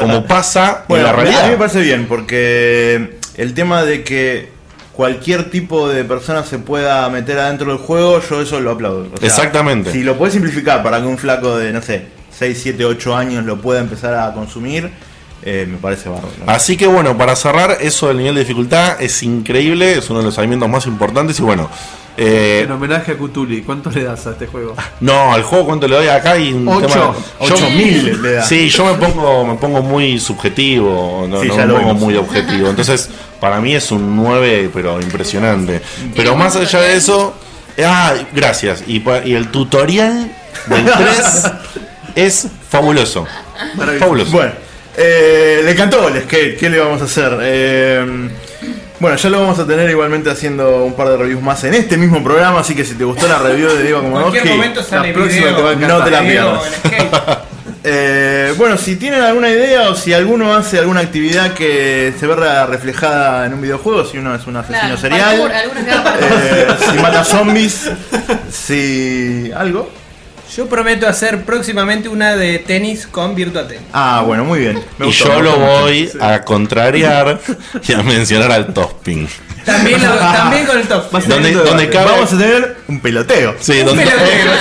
Como 0.00 0.26
pasa 0.28 0.84
Bueno, 0.88 1.06
en 1.08 1.12
la 1.16 1.18
a 1.18 1.24
mí 1.24 1.28
me 1.28 1.30
realidad. 1.32 1.58
parece 1.58 1.80
bien, 1.80 2.06
porque 2.06 3.18
el 3.36 3.54
tema 3.54 3.84
de 3.84 4.02
que 4.02 4.48
cualquier 5.00 5.48
tipo 5.48 5.88
de 5.88 6.04
persona 6.04 6.44
se 6.44 6.58
pueda 6.58 7.08
meter 7.08 7.38
adentro 7.38 7.72
del 7.72 7.78
juego, 7.78 8.20
yo 8.20 8.42
eso 8.42 8.60
lo 8.60 8.72
aplaudo. 8.72 9.08
O 9.14 9.16
sea, 9.16 9.28
Exactamente. 9.28 9.92
Si 9.92 10.02
lo 10.02 10.18
puedes 10.18 10.34
simplificar 10.34 10.82
para 10.82 11.00
que 11.00 11.06
un 11.06 11.16
flaco 11.16 11.56
de, 11.56 11.72
no 11.72 11.80
sé, 11.80 12.04
6, 12.30 12.60
7, 12.62 12.84
8 12.84 13.16
años 13.16 13.46
lo 13.46 13.62
pueda 13.62 13.80
empezar 13.80 14.12
a 14.12 14.30
consumir, 14.34 14.90
eh, 15.42 15.66
me 15.66 15.78
parece 15.78 16.10
bárbaro. 16.10 16.34
Así 16.46 16.76
que 16.76 16.86
bueno, 16.86 17.16
para 17.16 17.34
cerrar, 17.34 17.78
eso 17.80 18.08
del 18.08 18.18
nivel 18.18 18.34
de 18.34 18.40
dificultad 18.42 19.00
es 19.00 19.22
increíble, 19.22 19.96
es 19.96 20.10
uno 20.10 20.18
de 20.18 20.26
los 20.26 20.38
alimentos 20.38 20.68
más 20.68 20.84
importantes 20.84 21.40
y 21.40 21.42
bueno. 21.44 21.70
Eh, 22.16 22.62
En 22.64 22.72
homenaje 22.72 23.12
a 23.12 23.14
Cthulhu, 23.16 23.62
¿cuánto 23.64 23.90
le 23.90 24.04
das 24.04 24.26
a 24.26 24.30
este 24.32 24.46
juego? 24.46 24.74
no, 25.00 25.32
al 25.32 25.42
juego 25.42 25.66
cuánto 25.66 25.88
le 25.88 25.96
doy 25.96 26.08
acá 26.08 26.36
y 26.38 26.52
un 26.52 26.68
Ocho. 26.68 26.86
tema- 26.86 26.94
yo- 26.94 27.14
8000 27.54 28.22
le 28.22 28.32
da. 28.32 28.42
Sí, 28.44 28.68
yo 28.68 28.84
me 28.84 28.94
pongo, 28.94 29.44
me 29.46 29.54
pongo 29.54 29.82
muy 29.82 30.18
subjetivo, 30.18 31.26
no, 31.28 31.40
Sí, 31.40 31.48
no 31.48 31.56
ya 31.56 31.66
me 31.66 31.74
pongo 31.74 31.94
muy 31.94 32.16
objetivo. 32.16 32.68
Entonces, 32.68 33.08
para 33.40 33.60
mí 33.60 33.74
es 33.74 33.90
un 33.92 34.16
9, 34.16 34.70
pero 34.74 35.00
impresionante. 35.00 35.80
Pero 36.14 36.32
¿Tiene 36.32 36.36
más 36.36 36.56
allá 36.56 36.80
de 36.80 36.96
eso, 36.96 37.34
Ah, 37.82 38.12
gracias. 38.34 38.84
Y, 38.86 39.02
el 39.32 39.48
tutorial 39.48 40.30
del 40.66 40.84
3 40.98 41.44
es 42.16 42.48
fabuloso. 42.68 43.26
Fabuloso. 43.98 44.30
Bueno, 44.32 44.52
eh, 44.96 45.62
le 45.64 45.74
cantó 45.74 46.02
goles, 46.02 46.24
¿qué, 46.24 46.56
¿qué 46.60 46.68
le 46.68 46.78
vamos 46.78 47.00
a 47.00 47.04
hacer? 47.04 47.38
Eh, 47.40 48.28
bueno, 49.00 49.16
ya 49.16 49.30
lo 49.30 49.40
vamos 49.40 49.58
a 49.58 49.66
tener 49.66 49.88
igualmente 49.90 50.30
haciendo 50.30 50.84
un 50.84 50.94
par 50.94 51.08
de 51.08 51.16
reviews 51.16 51.42
más 51.42 51.64
en 51.64 51.74
este 51.74 51.96
mismo 51.96 52.22
programa, 52.22 52.60
así 52.60 52.74
que 52.74 52.84
si 52.84 52.94
te 52.94 53.04
gustó 53.04 53.26
la 53.26 53.38
review 53.38 53.68
de 53.70 53.82
Diego 53.82 53.98
En 53.98 54.04
Komodowski, 54.04 54.30
cualquier 54.38 54.56
momento 54.56 54.82
sale 54.82 55.08
la 55.08 55.14
próxima 55.14 55.46
video. 55.46 55.56
te 55.56 55.62
va 55.62 55.70
a 55.70 55.72
encantar. 55.72 55.98
no 55.98 56.04
te 56.04 56.10
la 56.10 56.20
pierdas. 56.20 57.40
Eh, 57.82 58.52
bueno, 58.58 58.76
si 58.76 58.96
tienen 58.96 59.22
alguna 59.22 59.48
idea 59.48 59.88
o 59.88 59.94
si 59.94 60.12
alguno 60.12 60.54
hace 60.54 60.78
alguna 60.78 61.00
actividad 61.00 61.54
que 61.54 62.12
se 62.20 62.26
vea 62.26 62.66
reflejada 62.66 63.46
en 63.46 63.54
un 63.54 63.62
videojuego, 63.62 64.04
si 64.04 64.18
uno 64.18 64.34
es 64.34 64.46
un 64.46 64.56
asesino 64.56 64.80
Claro, 64.80 64.96
serial, 64.98 65.50
parkour. 65.50 65.76
eh, 66.20 66.66
si 66.92 66.98
mata 66.98 67.24
zombies, 67.24 67.90
si 68.52 69.50
algo. 69.56 69.90
Yo 70.56 70.66
prometo 70.68 71.06
hacer 71.06 71.44
próximamente 71.44 72.08
una 72.08 72.34
de 72.34 72.58
tenis 72.58 73.06
con 73.06 73.34
Virtua 73.36 73.68
Tennis. 73.68 73.84
Ah, 73.92 74.22
bueno, 74.26 74.44
muy 74.44 74.58
bien. 74.60 74.82
Me 74.98 75.06
y 75.06 75.08
gustó, 75.10 75.28
yo 75.28 75.40
lo 75.42 75.56
voy 75.56 76.10
a 76.20 76.42
contrariar 76.42 77.40
y 77.88 77.92
a 77.92 78.02
mencionar 78.02 78.50
al 78.50 78.74
Topping. 78.74 79.28
También, 79.64 80.02
lo- 80.02 80.14
también 80.18 80.66
con 80.66 80.78
el 80.78 80.88
top. 80.88 81.12
Más 81.12 81.28
Donde, 81.28 81.52
donde 81.52 81.88
cabe. 81.90 82.10
Vamos 82.10 82.32
a 82.32 82.38
tener 82.38 82.76
un 82.88 82.98
peloteo. 83.00 83.54
Sí, 83.60 83.80
Un 83.80 83.86
donde. 83.86 84.04
pelotero, 84.06 84.50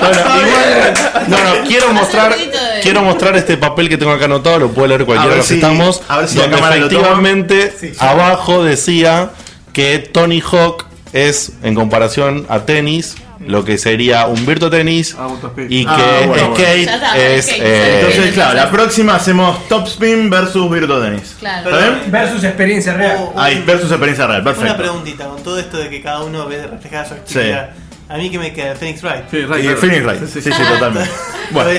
Bueno, 0.00 0.20
igual, 0.46 0.94
no, 1.28 1.38
no, 1.38 1.64
quiero 1.66 1.92
mostrar, 1.92 2.36
de- 2.36 2.50
quiero 2.82 3.02
mostrar 3.02 3.36
este 3.36 3.56
papel 3.56 3.88
que 3.88 3.96
tengo 3.96 4.12
acá 4.12 4.26
anotado, 4.26 4.58
lo 4.60 4.68
puede 4.70 4.88
leer 4.88 5.04
cualquiera 5.04 5.32
de 5.34 5.38
los 5.38 5.46
que 5.48 5.54
si- 5.54 5.60
estamos, 5.60 6.02
a 6.08 6.18
ver 6.18 6.28
si 6.28 6.38
la 6.38 6.46
donde 6.48 6.58
efectivamente 6.58 7.74
abajo 7.98 8.62
decía 8.62 9.30
que 9.72 9.98
Tony 9.98 10.40
Hawk 10.40 10.86
es, 11.12 11.52
en 11.62 11.74
comparación 11.74 12.46
a 12.48 12.60
tenis, 12.60 13.16
lo 13.46 13.64
que 13.64 13.78
sería 13.78 14.26
un 14.26 14.44
Virtua 14.44 14.68
speed. 14.68 15.66
y 15.70 15.84
que 15.84 15.90
Ah, 15.90 16.22
bueno, 16.26 16.48
bueno. 16.50 16.54
Skate 16.56 16.88
está, 16.88 17.16
es... 17.16 17.44
skate, 17.46 17.60
eh, 17.62 18.00
Entonces, 18.00 18.34
claro, 18.34 18.54
la 18.54 18.70
próxima 18.70 19.14
hacemos 19.14 19.66
Top 19.68 19.86
Spin 19.86 20.28
versus 20.30 20.70
Virtua 20.70 21.02
Tennis. 21.02 21.36
Claro. 21.38 21.70
¿Está 21.70 21.88
bien? 21.90 22.10
Versus 22.12 22.44
experiencia 22.44 22.94
real. 22.94 23.16
Oh, 23.18 23.40
Ahí, 23.40 23.62
versus 23.66 23.90
experiencia 23.90 24.26
real, 24.26 24.42
Una 24.42 24.52
perfecto. 24.52 24.76
preguntita, 24.76 25.24
con 25.26 25.42
todo 25.42 25.58
esto 25.58 25.78
de 25.78 25.88
que 25.88 26.02
cada 26.02 26.22
uno 26.22 26.46
ve 26.46 26.66
reflejada 26.66 27.06
su 27.06 27.14
actividad. 27.14 27.70
A 28.08 28.16
mí 28.16 28.28
que 28.30 28.38
me 28.40 28.52
queda 28.52 28.74
Phoenix 28.74 29.02
Wright. 29.02 29.24
Sí, 29.30 29.36
Y. 29.38 29.46
Phoenix 29.76 30.04
Wright. 30.04 30.26
Sí, 30.26 30.40
sí, 30.42 30.50
totalmente. 30.50 31.08
Bueno, 31.52 31.70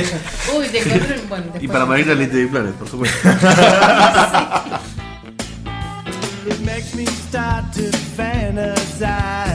Uy, 0.58 0.68
te 0.68 0.80
encontré 0.80 1.18
un- 1.22 1.30
bueno, 1.30 1.46
Y 1.62 1.68
para 1.70 1.86
Marina 1.86 2.14
Little 2.14 2.48
Planet, 2.48 2.74
por 2.74 2.90
supuesto. 2.90 3.30
It 6.46 6.60
makes 6.66 6.94
me 6.96 7.06
start 7.06 7.72
to 7.76 7.84
fantasize. 8.18 9.51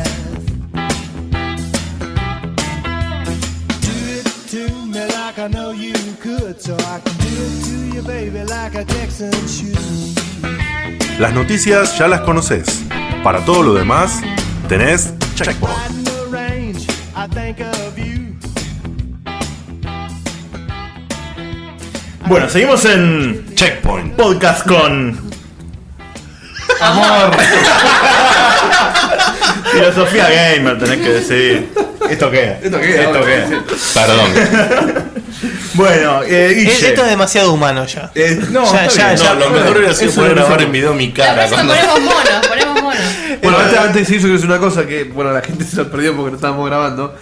Like 5.36 5.38
I 5.38 5.48
know 5.48 5.72
you 5.72 5.92
could, 6.20 6.60
so 6.60 6.74
I 6.74 7.00
can 7.00 7.16
do 7.18 7.26
it 7.28 7.64
to 7.64 7.86
you, 7.94 8.02
baby, 8.02 8.44
like 8.44 8.74
a 8.74 8.84
Texan 8.84 9.32
should. 9.46 9.76
Las 11.18 11.32
noticias 11.32 11.96
ya 11.98 12.06
las 12.08 12.20
conoces. 12.22 12.82
Para 13.22 13.44
todo 13.44 13.62
lo 13.62 13.74
demás, 13.74 14.20
tenés 14.68 15.12
Checkpoint. 15.34 15.76
Bueno, 22.28 22.48
seguimos 22.48 22.84
en 22.84 23.46
Checkpoint. 23.54 24.16
podcast 24.16 24.66
con 24.66 25.16
Amor. 26.80 27.36
filosofía 29.72 30.28
gamer, 30.28 30.76
tenés 30.78 30.98
que 30.98 31.08
decir. 31.08 31.72
¿Esto 32.10 32.30
qué? 32.30 32.58
¿Esto 32.62 32.78
qué? 32.78 33.02
¿Esto 33.02 33.24
qué? 33.24 33.42
Perdón. 33.94 35.06
Bueno, 35.76 36.22
eh, 36.22 36.48
Es- 36.50 36.56
Guille. 36.56 36.88
Esto 36.88 37.02
es 37.04 37.10
demasiado 37.10 37.52
humano 37.52 37.84
ya. 37.86 38.10
Eh, 38.14 38.40
no, 38.50 38.64
Ya, 38.72 38.86
ya. 38.88 39.14
No, 39.16 39.34
lo 39.34 39.50
mejor 39.50 39.76
hubiera 39.76 39.94
sido 39.94 40.12
poder 40.12 40.34
grabar 40.34 40.62
en 40.62 40.72
video 40.72 40.94
mi 40.94 41.12
cara. 41.12 41.46
cuando- 41.48 41.74
ponemos 41.74 42.00
monos, 42.00 42.46
ponemos 42.48 42.82
monos. 42.82 42.96
Bueno, 43.42 43.58
antes, 43.58 43.78
antes 43.78 44.08
de 44.08 44.16
decir 44.18 44.46
una 44.46 44.58
cosa 44.58 44.86
que, 44.86 45.04
bueno, 45.04 45.30
la 45.30 45.42
gente 45.42 45.64
se 45.64 45.76
lo 45.76 45.90
perdió 45.90 46.16
porque 46.16 46.30
no 46.30 46.36
estábamos 46.36 46.66
grabando. 46.66 47.14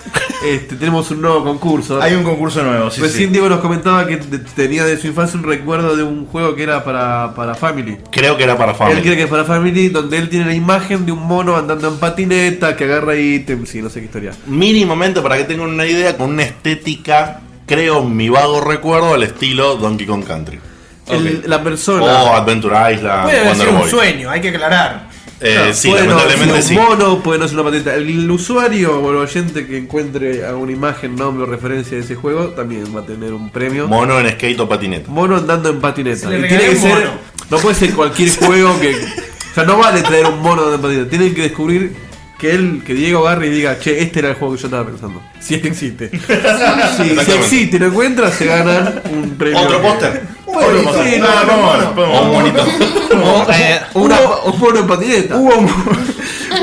Este, 0.44 0.76
tenemos 0.76 1.11
un 1.11 1.20
nuevo 1.20 1.42
concurso. 1.44 2.00
Hay 2.00 2.14
un 2.14 2.22
concurso 2.22 2.62
nuevo, 2.62 2.90
sí, 2.90 3.00
Recién 3.00 3.28
sí. 3.28 3.32
Diego 3.32 3.48
nos 3.48 3.61
comentaba 3.61 4.07
que 4.07 4.18
te- 4.18 4.38
tenía 4.38 4.84
de 4.84 4.96
su 4.98 5.07
infancia 5.09 5.38
un 5.38 5.44
recuerdo 5.44 5.96
de 5.96 6.02
un 6.02 6.26
juego 6.26 6.55
que 6.55 6.62
era 6.62 6.84
para, 6.84 7.34
para 7.34 7.55
Family. 7.55 7.98
Creo 8.11 8.36
que 8.36 8.44
era 8.44 8.57
para 8.57 8.72
Él 8.72 8.78
Family. 8.78 9.02
cree 9.02 9.16
que 9.16 9.22
es 9.24 9.28
para 9.28 9.44
Family, 9.44 9.88
donde 9.88 10.18
él 10.18 10.28
tiene 10.28 10.46
la 10.46 10.55
imagen 10.55 11.05
de 11.05 11.12
un 11.12 11.26
mono 11.26 11.57
andando 11.57 11.88
en 11.88 11.96
patineta, 11.98 12.76
que 12.76 12.84
agarra 12.84 13.16
ítems 13.16 13.74
y 13.74 13.82
no 13.82 13.90
sé 13.90 14.00
qué 14.00 14.07
historia. 14.07 14.32
Mínimamente, 14.46 15.20
para 15.20 15.36
que 15.36 15.44
tengan 15.44 15.68
una 15.68 15.86
idea, 15.86 16.16
con 16.16 16.30
una 16.30 16.44
estética, 16.44 17.40
creo, 17.66 18.02
en 18.02 18.16
mi 18.16 18.28
vago 18.28 18.60
recuerdo, 18.60 19.14
al 19.14 19.22
estilo 19.22 19.76
Donkey 19.76 20.06
Kong 20.06 20.24
Country. 20.24 20.58
El- 21.06 21.42
la 21.46 21.62
persona. 21.62 22.04
O 22.22 22.34
Adventure 22.34 22.94
Island, 22.94 23.24
Puede 23.24 23.38
Wonder 23.44 23.56
sido 23.56 23.70
un 23.72 23.78
Boy. 23.80 23.90
sueño, 23.90 24.30
hay 24.30 24.40
que 24.40 24.48
aclarar. 24.48 25.08
Eh, 25.40 25.72
sí, 25.74 25.90
puede 25.90 26.06
no 26.06 26.14
lamentablemente 26.14 26.62
ser 26.62 26.62
sí. 26.62 26.76
un 26.78 26.84
mono, 26.84 27.18
puede 27.22 27.38
no 27.40 27.46
ser 27.48 27.56
una 27.58 27.64
patineta. 27.64 27.94
El, 27.96 28.08
el 28.08 28.30
usuario 28.30 28.98
o 29.00 29.10
el 29.10 29.16
oyente 29.16 29.66
que 29.66 29.76
encuentre 29.76 30.46
alguna 30.46 30.72
imagen, 30.72 31.16
nombre 31.16 31.42
o 31.42 31.46
referencia 31.46 31.98
de 31.98 32.04
ese 32.04 32.14
juego 32.14 32.50
también 32.50 32.84
va 32.96 33.00
a 33.00 33.04
tener 33.04 33.34
un 33.34 33.50
premio. 33.50 33.86
Mono 33.86 34.18
en 34.20 34.30
skate 34.30 34.60
o 34.60 34.68
patineta. 34.68 35.10
Mono 35.10 35.36
andando 35.36 35.68
en 35.68 35.80
patineta. 35.80 36.28
Se 36.30 36.38
Y 36.38 36.48
tiene 36.48 36.64
que 36.70 36.76
ser. 36.76 37.10
No 37.50 37.58
puede 37.58 37.74
ser 37.74 37.92
cualquier 37.94 38.30
juego 38.38 38.80
que. 38.80 38.94
O 38.94 39.54
sea, 39.54 39.64
no 39.64 39.76
vale 39.76 40.00
traer 40.02 40.24
un 40.26 40.40
mono 40.40 40.62
andando 40.64 40.88
en 40.90 40.96
patineta. 41.04 41.10
Tienen 41.10 41.34
que 41.34 41.42
descubrir 41.42 41.94
que 42.39 42.51
él, 42.53 42.82
que 42.85 42.95
Diego 42.95 43.26
agarre 43.26 43.47
y 43.47 43.51
diga, 43.51 43.78
che, 43.78 44.03
este 44.03 44.18
era 44.18 44.30
el 44.30 44.35
juego 44.35 44.55
que 44.55 44.61
yo 44.61 44.66
estaba 44.66 44.85
pensando. 44.87 45.22
Si 45.41 45.55
es 45.55 45.62
que 45.62 45.68
existe. 45.68 46.11
si, 46.97 47.16
si 47.24 47.32
existe 47.32 47.76
y 47.76 47.78
lo 47.78 47.87
encuentra, 47.87 48.30
se 48.30 48.47
ganan 48.47 49.03
un 49.12 49.30
premio. 49.37 49.61
¿Otro 49.61 49.80
póster? 49.80 50.22
Bueno, 50.47 50.78
sí, 51.05 51.16
no, 51.18 51.26
no, 51.26 51.47
vamos, 51.47 51.78
no. 51.78 51.95
vamos. 51.95 52.20
O 52.20 53.16
un. 53.16 53.22
O, 53.22 53.47
eh, 53.53 53.80
Una- 53.95 54.20
un 54.45 54.59
mono 54.61 54.80
en 54.80 54.87
patineta. 54.87 55.37
Hubo, 55.37 55.55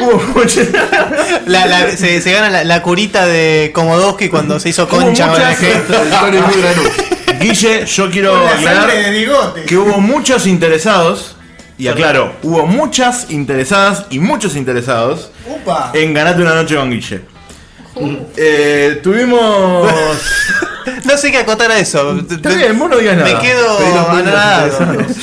hubo 0.02 0.44
la- 1.46 1.66
la- 1.66 1.98
se, 1.98 2.22
se 2.22 2.32
gana 2.32 2.50
la, 2.50 2.64
la 2.64 2.82
curita 2.82 3.26
de 3.26 3.72
Komodowski 3.74 4.30
cuando 4.30 4.60
se 4.60 4.70
hizo 4.70 4.88
concha 4.88 5.28
con 5.28 5.42
el 5.42 5.48
muchas- 5.48 5.60
granul. 6.58 6.92
Guille, 7.40 7.86
yo 7.88 8.12
quiero 8.12 8.44
la 8.44 8.52
aclarar 8.52 8.90
que 9.66 9.78
hubo 9.78 10.00
muchos 10.00 10.46
interesados, 10.46 11.36
y 11.78 11.88
aclaro, 11.88 12.34
hubo 12.44 12.68
muchas 12.68 13.32
interesadas 13.32 14.06
y 14.12 14.20
muchos 14.20 14.56
interesados 14.56 15.31
Upa. 15.48 15.92
en 15.94 16.14
Ganate 16.14 16.42
una 16.42 16.56
noche 16.56 16.76
con 16.76 16.90
Guille. 16.90 17.22
Eh, 18.38 19.00
tuvimos. 19.04 19.92
No 21.06 21.16
sé 21.16 21.32
qué 21.32 21.38
acotar 21.38 21.70
a 21.70 21.78
eso. 21.78 22.18
Está 22.18 22.50
bien, 22.50 22.78
vos 22.80 22.90
no 22.90 22.98
digas 22.98 23.16
nada. 23.16 23.32
Me 23.32 23.40
quedo 23.40 23.78
Pedí 23.78 23.88
los 23.94 24.08
números 24.08 24.34
anonadado. 24.34 24.84
interesados. 24.94 25.18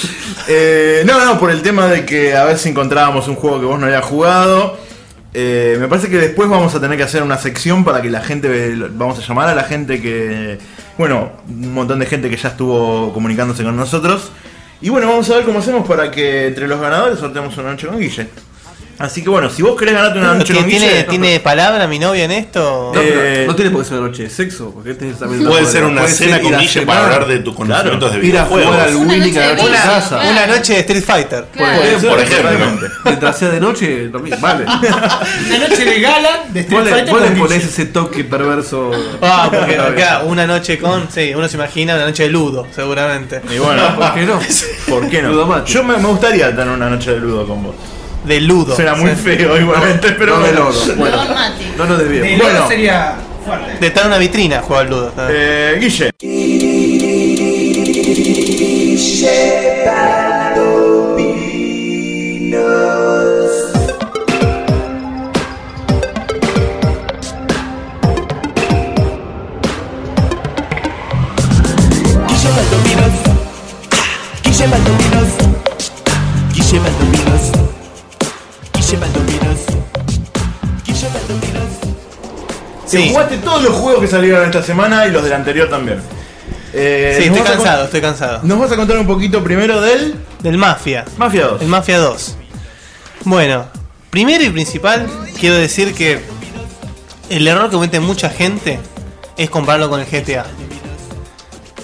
Eh, 0.46 1.02
no, 1.04 1.24
no, 1.24 1.38
por 1.38 1.50
el 1.50 1.62
tema 1.62 1.88
de 1.88 2.06
que 2.06 2.36
a 2.36 2.44
ver 2.44 2.58
si 2.58 2.68
encontrábamos 2.68 3.26
un 3.26 3.34
juego 3.34 3.58
que 3.58 3.66
vos 3.66 3.78
no 3.78 3.86
hayas 3.86 4.04
jugado. 4.04 4.78
Eh, 5.34 5.76
me 5.80 5.88
parece 5.88 6.08
que 6.08 6.16
después 6.16 6.48
vamos 6.48 6.74
a 6.74 6.80
tener 6.80 6.96
que 6.96 7.02
hacer 7.02 7.22
una 7.24 7.38
sección 7.38 7.84
para 7.84 8.00
que 8.00 8.08
la 8.08 8.20
gente, 8.20 8.76
vamos 8.92 9.18
a 9.18 9.22
llamar 9.26 9.48
a 9.48 9.54
la 9.54 9.64
gente 9.64 10.00
que, 10.00 10.58
bueno, 10.96 11.32
un 11.48 11.74
montón 11.74 11.98
de 11.98 12.06
gente 12.06 12.30
que 12.30 12.36
ya 12.36 12.50
estuvo 12.50 13.12
comunicándose 13.12 13.62
con 13.64 13.76
nosotros. 13.76 14.30
Y 14.80 14.90
bueno, 14.90 15.08
vamos 15.08 15.28
a 15.30 15.34
ver 15.36 15.44
cómo 15.44 15.58
hacemos 15.58 15.86
para 15.88 16.10
que 16.10 16.46
entre 16.46 16.68
los 16.68 16.80
ganadores 16.80 17.18
sorteemos 17.18 17.56
una 17.58 17.70
noche 17.72 17.88
con 17.88 17.98
Guille. 17.98 18.28
Así 18.98 19.22
que 19.22 19.30
bueno, 19.30 19.48
si 19.48 19.62
vos 19.62 19.78
querés 19.78 19.94
ganarte 19.94 20.18
una 20.18 20.34
noche 20.34 20.52
¿Que 20.52 20.58
con 20.58 20.68
¿Tiene, 20.68 20.88
Guille, 20.88 21.04
¿Tiene 21.04 21.38
palabra 21.40 21.86
mi 21.86 22.00
novia 22.00 22.24
en 22.24 22.32
esto? 22.32 22.90
No, 22.92 23.00
pero 23.00 23.20
Eh, 23.22 23.44
no 23.46 23.54
tiene 23.54 23.70
por 23.70 23.82
qué 23.82 23.88
ser 23.88 23.98
una 23.98 24.08
noche 24.08 24.24
de 24.24 24.30
sexo, 24.30 24.72
porque 24.74 24.94
también 24.94 25.44
Puede 25.44 25.66
ser 25.66 25.84
una 25.84 26.00
puede 26.02 26.14
cena 26.14 26.36
ser 26.36 26.42
con 26.42 26.58
Guille 26.58 26.82
para 26.82 27.04
hablar 27.04 27.26
de 27.28 27.38
tus 27.38 27.54
conocimientos 27.54 28.12
de 28.12 28.26
Ir 28.26 28.38
a 28.38 28.44
jugar 28.46 28.64
al 28.66 28.86
videojuegos. 28.88 29.06
Winnie 29.08 29.18
noche 29.18 29.34
cada 29.34 29.48
de 29.48 29.54
noche 29.62 29.68
en 29.68 29.82
casa. 29.82 30.08
claro. 30.18 30.30
Una 30.30 30.46
noche 30.48 30.72
de 30.72 30.80
Street 30.80 31.04
Fighter. 31.04 31.44
Claro. 31.52 31.80
puede 31.80 32.00
ser, 32.00 32.10
Por 32.10 32.20
ejemplo. 32.52 32.88
Mientras 33.04 33.38
sea 33.38 33.48
de 33.50 33.60
noche, 33.60 34.04
lo 34.12 34.18
mismo, 34.18 34.38
vale. 34.40 34.64
Una 35.48 35.68
noche 35.68 35.84
de 35.84 36.00
gala 36.00 36.44
de 36.48 36.60
Street 36.60 36.84
Fighter 36.88 37.10
vos 37.14 37.20
le 37.22 37.30
ponés 37.36 37.64
ese 37.64 37.86
toque 37.86 38.24
perverso. 38.24 38.90
Ah, 39.22 39.48
porque 39.52 39.78
acá 39.78 40.22
una 40.24 40.44
noche 40.46 40.76
con. 40.78 41.08
Sí, 41.08 41.32
uno 41.36 41.46
se 41.48 41.56
imagina 41.56 41.94
una 41.94 42.06
noche 42.06 42.24
de 42.24 42.30
ludo, 42.30 42.66
seguramente. 42.74 43.40
Y 43.54 43.58
bueno, 43.58 43.94
¿Por 43.96 44.14
qué 44.14 44.22
no? 44.26 44.40
¿por 44.88 45.08
qué 45.08 45.22
no? 45.22 45.64
Yo 45.64 45.84
me, 45.84 45.96
me 45.98 46.08
gustaría 46.08 46.50
tener 46.50 46.68
una 46.68 46.90
noche 46.90 47.12
de 47.12 47.20
ludo 47.20 47.46
con 47.46 47.62
vos. 47.62 47.74
De 48.28 48.40
ludo. 48.42 48.76
Suena 48.76 48.94
muy 48.94 49.12
feo 49.12 49.58
igualmente, 49.58 50.12
pero 50.12 50.38
no 50.38 50.46
de 50.46 50.52
lodo. 50.52 50.94
Bueno, 50.96 51.16
no 51.78 51.86
nos 51.86 51.98
De 51.98 52.04
desviemos. 52.04 52.42
Bueno. 52.46 52.68
sería 52.68 53.16
fuerte. 53.44 53.78
De 53.80 53.86
estar 53.86 54.02
en 54.02 54.08
una 54.08 54.18
vitrina 54.18 54.60
juega 54.60 54.82
al 54.82 54.90
ludo. 54.90 55.12
Eh, 55.30 55.78
Guille. 55.80 56.10
Guille 58.98 59.67
Te 82.90 82.96
Sí. 83.02 83.10
jugaste 83.10 83.38
todos 83.38 83.62
los 83.62 83.72
juegos 83.74 84.00
que 84.00 84.08
salieron 84.08 84.44
esta 84.44 84.62
semana 84.62 85.06
y 85.06 85.10
los 85.10 85.22
del 85.22 85.32
anterior 85.34 85.68
también. 85.68 86.00
Eh, 86.72 87.16
Sí, 87.18 87.24
estoy 87.28 87.42
cansado, 87.42 87.84
estoy 87.84 88.00
cansado. 88.00 88.40
Nos 88.42 88.58
vas 88.58 88.72
a 88.72 88.76
contar 88.76 88.98
un 88.98 89.06
poquito 89.06 89.42
primero 89.42 89.80
del 89.80 90.14
Del 90.42 90.56
Mafia. 90.58 91.04
Mafia 91.16 91.46
2. 91.48 91.62
El 91.62 91.68
Mafia 91.68 91.98
2. 91.98 92.36
Bueno, 93.24 93.66
primero 94.10 94.44
y 94.44 94.50
principal, 94.50 95.06
quiero 95.40 95.56
decir 95.56 95.94
que 95.94 96.20
el 97.30 97.46
error 97.48 97.66
que 97.68 97.76
comete 97.76 98.00
mucha 98.00 98.30
gente 98.30 98.78
es 99.36 99.50
compararlo 99.50 99.90
con 99.90 100.00
el 100.00 100.06
GTA. 100.06 100.46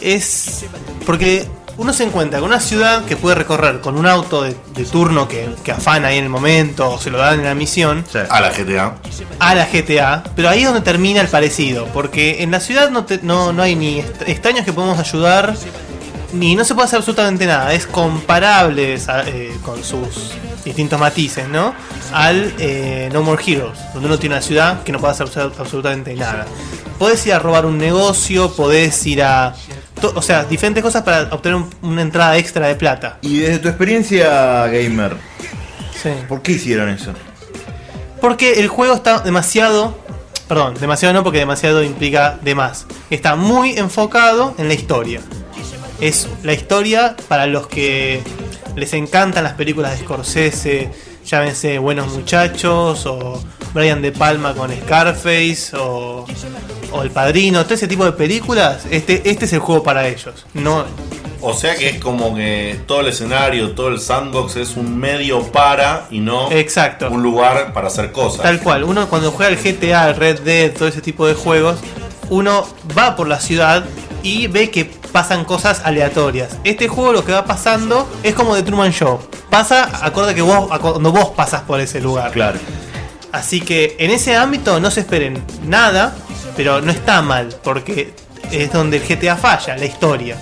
Es 0.00 0.64
porque 1.06 1.46
uno 1.76 1.92
se 1.92 2.04
encuentra 2.04 2.38
con 2.40 2.48
una 2.50 2.60
ciudad 2.60 3.04
que 3.04 3.16
puede 3.16 3.34
recorrer 3.34 3.80
con 3.80 3.96
un 3.96 4.06
auto 4.06 4.42
de, 4.42 4.56
de 4.74 4.84
turno 4.84 5.26
que, 5.28 5.48
que 5.64 5.72
afana 5.72 6.08
ahí 6.08 6.18
en 6.18 6.24
el 6.24 6.30
momento 6.30 6.90
o 6.92 6.98
se 7.00 7.10
lo 7.10 7.18
dan 7.18 7.40
en 7.40 7.44
la 7.46 7.54
misión 7.54 8.04
Sí. 8.10 8.18
A 8.28 8.40
la 8.40 8.50
GTA. 8.50 8.94
a 9.40 9.54
la 9.54 9.66
GTA, 9.66 10.22
pero 10.36 10.48
ahí 10.48 10.60
es 10.60 10.66
donde 10.66 10.80
termina 10.82 11.20
el 11.20 11.28
parecido, 11.28 11.86
porque 11.92 12.42
en 12.42 12.50
la 12.50 12.60
ciudad 12.60 12.90
no, 12.90 13.04
te- 13.04 13.20
no, 13.22 13.52
no 13.52 13.62
hay 13.62 13.74
ni 13.76 13.98
extraños 14.26 14.64
que 14.64 14.72
podemos 14.72 14.98
ayudar, 14.98 15.54
ni 16.32 16.54
no 16.56 16.64
se 16.64 16.74
puede 16.74 16.86
hacer 16.86 16.98
absolutamente 16.98 17.46
nada, 17.46 17.72
es 17.74 17.86
comparable 17.86 18.98
a- 19.08 19.22
eh, 19.26 19.56
con 19.64 19.82
sus 19.84 20.32
distintos 20.64 20.98
matices, 20.98 21.48
¿no? 21.48 21.74
Al 22.12 22.54
eh, 22.58 23.08
No 23.12 23.22
More 23.22 23.42
Heroes, 23.46 23.78
donde 23.92 24.08
uno 24.08 24.18
tiene 24.18 24.36
una 24.36 24.42
ciudad 24.42 24.82
que 24.82 24.92
no 24.92 24.98
puede 25.00 25.12
hacer 25.12 25.26
abso- 25.26 25.52
absolutamente 25.58 26.14
nada. 26.14 26.46
Podés 26.98 27.26
ir 27.26 27.34
a 27.34 27.38
robar 27.38 27.66
un 27.66 27.76
negocio, 27.78 28.52
podés 28.54 29.04
ir 29.06 29.22
a... 29.24 29.54
O 30.02 30.20
sea, 30.22 30.44
diferentes 30.44 30.82
cosas 30.82 31.02
para 31.02 31.22
obtener 31.34 31.56
un- 31.56 31.70
una 31.82 32.02
entrada 32.02 32.36
extra 32.36 32.66
de 32.66 32.74
plata. 32.74 33.18
Y 33.22 33.38
desde 33.38 33.58
tu 33.58 33.68
experiencia 33.68 34.66
gamer, 34.66 35.16
Sí. 36.02 36.10
¿por 36.28 36.42
qué 36.42 36.52
hicieron 36.52 36.88
eso? 36.90 37.12
Porque 38.20 38.54
el 38.60 38.68
juego 38.68 38.94
está 38.94 39.20
demasiado. 39.20 39.96
Perdón, 40.48 40.74
demasiado 40.78 41.14
no, 41.14 41.22
porque 41.22 41.38
demasiado 41.38 41.82
implica 41.82 42.38
de 42.42 42.54
más. 42.54 42.86
Está 43.08 43.34
muy 43.34 43.78
enfocado 43.78 44.54
en 44.58 44.68
la 44.68 44.74
historia. 44.74 45.20
Es 46.00 46.28
la 46.42 46.52
historia 46.52 47.16
para 47.28 47.46
los 47.46 47.66
que 47.66 48.20
les 48.76 48.92
encantan 48.92 49.44
las 49.44 49.54
películas 49.54 49.92
de 49.92 49.98
Scorsese, 50.04 50.90
llámense 51.24 51.78
Buenos 51.78 52.08
Muchachos, 52.12 53.06
o 53.06 53.42
Brian 53.74 54.00
De 54.00 54.12
Palma 54.12 54.54
con 54.54 54.70
Scarface, 54.72 55.76
o, 55.76 56.24
o 56.92 57.02
El 57.02 57.10
Padrino, 57.10 57.64
todo 57.64 57.74
ese 57.74 57.88
tipo 57.88 58.04
de 58.04 58.12
películas. 58.12 58.86
Este, 58.90 59.28
este 59.28 59.44
es 59.46 59.52
el 59.52 59.58
juego 59.58 59.82
para 59.82 60.06
ellos. 60.08 60.46
No, 60.54 60.84
O 61.40 61.52
sea 61.52 61.74
que 61.74 61.88
es 61.90 62.00
como 62.00 62.34
que 62.34 62.80
todo 62.86 63.00
el 63.00 63.08
escenario, 63.08 63.72
todo 63.72 63.88
el 63.88 64.00
sandbox 64.00 64.56
es 64.56 64.76
un 64.76 64.96
medio 64.96 65.42
para 65.52 66.06
y 66.10 66.20
no 66.20 66.50
Exacto. 66.52 67.10
un 67.10 67.22
lugar 67.22 67.72
para 67.72 67.88
hacer 67.88 68.12
cosas. 68.12 68.42
Tal 68.42 68.60
cual, 68.60 68.84
uno 68.84 69.08
cuando 69.08 69.30
juega 69.32 69.52
el 69.52 69.58
GTA, 69.58 70.08
el 70.08 70.16
Red 70.16 70.40
Dead, 70.40 70.72
todo 70.72 70.88
ese 70.88 71.02
tipo 71.02 71.26
de 71.26 71.34
juegos, 71.34 71.80
uno 72.30 72.66
va 72.96 73.16
por 73.16 73.28
la 73.28 73.40
ciudad 73.40 73.84
y 74.22 74.46
ve 74.46 74.70
que 74.70 74.86
pasan 75.12 75.44
cosas 75.44 75.82
aleatorias. 75.84 76.56
Este 76.64 76.88
juego 76.88 77.12
lo 77.12 77.24
que 77.24 77.32
va 77.32 77.44
pasando 77.44 78.08
es 78.22 78.34
como 78.34 78.54
de 78.54 78.62
Truman 78.62 78.92
Show. 78.92 79.18
Pasa 79.50 79.90
acorde 80.04 80.34
que 80.34 80.42
vos, 80.42 80.66
cuando 80.80 81.12
vos 81.12 81.30
pasas 81.36 81.62
por 81.62 81.78
ese 81.80 82.00
lugar. 82.00 82.30
Claro. 82.32 82.58
Así 83.34 83.60
que 83.60 83.96
en 83.98 84.12
ese 84.12 84.36
ámbito 84.36 84.78
no 84.78 84.92
se 84.92 85.00
esperen 85.00 85.42
nada, 85.66 86.14
pero 86.56 86.80
no 86.80 86.92
está 86.92 87.20
mal, 87.20 87.52
porque 87.64 88.12
es 88.52 88.72
donde 88.72 88.98
el 88.98 89.02
GTA 89.02 89.34
falla, 89.34 89.76
la 89.76 89.86
historia. 89.86 90.36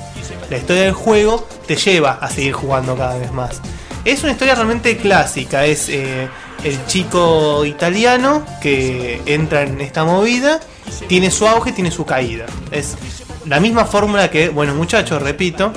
La 0.51 0.59
historia 0.59 0.83
del 0.83 0.93
juego 0.93 1.49
te 1.67 1.77
lleva 1.77 2.19
a 2.21 2.29
seguir 2.29 2.53
jugando 2.53 2.95
cada 2.95 3.17
vez 3.17 3.33
más. 3.33 3.63
Es 4.05 4.23
una 4.25 4.33
historia 4.33 4.57
realmente 4.57 4.99
clásica, 4.99 5.65
es 5.65 5.89
eh, 5.89 6.29
el 6.65 6.85
chico 6.85 7.65
italiano 7.65 8.45
que 8.61 9.23
entra 9.25 9.63
en 9.63 9.81
esta 9.81 10.05
movida, 10.05 10.61
tiene 11.09 11.31
su 11.31 11.49
auge, 11.49 11.73
tiene 11.73 11.91
su 11.91 12.05
caída. 12.05 12.45
Es 12.71 12.99
la 13.47 13.59
misma 13.59 13.87
fórmula 13.87 14.31
que, 14.31 14.51
bueno 14.51 14.75
muchachos, 14.75 15.23
repito, 15.23 15.73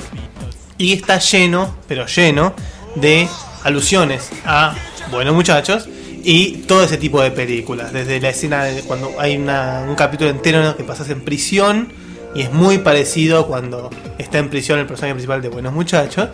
y 0.76 0.92
está 0.92 1.18
lleno, 1.18 1.76
pero 1.88 2.04
lleno, 2.04 2.52
de 2.94 3.26
alusiones 3.64 4.28
a 4.44 4.74
Buenos 5.10 5.34
Muchachos 5.34 5.88
y 6.28 6.64
todo 6.66 6.82
ese 6.82 6.96
tipo 6.96 7.22
de 7.22 7.30
películas. 7.30 7.92
Desde 7.92 8.20
la 8.20 8.30
escena 8.30 8.64
de 8.64 8.82
cuando 8.82 9.12
hay 9.20 9.36
una- 9.36 9.84
un 9.88 9.94
capítulo 9.94 10.28
entero 10.28 10.76
que 10.76 10.82
pasas 10.82 11.08
en 11.10 11.20
prisión 11.20 11.92
y 12.34 12.42
es 12.42 12.52
muy 12.52 12.78
parecido 12.78 13.46
cuando 13.46 13.90
está 14.18 14.38
en 14.38 14.50
prisión 14.50 14.80
el 14.80 14.86
personaje 14.86 15.14
principal 15.14 15.40
de 15.40 15.48
Buenos 15.50 15.72
Muchachos. 15.72 16.30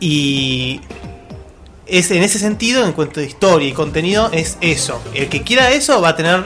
Y 0.00 0.80
es 1.86 2.10
en 2.10 2.22
ese 2.22 2.38
sentido, 2.38 2.84
en 2.86 2.92
cuanto 2.92 3.20
a 3.20 3.22
historia 3.22 3.68
y 3.68 3.72
contenido, 3.72 4.30
es 4.32 4.56
eso. 4.62 5.00
El 5.14 5.28
que 5.28 5.42
quiera 5.42 5.70
eso 5.72 6.00
va 6.00 6.08
a 6.10 6.16
tener 6.16 6.44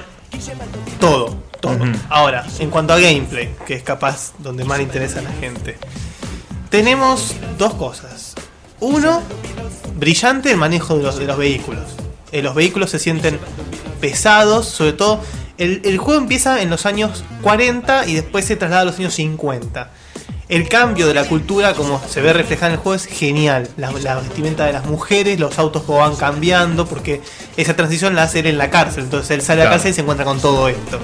todo. 0.98 1.36
Todo. 1.61 1.76
Ahora, 2.09 2.46
en 2.59 2.70
cuanto 2.70 2.94
a 2.94 2.98
gameplay, 2.98 3.51
que 3.66 3.74
es 3.74 3.82
capaz 3.82 4.32
donde 4.38 4.64
más 4.64 4.78
le 4.78 4.84
interesa 4.84 5.18
a 5.20 5.22
la 5.22 5.32
gente. 5.32 5.76
Tenemos 6.70 7.34
dos 7.59 7.74
cosas. 7.74 8.34
Uno, 8.80 9.22
brillante 9.96 10.51
el 10.51 10.57
manejo 10.57 10.96
de 10.96 11.03
los, 11.03 11.18
de 11.18 11.26
los 11.26 11.36
vehículos. 11.36 11.84
Eh, 12.33 12.43
los 12.43 12.55
vehículos 12.55 12.91
se 12.91 12.99
sienten 12.99 13.39
pesados, 14.01 14.66
sobre 14.66 14.93
todo. 14.93 15.20
El, 15.59 15.83
el 15.85 15.99
juego 15.99 16.20
empieza 16.20 16.62
en 16.62 16.70
los 16.70 16.87
años 16.87 17.24
40 17.43 18.07
y 18.07 18.14
después 18.14 18.45
se 18.45 18.57
traslada 18.57 18.83
a 18.83 18.85
los 18.87 18.99
años 18.99 19.14
50. 19.14 19.91
El 20.51 20.68
cambio 20.68 21.07
de 21.07 21.14
la 21.14 21.28
cultura, 21.28 21.74
como 21.74 22.03
se 22.09 22.20
ve 22.20 22.33
reflejado 22.33 22.72
en 22.72 22.72
el 22.72 22.78
juego, 22.81 22.97
es 22.97 23.07
genial. 23.07 23.68
La, 23.76 23.93
la 23.93 24.16
vestimenta 24.16 24.66
de 24.66 24.72
las 24.72 24.85
mujeres, 24.85 25.39
los 25.39 25.61
autos 25.61 25.85
como 25.85 25.99
van 25.99 26.16
cambiando, 26.16 26.87
porque 26.87 27.20
esa 27.57 27.76
transición 27.76 28.16
la 28.16 28.24
hace 28.24 28.41
él 28.41 28.47
en 28.49 28.59
la 28.59 28.68
cárcel. 28.68 29.05
Entonces 29.05 29.31
él 29.31 29.43
sale 29.43 29.62
a 29.62 29.66
la 29.66 29.70
cárcel 29.70 29.93
y 29.93 29.95
se 29.95 30.01
encuentra 30.01 30.24
con 30.24 30.41
todo 30.41 30.66
esto. 30.66 30.99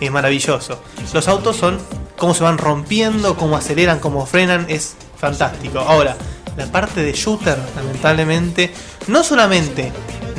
Es 0.00 0.10
maravilloso. 0.10 0.82
Los 1.14 1.28
autos 1.28 1.56
son 1.56 1.78
cómo 2.18 2.34
se 2.34 2.42
van 2.42 2.58
rompiendo, 2.58 3.36
cómo 3.36 3.56
aceleran, 3.56 4.00
cómo 4.00 4.26
frenan, 4.26 4.66
es 4.68 4.96
fantástico. 5.16 5.78
Ahora, 5.78 6.14
la 6.58 6.66
parte 6.66 7.02
de 7.02 7.14
shooter, 7.14 7.58
lamentablemente, 7.76 8.70
no 9.06 9.24
solamente 9.24 9.92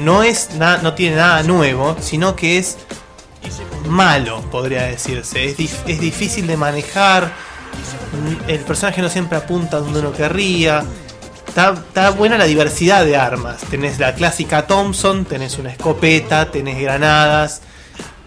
no 0.04 0.24
es 0.24 0.52
na- 0.56 0.78
no 0.78 0.94
tiene 0.94 1.16
nada 1.18 1.44
nuevo, 1.44 1.96
sino 2.02 2.36
que 2.36 2.58
es 2.58 2.78
malo, 3.88 4.42
podría 4.52 4.84
decirse. 4.84 5.46
Es, 5.46 5.58
es 5.88 6.00
difícil 6.00 6.48
de 6.48 6.58
manejar. 6.58 7.26
mm, 8.46 8.50
El 8.50 8.60
personaje 8.60 9.02
no 9.02 9.10
siempre 9.10 9.38
apunta 9.38 9.78
donde 9.80 10.00
uno 10.00 10.12
querría. 10.12 10.84
Está, 11.48 11.74
está 11.74 12.12
buena 12.12 12.38
la 12.38 12.46
diversidad 12.46 13.04
de 13.06 13.18
armas. 13.18 13.62
Tenés 13.70 14.00
la 14.00 14.14
clásica 14.16 14.68
Thompson, 14.68 15.26
tenés 15.26 15.58
una 15.58 15.72
escopeta, 15.72 16.50
tenés 16.52 16.80
granadas, 16.80 17.62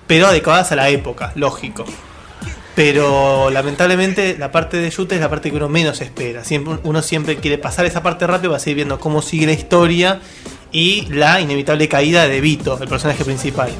pero 0.06 0.26
adecuadas 0.26 0.72
a 0.72 0.76
la 0.76 0.88
época, 0.90 1.32
lógico. 1.34 1.84
Pero 2.74 3.50
lamentablemente 3.50 4.36
la 4.36 4.50
parte 4.50 4.78
de 4.78 4.90
shooter 4.90 5.16
es 5.18 5.22
la 5.22 5.30
parte 5.30 5.48
que 5.50 5.56
uno 5.56 5.68
menos 5.68 6.00
espera. 6.00 6.42
Siempre, 6.44 6.78
uno 6.82 7.02
siempre 7.02 7.36
quiere 7.36 7.56
pasar 7.56 7.86
esa 7.86 8.02
parte 8.02 8.26
rápido 8.26 8.50
para 8.50 8.58
seguir 8.60 8.76
viendo 8.76 8.98
cómo 8.98 9.22
sigue 9.22 9.46
la 9.46 9.52
historia 9.52 10.20
y 10.74 11.06
la 11.10 11.40
inevitable 11.40 11.88
caída 11.88 12.26
de 12.26 12.40
Vito, 12.40 12.76
el 12.82 12.88
personaje 12.88 13.24
principal. 13.24 13.70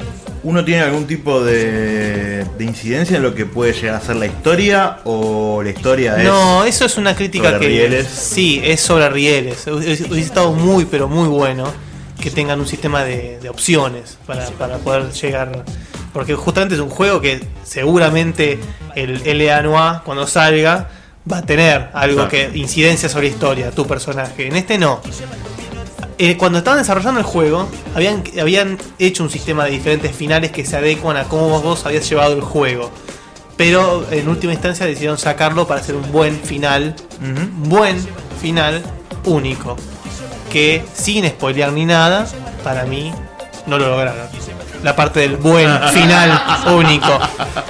¿Uno 0.45 0.65
tiene 0.65 0.83
algún 0.83 1.07
tipo 1.07 1.43
de, 1.43 2.45
de 2.57 2.65
incidencia 2.65 3.17
en 3.17 3.23
lo 3.25 3.35
que 3.35 3.47
puede 3.47 3.73
llegar 3.73 3.97
a 3.97 4.01
ser 4.01 4.17
la 4.17 4.27
historia 4.27 4.99
o 5.05 5.61
la 5.63 5.71
historia 5.71 6.17
es... 6.19 6.25
No, 6.25 6.65
eso 6.65 6.85
es 6.85 6.97
una 6.97 7.17
crítica 7.17 7.47
sobre 7.51 7.61
que. 7.61 7.67
rieles. 7.67 8.07
Sí, 8.07 8.61
es 8.63 8.81
sobre 8.81 9.09
rieles. 9.09 9.67
Hubiese 9.67 10.05
estado 10.21 10.53
muy, 10.53 10.85
pero 10.85 11.09
muy 11.09 11.29
bueno 11.29 11.65
que 12.21 12.31
tengan 12.31 12.61
un 12.61 12.67
sistema 12.67 13.03
de, 13.05 13.39
de 13.41 13.49
opciones 13.49 14.19
para, 14.27 14.47
para 14.51 14.79
poder 14.79 15.11
llegar. 15.13 15.65
Porque 16.13 16.35
justamente 16.35 16.77
es 16.77 16.81
un 16.81 16.91
juego 16.91 17.21
que 17.21 17.41
seguramente 17.65 18.61
el 18.95 19.21
LA 19.25 19.63
Noir, 19.63 20.01
cuando 20.05 20.27
salga, 20.29 20.91
va 21.31 21.39
a 21.39 21.43
tener 21.43 21.89
algo 21.93 22.29
Claro. 22.29 22.31
que. 22.31 22.51
incidencia 22.55 23.09
sobre 23.09 23.29
la 23.29 23.33
historia, 23.33 23.71
tu 23.73 23.87
personaje. 23.87 24.47
En 24.47 24.55
este 24.57 24.79
no. 24.79 25.01
Eh, 26.19 26.37
cuando 26.37 26.59
estaban 26.59 26.79
desarrollando 26.79 27.21
el 27.21 27.27
juego, 27.27 27.69
habían, 27.95 28.23
habían 28.41 28.79
hecho 28.99 29.25
un 29.25 29.31
sistema 29.31 29.65
de 29.65 29.73
diferentes 29.73 30.15
finales 30.15 30.53
que 30.53 30.65
se 30.65 30.77
adecuan 30.77 31.17
a 31.17 31.25
cómo 31.25 31.61
vos 31.61 31.85
habías 31.87 32.09
llevado 32.09 32.35
el 32.35 32.41
juego. 32.41 32.91
Pero 33.57 34.07
en 34.11 34.29
última 34.29 34.53
instancia 34.53 34.87
decidieron 34.87 35.19
sacarlo 35.19 35.67
para 35.67 35.81
hacer 35.81 35.95
un 35.95 36.11
buen 36.11 36.39
final. 36.41 36.95
Buen 37.69 37.97
final 38.41 38.83
único. 39.25 39.77
Que 40.51 40.85
sin 40.93 41.27
spoilear 41.29 41.73
ni 41.73 41.85
nada, 41.85 42.27
para 42.63 42.85
mí 42.85 43.13
no 43.67 43.79
lo 43.79 43.89
lograron. 43.89 44.29
La 44.85 44.95
parte 44.95 45.21
del 45.21 45.37
buen 45.39 45.69
final 45.93 46.43
único. 46.73 47.07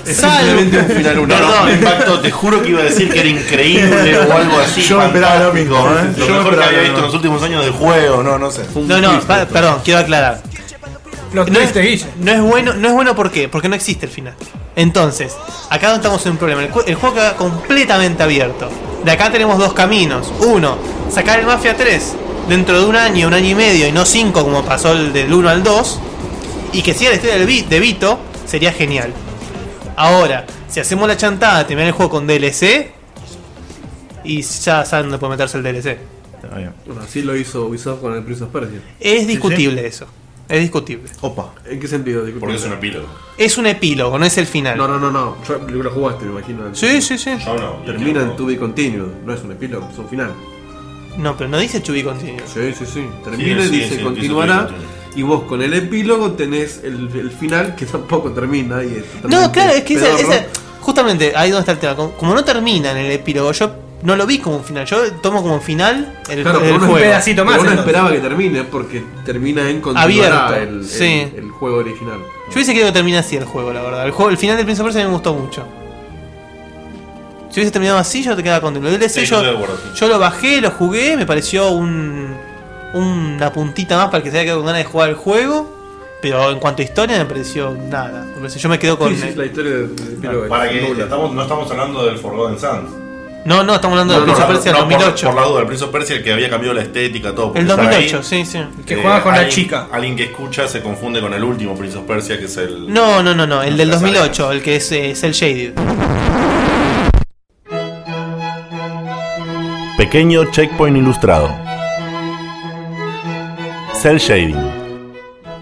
Salvo- 0.05 0.37
simplemente 0.59 0.79
un 0.79 0.87
final 0.97 1.19
único. 1.21 1.41
No, 1.41 1.47
no, 1.47 1.53
Perdón. 1.53 1.67
me 1.67 1.73
impactó, 1.75 2.21
te 2.21 2.31
juro 2.33 2.61
que 2.63 2.69
iba 2.71 2.81
a 2.81 2.85
decir 2.85 3.09
que 3.11 3.21
era 3.21 3.29
increíble 3.29 4.19
o 4.19 4.33
algo 4.37 4.59
así. 4.59 4.83
Yo 4.83 4.99
me 4.99 5.07
esperaba 5.07 5.37
lo 5.45 5.53
mismo, 5.53 5.77
¿eh? 5.79 6.13
Lo 6.17 6.27
Yo 6.27 6.35
mejor 6.35 6.59
que 6.59 6.65
había 6.65 6.81
visto 6.81 6.97
en 6.99 7.05
los 7.05 7.15
últimos 7.15 7.43
años 7.45 7.63
del 7.65 7.73
juego, 7.73 8.23
no, 8.25 8.37
no 8.39 8.51
sé. 8.51 8.63
No, 8.75 9.01
no, 9.01 9.11
twist 9.13 9.27
pa- 9.29 9.43
esto. 9.43 9.55
perdón, 9.55 9.79
quiero 9.85 10.01
aclarar. 10.01 10.43
Los 11.33 11.49
No 11.51 11.59
es, 11.61 11.73
no 12.21 12.31
es 12.33 12.41
bueno, 12.43 12.75
no 12.75 12.89
es 12.89 12.95
bueno 12.95 13.15
¿por 13.17 13.31
qué? 13.31 13.49
Porque 13.49 13.69
no 13.69 13.75
existe 13.77 14.07
el 14.07 14.13
final. 14.13 14.35
Entonces, 14.77 15.37
acá 15.71 15.95
estamos 15.95 16.25
en 16.27 16.33
un 16.33 16.39
problema. 16.39 16.63
El, 16.63 16.69
cu- 16.71 16.83
el 16.87 16.95
juego 16.97 17.15
queda 17.15 17.37
completamente 17.37 18.23
abierto. 18.25 18.69
De 19.05 19.11
acá 19.13 19.31
tenemos 19.31 19.59
dos 19.59 19.73
caminos. 19.73 20.33
Uno, 20.41 20.79
sacar 21.13 21.39
el 21.41 21.47
Mafia 21.47 21.77
3 21.77 22.15
dentro 22.49 22.81
de 22.81 22.87
un 22.87 22.97
año, 22.97 23.29
un 23.29 23.35
año 23.35 23.51
y 23.51 23.55
medio, 23.55 23.87
y 23.89 23.93
no 23.93 24.05
cinco 24.05 24.43
como 24.43 24.65
pasó 24.65 24.93
el 24.93 25.13
del 25.13 25.33
1 25.33 25.49
al 25.49 25.63
2. 25.63 26.01
Y 26.75 26.83
que 26.83 26.93
siga 26.93 27.11
la 27.11 27.17
historia 27.17 27.39
de 27.39 27.81
Vito, 27.81 28.19
sería 28.47 28.73
genial. 28.73 29.13
Ahora, 29.97 30.45
si 30.69 30.81
hacemos 30.81 31.07
la 31.07 31.17
chantada 31.17 31.59
de 31.59 31.65
terminar 31.67 31.87
el 31.87 31.93
juego 31.93 32.11
con 32.11 32.27
DLC, 32.27 32.91
y 34.25 34.43
ya 34.43 34.85
saben 34.85 35.07
dónde 35.07 35.19
puede 35.19 35.31
meterse 35.31 35.57
el 35.59 35.63
DLC. 35.63 35.99
Está 36.43 36.57
bien. 36.57 36.73
Bueno, 36.85 37.03
así 37.03 37.23
lo 37.23 37.37
hizo 37.37 37.67
Ubisoft 37.67 38.01
con 38.01 38.15
el 38.15 38.25
Prince 38.25 38.43
of 38.43 38.51
Persia. 38.51 38.81
Es 38.99 39.27
discutible 39.27 39.87
eso. 39.87 40.07
Es 40.49 40.61
discutible. 40.61 41.09
Opa. 41.21 41.55
¿En 41.65 41.79
qué 41.79 41.87
sentido? 41.87 42.25
Disculpe. 42.25 42.41
Porque 42.41 42.57
es 42.57 42.65
un 42.65 42.73
epílogo. 42.73 43.07
Es 43.39 43.57
un 43.57 43.67
epílogo, 43.67 44.19
no 44.19 44.27
es 44.27 44.37
el 44.37 44.47
final. 44.47 44.77
No, 44.77 44.89
no, 44.89 44.99
no, 44.99 45.11
no. 45.11 45.37
Yo 45.49 45.83
lo 45.83 45.91
jugaste, 45.91 46.25
me 46.25 46.33
imagino. 46.33 46.75
Sí, 46.75 47.01
sí, 47.01 47.17
sí. 47.17 47.31
Yo 47.45 47.55
no. 47.55 47.71
Termina 47.87 48.23
en 48.23 48.37
To 48.37 48.47
Be 48.47 48.59
Continued. 48.59 49.23
No 49.25 49.33
es 49.33 49.43
un 49.43 49.53
epílogo, 49.53 49.89
es 49.91 49.99
un 49.99 50.09
final. 50.09 50.33
No, 51.17 51.37
pero 51.37 51.49
no 51.49 51.59
dice 51.59 51.81
to 51.81 51.93
be 51.93 52.03
continued. 52.03 52.43
Sí, 52.45 52.73
sí, 52.77 52.85
sí. 52.85 53.07
Termina 53.23 53.63
Sí, 53.63 53.67
y 53.67 53.69
sí, 53.69 53.77
dice 53.77 53.97
sí, 53.97 54.03
continuará. 54.03 54.69
Y 55.17 55.23
vos 55.23 55.45
con 55.45 55.63
el 55.63 55.73
epílogo 55.75 56.33
tenés 56.33 56.81
el, 56.83 57.09
el 57.15 57.31
final 57.31 57.75
que 57.77 57.87
tampoco 57.87 58.31
termina. 58.33 58.83
Y 58.83 58.97
es 58.97 59.05
No, 59.31 59.51
claro, 59.53 59.73
es 59.73 59.85
que 59.85 59.95
esa, 59.95 60.19
esa- 60.19 60.47
justamente 60.81 61.33
ahí 61.37 61.51
donde 61.51 61.61
está 61.61 61.73
el 61.73 61.79
tema. 61.79 61.95
Como, 61.97 62.11
como 62.13 62.35
no 62.35 62.45
termina 62.45 62.91
en 62.91 62.97
el 62.99 63.11
epílogo, 63.13 63.53
yo 63.53 63.77
no 64.03 64.17
lo 64.17 64.27
vi 64.27 64.39
como 64.39 64.57
un 64.57 64.65
final. 64.65 64.85
Yo 64.87 65.13
tomo 65.23 65.41
como 65.43 65.61
final 65.61 66.19
el, 66.29 66.43
Claro, 66.43 66.61
el 66.63 66.79
juego. 66.79 66.95
pedacito 66.97 67.45
más, 67.45 67.59
pero 67.59 67.71
uno 67.73 67.81
esperaba 67.81 68.11
que 68.13 68.19
termine 68.19 68.65
porque 68.65 69.03
termina 69.25 69.71
en 69.71 69.81
continuará 69.81 70.49
Abierto, 70.49 70.73
el, 70.73 70.79
el- 70.81 70.85
sí. 70.87 71.29
el 71.37 71.51
juego 71.51 71.77
original. 71.79 72.19
Yo 72.49 72.53
hubiese 72.55 72.73
querido 72.73 72.89
que 72.89 72.93
termine 72.93 73.19
así 73.19 73.37
el 73.37 73.45
juego, 73.45 73.73
la 73.73 73.81
verdad. 73.83 74.05
El, 74.05 74.11
juego, 74.11 74.31
el 74.31 74.37
final 74.37 74.57
del 74.57 74.67
Prince 74.67 74.83
of 74.83 74.87
Persia 74.89 75.05
me 75.07 75.13
gustó 75.13 75.33
mucho. 75.33 75.65
Si 77.51 77.61
hubiese 77.61 77.71
terminado 77.71 77.99
así, 77.99 78.23
yo 78.23 78.35
te 78.35 78.43
quedaba 78.43 78.61
contento. 78.61 78.89
El 78.89 78.99
DLC 78.99 79.11
Sí, 79.21 79.27
yo, 79.27 79.37
estoy 79.37 79.45
de 79.45 79.51
acuerdo, 79.57 79.77
sí. 79.77 80.01
yo 80.01 80.09
lo 80.09 80.19
bajé, 80.19 80.61
lo 80.61 80.71
jugué, 80.73 81.17
me 81.17 81.25
pareció 81.25 81.71
un, 81.71 82.35
una 82.95 83.53
puntita 83.53 83.97
más 83.97 84.07
para 84.07 84.19
el 84.19 84.23
que 84.25 84.31
se 84.31 84.37
haya 84.39 84.45
quedado 84.45 84.61
con 84.61 84.67
ganas 84.67 84.83
de 84.85 84.91
jugar 84.91 85.09
el 85.11 85.15
juego. 85.17 85.73
Pero 86.23 86.51
en 86.51 86.59
cuanto 86.59 86.81
a 86.81 86.85
historia, 86.87 87.19
me 87.19 87.27
pareció 87.27 87.77
nada. 87.91 88.25
Me 88.25 88.37
pareció- 88.37 88.59
Yo 88.63 88.69
me 88.71 88.79
quedo 88.79 88.99
con. 88.99 89.15
Sí, 89.15 89.21
sí, 89.21 89.29
es 89.29 89.37
la 89.37 89.45
historia 89.45 89.73
epílogo. 89.75 90.49
Para 90.49 90.69
que 90.71 90.81
nula. 90.81 91.05
estamos, 91.05 91.33
no 91.35 91.43
estamos 91.43 91.71
hablando 91.71 92.07
del 92.07 92.17
Forgotten 92.17 92.59
Sands. 92.59 92.91
No, 93.45 93.63
no, 93.63 93.75
estamos 93.75 93.99
hablando 94.01 94.15
del 94.15 94.21
No, 94.23 94.25
Prince 94.33 94.43
of 94.43 94.49
no, 94.49 94.55
Persia 94.55 94.73
no, 94.73 94.79
del 94.79 94.87
por- 94.89 94.99
2008. 95.01 95.27
Por, 95.27 95.35
la 95.39 95.47
duda, 95.47 95.61
el 95.61 95.67
Prince 95.67 95.85
of 95.85 95.91
Persia, 95.91 96.17
el 96.17 96.25
que 96.25 96.33
había 96.33 96.49
cambiado 96.49 96.75
la 96.75 96.81
estética, 96.81 97.35
todo. 97.35 97.53
el 97.55 97.61
estaba 97.61 97.83
2008, 97.83 98.17
ahí. 98.17 98.25
sí, 98.25 98.45
sí. 98.47 98.59
Que 98.87 98.95
Eh, 98.95 98.99
juega 99.03 99.23
con 99.23 99.33
la 99.35 99.41
alguien- 99.41 99.55
chica. 99.55 99.89
Alguien 99.93 100.17
que 100.17 100.25
escucha 100.25 100.67
se 100.67 100.81
confunde 100.81 101.21
con 101.21 101.35
el 101.35 101.45
último 101.45 101.75
Prince 101.77 101.99
of 101.99 102.05
Persia, 102.07 102.39
que 102.39 102.47
es 102.47 102.57
el. 102.57 102.91
No, 102.91 103.23
no, 103.23 103.35
no, 103.35 103.47
no, 103.47 103.63
el 103.63 103.77
del 103.77 103.91
La 103.91 103.97
saga. 103.99 104.07
2008, 104.13 104.51
el 104.53 104.63
que 104.63 104.77
es, 104.77 104.91
eh, 104.93 105.15
Cell 105.15 105.33
Shaded. 105.33 105.75
Pequeño 109.99 110.51
checkpoint 110.51 110.97
ilustrado. 110.97 111.55
Cell 114.05 114.19
shading. 114.19 114.55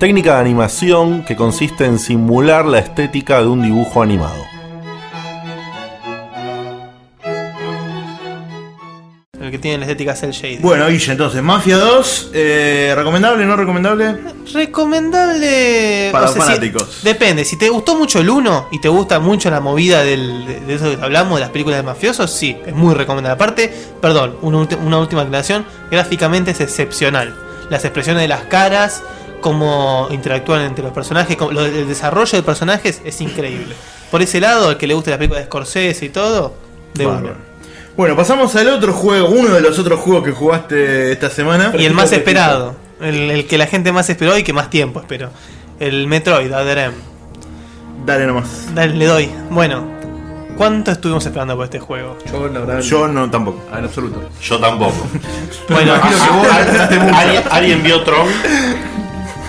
Técnica 0.00 0.34
de 0.34 0.40
animación 0.40 1.24
que 1.24 1.36
consiste 1.36 1.84
en 1.84 2.00
simular 2.00 2.64
la 2.66 2.80
estética 2.80 3.40
de 3.40 3.46
un 3.46 3.62
dibujo 3.62 4.02
animado. 4.02 4.34
El 9.40 9.50
que 9.52 9.58
tiene 9.60 9.78
la 9.78 9.84
estética 9.84 10.16
Cell 10.16 10.30
Shaded. 10.32 10.60
Bueno, 10.60 10.88
Guille, 10.88 11.12
entonces, 11.12 11.40
Mafia 11.40 11.76
2, 11.76 12.30
eh, 12.34 12.92
¿recomendable 12.96 13.44
no 13.46 13.54
recomendable? 13.54 14.16
Recomendable. 14.52 16.08
Para 16.10 16.26
si- 16.26 16.40
fanáticos. 16.40 17.00
depende, 17.04 17.44
si 17.44 17.56
te 17.56 17.68
gustó 17.68 17.96
mucho 17.96 18.18
el 18.18 18.28
1 18.28 18.68
y 18.72 18.80
te 18.80 18.88
gusta 18.88 19.20
mucho 19.20 19.50
la 19.50 19.60
movida 19.60 20.02
del, 20.02 20.46
de, 20.46 20.60
de 20.62 20.74
eso 20.74 20.96
que 20.96 21.04
hablamos, 21.04 21.36
de 21.36 21.42
las 21.42 21.50
películas 21.50 21.78
de 21.78 21.84
mafiosos, 21.84 22.28
sí, 22.32 22.56
es 22.66 22.74
muy 22.74 22.92
recomendable. 22.94 23.34
Aparte, 23.34 23.72
perdón, 24.00 24.36
una, 24.42 24.58
ulti- 24.58 24.78
una 24.84 24.98
última 24.98 25.22
aclaración, 25.22 25.64
gráficamente 25.92 26.50
es 26.50 26.60
excepcional. 26.60 27.36
Las 27.72 27.84
expresiones 27.84 28.20
de 28.22 28.28
las 28.28 28.42
caras, 28.42 29.02
cómo 29.40 30.06
interactúan 30.10 30.60
entre 30.62 30.84
los 30.84 30.92
personajes, 30.92 31.36
cómo- 31.36 31.50
lo- 31.52 31.64
el 31.64 31.88
desarrollo 31.88 32.36
de 32.38 32.42
personajes 32.44 33.00
es 33.04 33.20
increíble. 33.20 33.74
Por 34.10 34.20
ese 34.22 34.40
lado, 34.40 34.68
al 34.68 34.76
que 34.76 34.86
le 34.86 34.94
guste 34.94 35.10
la 35.10 35.16
película 35.18 35.40
de 35.40 35.46
Scorsese 35.46 36.04
y 36.04 36.08
todo, 36.10 36.54
de 36.94 37.06
uno. 37.06 37.30
Bueno, 37.96 38.14
pasamos 38.16 38.54
al 38.56 38.68
otro 38.68 38.92
juego, 38.92 39.28
uno 39.28 39.54
de 39.54 39.60
los 39.62 39.78
otros 39.78 40.00
juegos 40.00 40.22
que 40.24 40.32
jugaste 40.32 41.12
esta 41.12 41.30
semana. 41.30 41.72
Y 41.78 41.84
el 41.86 41.94
más 41.94 42.12
esperado, 42.12 42.74
el, 43.00 43.30
el 43.30 43.46
que 43.46 43.56
la 43.58 43.66
gente 43.66 43.90
más 43.90 44.08
esperó 44.10 44.36
y 44.38 44.42
que 44.44 44.52
más 44.52 44.70
tiempo 44.70 45.00
esperó. 45.00 45.30
El 45.80 46.06
Metroid, 46.06 46.54
Other 46.54 46.78
M. 46.78 46.94
Dale 48.06 48.26
nomás. 48.26 48.74
Dale, 48.74 48.94
le 48.94 49.06
doy. 49.06 49.30
Bueno, 49.50 49.84
¿cuánto 50.56 50.90
estuvimos 50.92 51.24
esperando 51.26 51.56
por 51.56 51.64
este 51.64 51.78
juego? 51.80 52.16
Yo, 52.30 52.48
la 52.48 52.60
verdad, 52.60 52.80
Yo 52.80 53.08
no 53.08 53.30
tampoco. 53.30 53.62
Ah, 53.72 53.78
en 53.78 53.84
absoluto. 53.84 54.22
Yo 54.42 54.58
tampoco. 54.58 54.94
Bueno, 55.68 55.94
¿Alguien, 57.14 57.42
alguien 57.50 57.82
vio 57.82 58.02
Tron? 58.02 58.26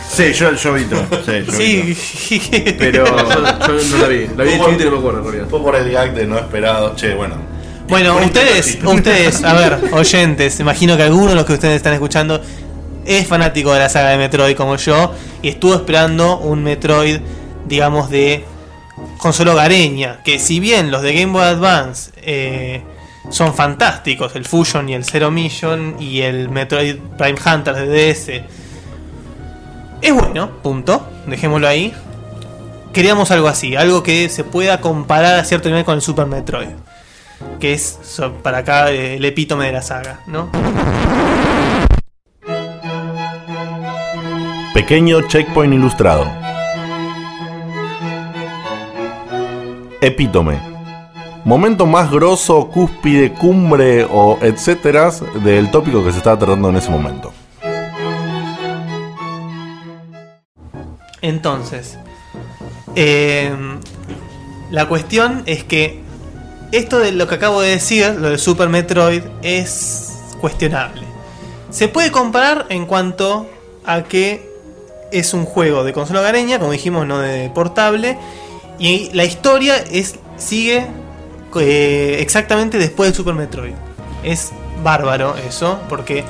Sí, 0.10 0.32
yo, 0.34 0.54
yo 0.54 0.74
vi 0.74 0.84
todo. 0.86 1.04
Sí, 1.26 1.32
yo 1.46 1.58
vi 1.58 1.96
sí. 1.96 2.40
todo. 2.40 2.74
Pero. 2.78 3.06
Yo, 3.06 3.78
yo 3.80 3.98
no 3.98 3.98
la 3.98 4.08
vi. 4.08 4.28
La 4.38 4.44
vi 4.44 4.58
por- 4.58 4.66
chiquito 4.68 4.84
y 4.84 4.86
no 4.86 4.92
me 4.92 4.98
acuerdo 5.00 5.20
en 5.20 5.26
realidad. 5.26 5.48
Fue 5.50 5.62
por 5.62 5.76
el 5.76 5.92
gag 5.92 6.14
de 6.14 6.28
no 6.28 6.38
esperado. 6.38 6.96
Che, 6.96 7.16
bueno. 7.16 7.36
Bueno, 7.90 8.16
ustedes, 8.18 8.78
ustedes, 8.84 9.44
a 9.44 9.54
ver, 9.54 9.80
oyentes, 9.94 10.60
imagino 10.60 10.96
que 10.96 11.04
alguno 11.04 11.30
de 11.30 11.36
los 11.36 11.46
que 11.46 11.54
ustedes 11.54 11.76
están 11.76 11.94
escuchando 11.94 12.42
es 13.06 13.28
fanático 13.28 13.74
de 13.74 13.80
la 13.80 13.90
saga 13.90 14.10
de 14.12 14.18
Metroid 14.18 14.56
como 14.56 14.78
yo 14.78 15.14
y 15.42 15.50
estuvo 15.50 15.74
esperando 15.76 16.38
un 16.38 16.64
Metroid, 16.64 17.20
digamos, 17.68 18.10
de 18.10 18.46
consola 19.24 19.54
hogareña, 19.54 20.22
que 20.22 20.38
si 20.38 20.60
bien 20.60 20.92
los 20.92 21.02
de 21.02 21.14
Game 21.14 21.32
Boy 21.32 21.44
Advance 21.44 22.12
eh, 22.18 22.84
son 23.30 23.54
fantásticos, 23.54 24.36
el 24.36 24.44
Fusion 24.44 24.90
y 24.90 24.96
el 24.96 25.06
Zero 25.06 25.32
Mission 25.32 25.96
y 25.98 26.24
el 26.24 26.50
Metroid 26.50 26.98
Prime 27.18 27.40
Hunter 27.40 27.74
de 27.74 27.88
DS, 27.88 28.44
es 30.02 30.14
bueno, 30.14 30.58
punto, 30.62 31.08
dejémoslo 31.26 31.70
ahí. 31.70 31.94
Queríamos 32.92 33.32
algo 33.32 33.48
así, 33.48 33.78
algo 33.78 34.04
que 34.04 34.28
se 34.28 34.44
pueda 34.44 34.82
comparar 34.82 35.40
a 35.40 35.46
cierto 35.46 35.70
nivel 35.70 35.86
con 35.86 35.96
el 35.96 36.02
Super 36.02 36.26
Metroid 36.26 36.68
que 37.62 37.74
es 37.74 38.00
para 38.42 38.58
acá 38.60 38.92
eh, 38.92 39.16
el 39.16 39.24
epítome 39.24 39.68
de 39.68 39.72
la 39.72 39.82
saga, 39.82 40.20
¿no? 40.28 40.50
Pequeño 44.74 45.22
checkpoint 45.30 45.74
ilustrado. 45.74 46.53
Epítome. 50.04 50.60
Momento 51.46 51.86
más 51.86 52.12
grosso, 52.12 52.68
cúspide, 52.68 53.32
cumbre 53.32 54.06
o 54.12 54.38
etcétera 54.42 55.12
del 55.46 55.72
tópico 55.72 56.04
que 56.04 56.12
se 56.12 56.18
estaba 56.18 56.38
tratando 56.38 56.68
en 56.68 56.76
ese 56.76 56.90
momento. 56.90 57.32
Entonces, 61.22 61.98
eh, 62.98 63.50
la 64.72 64.90
cuestión 64.90 65.44
es 65.46 65.64
que 65.64 66.02
esto 66.74 67.00
de 67.00 67.14
lo 67.14 67.30
que 67.30 67.36
acabo 67.36 67.62
de 67.62 67.70
decir, 67.70 68.14
lo 68.20 68.32
de 68.32 68.38
Super 68.38 68.68
Metroid, 68.68 69.24
es 69.42 70.20
cuestionable. 70.42 71.04
Se 71.70 71.88
puede 71.88 72.12
comparar 72.12 72.66
en 72.68 72.88
cuanto 72.88 73.50
a 73.86 74.04
que 74.04 74.52
es 75.14 75.34
un 75.34 75.46
juego 75.46 75.86
de 75.86 75.94
consola 75.94 76.20
hogareña, 76.20 76.60
como 76.60 76.74
dijimos, 76.74 77.08
no 77.08 77.20
de 77.20 77.50
portable, 77.52 78.18
y 78.86 79.10
la 79.14 79.24
historia 79.24 79.78
es 79.92 80.16
sigue 80.38 80.86
eh, 81.60 82.18
exactamente 82.20 82.78
después 82.78 83.08
del 83.10 83.16
Super 83.16 83.34
Metroid. 83.34 83.74
Es 84.24 84.52
bárbaro 84.84 85.36
eso, 85.38 85.80
porque 85.88 86.24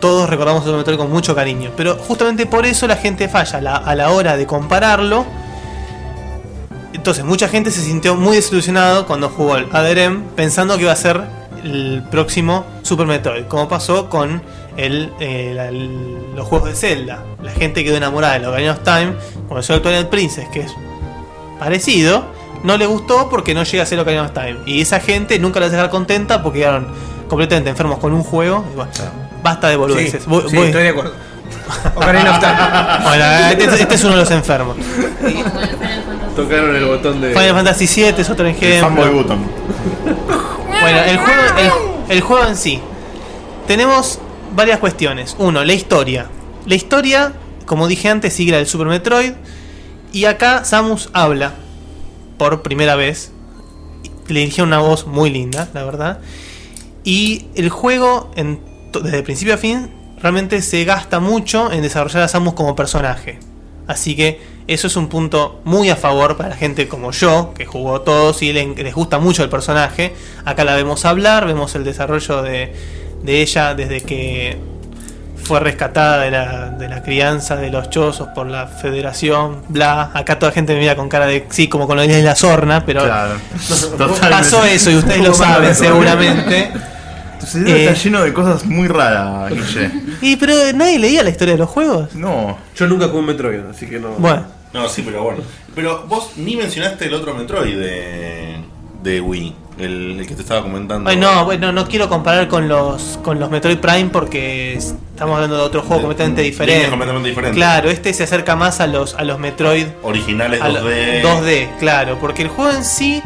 todos 0.00 0.28
recordamos 0.30 0.62
Super 0.64 0.78
Metroid 0.78 0.98
con 0.98 1.10
mucho 1.10 1.34
cariño. 1.34 1.70
Pero 1.76 1.96
justamente 1.96 2.46
por 2.46 2.66
eso 2.66 2.86
la 2.86 2.96
gente 2.96 3.28
falla 3.28 3.60
la- 3.60 3.76
a 3.76 3.94
la 3.94 4.10
hora 4.10 4.36
de 4.36 4.46
compararlo. 4.46 5.24
Entonces, 6.92 7.24
mucha 7.24 7.48
gente 7.48 7.70
se 7.70 7.80
sintió 7.80 8.14
muy 8.16 8.36
desilusionado 8.36 9.06
cuando 9.06 9.28
jugó 9.28 9.54
al 9.54 9.68
ADRM 9.72 10.22
pensando 10.36 10.76
que 10.76 10.82
iba 10.82 10.92
a 10.92 10.96
ser 10.96 11.20
el 11.64 12.02
próximo 12.10 12.64
Super 12.82 13.06
Metroid, 13.06 13.44
como 13.46 13.68
pasó 13.68 14.08
con 14.10 14.42
el, 14.76 15.12
eh, 15.20 15.56
el- 15.68 16.34
los 16.36 16.46
juegos 16.46 16.68
de 16.68 16.74
Zelda. 16.74 17.24
La 17.42 17.50
gente 17.52 17.84
quedó 17.84 17.96
enamorada 17.96 18.38
de 18.38 18.46
Ocarina 18.46 18.72
of 18.72 18.80
Time, 18.84 19.14
llegó 19.48 19.58
el 19.74 19.82
Twilight 19.82 20.08
Princess, 20.08 20.48
que 20.50 20.60
es 20.60 20.72
parecido, 21.60 22.24
no 22.64 22.76
le 22.76 22.86
gustó 22.86 23.28
porque 23.30 23.54
no 23.54 23.62
llega 23.62 23.84
a 23.84 23.86
ser 23.86 24.00
Ocarina 24.00 24.22
of 24.24 24.32
Time. 24.32 24.56
Y 24.66 24.80
esa 24.80 24.98
gente 24.98 25.38
nunca 25.38 25.60
la 25.60 25.66
va 25.66 25.68
a 25.68 25.72
dejar 25.76 25.90
contenta 25.90 26.42
porque 26.42 26.58
quedaron 26.60 26.88
completamente 27.28 27.70
enfermos 27.70 27.98
con 28.00 28.12
un 28.12 28.24
juego. 28.24 28.64
Y 28.72 28.76
bueno, 28.76 28.90
basta 29.42 29.68
de 29.68 29.76
boludeces. 29.76 30.24
sí, 30.24 30.28
Voy- 30.28 30.42
voy- 30.52 30.66
estoy 30.66 30.82
de 30.82 30.88
acuerdo. 30.88 31.12
Ocarina 31.94 32.30
of 32.32 32.40
Time. 32.40 33.08
Bueno, 33.08 33.24
este, 33.62 33.82
este 33.82 33.94
es 33.94 34.04
uno 34.04 34.14
de 34.14 34.20
los 34.20 34.30
enfermos. 34.32 34.76
Tocaron 36.36 36.74
el 36.74 36.84
botón 36.86 37.20
de. 37.20 37.30
Final 37.32 37.54
Fantasy 37.54 37.86
VII 37.86 38.14
es 38.20 38.30
otro 38.30 38.46
ejemplo. 38.46 38.80
Fanboy 38.88 39.10
Button. 39.10 39.38
Bueno, 40.80 40.98
el 41.00 41.18
juego, 41.18 41.42
el, 42.08 42.16
el 42.16 42.20
juego 42.22 42.46
en 42.46 42.56
sí. 42.56 42.80
Tenemos 43.66 44.18
varias 44.54 44.78
cuestiones. 44.78 45.36
Uno, 45.38 45.62
la 45.64 45.72
historia. 45.72 46.26
La 46.66 46.74
historia, 46.74 47.32
como 47.66 47.86
dije 47.88 48.08
antes, 48.08 48.32
sigue 48.32 48.52
la 48.52 48.58
del 48.58 48.66
Super 48.66 48.86
Metroid. 48.86 49.32
Y 50.12 50.24
acá 50.24 50.64
Samus 50.64 51.08
habla 51.12 51.54
por 52.38 52.62
primera 52.62 52.96
vez. 52.96 53.32
Le 54.28 54.40
dirigieron 54.40 54.68
una 54.68 54.78
voz 54.78 55.06
muy 55.06 55.30
linda, 55.30 55.68
la 55.74 55.84
verdad. 55.84 56.18
Y 57.04 57.46
el 57.54 57.70
juego, 57.70 58.30
desde 59.02 59.22
principio 59.22 59.54
a 59.54 59.58
fin, 59.58 59.90
realmente 60.20 60.60
se 60.62 60.84
gasta 60.84 61.20
mucho 61.20 61.72
en 61.72 61.82
desarrollar 61.82 62.22
a 62.22 62.28
Samus 62.28 62.54
como 62.54 62.76
personaje. 62.76 63.38
Así 63.86 64.14
que 64.14 64.40
eso 64.68 64.86
es 64.86 64.94
un 64.96 65.08
punto 65.08 65.60
muy 65.64 65.90
a 65.90 65.96
favor 65.96 66.36
para 66.36 66.50
la 66.50 66.56
gente 66.56 66.86
como 66.86 67.10
yo, 67.10 67.52
que 67.56 67.66
jugó 67.66 68.02
todos 68.02 68.40
y 68.42 68.52
le- 68.52 68.74
les 68.76 68.94
gusta 68.94 69.18
mucho 69.18 69.42
el 69.42 69.48
personaje. 69.48 70.14
Acá 70.44 70.64
la 70.64 70.76
vemos 70.76 71.04
hablar, 71.04 71.46
vemos 71.46 71.74
el 71.74 71.82
desarrollo 71.82 72.42
de, 72.42 72.72
de 73.24 73.42
ella 73.42 73.74
desde 73.74 74.00
que 74.02 74.58
fue 75.44 75.60
rescatada 75.60 76.22
de 76.22 76.30
la, 76.30 76.70
de 76.70 76.88
la 76.88 77.02
crianza 77.02 77.56
de 77.56 77.70
los 77.70 77.90
chozos 77.90 78.28
por 78.34 78.46
la 78.46 78.66
federación, 78.66 79.62
bla. 79.68 80.10
Acá 80.14 80.38
toda 80.38 80.50
la 80.50 80.54
gente 80.54 80.74
me 80.74 80.80
mira 80.80 80.96
con 80.96 81.08
cara 81.08 81.26
de 81.26 81.46
sí, 81.50 81.68
como 81.68 81.86
con 81.86 81.96
lo 81.96 82.02
de 82.06 82.22
la 82.22 82.34
sorna, 82.36 82.84
pero 82.86 83.02
Claro. 83.04 83.34
pasó 84.30 84.64
eso 84.64 84.90
y 84.90 84.96
ustedes 84.96 85.22
lo 85.22 85.34
saben 85.34 85.74
seguramente. 85.74 86.72
Tu 87.40 87.46
cerebro 87.46 87.74
Eh. 87.74 87.84
está 87.86 87.94
lleno 88.02 88.22
de 88.22 88.32
cosas 88.32 88.64
muy 88.66 88.86
raras, 88.88 89.50
Guille. 89.50 89.90
Y 90.20 90.36
pero 90.36 90.52
nadie 90.74 90.98
leía 90.98 91.22
la 91.22 91.30
historia 91.30 91.54
de 91.54 91.58
los 91.58 91.70
juegos. 91.70 92.14
No. 92.14 92.58
Yo 92.76 92.86
nunca 92.86 93.06
jugué 93.06 93.18
un 93.20 93.26
Metroid, 93.26 93.60
así 93.70 93.86
que 93.86 93.98
no. 93.98 94.10
Bueno, 94.18 94.44
No, 94.74 94.88
sí, 94.88 95.02
pero 95.04 95.24
bueno. 95.24 95.40
Pero 95.74 96.04
vos 96.06 96.32
ni 96.36 96.54
mencionaste 96.56 97.06
el 97.06 97.14
otro 97.14 97.34
Metroid 97.34 97.76
de, 97.78 98.56
de 99.02 99.20
Wii, 99.20 99.54
el, 99.78 100.20
el 100.20 100.26
que 100.26 100.34
te 100.34 100.42
estaba 100.42 100.62
comentando. 100.62 101.08
ay, 101.08 101.16
no, 101.16 101.44
bueno, 101.46 101.72
no 101.72 101.86
quiero 101.86 102.08
comparar 102.08 102.48
con 102.48 102.68
los 102.68 103.18
con 103.22 103.40
los 103.40 103.50
Metroid 103.50 103.78
Prime 103.78 104.10
porque 104.12 104.74
estamos 104.74 105.34
hablando 105.36 105.56
de 105.56 105.62
otro 105.62 105.80
juego 105.80 105.96
De- 105.96 106.02
completamente 106.02 106.42
diferente. 106.42 106.88
completamente 106.90 107.28
diferentes. 107.30 107.56
Claro, 107.56 107.90
este 107.90 108.12
se 108.12 108.24
acerca 108.24 108.56
más 108.56 108.80
a 108.80 108.86
los 108.86 109.14
a 109.14 109.24
los 109.24 109.38
Metroid 109.38 109.86
Originales 110.02 110.60
a 110.60 110.68
lo- 110.68 110.80
2D. 110.84 111.22
2D, 111.22 111.68
claro, 111.78 112.18
porque 112.20 112.42
el 112.42 112.48
juego 112.48 112.70
en 112.76 112.84
sí 112.84 113.22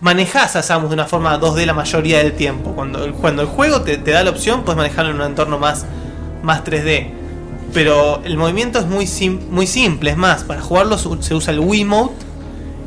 manejas 0.00 0.54
a 0.56 0.62
Samus 0.62 0.90
de 0.90 0.94
una 0.94 1.06
forma 1.06 1.38
2D 1.40 1.64
la 1.66 1.74
mayoría 1.74 2.18
del 2.18 2.32
tiempo. 2.32 2.72
Cuando 2.72 3.04
el, 3.04 3.12
cuando 3.12 3.42
el 3.42 3.48
juego 3.48 3.82
te, 3.82 3.98
te 3.98 4.10
da 4.12 4.22
la 4.22 4.30
opción, 4.30 4.62
puedes 4.62 4.76
manejarlo 4.76 5.10
en 5.12 5.20
un 5.20 5.26
entorno 5.26 5.58
más, 5.58 5.86
más 6.42 6.64
3D. 6.64 7.10
Pero 7.74 8.22
el 8.24 8.36
movimiento 8.36 8.78
es 8.78 8.86
muy, 8.86 9.06
sim- 9.06 9.40
muy 9.50 9.66
simple, 9.66 10.10
es 10.10 10.16
más, 10.16 10.42
para 10.44 10.60
jugarlo 10.62 10.96
se 10.98 11.34
usa 11.34 11.52
el 11.52 11.60
Wiimote 11.60 12.14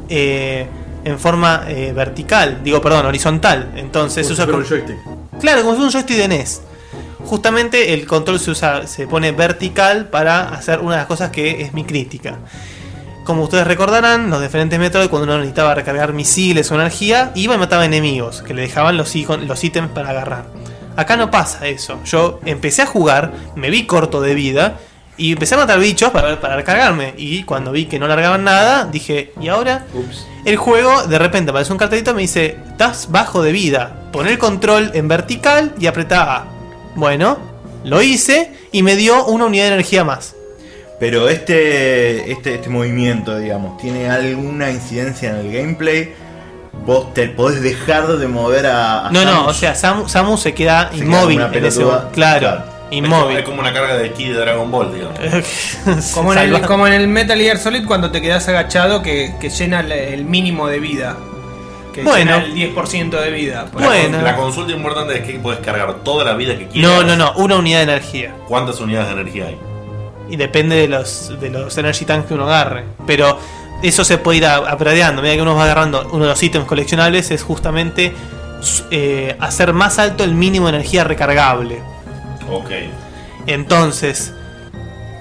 eh, 0.10 0.66
en 1.04 1.20
forma 1.20 1.64
eh, 1.68 1.94
vertical, 1.94 2.62
digo, 2.64 2.82
perdón, 2.82 3.06
horizontal. 3.06 3.72
Entonces 3.76 4.28
se 4.28 4.34
usa 4.34 4.46
con- 4.46 4.56
un 4.56 4.66
joystick. 4.66 4.98
Claro, 5.40 5.62
como 5.62 5.72
si 5.74 5.78
fuera 5.78 5.88
un 5.88 5.92
joystick 5.92 6.18
de 6.18 6.28
NES. 6.28 6.62
Justamente 7.26 7.94
el 7.94 8.06
control 8.08 8.40
se 8.40 8.52
usa, 8.52 8.88
se 8.88 9.08
pone 9.08 9.32
vertical 9.32 10.10
para 10.10 10.50
hacer 10.50 10.80
una 10.80 10.92
de 10.92 10.98
las 10.98 11.06
cosas 11.08 11.30
que 11.30 11.62
es 11.62 11.74
mi 11.74 11.84
crítica. 11.84 12.38
Como 13.24 13.44
ustedes 13.44 13.68
recordarán, 13.68 14.30
los 14.32 14.42
diferentes 14.42 14.80
Metroid, 14.80 15.08
cuando 15.10 15.26
uno 15.26 15.38
necesitaba 15.38 15.76
recargar 15.76 16.12
misiles 16.14 16.72
o 16.72 16.76
energía, 16.76 17.32
iba 17.36 17.54
y 17.54 17.58
mataba 17.60 17.86
enemigos, 17.86 18.42
que 18.42 18.54
le 18.56 18.64
dejaban 18.64 18.98
los, 18.98 19.14
los 19.16 19.64
ítems 19.64 19.92
para 19.92 20.10
agarrar. 20.10 20.46
Acá 20.98 21.16
no 21.16 21.30
pasa 21.32 21.68
eso. 21.68 22.00
Yo 22.04 22.40
empecé 22.46 22.82
a 22.82 22.86
jugar, 22.88 23.32
me 23.56 23.70
vi 23.70 23.86
corto 23.86 24.20
de 24.22 24.34
vida, 24.34 24.80
y 25.18 25.34
empecé 25.34 25.56
a 25.56 25.60
matar 25.60 25.80
bichos 25.80 26.10
para, 26.10 26.40
para 26.40 26.56
recargarme. 26.56 27.14
Y 27.18 27.44
cuando 27.44 27.72
vi 27.72 27.86
que 27.86 28.00
no 28.00 28.08
largaban 28.08 28.44
nada, 28.44 28.86
dije, 28.86 29.34
¿y 29.40 29.48
ahora? 29.50 29.86
Ups. 29.94 30.26
El 30.46 30.58
juego 30.58 31.04
de 31.04 31.20
repente 31.20 31.52
aparece 31.52 31.72
un 31.72 31.78
cartelito 31.78 32.12
y 32.12 32.14
me 32.16 32.22
dice, 32.22 32.58
estás 32.70 33.12
bajo 33.12 33.44
de 33.44 33.52
vida. 33.52 34.10
Pon 34.12 34.28
el 34.28 34.38
control 34.38 34.92
en 34.94 35.08
vertical 35.08 35.74
y 35.80 35.88
apretá 35.88 36.36
A. 36.36 36.46
Bueno, 36.96 37.38
lo 37.84 38.02
hice 38.02 38.52
y 38.72 38.84
me 38.84 38.96
dio 38.96 39.26
una 39.26 39.46
unidad 39.46 39.66
de 39.66 39.74
energía 39.74 40.04
más. 40.04 40.36
Pero 41.00 41.30
este, 41.30 42.32
este, 42.32 42.56
este 42.56 42.70
movimiento, 42.70 43.38
digamos, 43.38 43.78
¿tiene 43.78 44.10
alguna 44.10 44.70
incidencia 44.70 45.32
en 45.32 45.38
el 45.38 45.52
gameplay? 45.52 46.14
Vos 46.86 47.14
te 47.14 47.28
podés 47.28 47.62
dejar 47.62 48.08
de 48.08 48.28
mover 48.28 48.68
a. 48.68 49.08
a 49.08 49.12
No, 49.12 49.26
no, 49.26 49.48
o 49.48 49.54
sea, 49.54 49.76
Samu, 49.76 50.08
Samu 50.08 50.38
se 50.38 50.54
queda 50.54 50.90
Se 50.92 51.00
inmóvil 51.00 51.42
en 51.42 51.66
ese. 51.66 51.82
Claro, 51.82 52.12
Claro. 52.12 52.64
Como, 52.92 53.08
inmóvil. 53.08 53.38
es 53.38 53.44
como 53.46 53.60
una 53.62 53.72
carga 53.74 53.96
de 53.98 54.12
ki 54.12 54.30
de 54.30 54.34
Dragon 54.40 54.70
Ball, 54.70 54.94
digamos. 54.94 55.18
Como 56.14 56.34
en, 56.34 56.40
el, 56.40 56.52
Salva- 56.54 56.68
como 56.68 56.88
en 56.88 56.94
el 56.94 57.08
Metal 57.08 57.40
Gear 57.40 57.58
Solid 57.58 57.86
cuando 57.88 58.12
te 58.12 58.22
quedas 58.22 58.48
agachado 58.50 59.02
que, 59.02 59.34
que 59.40 59.50
llena 59.50 59.80
el, 59.80 60.26
mínimo 60.26 60.68
de 60.68 60.80
vida. 60.80 61.16
Que 61.94 62.04
Bueno. 62.04 62.40
llena 62.42 62.46
el 62.46 62.76
10% 62.76 63.10
de 63.12 63.32
vida. 63.32 63.68
Bueno. 63.72 64.22
La 64.22 64.36
consulta 64.36 64.74
importante 64.74 65.18
es 65.20 65.24
que 65.26 65.40
puedes 65.40 65.60
cargar 65.62 65.96
toda 66.04 66.24
la 66.26 66.34
vida 66.36 66.58
que 66.58 66.68
quieras. 66.68 66.92
No, 66.92 67.04
no, 67.04 67.16
no, 67.16 67.32
una 67.38 67.56
unidad 67.58 67.78
de 67.78 67.84
energía. 67.84 68.34
¿Cuántas 68.48 68.80
unidades 68.82 69.08
de 69.08 69.14
energía 69.22 69.46
hay? 69.48 69.58
Y 70.30 70.36
depende 70.36 70.76
de 70.76 70.88
los, 70.88 71.40
de 71.40 71.50
los 71.50 71.78
energy 71.78 72.06
tanks 72.06 72.28
que 72.28 72.34
uno 72.34 72.44
agarre. 72.46 72.84
Pero 73.08 73.38
eso 73.84 74.04
se 74.04 74.18
puede 74.18 74.40
ir 74.40 74.46
a- 74.46 74.74
upgradeando. 74.74 75.22
Mira 75.22 75.36
que 75.36 75.42
uno 75.42 75.56
va 75.56 75.64
agarrando 75.64 76.08
uno 76.12 76.24
de 76.26 76.30
los 76.32 76.44
ítems 76.44 76.66
coleccionables 76.66 77.32
es 77.32 77.42
justamente 77.44 78.14
eh, 78.92 79.36
hacer 79.40 79.72
más 79.74 79.98
alto 80.00 80.24
el 80.26 80.34
mínimo 80.34 80.68
de 80.68 80.76
energía 80.78 81.04
recargable. 81.04 81.82
Ok. 82.52 82.70
Entonces, 83.48 84.34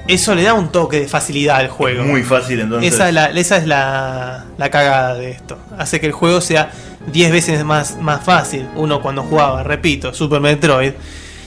eso 0.09 0.35
le 0.35 0.43
da 0.43 0.55
un 0.55 0.71
toque 0.73 1.01
de 1.01 1.09
facilidad 1.09 1.57
al 1.57 1.69
juego. 1.69 2.05
Muy 2.05 2.23
fácil 2.23 2.61
entonces. 2.61 2.93
Esa 2.93 3.09
es, 3.09 3.15
la, 3.15 3.27
esa 3.27 3.57
es 3.57 3.67
la, 3.67 4.45
la 4.59 4.71
cagada 4.71 5.15
de 5.15 5.31
esto. 5.31 5.59
Hace 5.79 6.01
que 6.01 6.07
el 6.07 6.13
juego 6.13 6.41
sea 6.41 6.71
10 7.13 7.33
veces 7.33 7.65
más, 7.65 7.97
más 7.99 8.23
fácil. 8.25 8.69
Uno 8.77 9.01
cuando 9.01 9.23
jugaba, 9.23 9.63
repito, 9.63 10.13
Super 10.13 10.41
Metroid, 10.41 10.93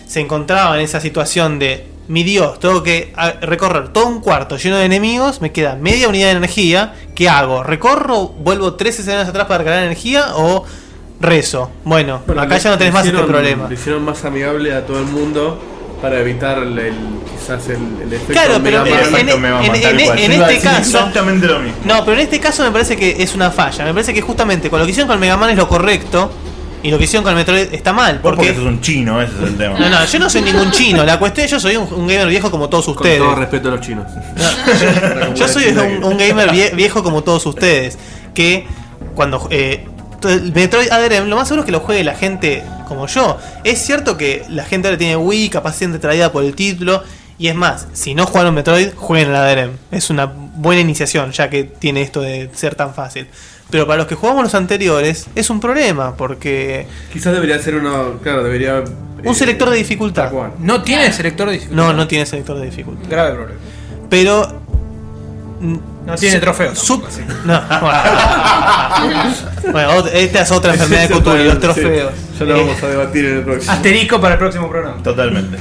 se 0.07 0.19
encontraba 0.19 0.75
en 0.77 0.83
esa 0.83 0.99
situación 0.99 1.59
de, 1.59 1.87
mi 2.07 2.23
Dios, 2.23 2.59
tengo 2.59 2.83
que 2.83 3.13
ah, 3.15 3.33
recorrer 3.41 3.89
todo 3.89 4.07
un 4.07 4.19
cuarto 4.19 4.57
lleno 4.57 4.75
de 4.77 4.85
enemigos, 4.85 5.39
me 5.41 5.53
queda 5.53 5.75
media 5.75 6.09
unidad 6.09 6.27
de 6.27 6.37
energía, 6.37 6.93
¿qué 7.15 7.29
hago? 7.29 7.63
¿Recorro, 7.63 8.27
vuelvo 8.27 8.73
tres 8.73 8.99
escenarios 8.99 9.29
atrás 9.29 9.47
para 9.47 9.63
cargar 9.63 9.83
energía 9.83 10.35
o 10.35 10.65
rezo? 11.21 11.71
Bueno, 11.85 12.21
acá 12.27 12.55
le- 12.55 12.59
ya 12.59 12.69
no 12.71 12.77
tenés 12.77 12.93
más 12.93 13.05
este 13.05 13.17
problema. 13.23 13.67
Le 13.69 13.75
hicieron 13.75 14.03
más 14.03 14.23
amigable 14.25 14.73
a 14.73 14.85
todo 14.85 14.99
el 14.99 15.05
mundo 15.05 15.59
para 16.03 16.19
evitar 16.19 16.59
el, 16.59 16.77
el- 16.77 16.93
quizás 17.31 17.67
el, 17.69 17.77
el 18.03 18.13
efecto 18.13 18.33
Claro, 18.33 18.59
pero 18.63 18.85
en- 18.85 18.93
efecto 18.93 19.37
Mega 19.39 19.55
Man, 19.55 19.65
en- 19.65 19.75
en- 19.75 19.99
en 20.19 20.31
este 20.33 20.59
caso- 20.59 20.77
Exactamente 20.79 21.47
lo 21.47 21.59
mismo. 21.59 21.77
No, 21.85 22.03
pero 22.05 22.17
en 22.17 22.23
este 22.23 22.39
caso 22.39 22.61
me 22.63 22.69
parece 22.71 22.95
que 22.95 23.15
es 23.23 23.33
una 23.33 23.49
falla. 23.49 23.85
Me 23.85 23.93
parece 23.93 24.13
que 24.13 24.21
justamente 24.21 24.69
con 24.69 24.79
lo 24.79 24.85
que 24.85 24.91
hicieron 24.91 25.07
con 25.07 25.15
el 25.15 25.21
Mega 25.21 25.37
Man 25.37 25.49
es 25.49 25.57
lo 25.57 25.67
correcto. 25.67 26.31
Y 26.85 26.91
lo 26.91 26.97
que 26.97 27.05
hicieron 27.05 27.23
con 27.23 27.31
el 27.31 27.37
Metroid 27.37 27.73
está 27.73 27.93
mal. 27.93 28.15
Vos 28.15 28.33
porque 28.35 28.47
Porque. 28.47 28.55
sos 28.55 28.65
un 28.65 28.81
chino, 28.81 29.21
ese 29.21 29.31
es 29.41 29.43
el 29.51 29.57
tema. 29.57 29.79
No, 29.79 29.89
no, 29.89 30.03
yo 30.05 30.19
no 30.19 30.29
soy 30.29 30.41
ningún 30.41 30.69
chino. 30.71 31.05
La 31.05 31.17
cuestión 31.17 31.45
es 31.45 31.51
yo 31.51 31.57
soy 31.57 31.77
un, 31.77 31.87
un 31.93 32.05
gamer 32.05 32.27
viejo 32.27 32.51
como 32.51 32.67
todos 32.67 32.83
Con 32.83 32.95
ustedes. 32.95 33.19
todo 33.19 33.35
respeto 33.35 33.69
a 33.69 33.71
los 33.71 33.79
chinos. 33.79 34.05
Yo 35.35 35.47
soy 35.47 35.67
un, 35.69 36.03
un 36.03 36.17
gamer 36.17 36.49
vie- 36.51 36.75
viejo 36.75 37.01
como 37.01 37.23
todos 37.23 37.45
ustedes. 37.45 37.97
Que 38.33 38.67
cuando 39.15 39.47
eh, 39.49 39.85
el 40.23 40.51
Metroid 40.53 40.91
ADRM, 40.91 41.27
lo 41.29 41.37
más 41.37 41.47
seguro 41.47 41.61
es 41.61 41.65
que 41.67 41.71
lo 41.71 41.79
juegue 41.79 42.03
la 42.03 42.15
gente 42.15 42.63
como 42.85 43.07
yo. 43.07 43.37
Es 43.63 43.79
cierto 43.85 44.17
que 44.17 44.45
la 44.49 44.65
gente 44.65 44.87
ahora 44.87 44.97
tiene 44.97 45.15
Wii, 45.17 45.49
capaz 45.49 45.75
siente 45.75 45.99
traída 45.99 46.31
por 46.31 46.43
el 46.43 46.55
título. 46.55 47.03
Y 47.37 47.47
es 47.47 47.55
más, 47.55 47.87
si 47.93 48.13
no 48.15 48.25
jugaron 48.25 48.53
Metroid, 48.53 48.93
jueguen 48.95 49.29
el 49.29 49.35
ADRM. 49.35 49.71
Es 49.91 50.09
una 50.09 50.25
buena 50.25 50.81
iniciación, 50.81 51.31
ya 51.31 51.49
que 51.49 51.63
tiene 51.63 52.01
esto 52.01 52.21
de 52.21 52.49
ser 52.53 52.75
tan 52.75 52.93
fácil. 52.93 53.27
Pero 53.69 53.87
para 53.87 53.97
los 53.97 54.07
que 54.07 54.15
jugamos 54.15 54.43
los 54.43 54.55
anteriores, 54.55 55.27
es 55.33 55.49
un 55.49 55.59
problema, 55.59 56.15
porque. 56.15 56.85
Quizás 57.11 57.33
debería 57.33 57.57
ser 57.59 57.75
uno, 57.75 58.19
claro, 58.21 58.43
debería... 58.43 58.83
Un 59.23 59.31
eh, 59.31 59.35
selector 59.35 59.69
de 59.71 59.77
dificultad. 59.77 60.31
No 60.59 60.83
tiene 60.83 61.11
selector 61.11 61.47
de 61.47 61.53
dificultad. 61.53 61.83
No, 61.83 61.93
no 61.93 62.07
tiene 62.07 62.25
selector 62.25 62.59
de 62.59 62.65
dificultad. 62.65 63.09
Grave 63.09 63.33
problema. 63.33 63.59
Pero. 64.09 64.61
No 66.05 66.15
tiene 66.15 66.39
trofeos. 66.39 66.77
su- 66.79 66.99
tampoco, 66.99 67.07
así. 67.07 67.21
No, 67.45 67.61
bueno. 69.71 70.05
Esta 70.13 70.41
es 70.41 70.51
otra 70.51 70.73
enfermedad 70.73 71.07
de 71.07 71.15
Cthulhu, 71.15 71.37
los 71.43 71.53
sí, 71.53 71.59
trofeos. 71.59 72.11
ya 72.39 72.45
lo 72.45 72.55
Eh, 72.55 72.59
vamos 72.59 72.83
a 72.83 72.87
debatir 72.87 73.25
en 73.25 73.37
el 73.37 73.43
próximo. 73.43 73.71
Asterisco 73.73 74.21
para 74.21 74.33
el 74.33 74.39
próximo 74.39 74.69
programa. 74.69 75.01
Totalmente. 75.03 75.57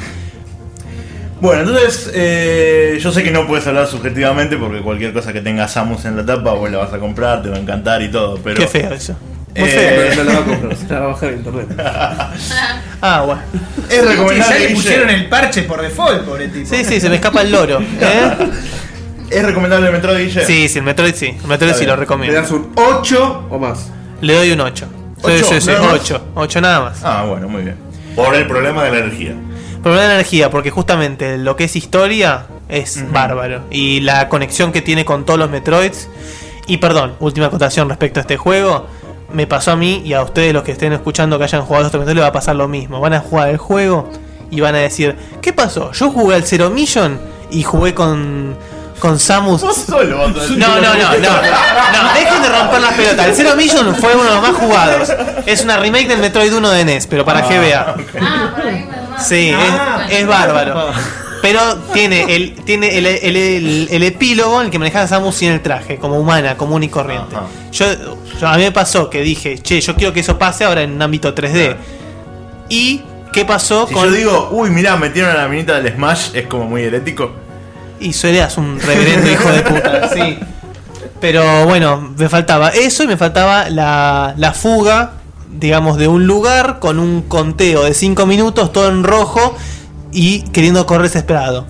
Bueno, 1.40 1.62
entonces 1.62 2.10
eh, 2.14 2.98
yo 3.02 3.10
sé 3.12 3.24
que 3.24 3.32
no 3.32 3.46
puedes 3.48 3.66
hablar 3.66 3.88
subjetivamente 3.88 4.56
porque 4.56 4.80
cualquier 4.80 5.12
cosa 5.12 5.32
que 5.32 5.40
tenga 5.40 5.66
Samus 5.66 6.04
en 6.04 6.16
la 6.16 6.24
tapa 6.24 6.52
vos 6.52 6.70
la 6.70 6.78
vas 6.78 6.92
a 6.92 6.98
comprar, 6.98 7.42
te 7.42 7.48
va 7.48 7.56
a 7.56 7.58
encantar 7.58 8.00
y 8.02 8.10
todo, 8.10 8.38
pero... 8.44 8.56
Qué 8.60 8.68
feo 8.68 8.92
eso. 8.92 9.16
Muy 9.56 9.68
Eh, 9.68 9.72
feo. 9.72 10.02
Pero 10.10 10.24
no 10.24 10.32
la 10.32 10.38
va 10.38 10.40
a 10.40 10.44
comprar, 10.48 10.76
se 10.88 10.88
la 10.88 10.98
va 11.00 11.04
a 11.04 11.08
bajar 11.08 11.28
en 11.30 11.36
internet. 11.38 11.66
Ah, 13.04 13.22
bueno. 13.26 13.42
Es 13.90 13.94
Y 13.94 13.96
ya 14.04 14.10
recomendable, 14.12 14.58
le 14.60 14.68
pusieron 14.76 15.10
el 15.10 15.28
parche 15.28 15.64
por 15.64 15.82
default, 15.82 16.22
pobre 16.24 16.46
tipo. 16.46 16.68
Sí, 16.72 16.84
sí, 16.84 17.00
se 17.00 17.08
me 17.08 17.16
escapa 17.16 17.42
el 17.42 17.50
loro. 17.50 17.80
¿eh? 17.80 18.30
¿Es 19.32 19.44
recomendable 19.44 19.86
el 19.88 19.92
Metroid, 19.92 20.18
Guille? 20.26 20.44
Sí, 20.46 20.68
sí, 20.68 20.78
el 20.78 20.84
Metroid 20.84 21.14
sí. 21.14 21.26
El 21.28 21.46
Metroid 21.48 21.70
Está 21.70 21.78
sí 21.78 21.80
bien. 21.80 21.88
lo 21.90 21.96
Le 21.96 22.00
recomiendo. 22.00 22.40
das 22.40 22.50
un 22.50 22.72
8 22.76 23.46
o 23.50 23.58
más. 23.58 23.90
Le 24.20 24.34
doy 24.34 24.50
un 24.52 24.60
8. 24.60 24.86
Sí, 25.16 25.22
¿Ocho? 25.24 25.44
sí, 25.44 25.60
sí, 25.60 25.66
¿Nada 25.68 25.82
más? 25.82 25.92
8. 26.00 26.20
8 26.34 26.60
nada 26.60 26.80
más. 26.80 27.00
Ah, 27.04 27.24
bueno, 27.28 27.48
muy 27.48 27.62
bien. 27.62 27.76
Por 28.16 28.34
el 28.34 28.46
problema 28.46 28.84
de 28.84 28.90
la 28.92 28.98
energía. 28.98 29.34
Problema 29.82 30.06
de 30.08 30.14
energía, 30.14 30.50
porque 30.50 30.70
justamente 30.70 31.38
lo 31.38 31.56
que 31.56 31.64
es 31.64 31.74
historia 31.76 32.46
es 32.68 33.10
bárbaro. 33.12 33.62
Y 33.70 34.00
la 34.00 34.28
conexión 34.28 34.70
que 34.72 34.82
tiene 34.82 35.04
con 35.04 35.24
todos 35.24 35.38
los 35.38 35.50
Metroids. 35.50 36.08
Y 36.66 36.76
perdón, 36.76 37.14
última 37.20 37.46
acotación 37.46 37.88
respecto 37.88 38.20
a 38.20 38.22
este 38.22 38.36
juego. 38.36 38.86
Me 39.32 39.46
pasó 39.46 39.72
a 39.72 39.76
mí 39.76 40.02
y 40.04 40.12
a 40.12 40.22
ustedes 40.22 40.52
los 40.52 40.62
que 40.62 40.72
estén 40.72 40.92
escuchando 40.92 41.38
que 41.38 41.44
hayan 41.44 41.62
jugado 41.62 41.84
a 41.84 41.86
estos 41.88 41.98
Metroid 42.00 42.16
les 42.16 42.24
va 42.24 42.28
a 42.28 42.32
pasar 42.32 42.54
lo 42.56 42.68
mismo. 42.68 43.00
Van 43.00 43.14
a 43.14 43.20
jugar 43.20 43.48
el 43.48 43.56
juego 43.56 44.08
y 44.50 44.60
van 44.60 44.74
a 44.74 44.78
decir, 44.78 45.16
¿qué 45.40 45.52
pasó? 45.52 45.90
Yo 45.92 46.10
jugué 46.10 46.34
al 46.36 46.44
Zero 46.44 46.68
Mission 46.70 47.18
y 47.50 47.62
jugué 47.62 47.94
con, 47.94 48.54
con 49.02 49.18
Samus. 49.18 49.62
Vos 49.62 49.76
solo 49.84 50.16
vas 50.18 50.30
a 50.36 50.40
decir 50.42 50.58
No, 50.58 50.68
no, 50.76 50.80
no, 50.80 50.94
no, 50.94 51.18
no, 51.18 52.14
dejen 52.14 52.40
de 52.42 52.48
romper 52.48 52.80
las 52.80 52.94
pelotas. 52.94 53.26
El 53.26 53.34
Zero 53.34 53.56
Mission 53.56 53.96
fue 53.96 54.14
uno 54.14 54.22
de 54.22 54.30
los 54.30 54.42
más 54.42 54.52
jugados. 54.54 55.12
Es 55.44 55.64
una 55.64 55.76
remake 55.76 56.06
del 56.06 56.20
Metroid 56.20 56.54
1 56.54 56.70
de 56.70 56.84
NES, 56.84 57.08
pero 57.08 57.24
para 57.24 57.40
GBA. 57.42 57.96
Ah, 58.20 58.54
me 58.64 58.86
Sí, 59.20 59.52
Ah, 59.52 60.06
es, 60.08 60.20
es 60.20 60.26
bárbaro. 60.28 60.92
Pero 61.42 61.60
tiene 61.92 62.36
el, 62.36 62.54
tiene 62.64 62.96
el, 62.96 63.06
el- 63.06 63.36
el- 63.36 63.88
el 63.90 64.02
epílogo 64.04 64.60
en 64.60 64.66
el 64.66 64.70
que 64.70 64.78
manejas 64.78 65.06
a 65.06 65.16
Samus 65.16 65.34
sin 65.34 65.50
el 65.50 65.60
traje, 65.62 65.96
como 65.98 66.16
humana, 66.20 66.56
común 66.56 66.84
y 66.84 66.88
corriente. 66.88 67.34
Ajá. 67.34 67.46
Yo, 67.72 67.86
yo- 68.40 68.46
a 68.48 68.56
mí 68.56 68.62
me 68.62 68.70
pasó 68.70 69.10
que 69.10 69.22
dije, 69.22 69.58
che, 69.58 69.80
yo 69.80 69.96
quiero 69.96 70.12
que 70.12 70.20
eso 70.20 70.38
pase 70.38 70.62
ahora 70.62 70.82
en 70.82 70.92
un 70.92 71.02
ámbito 71.02 71.34
3D. 71.34 71.74
¿Y 72.68 73.02
qué 73.32 73.44
pasó 73.44 73.88
Si 73.88 73.94
con.? 73.94 74.04
yo 74.04 74.12
digo, 74.12 74.48
uy, 74.52 74.70
mirá, 74.70 74.96
metieron 74.96 75.32
a 75.32 75.34
la 75.34 75.48
minita 75.48 75.80
del 75.80 75.92
Smash, 75.92 76.28
es 76.34 76.46
como 76.46 76.66
muy 76.66 76.82
herético. 76.84 77.32
Y 78.02 78.12
Soleas 78.12 78.56
un 78.58 78.80
reverendo 78.80 79.30
hijo 79.30 79.50
de 79.50 79.62
puta, 79.62 80.08
sí. 80.08 80.38
Pero 81.20 81.66
bueno, 81.66 82.12
me 82.16 82.28
faltaba 82.28 82.70
eso 82.70 83.04
y 83.04 83.06
me 83.06 83.16
faltaba 83.16 83.70
la, 83.70 84.34
la 84.36 84.52
fuga, 84.52 85.12
digamos, 85.50 85.96
de 85.96 86.08
un 86.08 86.26
lugar 86.26 86.80
con 86.80 86.98
un 86.98 87.22
conteo 87.22 87.84
de 87.84 87.94
5 87.94 88.26
minutos, 88.26 88.72
todo 88.72 88.88
en 88.88 89.04
rojo 89.04 89.56
y 90.12 90.42
queriendo 90.50 90.84
correr 90.86 91.04
desesperado. 91.04 91.66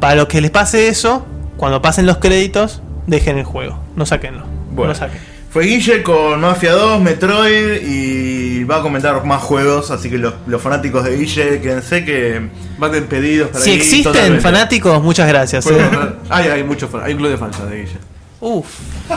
Para 0.00 0.14
los 0.14 0.26
que 0.26 0.40
les 0.40 0.50
pase 0.50 0.88
eso, 0.88 1.26
cuando 1.56 1.82
pasen 1.82 2.06
los 2.06 2.16
créditos, 2.18 2.82
dejen 3.06 3.38
el 3.38 3.44
juego, 3.44 3.78
no 3.96 4.06
saquenlo. 4.06 4.44
Bueno. 4.70 4.92
No 4.92 4.98
saquen. 4.98 5.33
Fue 5.54 5.66
Guille 5.66 6.02
con 6.02 6.40
Mafia 6.40 6.72
2, 6.72 7.00
Metroid 7.00 7.80
y 7.86 8.64
va 8.64 8.78
a 8.78 8.82
comentar 8.82 9.24
más 9.24 9.40
juegos, 9.40 9.92
así 9.92 10.10
que 10.10 10.18
los, 10.18 10.34
los 10.48 10.60
fanáticos 10.60 11.04
de 11.04 11.16
Guille, 11.16 11.60
quédense 11.60 12.04
que... 12.04 12.48
Manden 12.76 13.04
pedidos 13.06 13.50
para 13.50 13.62
Si 13.62 13.70
ahí, 13.70 13.76
existen 13.76 14.02
totalmente. 14.12 14.40
fanáticos, 14.42 15.00
muchas 15.00 15.28
gracias. 15.28 15.64
Eh. 15.68 15.70
mandar- 15.78 16.18
Hay, 16.28 16.64
muchos 16.64 16.90
hay 17.00 17.12
un 17.12 17.18
club 17.18 17.30
de 17.30 17.36
fans 17.38 17.56
de 17.70 17.76
Guille. 17.76 17.98
Uf. 18.40 18.66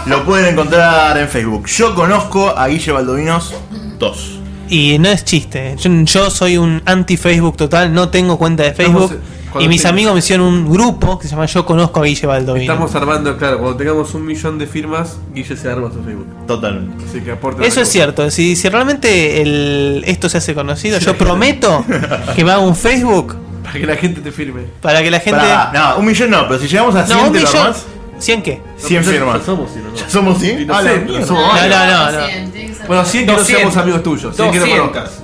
Lo 0.05 0.23
pueden 0.25 0.53
encontrar 0.53 1.17
en 1.17 1.27
Facebook. 1.27 1.65
Yo 1.65 1.95
conozco 1.95 2.55
a 2.55 2.67
Guille 2.67 2.91
Baldovinos 2.91 3.55
2. 3.97 4.39
Y 4.69 4.99
no 4.99 5.09
es 5.09 5.25
chiste. 5.25 5.75
Yo, 5.79 5.89
yo 6.03 6.29
soy 6.29 6.57
un 6.57 6.83
anti-Facebook 6.85 7.57
total, 7.57 7.91
no 7.91 8.09
tengo 8.09 8.37
cuenta 8.37 8.61
de 8.61 8.73
Facebook. 8.73 9.17
Y 9.59 9.67
mis 9.67 9.81
te- 9.81 9.87
amigos 9.87 10.13
me 10.13 10.19
hicieron 10.19 10.45
un 10.47 10.71
grupo 10.71 11.17
que 11.17 11.27
se 11.27 11.31
llama 11.35 11.45
Yo 11.45 11.65
Conozco 11.65 11.99
a 11.99 12.03
Guille 12.03 12.27
Baldovino. 12.27 12.61
Estamos 12.73 12.93
armando, 12.95 13.37
claro, 13.37 13.59
cuando 13.59 13.77
tengamos 13.77 14.13
un 14.13 14.25
millón 14.25 14.57
de 14.59 14.67
firmas, 14.67 15.17
Guille 15.33 15.55
se 15.57 15.69
arma 15.71 15.89
su 15.91 16.03
Facebook. 16.03 16.27
Totalmente. 16.45 17.05
Así 17.09 17.21
que 17.21 17.31
aporten. 17.31 17.63
Eso 17.63 17.81
es 17.81 17.87
cierto. 17.89 18.29
Si, 18.29 18.55
si 18.55 18.69
realmente 18.69 19.41
el, 19.41 20.03
esto 20.05 20.29
se 20.29 20.37
hace 20.37 20.53
conocido, 20.53 20.99
yo 20.99 21.17
prometo 21.17 21.83
que 22.35 22.43
me 22.43 22.51
haga 22.51 22.59
un 22.61 22.75
Facebook 22.75 23.35
Para 23.63 23.73
que 23.79 23.85
la 23.87 23.95
gente 23.95 24.21
te 24.21 24.31
firme. 24.31 24.63
para 24.81 25.01
que 25.01 25.09
la 25.11 25.19
gente. 25.19 25.39
Pará, 25.39 25.71
no, 25.73 25.97
un 25.99 26.05
millón 26.05 26.29
no, 26.29 26.47
pero 26.47 26.59
si 26.59 26.67
llegamos 26.67 26.95
a 26.95 27.05
100 27.05 27.17
no, 27.17 27.25
un 27.27 27.33
te 27.33 27.39
millón. 27.39 27.57
armás, 27.57 27.85
¿100 28.19 28.41
qué? 28.43 28.61
100 28.77 29.03
Ya- 29.03 29.11
firmas. 29.11 29.39
ya 29.39 29.45
somos, 29.45 29.71
si 29.71 29.79
no, 29.79 29.89
no. 29.89 29.95
¿Ya 29.95 30.09
somos 30.09 30.39
100? 30.39 30.61
Y 30.61 30.65
no 30.65 30.73
Ah, 30.75 30.81
no 30.83 30.89
No, 30.89 31.19
no. 31.19 32.27
100, 32.27 32.51
que 32.51 32.73
Bueno, 32.87 33.05
100 33.05 33.25
que 33.25 33.31
no 33.31 33.37
200. 33.39 33.45
seamos 33.45 33.77
amigos 33.77 34.03
tuyos. 34.03 34.35
100 34.35 34.51
que 34.51 34.59
no 34.59 34.65
200. 34.65 34.89
conozcas. 34.91 35.23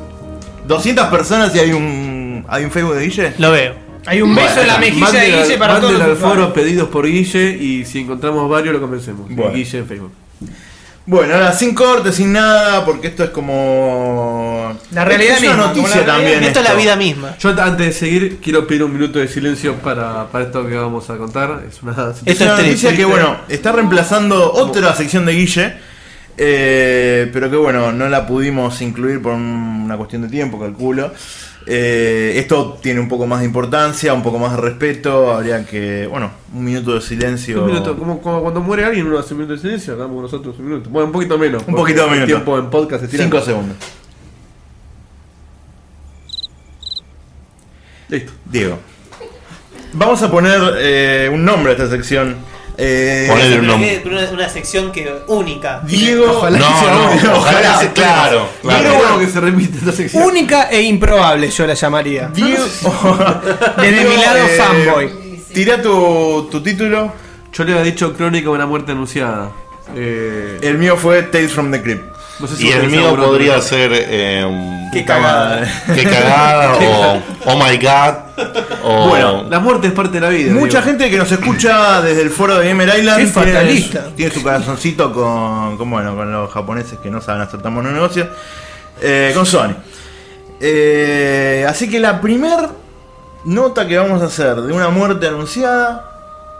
200 0.68 1.08
personas 1.08 1.56
y 1.56 1.60
hay 1.60 1.72
un, 1.74 2.46
hay 2.48 2.64
un 2.64 2.72
Facebook 2.72 2.96
de 2.96 3.04
Guille. 3.06 3.34
Lo 3.38 3.52
veo. 3.52 3.83
Hay 4.06 4.22
un 4.22 4.36
beso 4.36 4.62
en 4.62 4.68
la 4.68 4.78
mejilla 4.78 5.12
de 5.12 5.32
Guille 5.32 5.58
para 5.58 5.80
todos 5.80 6.02
al 6.02 6.16
foro 6.18 6.54
pedidos 6.54 6.90
por 6.90 7.06
Guille 7.08 7.58
y 7.58 7.86
si 7.86 8.00
encontramos 8.00 8.50
varios 8.50 8.74
lo 8.74 8.82
convencemos. 8.82 9.30
Bueno. 9.30 9.54
Guille 9.54 9.78
en 9.80 9.88
Facebook. 9.88 10.12
Bueno, 11.06 11.34
ahora 11.34 11.52
sin 11.52 11.76
corte, 11.76 12.14
sin 12.14 12.32
nada, 12.32 12.86
porque 12.86 13.08
esto 13.08 13.26
es 13.26 13.32
como. 13.32 14.74
La 14.92 15.04
realidad 15.04 15.36
es 15.36 15.42
una 15.42 15.50
misma, 15.50 15.68
noticia 15.68 15.96
realidad 15.96 16.16
también. 16.16 16.44
Esto 16.44 16.60
es 16.62 16.66
la 16.66 16.74
vida 16.76 16.96
misma. 16.96 17.38
Yo 17.38 17.50
antes 17.50 17.88
de 17.88 17.92
seguir 17.92 18.40
quiero 18.42 18.66
pedir 18.66 18.84
un 18.84 18.94
minuto 18.94 19.20
de 19.20 19.28
silencio 19.28 19.76
para, 19.76 20.28
para 20.28 20.46
esto 20.46 20.66
que 20.66 20.76
vamos 20.76 21.10
a 21.10 21.18
contar. 21.18 21.64
Es 21.70 21.84
una 21.84 21.92
Es 21.92 22.22
Esto 22.26 22.46
una 22.46 22.54
es 22.54 22.60
noticia 22.60 22.90
triste. 22.90 22.96
que, 22.96 23.06
bueno, 23.06 23.38
está 23.50 23.74
reemplazando 23.74 24.54
otra 24.54 24.96
sección 24.96 25.26
de 25.26 25.34
Guille, 25.34 25.74
eh, 26.38 27.30
pero 27.34 27.50
que, 27.50 27.58
bueno, 27.58 27.92
no 27.92 28.08
la 28.08 28.26
pudimos 28.26 28.82
incluir 28.82 29.22
por 29.22 29.34
una 29.34 29.98
cuestión 29.98 30.22
de 30.22 30.30
tiempo, 30.30 30.58
calculo. 30.58 31.12
Eh, 31.66 32.34
esto 32.38 32.78
tiene 32.82 33.00
un 33.00 33.08
poco 33.08 33.26
más 33.26 33.40
de 33.40 33.46
importancia, 33.46 34.14
un 34.14 34.24
poco 34.24 34.40
más 34.40 34.56
de 34.56 34.62
respeto. 34.62 35.34
Habría 35.34 35.66
que, 35.66 36.08
bueno, 36.08 36.32
un 36.54 36.64
minuto 36.64 36.96
de 36.96 37.02
silencio. 37.02 37.62
Un 37.62 37.68
minuto, 37.68 37.98
como, 37.98 38.22
como 38.22 38.42
cuando 38.42 38.62
muere 38.62 38.86
alguien 38.86 39.08
uno 39.08 39.18
hace 39.18 39.34
un 39.34 39.42
minuto 39.42 39.56
de 39.56 39.62
silencio, 39.62 39.94
hagamos 39.94 40.22
nosotros 40.22 40.58
un 40.60 40.66
minuto. 40.66 40.90
Bueno, 40.90 41.08
un 41.08 41.12
poquito 41.14 41.38
menos. 41.38 41.64
Un 41.68 41.76
poquito 41.76 42.08
menos. 42.10 42.26
tiempo 42.26 42.58
en 42.58 42.70
podcast 42.70 43.06
se. 43.06 43.18
5 43.18 43.42
segundos. 43.42 43.78
Listo. 48.10 48.32
Diego. 48.46 48.78
Vamos 49.94 50.22
a 50.22 50.32
poner 50.32 50.60
eh, 50.78 51.30
un 51.32 51.46
nombre 51.46 51.72
a 51.72 51.76
esta 51.76 51.90
sección. 51.90 52.36
Eh, 52.78 53.26
Ponele 53.30 53.60
un 53.60 53.68
nombre. 53.68 54.02
Una, 54.06 54.30
una 54.32 54.50
sección 54.50 54.92
que 54.92 55.14
única. 55.28 55.82
Diego. 55.86 56.26
Ojalá 56.38 56.58
No, 56.58 56.68
que 56.68 56.80
sea 56.80 56.94
no, 56.94 57.12
único. 57.12 57.32
ojalá, 57.38 57.80
sea- 57.80 57.94
claro, 57.94 58.50
Claro, 58.62 58.84
claro. 58.84 58.98
bueno 58.98 59.20
que 59.20 59.28
se 59.28 59.40
repite 59.40 59.78
esta 59.78 59.92
sección. 59.92 60.24
Única 60.24 60.70
e 60.72 60.82
improbable, 60.82 61.50
yo 61.50 61.68
la 61.68 61.74
llamaría. 61.76 62.28
Diego. 62.34 62.64
Desde 63.78 64.06
mi 64.06 64.18
lado, 64.18 64.38
eh, 64.38 64.58
fanboy. 64.58 65.12
Tira 65.54 65.82
tu, 65.82 66.48
tu 66.50 66.62
título. 66.64 67.14
Yo 67.54 67.64
le 67.64 67.74
había 67.74 67.84
dicho 67.84 68.14
crónica 68.14 68.46
de 68.46 68.56
una 68.56 68.66
muerte 68.66 68.94
anunciada. 68.94 69.52
Eh, 69.96 70.58
El 70.64 70.78
mío 70.80 70.98
fue 70.98 71.22
Tales 71.24 71.52
from 71.52 71.72
the 71.72 71.82
Crypt. 71.82 72.13
No 72.44 72.48
sé 72.50 72.58
si 72.58 72.68
Y 72.68 72.72
el 72.72 72.90
mío 72.90 73.16
podría 73.16 73.60
ser 73.62 73.92
eh, 73.94 74.90
Qué 74.94 75.04
cagada. 75.06 75.66
Qué 75.96 76.04
cagada 76.04 76.74
o 76.80 77.22
Oh 77.46 77.56
my 77.56 77.78
god. 77.78 78.14
O, 78.84 79.08
Bueno, 79.08 79.44
La 79.50 79.60
muerte 79.60 79.88
es 79.88 79.94
parte 79.94 80.12
de 80.14 80.22
la 80.22 80.30
vida. 80.30 80.54
Mucha 80.54 80.80
digo. 80.82 80.92
gente 80.92 81.10
que 81.10 81.18
nos 81.18 81.32
escucha 81.32 82.02
desde 82.02 82.22
el 82.22 82.30
foro 82.30 82.60
de 82.60 82.68
Gamer 82.68 83.00
Island 83.00 83.18
Qué 83.26 83.32
tiene, 83.32 83.52
fatalista. 83.54 84.06
tiene 84.16 84.32
su 84.34 84.44
corazoncito 84.44 85.12
con, 85.14 85.78
con, 85.78 85.90
bueno, 85.90 86.16
con 86.16 86.32
los 86.32 86.52
japoneses 86.52 87.00
que 87.00 87.10
no 87.10 87.22
saben 87.22 87.42
hacer 87.42 87.62
tan 87.62 87.74
buenos 87.74 87.92
negocios. 87.94 88.28
eh, 89.02 89.32
con 89.34 89.46
Sony. 89.46 89.74
Eh, 90.60 91.66
así 91.68 91.90
que 91.90 92.00
la 92.00 92.22
primer 92.22 92.70
nota 93.46 93.88
que 93.88 93.98
vamos 93.98 94.22
a 94.22 94.26
hacer 94.26 94.56
de 94.62 94.72
una 94.74 94.90
muerte 94.90 95.28
anunciada 95.28 96.13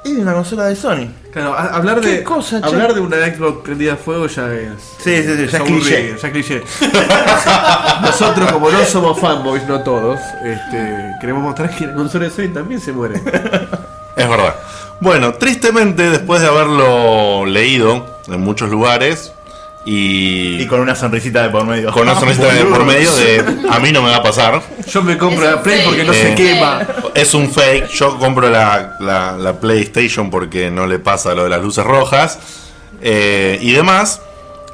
es 0.04 0.16
de 0.16 0.22
una 0.22 0.34
consola 0.34 0.66
de 0.66 0.76
Sony. 0.76 1.08
Claro, 1.32 1.54
a- 1.54 1.76
hablar 1.76 2.00
¿Qué 2.02 2.08
de 2.10 2.24
cosa, 2.24 2.60
che? 2.62 2.68
hablar 2.68 2.94
de 2.94 3.00
una 3.02 3.18
Xbox 3.18 3.64
prendida 3.64 3.94
a 3.94 3.96
fuego 3.98 4.28
ya 4.28 4.52
es. 4.54 4.70
Sí, 5.04 5.16
sí, 5.18 5.24
sí, 5.24 5.38
ya 5.38 5.44
es 5.46 5.54
aburrido, 5.56 5.80
cliché. 5.82 6.16
ya 6.22 6.28
es 6.28 6.34
cliché. 6.34 6.64
Nosotros, 8.02 8.52
como 8.52 8.70
no 8.72 8.84
somos 8.86 9.20
fanboys, 9.20 9.64
no 9.68 9.82
todos, 9.82 10.20
este, 10.44 11.12
queremos 11.20 11.44
mostrar 11.44 11.76
que 11.76 11.88
la 11.88 11.94
consola 11.94 12.26
de 12.26 12.32
Sony 12.32 12.54
también 12.54 12.80
se 12.82 12.92
muere. 12.92 13.22
Es 14.16 14.30
verdad. 14.30 14.54
Bueno, 15.00 15.34
tristemente, 15.34 16.08
después 16.12 16.40
de 16.40 16.48
haberlo 16.48 17.48
leído 17.48 18.06
en 18.28 18.42
muchos 18.42 18.70
lugares 18.70 19.33
y, 19.86 20.62
Y 20.62 20.68
con 20.68 20.80
una 20.80 20.96
sonrisita 20.96 21.44
de 21.44 21.50
por 21.50 21.66
medio. 21.66 21.92
con 21.92 22.04
una 22.04 22.18
sonrisa 22.20 22.46
de 22.46 22.64
por 22.66 22.86
medio 22.86 23.14
de 23.16 23.44
a 23.70 23.80
mí 23.80 23.92
no 23.92 24.02
me 24.02 24.10
va 24.12 24.18
a 24.18 24.24
pasar, 24.24 24.62
Yo 24.88 25.02
me 25.04 25.18
compro 25.18 25.44
la 25.44 25.62
Play 25.62 25.78
fake. 25.80 25.86
porque 25.88 26.04
no 26.06 26.14
Eh. 26.14 26.22
se 26.22 26.36
quema. 26.36 26.88
es 27.14 27.34
un 27.34 27.52
fake. 27.52 27.88
Yo 27.90 28.18
compro 28.18 28.50
la, 28.50 28.96
la- 29.00 29.34
la 29.38 29.54
PlayStation 29.60 30.30
porque 30.30 30.70
no 30.72 30.88
le 30.88 31.00
pasa 31.00 31.34
lo 31.36 31.44
de 31.44 31.50
las 31.50 31.62
luces 31.62 31.84
rojas 31.86 32.40
eh, 33.02 33.58
y 33.62 33.72
demás. 33.74 34.22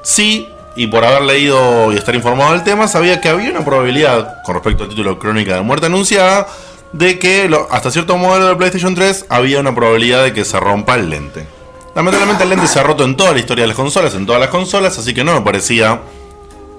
Sí, 0.03 0.48
y 0.76 0.88
por 0.88 1.03
haber 1.03 1.23
leído 1.23 1.91
y 1.91 1.95
estar 1.98 2.15
informado 2.15 2.52
del 2.53 2.64
tema, 2.64 2.88
sabía 2.88 3.19
que 3.19 3.27
había 3.30 3.49
una 3.52 3.65
probabilidad, 3.65 4.41
con 4.44 4.56
respecto 4.56 4.84
al 4.84 4.90
título 4.90 5.19
Crónica 5.19 5.56
de 5.56 5.61
Muerte 5.61 5.88
Anunciada, 5.88 6.48
de 6.94 7.19
que 7.19 7.49
lo- 7.49 7.68
hasta 7.72 7.91
cierto 7.91 8.15
modelo 8.18 8.48
de 8.48 8.56
PlayStation 8.56 8.95
3 8.95 9.26
había 9.30 9.60
una 9.60 9.73
probabilidad 9.76 10.23
de 10.23 10.34
que 10.34 10.45
se 10.45 10.60
rompa 10.60 10.95
el 10.95 11.10
lente. 11.10 11.45
Lamentablemente 11.95 12.44
el 12.44 12.49
lente 12.49 12.68
se 12.68 12.80
ha 12.80 12.84
roto 12.84 13.03
en 13.03 13.18
toda 13.18 13.34
la 13.34 13.40
historia 13.40 13.64
de 13.64 13.70
las 13.70 13.78
consolas, 13.78 14.14
en 14.16 14.26
todas 14.26 14.40
las 14.40 14.49
consolas, 14.49 14.98
así 14.98 15.14
que 15.14 15.24
no 15.24 15.34
me 15.34 15.41
parecía 15.41 16.02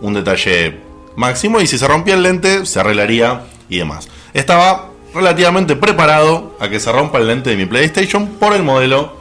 un 0.00 0.14
detalle 0.14 0.80
máximo 1.16 1.60
y 1.60 1.66
si 1.66 1.78
se 1.78 1.86
rompía 1.86 2.14
el 2.14 2.22
lente 2.22 2.64
se 2.66 2.80
arreglaría 2.80 3.42
y 3.68 3.78
demás. 3.78 4.08
Estaba 4.32 4.90
relativamente 5.14 5.76
preparado 5.76 6.56
a 6.60 6.68
que 6.68 6.78
se 6.80 6.90
rompa 6.92 7.18
el 7.18 7.26
lente 7.26 7.50
de 7.50 7.56
mi 7.56 7.66
PlayStation 7.66 8.28
por 8.28 8.54
el 8.54 8.62
modelo 8.62 9.16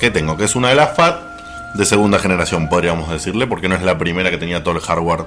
que 0.00 0.10
tengo, 0.10 0.36
que 0.36 0.44
es 0.44 0.56
una 0.56 0.70
de 0.70 0.74
las 0.74 0.96
FAT 0.96 1.34
de 1.74 1.84
segunda 1.84 2.18
generación, 2.18 2.68
podríamos 2.68 3.10
decirle, 3.10 3.46
porque 3.46 3.68
no 3.68 3.74
es 3.74 3.82
la 3.82 3.98
primera 3.98 4.30
que 4.30 4.38
tenía 4.38 4.62
todo 4.62 4.76
el 4.76 4.80
hardware 4.80 5.26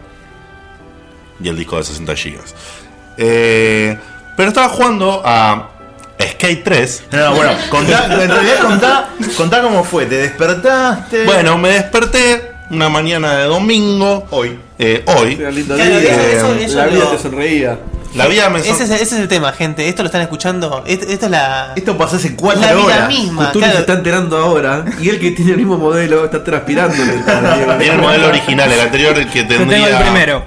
y 1.40 1.50
el 1.50 1.58
disco 1.58 1.78
de 1.78 1.84
60 1.84 2.14
GB. 2.14 2.40
Eh, 3.18 3.98
pero 4.36 4.50
estaba 4.50 4.70
jugando 4.70 5.22
a 5.26 5.70
Skate 6.20 6.64
3. 6.64 7.04
No, 7.12 7.18
no, 7.30 7.36
bueno, 7.36 7.52
contá, 7.70 8.06
en 8.12 8.30
realidad 8.30 8.60
contá, 8.62 9.10
contá 9.36 9.62
cómo 9.62 9.84
fue. 9.84 10.06
Te 10.06 10.16
despertaste. 10.18 11.26
Bueno, 11.26 11.58
me 11.58 11.70
desperté 11.70 12.52
una 12.70 12.90
mañana 12.90 13.38
de 13.38 13.44
domingo. 13.46 14.26
hoy. 14.32 14.60
eh, 14.80 15.04
hoy. 15.18 15.38
Era 15.40 15.52
lindo 15.52 15.76
Claro, 15.76 16.00
día. 16.00 16.32
eso- 16.34 16.54
eso 16.56 16.78
la 16.78 16.86
vida 16.88 17.00
lo- 17.00 17.12
te 17.12 17.18
sonreía. 17.20 17.80
La 18.16 18.26
vida 18.26 18.50
me 18.50 18.60
Ese 18.60 18.72
es, 18.72 18.90
ese 18.90 19.04
es 19.04 19.12
el 19.14 19.28
tema, 19.28 19.52
gente. 19.52 19.88
Esto 19.90 20.02
lo 20.02 20.08
están 20.08 20.22
escuchando. 20.22 20.84
Est- 20.88 21.04
Esto 21.04 21.26
es 21.26 21.32
la, 21.32 21.74
Esto 21.76 21.98
pasó 21.98 22.16
hace 22.16 22.36
cuatro 22.36 22.62
la 22.62 22.74
vida 22.74 22.84
horas. 22.86 23.08
misma. 23.10 23.46
Cutuli 23.48 23.64
claro. 23.66 23.76
se 23.76 23.82
está 23.82 23.94
enterando 23.94 24.38
ahora 24.38 24.86
y 25.00 25.10
el 25.10 25.20
que 25.20 25.32
tiene 25.32 25.52
el 25.52 25.58
mismo 25.58 25.78
modelo 25.78 26.26
está 26.26 26.44
transpirando. 26.44 26.96
Tiene 27.78 27.94
el 27.96 28.02
modelo 28.02 28.28
original, 28.30 28.72
el 28.72 28.80
anterior 28.80 29.18
el 29.18 29.28
que 29.30 29.42
Yo 29.44 29.48
tendría. 29.48 29.86
tengo 29.86 29.98
el 29.98 30.04
primero. 30.04 30.44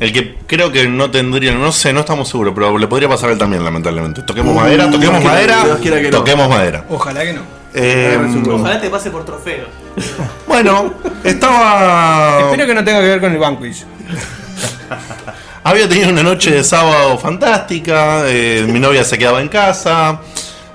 El 0.00 0.12
que 0.12 0.36
creo 0.46 0.70
que 0.70 0.86
no 0.86 1.10
tendría, 1.10 1.52
no 1.52 1.72
sé, 1.72 1.92
no 1.92 2.00
estamos 2.00 2.28
seguros, 2.28 2.54
pero 2.54 2.78
le 2.78 2.86
podría 2.86 3.08
pasar 3.08 3.30
a 3.30 3.32
él 3.32 3.38
también, 3.38 3.64
lamentablemente. 3.64 4.22
Toquemos 4.22 4.54
madera, 4.54 4.90
toquemos 4.90 5.20
Dios 5.20 5.32
madera, 5.32 5.64
Dios 5.64 5.78
quiera 5.80 6.10
toquemos 6.10 6.48
madera. 6.48 6.84
Ojalá 6.88 7.22
que 7.22 7.32
no. 7.32 7.42
Eh, 7.74 8.18
Ojalá 8.50 8.80
te 8.80 8.90
pase 8.90 9.10
por 9.10 9.24
trofeo. 9.24 9.66
bueno, 10.46 10.94
estaba. 11.24 12.40
Espero 12.42 12.66
que 12.66 12.74
no 12.74 12.84
tenga 12.84 13.00
que 13.00 13.08
ver 13.08 13.20
con 13.20 13.32
el 13.32 13.38
Vanquish. 13.38 13.84
Había 15.64 15.88
tenido 15.88 16.10
una 16.10 16.22
noche 16.22 16.52
de 16.52 16.64
sábado 16.64 17.18
fantástica, 17.18 18.22
eh, 18.26 18.64
mi 18.66 18.78
novia 18.78 19.04
se 19.04 19.18
quedaba 19.18 19.40
en 19.40 19.48
casa, 19.48 20.20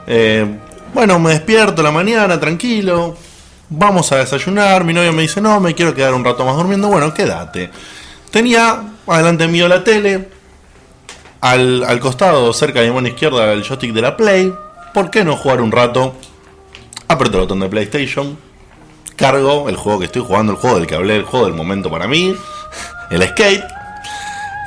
Eh, 0.06 0.46
bueno, 0.94 1.18
me 1.18 1.32
despierto 1.32 1.82
a 1.82 1.86
la 1.86 1.92
mañana, 1.92 2.40
tranquilo. 2.40 3.16
Vamos 3.70 4.12
a 4.12 4.18
desayunar. 4.18 4.84
Mi 4.84 4.94
novia 4.94 5.12
me 5.12 5.24
dice, 5.24 5.42
no, 5.42 5.60
me 5.60 5.74
quiero 5.74 5.96
quedar 5.96 6.14
un 6.14 6.24
rato 6.24 6.46
más 6.46 6.56
durmiendo. 6.56 6.90
Bueno, 6.90 7.12
quédate. 7.14 7.72
Tenía 8.30 8.93
adelante 9.08 9.48
mío 9.48 9.68
la 9.68 9.84
tele. 9.84 10.30
Al, 11.42 11.84
al 11.84 12.00
costado, 12.00 12.54
cerca 12.54 12.82
de 12.82 12.88
mi 12.88 12.96
mano 12.96 13.08
izquierda, 13.08 13.52
el 13.52 13.64
joystick 13.64 13.94
de 13.94 14.02
la 14.02 14.16
Play. 14.16 14.54
¿Por 14.94 15.10
qué 15.10 15.24
no 15.24 15.36
jugar 15.36 15.62
un 15.62 15.72
rato? 15.72 16.16
Aprieto 17.08 17.38
el 17.38 17.44
botón 17.44 17.60
de 17.60 17.70
PlayStation. 17.70 18.38
Cargo 19.16 19.70
el 19.70 19.76
juego 19.76 20.00
que 20.00 20.06
estoy 20.06 20.24
jugando, 20.26 20.54
el 20.54 20.58
juego 20.58 20.78
del 20.78 20.88
que 20.88 20.96
hablé, 20.96 21.18
el 21.18 21.24
juego 21.24 21.46
del 21.46 21.56
momento 21.56 21.92
para 21.92 22.08
mí. 22.08 22.36
El 23.10 23.24
Skate. 23.24 23.64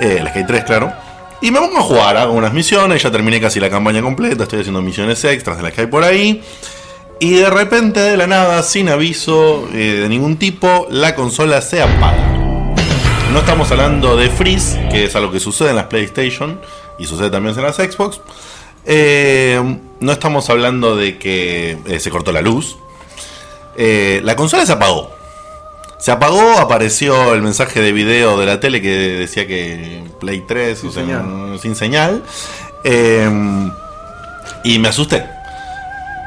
Eh, 0.00 0.18
el 0.20 0.28
Skate 0.28 0.46
3, 0.46 0.64
claro. 0.64 0.92
Y 1.40 1.50
me 1.50 1.60
pongo 1.60 1.78
a 1.78 1.82
jugar, 1.82 2.16
hago 2.16 2.32
unas 2.32 2.52
misiones, 2.52 3.02
ya 3.02 3.10
terminé 3.10 3.40
casi 3.40 3.60
la 3.60 3.68
campaña 3.68 4.00
completa, 4.00 4.44
estoy 4.44 4.60
haciendo 4.60 4.80
misiones 4.80 5.22
extras 5.24 5.58
de 5.58 5.62
las 5.62 5.72
que 5.72 5.82
hay 5.82 5.86
por 5.86 6.02
ahí. 6.02 6.42
Y 7.20 7.34
de 7.34 7.50
repente, 7.50 8.00
de 8.00 8.16
la 8.16 8.26
nada, 8.26 8.62
sin 8.62 8.88
aviso 8.88 9.68
eh, 9.72 10.00
de 10.02 10.08
ningún 10.08 10.36
tipo, 10.36 10.86
la 10.90 11.14
consola 11.14 11.60
se 11.62 11.82
apaga. 11.82 12.25
No 13.36 13.40
estamos 13.40 13.70
hablando 13.70 14.16
de 14.16 14.30
freeze, 14.30 14.88
que 14.88 15.04
es 15.04 15.14
algo 15.14 15.30
que 15.30 15.40
sucede 15.40 15.68
en 15.68 15.76
las 15.76 15.84
PlayStation 15.84 16.58
y 16.98 17.04
sucede 17.04 17.28
también 17.28 17.54
en 17.54 17.64
las 17.64 17.76
Xbox. 17.76 18.22
Eh, 18.86 19.60
no 20.00 20.12
estamos 20.12 20.48
hablando 20.48 20.96
de 20.96 21.18
que 21.18 21.76
eh, 21.84 22.00
se 22.00 22.10
cortó 22.10 22.32
la 22.32 22.40
luz. 22.40 22.78
Eh, 23.76 24.22
la 24.24 24.36
consola 24.36 24.64
se 24.64 24.72
apagó. 24.72 25.14
Se 25.98 26.12
apagó, 26.12 26.58
apareció 26.58 27.34
el 27.34 27.42
mensaje 27.42 27.82
de 27.82 27.92
video 27.92 28.40
de 28.40 28.46
la 28.46 28.58
tele 28.58 28.80
que 28.80 28.88
decía 28.88 29.46
que 29.46 30.02
Play 30.18 30.44
3 30.48 30.78
Sin 30.78 30.88
o 30.88 30.92
sea, 30.92 31.02
señal. 31.02 31.58
sin 31.60 31.76
señal. 31.76 32.22
Y 34.64 34.78
me 34.78 34.88
asusté. 34.88 35.35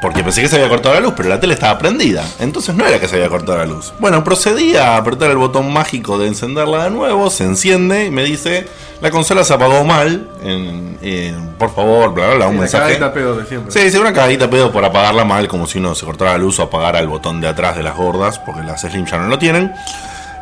Porque 0.00 0.22
pensé 0.24 0.40
que 0.40 0.48
se 0.48 0.56
había 0.56 0.68
cortado 0.70 0.94
la 0.94 1.00
luz, 1.00 1.12
pero 1.14 1.28
la 1.28 1.38
tele 1.38 1.52
estaba 1.52 1.78
prendida. 1.78 2.24
Entonces 2.38 2.74
no 2.74 2.86
era 2.86 2.98
que 2.98 3.06
se 3.06 3.16
había 3.16 3.28
cortado 3.28 3.58
la 3.58 3.66
luz. 3.66 3.92
Bueno, 3.98 4.24
procedí 4.24 4.74
a 4.74 4.96
apretar 4.96 5.30
el 5.30 5.36
botón 5.36 5.70
mágico 5.72 6.16
de 6.18 6.26
encenderla 6.26 6.84
de 6.84 6.90
nuevo. 6.90 7.28
Se 7.28 7.44
enciende 7.44 8.06
y 8.06 8.10
me 8.10 8.24
dice: 8.24 8.66
La 9.02 9.10
consola 9.10 9.44
se 9.44 9.52
apagó 9.52 9.84
mal. 9.84 10.26
en- 10.42 10.96
en- 11.02 11.50
por 11.58 11.74
favor, 11.74 12.14
bla, 12.14 12.28
bla, 12.28 12.34
bla. 12.36 12.46
Un 12.48 12.54
La 12.54 12.60
mensaje. 12.62 12.82
cagadita 12.84 13.12
pedo 13.12 13.36
de 13.36 13.44
siempre. 13.46 13.70
Sí, 13.70 13.90
sí, 13.90 13.98
una 13.98 14.14
cagadita 14.14 14.48
pedo 14.48 14.72
por 14.72 14.82
apagarla 14.82 15.24
mal, 15.26 15.46
como 15.48 15.66
si 15.66 15.78
uno 15.78 15.94
se 15.94 16.06
cortara 16.06 16.32
la 16.32 16.38
luz 16.38 16.58
o 16.60 16.62
apagara 16.62 16.98
el 16.98 17.06
botón 17.08 17.38
de 17.42 17.48
atrás 17.48 17.76
de 17.76 17.82
las 17.82 17.94
gordas, 17.94 18.38
porque 18.38 18.62
las 18.62 18.80
Slim 18.80 19.04
ya 19.04 19.18
no 19.18 19.26
lo 19.28 19.38
tienen. 19.38 19.70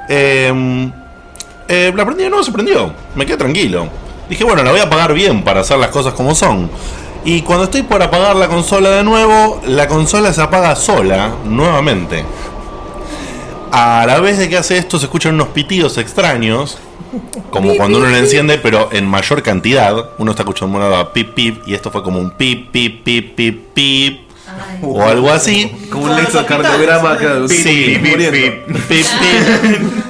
Eh, 0.09 0.91
eh, 1.69 1.93
la 1.97 2.05
prendí 2.05 2.23
de 2.25 2.31
nuevo, 2.31 2.45
se 2.45 2.53
prendió. 2.53 2.93
Me 3.17 3.27
quedé 3.27 3.37
tranquilo. 3.37 3.89
Dije, 4.29 4.45
bueno, 4.45 4.63
la 4.63 4.71
voy 4.71 4.81
a 4.81 4.85
apagar 4.85 5.13
bien 5.15 5.43
para 5.43 5.61
hacer 5.61 5.79
las 5.79 5.89
cosas 5.91 6.13
como 6.15 6.35
son. 6.35 6.71
Y 7.25 7.43
cuando 7.43 7.65
estoy 7.65 7.83
por 7.83 8.03
apagar 8.03 8.37
la 8.37 8.49
consola 8.49 8.91
de 8.91 9.05
nuevo, 9.05 9.61
la 9.67 9.89
consola 9.89 10.33
se 10.33 10.41
apaga 10.41 10.75
sola, 10.77 11.35
nuevamente. 11.45 12.25
A 13.71 14.05
la 14.07 14.21
vez 14.21 14.39
de 14.39 14.49
que 14.49 14.57
hace 14.57 14.79
esto, 14.79 14.99
se 14.99 15.07
escuchan 15.07 15.35
unos 15.35 15.49
pitidos 15.49 15.99
extraños. 15.99 16.79
Como 17.51 17.75
cuando 17.77 17.99
uno 17.99 18.09
la 18.09 18.19
enciende, 18.19 18.59
pero 18.59 18.89
en 18.93 19.07
mayor 19.07 19.43
cantidad. 19.43 20.11
Uno 20.19 20.31
está 20.31 20.43
escuchando 20.43 20.79
una 20.79 21.13
pip 21.13 21.35
pip 21.35 21.63
y 21.67 21.75
esto 21.75 21.91
fue 21.91 22.03
como 22.03 22.19
un 22.19 22.31
pip 22.31 22.71
pip 22.71 23.05
pip 23.05 23.35
pip 23.35 23.67
pip. 23.75 24.28
O 24.83 25.03
algo 25.03 25.31
así. 25.31 25.71
Como 25.91 26.05
un 26.05 26.13
electrocardiograma 26.13 27.19
Sí, 27.49 27.99
muriendo. 28.01 28.65
Pip, 28.89 28.89
pip. 28.89 29.07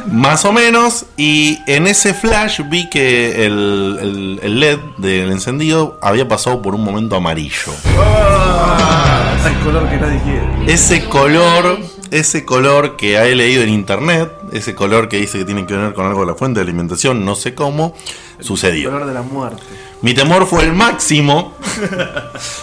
Más 0.13 0.45
o 0.45 0.53
menos. 0.53 1.07
Y 1.17 1.59
en 1.67 1.87
ese 1.87 2.15
flash 2.15 2.61
vi 2.69 2.89
que 2.91 3.47
el, 3.47 3.99
el- 4.01 4.41
el 4.43 4.61
LED 4.61 4.79
del 4.99 5.31
encendido 5.33 5.99
había 6.03 6.27
pasado 6.29 6.61
por 6.63 6.75
un 6.75 6.83
momento 6.85 7.17
amarillo. 7.17 7.73
Ah, 7.97 9.37
el 9.47 9.59
color 9.65 9.89
que 9.89 9.97
nadie 9.97 10.21
quiere. 10.23 10.73
Ese 10.73 11.05
color, 11.05 11.79
ese 12.11 12.45
color 12.45 12.97
que 12.97 13.17
he 13.17 13.35
leído 13.35 13.63
en 13.63 13.71
internet, 13.71 14.33
ese 14.53 14.75
color 14.75 15.09
que 15.09 15.19
dice 15.19 15.39
que 15.39 15.45
tiene 15.45 15.67
que 15.67 15.75
ver 15.75 15.95
con 15.95 16.07
algo 16.07 16.21
de 16.21 16.27
la 16.27 16.35
fuente 16.35 16.61
de 16.61 16.65
alimentación, 16.65 17.25
no 17.25 17.35
sé 17.35 17.55
cómo, 17.55 17.95
El 18.39 18.45
sucedió. 18.45 18.91
color 18.91 19.07
de 19.07 19.15
la 19.15 19.23
muerte. 19.23 19.63
Mi 20.01 20.15
temor 20.15 20.47
fue 20.47 20.63
el 20.65 20.73
máximo. 20.73 21.55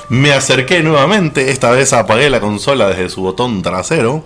Me 0.10 0.32
acerqué 0.34 0.82
nuevamente. 0.82 1.52
Esta 1.52 1.72
vez 1.72 1.92
apagué 1.94 2.30
la 2.30 2.40
consola 2.40 2.88
desde 2.88 3.10
su 3.10 3.22
botón 3.22 3.62
trasero. 3.62 4.24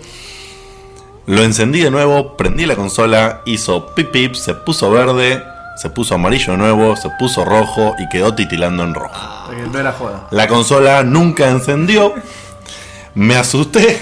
Lo 1.26 1.42
encendí 1.42 1.80
de 1.80 1.90
nuevo, 1.90 2.36
prendí 2.36 2.66
la 2.66 2.76
consola, 2.76 3.42
hizo 3.44 3.94
pip 3.94 4.10
pip, 4.10 4.34
se 4.34 4.54
puso 4.54 4.90
verde, 4.90 5.42
se 5.76 5.88
puso 5.90 6.14
amarillo 6.14 6.52
de 6.52 6.58
nuevo, 6.58 6.96
se 6.96 7.08
puso 7.18 7.44
rojo 7.44 7.94
y 7.98 8.08
quedó 8.08 8.34
titilando 8.34 8.82
en 8.82 8.94
rojo. 8.94 9.46
Porque 9.46 9.62
no 9.62 9.78
era 9.78 9.92
joda. 9.92 10.26
La 10.30 10.48
consola 10.48 11.02
nunca 11.02 11.48
encendió. 11.48 12.14
Me 13.14 13.36
asusté. 13.36 14.00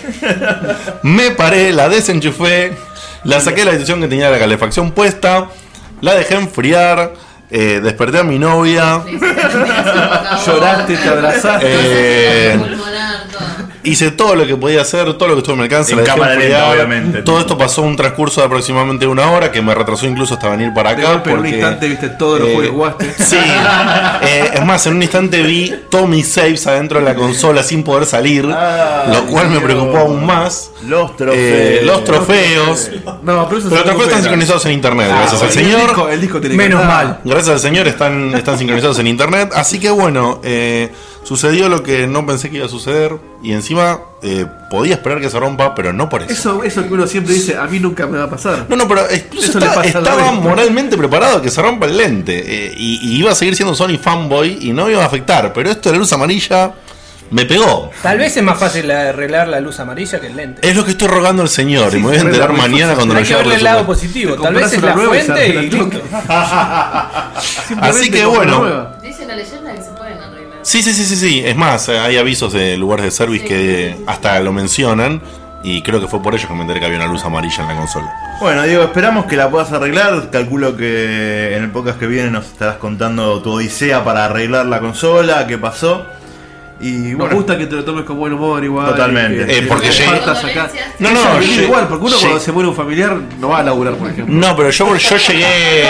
Me 1.03 1.31
paré, 1.31 1.73
la 1.73 1.89
desenchufé. 1.89 2.77
La 3.25 3.41
saqué 3.41 3.61
de 3.61 3.65
la 3.65 3.71
habitación 3.73 4.01
que 4.01 4.09
tenía 4.09 4.31
la 4.31 4.39
calefacción 4.39 4.93
puesta. 4.93 5.49
La 6.01 6.15
dejé 6.15 6.35
enfriar. 6.35 7.13
Eh, 7.51 7.81
desperté 7.81 8.19
a 8.19 8.23
mi 8.25 8.39
novia. 8.39 9.03
Lloraste, 10.47 10.97
te 10.97 11.09
abrazaste. 11.09 11.66
eh, 11.66 12.59
hice 13.89 14.10
todo 14.10 14.35
lo 14.36 14.47
que 14.47 14.56
podía 14.56 14.82
hacer, 14.82 15.15
todo 15.15 15.28
lo 15.28 15.35
que 15.35 15.39
estuvo 15.40 15.55
en 15.55 15.59
mi 15.60 15.65
alcance. 15.65 15.93
En 15.93 15.98
la 15.98 16.05
cámara 16.05 16.35
lenta, 16.36 16.70
obviamente. 16.70 17.23
Todo 17.23 17.40
esto 17.40 17.56
pasó 17.59 17.82
un 17.82 17.97
transcurso 17.97 18.40
de 18.40 18.47
aproximadamente 18.47 19.06
una 19.06 19.31
hora 19.31 19.51
que 19.51 19.60
me 19.62 19.74
retrasó 19.74 20.06
incluso 20.06 20.35
hasta 20.35 20.48
venir 20.48 20.73
para 20.74 20.90
acá. 20.90 21.02
golpe, 21.12 21.31
en 21.31 21.36
un 21.36 21.43
porque- 21.43 21.56
instante 21.56 21.89
viste 21.89 22.09
todos 22.10 22.40
los 22.40 22.48
eh, 22.48 22.55
juegos 22.55 22.94
que 22.97 23.05
jugaste. 23.06 23.24
Sí, 23.24 23.36
Eh, 24.20 24.51
es 24.55 24.65
más, 24.65 24.86
en 24.86 24.94
un 24.97 25.02
instante 25.02 25.43
vi 25.43 25.73
todos 25.90 26.09
mis 26.09 26.28
saves 26.28 26.66
adentro 26.66 26.98
de 26.98 27.05
la 27.05 27.15
consola 27.15 27.62
sin 27.62 27.82
poder 27.85 28.05
salir, 28.06 28.44
lo 28.44 29.27
cual 29.31 29.51
me 29.51 29.60
preocupó 29.60 29.98
aún 29.98 30.24
más. 30.27 30.70
Los 30.86 31.16
trofeos. 31.16 31.36
Eh, 31.39 31.81
los 31.85 32.05
trofeos. 32.05 32.90
No, 33.23 33.48
pero 33.48 33.59
eso 33.59 33.69
Pero 33.69 33.77
los 33.77 33.85
trofeos 33.85 34.02
están 34.09 34.23
sincronizados 34.23 34.66
en 34.66 34.73
internet, 34.73 35.09
Ah, 35.12 35.16
gracias 35.20 35.43
al 35.43 35.48
el 35.48 35.55
señor. 35.55 35.81
disco- 35.82 36.09
el 36.09 36.20
disco 36.20 36.40
tiene 36.40 36.56
que 36.56 36.62
Menos 36.62 36.85
mal. 36.85 37.20
Gracias 37.24 37.48
al 37.55 37.60
señor 37.60 37.86
están, 37.89 38.35
están 38.35 38.59
sincronizados 38.59 38.98
en 38.98 39.06
internet. 39.06 39.51
Así 39.55 39.78
que 39.78 39.90
bueno, 39.90 40.40
eh, 40.43 40.90
sucedió 41.29 41.69
lo 41.69 41.83
que 41.83 42.07
no 42.07 42.25
pensé 42.25 42.49
que 42.49 42.57
iba 42.57 42.65
a 42.65 42.71
suceder. 42.71 43.17
Y 43.43 43.53
encima 43.53 44.01
eh, 44.23 44.47
podía 44.71 44.95
esperar 44.95 45.21
que 45.21 45.29
se 45.29 45.39
rompa, 45.39 45.75
pero 45.75 45.93
no 45.93 46.09
por 46.09 46.23
eso. 46.23 46.33
Eso, 46.33 46.65
eso 46.65 46.89
que 46.89 46.95
uno 46.95 47.07
siempre 47.07 47.35
dice, 47.35 47.59
a 47.59 47.65
mí 47.65 47.79
nunca 47.79 48.07
me 48.07 48.17
va 48.17 48.25
a 48.25 48.31
pasar. 48.31 48.65
No, 48.67 48.77
no, 48.77 48.89
pero 48.89 49.07
Eso 49.07 49.61
le 49.61 49.67
estaba, 49.67 50.33
moralmente 50.33 50.97
preparado 50.97 51.43
que 51.43 51.51
se 51.51 51.61
rompa 51.61 51.85
el 51.85 51.99
lente. 51.99 52.39
eh, 52.39 52.75
y, 52.75 53.11
y 53.11 53.19
iba 53.19 53.31
a 53.31 53.35
seguir 53.35 53.55
siendo 53.55 53.75
Sony 53.75 53.99
fanboy 54.01 54.59
y 54.63 54.73
no 54.73 54.87
me 54.87 54.93
iba 54.93 55.03
a 55.03 55.07
afectar. 55.07 55.53
Pero 55.53 55.71
esto 55.71 55.91
de 55.91 55.97
la 55.97 55.99
luz 55.99 56.13
amarilla 56.15 56.73
me 57.31 57.45
pegó. 57.45 57.91
Tal 58.03 58.19
vez 58.19 58.37
es 58.37 58.43
más 58.43 58.59
fácil 58.59 58.91
arreglar 58.91 59.49
la 59.49 59.61
luz 59.61 59.79
amarilla 59.81 60.21
que 60.21 60.29
el 60.29 60.37
lente. 60.37 60.67
Es 60.67 60.75
lo 60.75 60.85
que 60.85 60.93
estoy 60.93 61.09
rogando 61.09 61.43
al 61.43 61.49
señor. 61.49 61.93
y 61.95 61.99
me 61.99 62.05
voy 62.05 62.17
a 62.17 62.21
enterar 62.21 62.53
mañana 62.53 62.95
cuando 62.95 63.15
Hay 63.15 63.21
lo 63.21 63.27
que 63.27 63.35
lleve 63.35 63.39
verle 63.41 63.53
por 63.55 63.59
el 63.59 63.65
lado 63.65 63.87
positivo. 63.87 64.37
Tal 64.43 64.55
vez 64.55 64.73
es 64.73 64.83
la 64.83 64.93
y 64.93 64.95
fuente 64.95 65.49
y 65.49 65.57
el 65.57 65.71
listo. 65.71 66.01
Así 67.81 68.11
que 68.11 68.25
bueno. 68.25 68.93
Dice 69.03 69.27
la 69.27 69.37
leyenda 69.37 69.68
Sí, 70.69 70.82
sí, 70.82 70.93
sí, 70.93 71.05
sí, 71.07 71.16
sí. 71.16 71.43
Es 71.43 71.57
más, 71.57 71.89
eh, 71.89 71.99
hay 71.99 72.19
avisos 72.19 72.53
de 72.53 72.77
lugares 72.77 73.05
de 73.07 73.11
service 73.11 73.43
que 73.43 73.97
hasta 74.07 74.39
lo 74.40 74.53
mencionan. 74.53 75.23
Y 75.65 75.81
creo 75.81 75.99
que 75.99 76.07
fue 76.09 76.23
por 76.23 76.35
ello 76.35 76.47
que 76.47 76.53
me 76.53 76.61
enteré 76.61 76.78
que 76.78 76.85
había 76.86 76.99
una 76.99 77.07
luz 77.07 77.24
amarilla 77.24 77.62
en 77.62 77.69
la 77.69 77.77
consola. 77.77 78.12
Bueno, 78.39 78.62
Diego, 78.65 78.82
esperamos 78.85 79.24
que 79.24 79.35
la 79.36 79.49
puedas 79.49 79.73
arreglar. 79.73 80.28
Calculo 80.31 80.77
que 80.77 81.57
en 81.57 81.65
el 81.65 81.70
podcast 81.70 81.99
que 81.99 82.07
viene 82.07 82.31
nos 82.31 82.45
estarás 82.45 82.77
contando 82.77 83.40
tu 83.40 83.53
odisea 83.53 84.05
para 84.05 84.27
arreglar 84.27 84.66
la 84.66 84.78
consola, 84.81 85.47
qué 85.47 85.57
pasó. 85.57 86.05
Y 86.82 86.90
Nos 86.90 87.19
bueno, 87.19 87.35
gusta 87.36 87.57
que 87.57 87.66
te 87.66 87.74
lo 87.77 87.85
tomes 87.85 88.05
con 88.05 88.19
buen 88.19 88.35
humor 88.35 88.62
igual. 88.62 88.90
Totalmente. 88.90 89.47
que- 89.47 89.59
Eh, 89.59 89.62
porque 89.66 89.86
que 89.89 89.93
llegué- 89.95 90.16
acá. 90.16 90.70
No, 90.99 91.09
Eso 91.09 91.24
no, 91.24 91.39
es 91.40 91.49
llegué- 91.49 91.65
igual, 91.65 91.89
porque 91.89 92.05
uno 92.05 92.15
llegué- 92.15 92.23
cuando 92.28 92.40
se 92.40 92.53
muere 92.53 92.69
un 92.69 92.77
familiar 92.77 93.16
no 93.40 93.49
va 93.49 93.59
a 93.61 93.62
laburar, 93.65 93.95
por 93.95 94.11
ejemplo. 94.11 94.32
No, 94.35 94.55
pero 94.55 94.69
yo, 94.70 94.97
yo 94.97 95.16
llegué. 95.16 95.85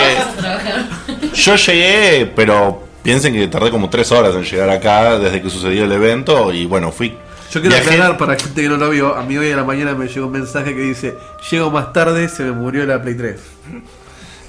Yo 1.33 1.55
llegué, 1.57 2.31
pero 2.35 2.88
piensen 3.09 3.33
que 3.33 3.47
tardé 3.47 3.71
como 3.71 3.89
tres 3.89 4.11
horas 4.11 4.35
en 4.35 4.43
llegar 4.43 4.69
acá 4.69 5.17
desde 5.17 5.41
que 5.41 5.49
sucedió 5.49 5.85
el 5.85 5.91
evento. 5.91 6.53
Y 6.53 6.67
bueno, 6.67 6.91
fui. 6.91 7.17
Yo 7.51 7.59
quiero 7.59 7.75
viajé- 7.75 7.93
aclarar 7.93 8.17
para 8.19 8.35
gente 8.35 8.61
que 8.61 8.69
no 8.69 8.77
lo 8.77 8.91
vio, 8.91 9.15
a 9.15 9.23
mí 9.23 9.35
hoy 9.35 9.51
a 9.51 9.55
la 9.55 9.63
mañana 9.63 9.95
me 9.95 10.07
llegó 10.07 10.27
un 10.27 10.33
mensaje 10.33 10.75
que 10.75 10.81
dice, 10.81 11.15
llego 11.49 11.71
más 11.71 11.91
tarde, 11.91 12.29
se 12.29 12.43
me 12.43 12.51
murió 12.51 12.85
la 12.85 13.01
Play 13.01 13.15
3. 13.15 13.39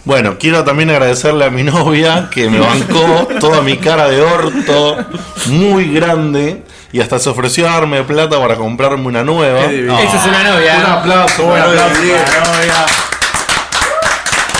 Bueno, 0.04 0.36
quiero 0.38 0.62
también 0.64 0.90
agradecerle 0.90 1.46
a 1.46 1.50
mi 1.50 1.62
novia 1.62 2.28
que 2.30 2.50
me 2.50 2.58
bancó 2.58 3.28
toda 3.40 3.62
mi 3.62 3.78
cara 3.78 4.08
de 4.10 4.20
orto 4.20 4.98
muy 5.46 5.90
grande 5.94 6.62
y 6.92 7.00
hasta 7.00 7.18
se 7.18 7.30
ofreció 7.30 7.66
a 7.66 7.72
darme 7.72 8.02
plata 8.02 8.38
para 8.38 8.56
comprarme 8.56 9.06
una 9.06 9.24
nueva. 9.24 9.68
Divino. 9.68 9.98
Esa 9.98 10.16
es 10.18 10.26
una 10.26 10.42
novia. 10.52 10.76
Un 10.84 10.84
aplauso, 10.92 11.44
un 11.46 11.58
aplauso 11.58 11.94
para 11.94 12.44
novia. 12.58 12.86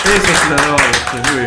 Eso 0.04 0.32
es 0.32 0.46
una 0.46 0.66
novia. 0.68 0.99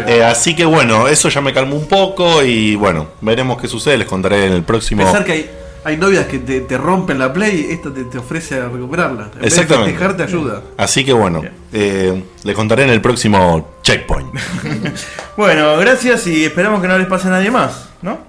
Eh, 0.08 0.24
así 0.24 0.56
que 0.56 0.66
bueno, 0.66 1.08
eso 1.08 1.30
ya 1.30 1.42
me 1.42 1.54
calmó 1.54 1.76
un 1.76 1.88
poco 1.88 2.44
y 2.44 2.76
bueno, 2.76 3.08
veremos 3.22 3.62
qué 3.62 3.68
sucede, 3.68 3.98
les 3.98 4.08
contaré 4.08 4.48
en 4.48 4.54
el 4.54 4.64
próximo. 4.64 5.04
Pensar 5.04 5.24
que 5.26 5.32
hay, 5.32 5.50
hay 5.86 5.98
novias 5.98 6.26
que 6.28 6.40
te, 6.40 6.62
te 6.62 6.78
rompen 6.78 7.18
la 7.20 7.32
Play, 7.32 7.68
esta 7.70 7.94
te, 7.94 8.04
te 8.06 8.18
ofrece 8.18 8.60
a 8.60 8.68
recuperarla. 8.70 9.24
En 9.24 9.32
vez 9.32 9.40
de 9.42 9.48
Exactamente. 9.48 9.92
festejar, 9.92 10.18
te 10.18 10.24
ayuda. 10.24 10.62
Así 10.78 11.06
que 11.06 11.14
bueno, 11.14 11.42
eh, 11.72 12.24
les 12.44 12.56
contaré 12.56 12.84
en 12.84 12.90
el 12.90 13.02
próximo 13.02 13.76
checkpoint. 13.82 14.34
Bueno, 15.38 15.78
gracias 15.78 16.28
y 16.28 16.46
esperamos 16.46 16.80
que 16.82 16.88
no 16.88 16.96
les 16.98 17.08
pase 17.08 17.28
a 17.28 17.32
nadie 17.32 17.50
más, 17.50 17.90
¿no? 18.04 18.20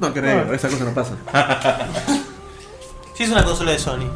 No, 0.00 0.12
que 0.12 0.20
no, 0.20 0.52
esa 0.52 0.68
cosa 0.68 0.84
no 0.84 0.92
pasa. 0.92 1.12
Si 3.14 3.24
es 3.24 3.30
una 3.30 3.44
consola 3.44 3.72
de 3.72 3.80
Sony. 3.80 4.06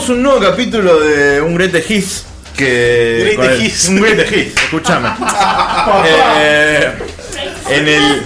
Tenemos 0.00 0.08
un 0.08 0.22
nuevo 0.22 0.40
capítulo 0.40 0.98
de 1.00 1.40
Un 1.42 1.54
Great 1.54 1.74
Hits. 1.90 2.24
Que. 2.56 3.34
El- 3.34 3.62
Hits. 3.62 3.88
Un 3.88 4.00
Great 4.00 4.32
Hits, 4.32 4.56
escúchame. 4.62 5.10
Eh, 6.06 6.92
en 7.70 7.88
el. 7.88 8.22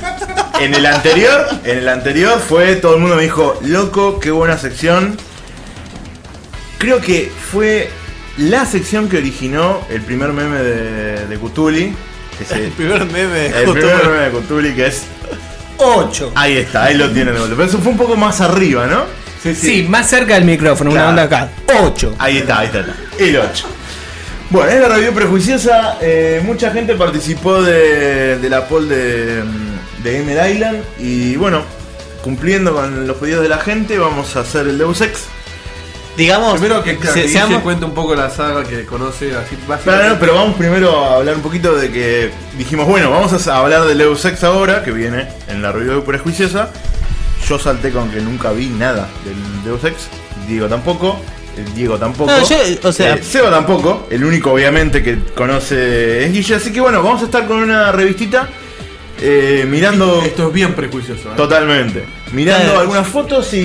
En 0.61 0.73
el 0.75 0.87
anterior, 0.87 1.49
en 1.65 1.79
el 1.79 1.89
anterior 1.89 2.39
fue, 2.39 2.77
todo 2.77 2.95
el 2.95 3.01
mundo 3.01 3.17
me 3.17 3.23
dijo, 3.25 3.59
loco, 3.65 4.21
qué 4.21 4.31
buena 4.31 4.57
sección. 4.57 5.17
Creo 6.79 7.01
que 7.01 7.33
fue 7.51 7.91
la 8.39 8.65
sección 8.65 9.09
que 9.09 9.17
originó 9.17 9.81
el 9.91 10.01
primer 10.03 10.33
meme 10.33 10.59
de, 10.59 11.27
de 11.27 11.39
que 12.39 12.45
se- 12.45 12.55
El 12.67 12.71
primer 12.71 13.05
meme 13.07 13.27
de 13.35 13.47
el 13.65 13.71
primer 13.73 14.07
meme 14.07 14.19
de 14.19 14.31
Cthulhu 14.31 14.75
que 14.77 14.87
es 14.87 15.03
8. 15.79 16.33
Ahí 16.37 16.57
está, 16.59 16.85
ahí 16.85 16.97
lo 16.97 17.11
tienen 17.11 17.35
de 17.35 17.41
vuelta. 17.41 17.57
Pero 17.57 17.69
eso 17.69 17.79
fue 17.79 17.91
un 17.93 17.99
poco 17.99 18.15
más 18.17 18.41
arriba, 18.41 18.87
¿no? 18.87 19.24
Sí, 19.53 19.85
más 19.89 20.09
cerca 20.09 20.35
del 20.35 20.45
micrófono, 20.45 20.91
Claro. 20.93 21.11
una 21.11 21.23
onda 21.23 21.37
acá. 21.39 21.51
8. 21.83 22.15
Ahí 22.19 22.39
está, 22.39 22.61
ahí 22.61 22.66
está. 22.66 22.85
El 23.19 23.37
8. 23.37 23.66
Bueno, 24.51 24.71
es 24.71 24.81
la 24.81 24.89
review 24.89 25.12
prejuiciosa. 25.12 25.99
eh, 26.01 26.41
mucha 26.45 26.71
gente 26.71 26.95
participó 26.95 27.62
de, 27.62 28.39
de 28.39 28.49
la 28.49 28.66
poll 28.69 28.89
de, 28.89 29.43
de 30.03 30.19
Gamer 30.19 30.51
Island. 30.55 30.83
Y 30.99 31.37
bueno, 31.37 31.62
cumpliendo 32.23 32.73
con 32.75 33.07
los 33.07 33.16
pedidos 33.16 33.43
de 33.43 33.49
la 33.49 33.59
gente, 33.59 33.99
vamos 33.99 34.37
a 34.37 34.41
hacer 34.41 34.66
el 34.69 34.79
Deus 34.79 35.01
Ex. 35.01 35.25
Digamos, 36.16 36.61
Primero 36.61 36.81
que, 36.85 36.97
se- 37.12 37.27
seamos- 37.29 37.61
cuente 37.62 37.85
un 37.85 37.93
poco 37.93 38.15
la 38.15 38.31
saga 38.31 38.62
que 38.62 38.85
conoce 38.85 39.35
así 39.35 39.57
no, 39.66 40.16
pero 40.21 40.35
vamos 40.37 40.55
primero 40.57 41.05
a 41.05 41.16
hablar 41.16 41.35
un 41.35 41.43
poquito 41.43 41.75
de 41.75 41.91
que 41.91 42.31
dijimos, 42.57 42.87
bueno, 42.87 43.11
vamos 43.11 43.49
a 43.49 43.57
hablar 43.57 43.85
del 43.85 43.99
Deus 43.99 44.25
Ex 44.25 44.45
ahora, 44.45 44.85
que 44.85 44.93
viene 44.93 45.27
en 45.49 45.61
la 45.61 45.73
review 45.73 46.05
prejuiciosa. 46.05 46.71
Yo 47.49 47.59
salté 47.59 47.91
con 47.91 48.11
que 48.11 48.21
nunca 48.21 48.51
vi 48.53 48.66
nada 48.69 49.09
del 49.25 49.35
Deus 49.65 49.85
Ex. 49.85 50.09
Diego 50.49 50.66
tampoco. 50.69 51.19
el 51.57 51.73
Diego 51.73 51.97
tampoco. 51.99 52.31
No, 52.33 52.39
yo, 52.45 52.57
o 52.83 52.93
sea- 52.93 53.15
Eh, 53.15 53.23
Seba 53.23 53.49
tampoco. 53.49 54.09
El 54.11 54.25
único, 54.25 54.51
obviamente, 54.53 55.05
que 55.05 55.19
conoce 55.37 56.25
es 56.25 56.33
Guille. 56.33 56.57
Así 56.57 56.73
que 56.73 56.81
bueno, 56.81 57.01
vamos 57.01 57.23
a 57.23 57.27
estar 57.27 57.47
con 57.47 57.59
una 57.59 57.93
revistita. 57.93 58.49
eh, 59.23 59.65
mirando 59.71 60.21
Esto 60.25 60.49
es 60.49 60.53
bien 60.53 60.75
prejuicioso. 60.75 61.29
¿eh? 61.29 61.33
totalmente. 61.37 62.05
Mirando 62.33 62.65
Claro. 62.65 62.81
algunas 62.81 63.07
fotos 63.07 63.55
y 63.55 63.59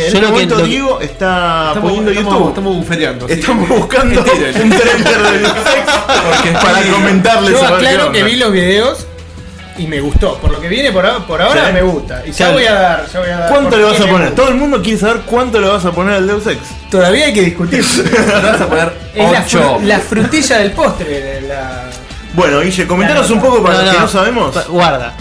en 0.00 0.12
Yo 0.12 0.18
este 0.18 0.20
momento 0.22 0.56
que- 0.56 0.62
Diego 0.64 1.00
está 1.00 1.68
Estamos, 1.68 1.78
poniendo 1.92 2.10
estamos, 2.10 2.32
YouTube. 2.34 2.48
estamos 2.48 2.76
bufeteando. 2.76 3.24
así 3.26 3.34
Estamos 3.34 3.68
buscando 3.68 4.20
un 4.20 4.24
trailer 4.26 4.52
de 4.58 5.38
Deus 5.38 5.52
Ex 5.52 5.92
Porque 6.26 6.50
para 6.60 6.82
sí. 6.82 6.88
comentarles 6.90 7.52
Yo 7.52 7.64
aclaro 7.66 8.10
que 8.12 8.24
vi 8.24 8.34
los 8.36 8.50
videos 8.52 9.06
y 9.78 9.86
me 9.86 10.00
gustó. 10.00 10.36
Por 10.38 10.50
lo 10.52 10.60
que 10.60 10.68
viene 10.68 10.92
por, 10.92 11.04
por 11.26 11.40
ahora 11.42 11.66
Sí. 11.68 11.72
me 11.72 11.82
gusta. 11.82 12.22
Y 12.26 12.32
ya 12.32 12.50
voy 12.50 12.64
a 12.64 12.74
dar, 12.74 13.06
ya 13.12 13.20
voy 13.20 13.28
a 13.30 13.38
dar. 13.38 13.48
¿Cuánto 13.50 13.76
le 13.76 13.84
vas 13.84 14.00
a 14.00 14.06
poner? 14.06 14.34
Todo 14.34 14.48
el 14.48 14.54
mundo 14.54 14.82
quiere 14.82 14.98
saber 14.98 15.22
cuánto 15.26 15.60
le 15.60 15.68
vas 15.68 15.84
a 15.84 15.92
poner 15.92 16.14
al 16.14 16.26
Deus 16.26 16.46
Ex. 16.46 16.58
Todavía 16.90 17.26
hay 17.26 17.32
que 17.32 17.42
discutir. 17.42 17.84
Le 17.94 18.42
vas 18.42 18.60
a 18.60 18.66
poner 18.68 18.92
es 19.14 19.32
la, 19.32 19.40
8. 19.42 19.58
fru- 19.58 19.82
la 19.82 19.98
frutilla 20.00 20.58
del 20.58 20.72
postre. 20.72 21.40
La... 21.42 21.84
Bueno, 22.34 22.60
Guille, 22.60 22.86
comentanos 22.86 23.26
Claro. 23.26 23.42
un 23.42 23.48
poco 23.50 23.62
para 23.62 23.78
No, 23.78 23.82
los 23.84 23.94
que 23.94 24.00
no. 24.00 24.08
sabemos. 24.08 24.68
Guarda. 24.68 25.14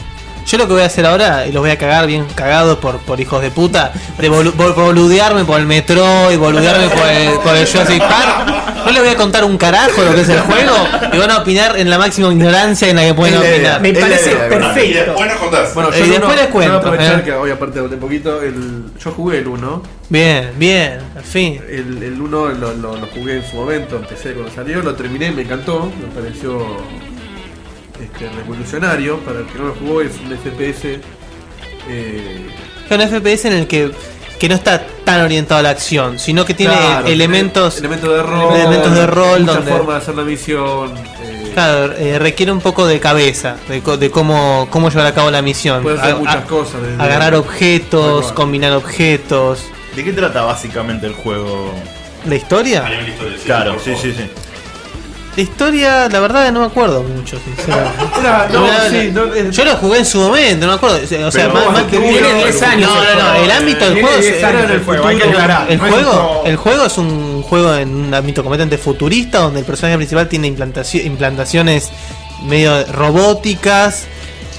Yo 0.46 0.58
lo 0.60 0.68
que 0.68 0.74
voy 0.74 0.84
a 0.84 0.86
hacer 0.86 1.06
ahora, 1.06 1.48
y 1.48 1.52
los 1.52 1.62
voy 1.62 1.72
a 1.72 1.78
cagar 1.78 2.06
bien 2.06 2.26
cagados 2.36 2.78
por, 2.78 3.00
por 3.00 3.20
hijos 3.20 3.42
de 3.42 3.50
puta, 3.50 3.92
de 4.20 4.30
bolu- 4.32 4.54
bol- 4.54 4.74
boludearme 4.74 5.44
por 5.44 5.60
el 5.60 5.66
Metroid, 5.66 6.38
boludearme 6.38 6.88
por 6.90 7.08
el, 7.08 7.34
por 7.40 7.56
el 7.56 7.66
Jurassic 7.68 8.00
Park. 8.00 8.54
No 8.86 8.92
les 8.92 9.02
voy 9.02 9.10
a 9.12 9.16
contar 9.18 9.44
un 9.44 9.58
carajo 9.58 10.04
lo 10.04 10.14
que 10.14 10.22
es 10.22 10.30
el 10.30 10.42
juego 10.42 10.74
y 11.12 11.18
van 11.18 11.32
a 11.32 11.38
opinar 11.40 11.76
en 11.80 11.90
la 11.90 11.98
máxima 11.98 12.32
ignorancia 12.32 12.88
en 12.88 12.96
la 12.98 13.02
que 13.04 13.14
pueden 13.16 13.38
opinar. 13.38 13.82
Me 13.82 13.94
parece 13.94 14.36
¿verdad? 14.36 14.46
Y 14.46 14.50
perfecto. 14.60 15.00
después 15.12 15.28
nos 15.32 15.40
contás. 15.40 15.74
Bueno, 15.74 15.90
Eh, 15.90 15.94
yo 15.98 16.00
y 16.00 16.04
el 16.10 16.12
después 16.12 16.36
les 16.38 16.48
cuento, 16.50 16.72
Voy 16.74 16.76
a 16.76 16.80
aprovechar 16.92 17.20
eh. 17.20 17.24
que 17.24 17.32
hoy 17.34 17.50
aparte 17.52 17.80
hablé 17.80 17.96
un 17.96 18.00
poquito. 18.02 18.42
El, 18.44 18.84
yo 19.04 19.12
jugué 19.12 19.40
el 19.40 19.48
1. 19.48 19.84
Bien, 20.10 20.52
bien, 20.58 21.00
al 21.18 21.24
fin. 21.24 21.60
El, 21.68 22.04
el 22.04 22.22
1 22.22 22.50
lo, 22.50 22.74
lo- 22.76 22.96
lo 22.98 23.08
jugué 23.08 23.38
en 23.38 23.50
su 23.50 23.56
momento, 23.56 23.96
empecé 23.96 24.34
cuando 24.34 24.54
salió, 24.54 24.84
lo 24.84 24.94
terminé, 24.94 25.32
me 25.32 25.42
encantó, 25.42 25.92
me 26.00 26.22
pareció 26.22 26.60
este, 28.02 28.30
revolucionario. 28.30 29.20
Para 29.20 29.40
el 29.40 29.46
que 29.48 29.58
no 29.58 29.66
lo 29.68 29.76
jugó, 29.76 30.02
es 30.02 30.12
un 30.24 30.32
FPS. 30.38 31.00
eh, 31.90 32.48
Es 32.90 32.92
un 32.92 33.02
FPS 33.02 33.46
en 33.48 33.54
el 33.54 33.68
que, 33.68 33.92
que 34.40 34.50
no 34.50 34.56
está 34.56 34.86
tan 35.04 35.22
orientado 35.22 35.60
a 35.60 35.64
la 35.64 35.70
acción, 35.72 36.20
sino 36.20 36.46
que 36.46 36.54
tiene 36.54 36.74
claro, 36.76 37.08
elementos. 37.08 37.78
elementos 37.80 38.10
de 38.12 38.24
rol, 38.24 38.56
elementos 38.56 38.94
de 38.96 39.08
rol 39.08 39.46
donde- 39.46 39.72
forma 39.72 39.94
de 39.94 39.98
hacer 40.00 40.16
la 40.16 40.24
misión. 40.24 40.94
eh, 41.24 41.52
Claro, 41.54 41.94
eh, 41.94 42.20
requiere 42.20 42.52
un 42.52 42.60
poco 42.60 42.86
de 42.86 43.00
cabeza, 43.00 43.56
de, 43.70 43.82
co- 43.82 43.96
de 43.98 44.12
cómo, 44.12 44.68
cómo 44.72 44.90
llevar 44.90 45.06
a 45.08 45.14
cabo 45.14 45.32
la 45.32 45.42
misión. 45.42 45.84
Puede 45.84 46.00
hacer 46.00 46.14
A- 46.14 46.18
muchas 46.18 46.36
a- 46.36 46.44
cosas. 46.48 46.82
desde- 46.82 47.02
Agarrar 47.02 47.34
objetos, 47.36 48.32
combinar 48.34 48.74
objetos. 48.74 49.64
¿De 49.96 50.04
qué 50.04 50.12
trata 50.12 50.42
básicamente 50.42 51.08
el 51.08 51.14
juego? 51.14 51.72
¿La 52.28 52.36
historia? 52.36 52.86
A 52.86 52.90
nivel 52.90 53.06
de 53.06 53.12
historia, 53.14 53.38
sí, 53.38 53.46
Claro, 53.46 53.78
sí, 53.82 53.94
sí, 54.02 54.12
sí. 54.14 54.30
La 55.36 55.42
historia, 55.42 56.08
la 56.08 56.20
verdad, 56.22 56.50
no 56.54 56.62
me 56.62 56.66
acuerdo 56.68 57.04
mucho, 57.04 57.38
sinceramente. 57.44 58.20
Era- 58.22 58.48
no, 58.54 58.68
La- 58.68 58.90
sí, 58.90 59.12
no, 59.14 59.34
es- 59.34 59.52
Yo 59.56 59.66
lo 59.66 59.76
jugué 59.76 60.00
en 60.00 60.06
su 60.06 60.18
momento, 60.20 60.66
no 60.66 60.72
me 60.72 60.78
acuerdo. 60.78 60.98
O 61.04 61.08
sea, 61.32 61.52
Pero 61.52 61.72
más, 61.72 61.84
que 61.84 61.98
Tiene 62.00 62.34
10 62.36 62.62
años. 62.64 62.90
No, 62.90 63.02
el 63.04 63.18
no, 63.18 63.24
no, 63.24 63.36
el 63.44 63.52
ámbito 63.52 63.86
del 63.90 64.02
juego 64.02 64.18
10 64.22 64.36
es- 64.38 64.44
años 64.46 64.72
el 64.72 64.80
juego, 64.84 65.08
hay 65.08 65.16
que 65.18 65.24
futuro. 65.24 65.42
aclarar. 65.44 65.72
El 65.72 65.78
No 65.78 65.86
es 65.88 65.92
un 65.94 66.00
juego, 66.04 66.44
el 66.46 66.56
juego 66.56 66.86
es 66.86 66.98
un 66.98 67.42
juego 67.44 67.76
en 67.76 67.96
un 67.96 68.14
ámbito 68.14 68.44
completamente 68.44 68.78
futurista 68.78 69.40
donde 69.40 69.60
el 69.60 69.66
personaje 69.66 69.98
principal 69.98 70.30
tiene 70.30 70.48
implantaci- 70.48 71.04
implantaciones 71.04 71.90
medio 72.46 72.86
robóticas. 72.94 74.06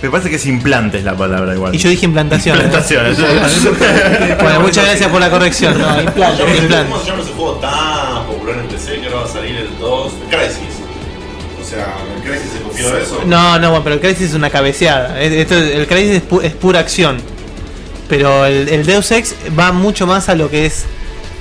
Me 0.03 0.11
parece 0.11 0.29
que 0.29 0.37
es 0.37 0.45
implantes 0.45 1.03
la 1.05 1.17
palabra 1.17 1.55
igual. 1.55 1.75
Y 1.75 1.79
yo 1.79 1.89
dije 1.89 2.05
implantaciones. 2.05 2.65
Implantaciones. 2.65 3.17
Bueno, 4.43 4.61
muchas 4.61 4.85
gracias 4.85 5.11
por 5.11 5.21
la 5.21 5.31
corrección. 5.31 5.79
No, 5.79 6.01
implantes, 6.03 6.41
¿Cómo 6.41 6.53
se- 6.55 6.59
implantes. 6.63 6.91
¿Cómo 6.93 7.01
se 7.03 7.11
llama 7.11 7.23
ese 7.23 7.33
juego 7.33 7.53
tan 7.55 8.27
popular 8.27 8.57
en 8.59 8.67
PC 8.69 9.01
que 9.01 9.07
ahora 9.07 9.21
va 9.21 9.25
a 9.25 9.29
salir 9.29 9.57
el 9.57 9.79
2? 9.79 10.13
Crisis. 10.29 10.66
Copió 12.85 12.91
de 12.97 13.03
eso. 13.03 13.23
No, 13.27 13.59
no, 13.59 13.71
bueno, 13.71 13.85
pero 13.85 13.95
el 13.97 14.01
Crisis 14.01 14.29
es 14.31 14.35
una 14.35 14.51
cabeceada. 14.51 15.21
Es- 15.21 15.33
Esto, 15.33 15.57
el 15.57 15.87
Crisis 15.87 16.17
es, 16.17 16.29
pu- 16.29 16.43
es 16.43 16.53
pura 16.55 16.81
acción. 16.81 17.19
Pero 18.09 18.47
el, 18.47 18.69
el 18.69 18.87
Deus 18.87 19.11
Ex 19.11 19.35
va 19.59 19.73
mucho 19.73 20.07
más 20.07 20.29
a 20.29 20.35
lo 20.35 20.49
que 20.51 20.67
es 20.67 20.85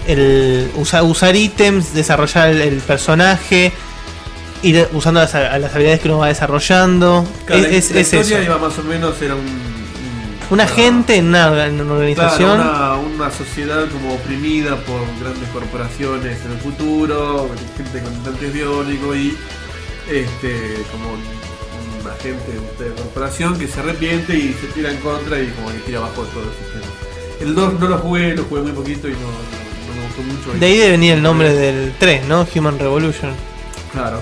el 0.08 0.70
usa- 0.76 1.04
usar 1.04 1.36
ítems, 1.36 1.94
desarrollar 1.94 2.50
el, 2.50 2.62
el 2.62 2.76
personaje, 2.80 3.72
ir 4.64 4.88
usando 4.94 5.20
las, 5.20 5.36
a 5.36 5.58
las 5.60 5.74
habilidades 5.74 6.00
que 6.02 6.08
uno 6.08 6.20
va 6.20 6.28
desarrollando. 6.28 7.26
claro, 7.46 7.62
es 7.64 7.70
la- 7.72 7.78
es, 7.78 7.92
la 7.92 8.00
es 8.02 8.14
historia 8.14 8.38
eso. 8.40 8.46
iba 8.52 8.58
más 8.58 8.78
o 8.80 8.84
menos, 8.84 9.22
era 9.22 9.36
un. 9.36 9.42
un- 10.50 10.60
agente 10.60 11.16
en 11.18 11.28
una, 11.28 11.66
en 11.68 11.80
una 11.82 11.94
organización. 11.94 12.58
Claro, 12.62 13.00
una, 13.02 13.26
una 13.26 13.32
sociedad 13.32 13.86
como 13.92 14.14
oprimida 14.16 14.76
por 14.78 15.02
grandes 15.22 15.50
corporaciones 15.50 16.38
en 16.46 16.52
el 16.52 16.58
futuro, 16.60 17.50
gente 17.78 18.00
con 18.02 18.14
implantes 18.14 18.54
biónicos 18.54 19.16
y 19.18 19.38
este 20.10 20.78
como 20.92 21.10
un, 21.14 21.20
un 22.02 22.12
agente 22.12 22.52
de 22.84 22.92
corporación 22.96 23.58
que 23.60 23.68
se 23.68 23.80
arrepiente 23.80 24.36
y 24.36 24.54
se 24.60 24.68
tira 24.68 24.92
en 24.92 24.98
contra 24.98 25.40
y 25.40 25.48
como 25.48 25.70
que 25.72 25.80
tira 25.80 26.00
abajo 26.00 26.24
todo 26.24 26.44
el 26.44 26.50
sistema. 26.50 26.92
El 27.42 27.56
2 27.56 27.80
no 27.80 27.88
lo 27.88 27.98
jugué, 27.98 28.36
lo 28.36 28.44
jugué 28.44 28.62
muy 28.62 28.72
poquito 28.72 29.08
y 29.08 29.12
no, 29.12 29.18
no- 29.20 29.26
no 29.26 30.02
me 30.02 30.08
gustó 30.08 30.22
mucho. 30.24 30.60
de 30.60 30.66
ahí 30.66 30.78
debe 30.78 30.92
venir 30.92 31.14
el 31.14 31.22
nombre 31.22 31.54
del 31.54 31.94
3, 32.00 32.26
¿no? 32.28 32.48
Human 32.56 32.80
Revolution. 32.80 33.32
Claro. 33.92 34.22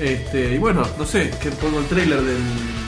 Este, 0.00 0.54
y 0.54 0.58
bueno, 0.58 0.82
no 0.98 1.06
sé, 1.06 1.30
que 1.40 1.50
pongo 1.50 1.78
el 1.78 1.86
trailer 1.86 2.20
del 2.20 2.38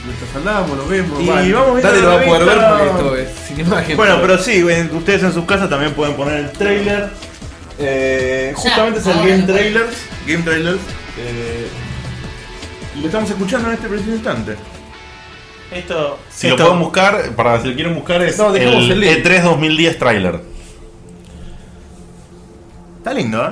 mientras 0.05 0.35
hablamos, 0.35 0.77
lo 0.77 0.87
vemos. 0.87 1.21
Y 1.21 1.27
vale. 1.27 1.53
vamos 1.53 1.81
Dale, 1.81 2.01
lo 2.01 2.07
va 2.09 2.15
a 2.15 2.25
poder 2.25 2.45
ver 2.45 2.57
porque 2.57 2.85
esto 2.89 3.15
es 3.15 3.47
sin 3.47 3.59
imagen. 3.61 3.95
Bueno, 3.97 4.17
pero 4.21 4.37
sí, 4.37 4.63
ustedes 4.63 5.23
en 5.23 5.33
sus 5.33 5.45
casas 5.45 5.69
también 5.69 5.93
pueden 5.93 6.15
poner 6.15 6.37
el 6.45 6.51
trailer. 6.51 7.09
Eh, 7.79 8.51
justamente 8.55 8.99
es 8.99 9.05
el 9.07 9.17
Game. 9.17 9.43
Trailers. 9.43 9.95
Game 10.27 10.43
Trailers. 10.43 10.79
Eh, 11.17 11.67
y 12.95 12.99
lo 13.01 13.05
estamos 13.07 13.29
escuchando 13.29 13.67
en 13.69 13.75
este 13.75 13.87
preciso 13.87 14.11
instante. 14.11 14.55
Esto. 15.71 16.19
Si 16.29 16.47
lo 16.47 16.55
pueden 16.55 16.79
buscar, 16.79 17.31
para 17.35 17.61
si 17.61 17.67
lo 17.69 17.73
quieren 17.75 17.95
buscar, 17.95 18.21
es 18.21 18.37
No, 18.37 18.55
el, 18.55 18.91
el 18.91 18.99
link. 18.99 19.25
E3 19.25 19.41
2010 19.43 19.97
trailer. 19.97 20.41
Está 22.97 23.13
lindo, 23.13 23.43
¿eh? 23.45 23.51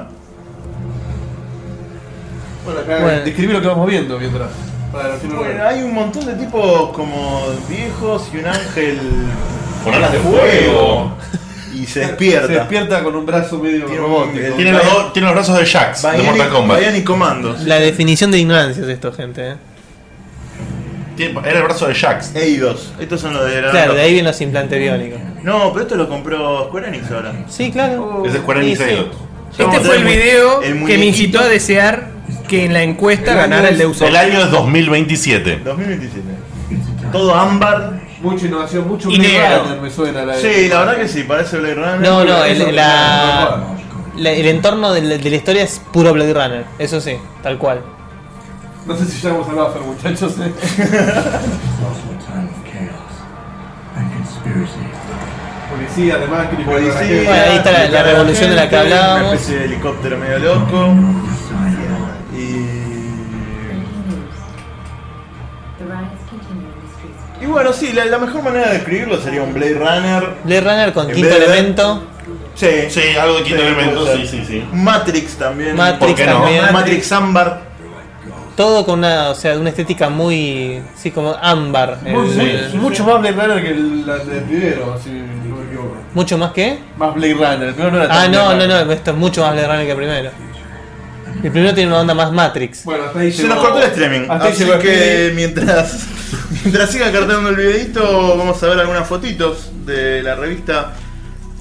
Bueno, 2.65 2.79
acá 2.79 2.99
Bueno. 3.03 3.23
describí 3.25 3.53
lo 3.53 3.61
que 3.61 3.67
vamos 3.67 3.87
viendo 3.89 4.17
mientras. 4.19 4.49
Para 4.91 5.15
Bueno, 5.17 5.63
hay 5.67 5.81
un 5.83 5.93
montón 5.93 6.25
de 6.25 6.33
tipos 6.35 6.91
como 6.91 7.41
viejos 7.67 8.29
y 8.33 8.37
un 8.37 8.45
ángel 8.47 8.99
Con 9.83 9.93
alas 9.93 10.11
de 10.13 10.19
fuego. 10.19 11.11
y 11.75 11.85
se 11.85 12.01
despierta. 12.01 12.47
Se 12.47 12.53
despierta 12.53 13.03
con 13.03 13.15
un 13.15 13.25
brazo 13.25 13.59
medio 13.59 13.85
Tiene 13.85 14.01
robótico. 14.01 14.55
Tiene 14.55 14.71
los, 14.73 15.13
tiene 15.13 15.25
los 15.27 15.35
brazos 15.35 15.57
de 15.57 15.65
Jax, 15.65 16.01
de 16.03 16.23
Mortal 16.23 16.49
Kombat. 16.49 16.79
Bionic 16.79 17.03
Commandos. 17.03 17.61
La 17.63 17.79
definición 17.79 18.31
de 18.31 18.39
ignorancia 18.39 18.83
es 18.83 18.89
esto, 18.89 19.11
gente. 19.13 19.51
¿eh? 19.51 19.55
Era 21.17 21.57
el 21.59 21.63
brazo 21.63 21.87
de 21.87 21.93
Jax. 21.95 22.35
Eidos. 22.35 22.91
Estos 22.99 23.21
son 23.21 23.33
los 23.33 23.45
de 23.45 23.61
la. 23.61 23.69
Claro, 23.71 23.93
de 23.93 24.01
ahí 24.01 24.13
vienen 24.13 24.31
los 24.31 24.41
implantes 24.41 24.79
biónicos. 24.79 25.19
No, 25.43 25.71
pero 25.71 25.83
esto 25.83 25.95
lo 25.95 26.09
compró 26.09 26.65
Square 26.67 26.87
Enix 26.87 27.11
ahora. 27.11 27.33
Sí, 27.47 27.71
claro. 27.71 28.23
Ese 28.25 28.37
es 28.37 28.41
Square 28.41 28.61
Enix 28.61 28.79
Sí, 28.79 28.83
sí. 28.85 28.89
Eidos. 28.91 29.07
Este 29.55 29.79
fue 29.81 29.97
el 29.97 30.03
video 30.03 30.63
El 30.63 30.83
que 30.85 30.97
me 30.97 31.05
incitó 31.05 31.39
a 31.41 31.47
desear 31.47 32.07
que 32.47 32.65
en 32.65 32.73
la 32.73 32.81
encuesta 32.81 33.31
El 33.33 33.37
ganara 33.37 33.67
el 33.67 33.73
es- 33.75 33.79
Deus 33.79 34.01
El 34.01 34.15
año 34.15 34.39
es 34.41 34.49
2027. 34.49 35.59
2027. 35.63 36.21
Todo 37.11 37.35
ámbar. 37.35 38.01
Mucha 38.23 38.45
innovación, 38.47 38.87
mucho 38.87 39.09
Y 39.11 39.17
Blade 39.19 39.33
negro. 39.33 39.63
Runner 39.65 39.81
me 39.81 39.89
suena 39.91 40.25
la 40.25 40.33
Sí, 40.35 40.67
la 40.69 40.79
verdad 40.79 40.95
que 40.95 41.07
sí, 41.07 41.23
parece 41.23 41.57
Blade 41.59 41.75
Runner. 41.75 41.99
No, 41.99 42.23
no, 42.23 42.43
el, 42.45 42.75
la- 42.75 43.63
la- 44.15 44.31
el 44.31 44.47
entorno 44.47 44.91
de 44.93 45.01
la, 45.01 45.17
de 45.17 45.29
la 45.29 45.35
historia 45.35 45.63
es 45.63 45.79
puro 45.91 46.13
Blade 46.13 46.33
Runner, 46.33 46.65
eso 46.79 46.99
sí, 47.01 47.17
tal 47.43 47.57
cual. 47.57 47.81
No 48.85 48.95
sé 48.97 49.05
si 49.05 49.21
ya 49.21 49.29
hemos 49.29 49.47
hablado, 49.47 49.71
pero 49.73 49.85
muchachos. 49.85 50.33
eh. 50.39 50.51
Policía, 55.71 56.15
además, 56.15 56.47
que 56.49 56.55
Policía. 56.63 57.23
Bueno, 57.25 57.43
ahí 57.49 57.57
está 57.57 57.71
la- 57.71 57.87
la 57.89 58.03
revolución 58.03 58.49
de 58.49 58.55
la 58.55 58.69
que 58.69 58.75
Una 58.75 58.83
hablábamos. 58.83 59.33
especie 59.33 59.59
de 59.59 59.65
helicóptero 59.65 60.17
medio 60.17 60.39
loco. 60.39 60.93
Bueno, 67.53 67.71
sí, 67.73 67.93
la, 67.93 68.05
la 68.05 68.17
mejor 68.19 68.43
manera 68.43 68.69
de 68.69 68.77
escribirlo 68.77 69.19
sería 69.21 69.41
un 69.43 69.53
Blade 69.53 69.75
Runner. 69.75 70.29
Blade 70.43 70.61
Runner 70.61 70.93
con 70.93 71.09
En 71.09 71.15
quinto 71.15 71.35
elemento. 71.35 72.03
Sí. 72.55 72.67
Sí, 72.89 73.01
algo 73.19 73.37
de 73.37 73.43
quinto 73.43 73.61
Sí, 73.61 73.67
elemento, 73.67 74.05
sí, 74.15 74.27
sí, 74.27 74.45
sí. 74.45 74.63
Matrix 74.73 75.35
también. 75.37 75.75
Matrix 75.75 75.99
¿Por 75.99 76.15
qué 76.15 76.25
no? 76.27 76.71
Matrix 76.71 77.11
Ámbar. 77.11 77.73
Todo 78.55 78.85
con 78.85 78.99
una, 78.99 79.29
o 79.31 79.35
sea, 79.35 79.57
una 79.57 79.69
estética 79.69 80.09
muy, 80.09 80.79
sí, 80.95 81.09
como 81.09 81.35
ámbar. 81.41 81.97
Muy- 82.03 82.11
el- 82.29 82.35
muy- 82.37 82.49
el- 82.51 82.73
mucho 82.75 83.03
más 83.03 83.19
Blade 83.19 83.35
Runner 83.35 83.63
que 83.63 83.69
el 83.71 84.05
primero, 84.47 84.99
si 85.03 85.09
no 85.09 85.55
me 85.55 85.63
equivoco. 85.65 85.95
mucho 86.13 86.37
más 86.37 86.51
que. 86.51 86.77
Más 86.97 87.15
Blade 87.15 87.33
Runner, 87.33 87.63
el 87.69 87.73
primero 87.73 87.97
no 87.97 88.03
era 88.03 88.13
Ah, 88.13 88.21
tan 88.23 88.31
no, 88.31 88.37
Blade 88.49 88.55
no, 88.55 88.61
Runner. 88.73 88.85
no, 88.87 88.93
esto 88.93 89.09
es 89.11 89.17
mucho 89.17 89.41
más 89.41 89.53
Blade 89.53 89.67
Runner 89.67 89.85
que 89.85 89.91
el 89.91 89.97
primero. 89.97 90.29
El 91.41 91.51
primero 91.51 91.73
tiene 91.73 91.89
una 91.89 92.01
onda 92.01 92.13
más 92.13 92.31
Matrix. 92.31 92.83
Bueno, 92.83 93.05
hasta 93.05 93.19
ahí 93.19 93.31
Se 93.31 93.43
llegó- 93.43 93.55
nos 93.55 93.63
cortó 93.63 93.79
el 93.79 93.85
streaming. 93.91 94.21
Hasta 94.29 94.45
ahí 94.45 94.51
Así 94.53 94.63
llegó 94.65 94.79
que 94.79 95.31
mientras, 95.35 96.05
mientras 96.63 96.89
siga 96.91 97.11
cargando 97.11 97.49
el 97.49 97.55
videito, 97.55 98.37
vamos 98.37 98.61
a 98.61 98.67
ver 98.67 98.79
algunas 98.79 99.07
fotitos 99.07 99.71
de 99.85 100.21
la 100.23 100.35
revista. 100.35 100.93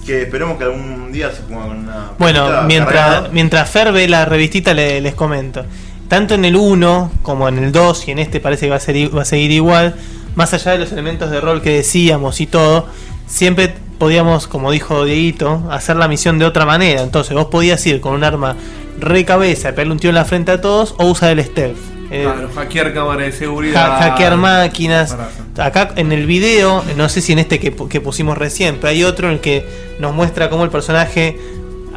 Que 0.04 0.22
esperemos 0.22 0.58
que 0.58 0.64
algún 0.64 1.12
día 1.12 1.30
se 1.30 1.42
ponga 1.42 1.68
con 1.68 1.78
una. 1.78 2.10
Bueno, 2.18 2.62
mientras, 2.66 2.92
cargada. 3.04 3.28
mientras 3.32 3.70
Fer 3.70 3.92
ve 3.92 4.08
la 4.08 4.24
revistita 4.24 4.74
le- 4.74 5.00
les 5.00 5.14
comento. 5.14 5.64
Tanto 6.08 6.34
en 6.34 6.44
el 6.44 6.56
1 6.56 7.12
como 7.22 7.48
en 7.48 7.58
el 7.58 7.70
2 7.72 8.08
y 8.08 8.10
en 8.10 8.18
este 8.18 8.40
parece 8.40 8.66
que 8.66 8.70
va 8.70 8.76
a, 8.76 8.80
ser, 8.80 8.96
i- 8.96 9.06
va 9.06 9.22
a 9.22 9.24
seguir 9.24 9.52
igual, 9.52 9.94
más 10.34 10.52
allá 10.54 10.72
de 10.72 10.78
los 10.78 10.90
elementos 10.92 11.30
de 11.30 11.40
rol 11.40 11.62
que 11.62 11.70
decíamos 11.76 12.40
y 12.40 12.46
todo, 12.46 12.86
siempre 13.28 13.74
podíamos, 13.98 14.48
como 14.48 14.72
dijo 14.72 15.04
Dieguito, 15.04 15.62
hacer 15.70 15.94
la 15.94 16.08
misión 16.08 16.38
de 16.40 16.46
otra 16.46 16.66
manera. 16.66 17.02
Entonces 17.02 17.34
vos 17.34 17.46
podías 17.46 17.86
ir 17.86 18.00
con 18.00 18.12
un 18.14 18.24
arma 18.24 18.56
re 19.02 19.24
cabeza, 19.24 19.70
pegarle 19.70 19.92
un 19.92 19.98
tiro 19.98 20.10
en 20.10 20.14
la 20.16 20.24
frente 20.24 20.52
a 20.52 20.60
todos 20.60 20.94
o 20.98 21.06
usar 21.06 21.30
el 21.38 21.44
stealth. 21.44 21.76
Eh, 22.10 22.22
Claro, 22.24 22.50
hackear 22.54 22.92
cámara 22.94 23.22
de 23.24 23.32
seguridad. 23.32 23.94
ha- 23.96 24.02
hackear 24.02 24.36
máquinas. 24.36 25.16
Acá 25.58 25.90
en 25.96 26.12
el 26.12 26.26
video, 26.26 26.82
no 26.96 27.08
sé 27.08 27.20
si 27.20 27.32
en 27.32 27.38
este 27.38 27.58
que, 27.60 27.74
que 27.74 28.00
pusimos 28.00 28.36
recién, 28.38 28.76
pero 28.80 28.88
hay 28.90 29.04
otro 29.04 29.28
en 29.28 29.34
el 29.34 29.40
que 29.40 29.66
nos 29.98 30.14
muestra 30.14 30.48
cómo 30.50 30.64
el 30.64 30.70
personaje 30.70 31.38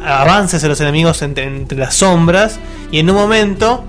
avanza 0.04 0.56
hacia 0.58 0.68
los 0.68 0.80
enemigos 0.80 1.20
entre, 1.22 1.44
entre 1.44 1.78
las 1.78 1.94
sombras 1.94 2.58
y 2.92 2.98
en 2.98 3.10
un 3.10 3.16
momento 3.16 3.84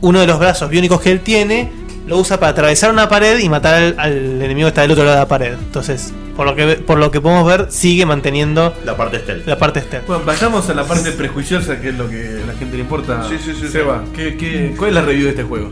uno 0.00 0.20
de 0.20 0.26
los 0.26 0.38
brazos 0.38 0.70
biónicos 0.70 1.00
que 1.00 1.10
él 1.10 1.20
tiene 1.20 1.70
lo 2.06 2.18
usa 2.18 2.38
para 2.38 2.50
atravesar 2.52 2.90
una 2.90 3.08
pared 3.08 3.38
y 3.38 3.48
matar 3.48 3.74
al, 3.74 3.94
al 3.98 4.12
enemigo 4.42 4.66
que 4.66 4.70
está 4.70 4.82
del 4.82 4.90
otro 4.92 5.04
lado 5.04 5.16
de 5.16 5.22
la 5.22 5.28
pared. 5.28 5.52
Entonces, 5.54 6.12
por 6.36 6.46
lo 6.46 6.54
que 6.56 6.76
por 6.76 6.98
lo 6.98 7.10
que 7.10 7.20
podemos 7.20 7.46
ver, 7.46 7.66
sigue 7.70 8.06
manteniendo 8.06 8.74
La 8.84 8.96
parte 8.96 9.18
stealth. 9.20 9.46
la 9.46 9.58
parte 9.58 9.80
stealth. 9.80 10.06
Bueno, 10.06 10.24
vayamos 10.24 10.68
a 10.68 10.74
la 10.74 10.84
parte 10.84 11.12
prejuiciosa, 11.12 11.80
que 11.80 11.90
es 11.90 11.94
lo 11.96 12.08
que 12.08 12.40
a 12.42 12.46
la 12.46 12.54
gente 12.54 12.76
le 12.76 12.82
importa. 12.82 13.26
Sí, 13.28 13.36
sí, 13.42 13.52
sí, 13.58 13.68
Seba, 13.68 14.02
¿qué, 14.14 14.36
qué, 14.36 14.74
cuál 14.76 14.90
es 14.90 14.94
la 14.94 15.02
review 15.02 15.24
de 15.24 15.30
este 15.30 15.42
juego? 15.44 15.70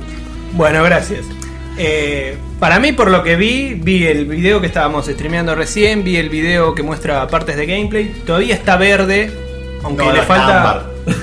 Bueno, 0.53 0.83
gracias. 0.85 1.25
Eh, 1.79 2.37
para 2.61 2.79
mí, 2.79 2.93
por 2.93 3.11
lo 3.11 3.23
que 3.23 3.35
vi, 3.37 3.75
vi 3.75 4.07
el 4.07 4.27
video 4.27 4.61
que 4.61 4.67
estábamos 4.67 5.07
streameando 5.07 5.55
recién, 5.55 6.05
vi 6.05 6.17
el 6.19 6.29
video 6.29 6.75
que 6.75 6.83
muestra 6.83 7.27
partes 7.29 7.57
de 7.57 7.65
gameplay. 7.67 8.13
Todavía 8.27 8.55
está 8.55 8.77
verde, 8.77 9.33
aunque 9.83 10.05
No, 10.05 10.13
le 10.13 10.23
falta. 10.23 10.59
ámbar. 10.59 10.93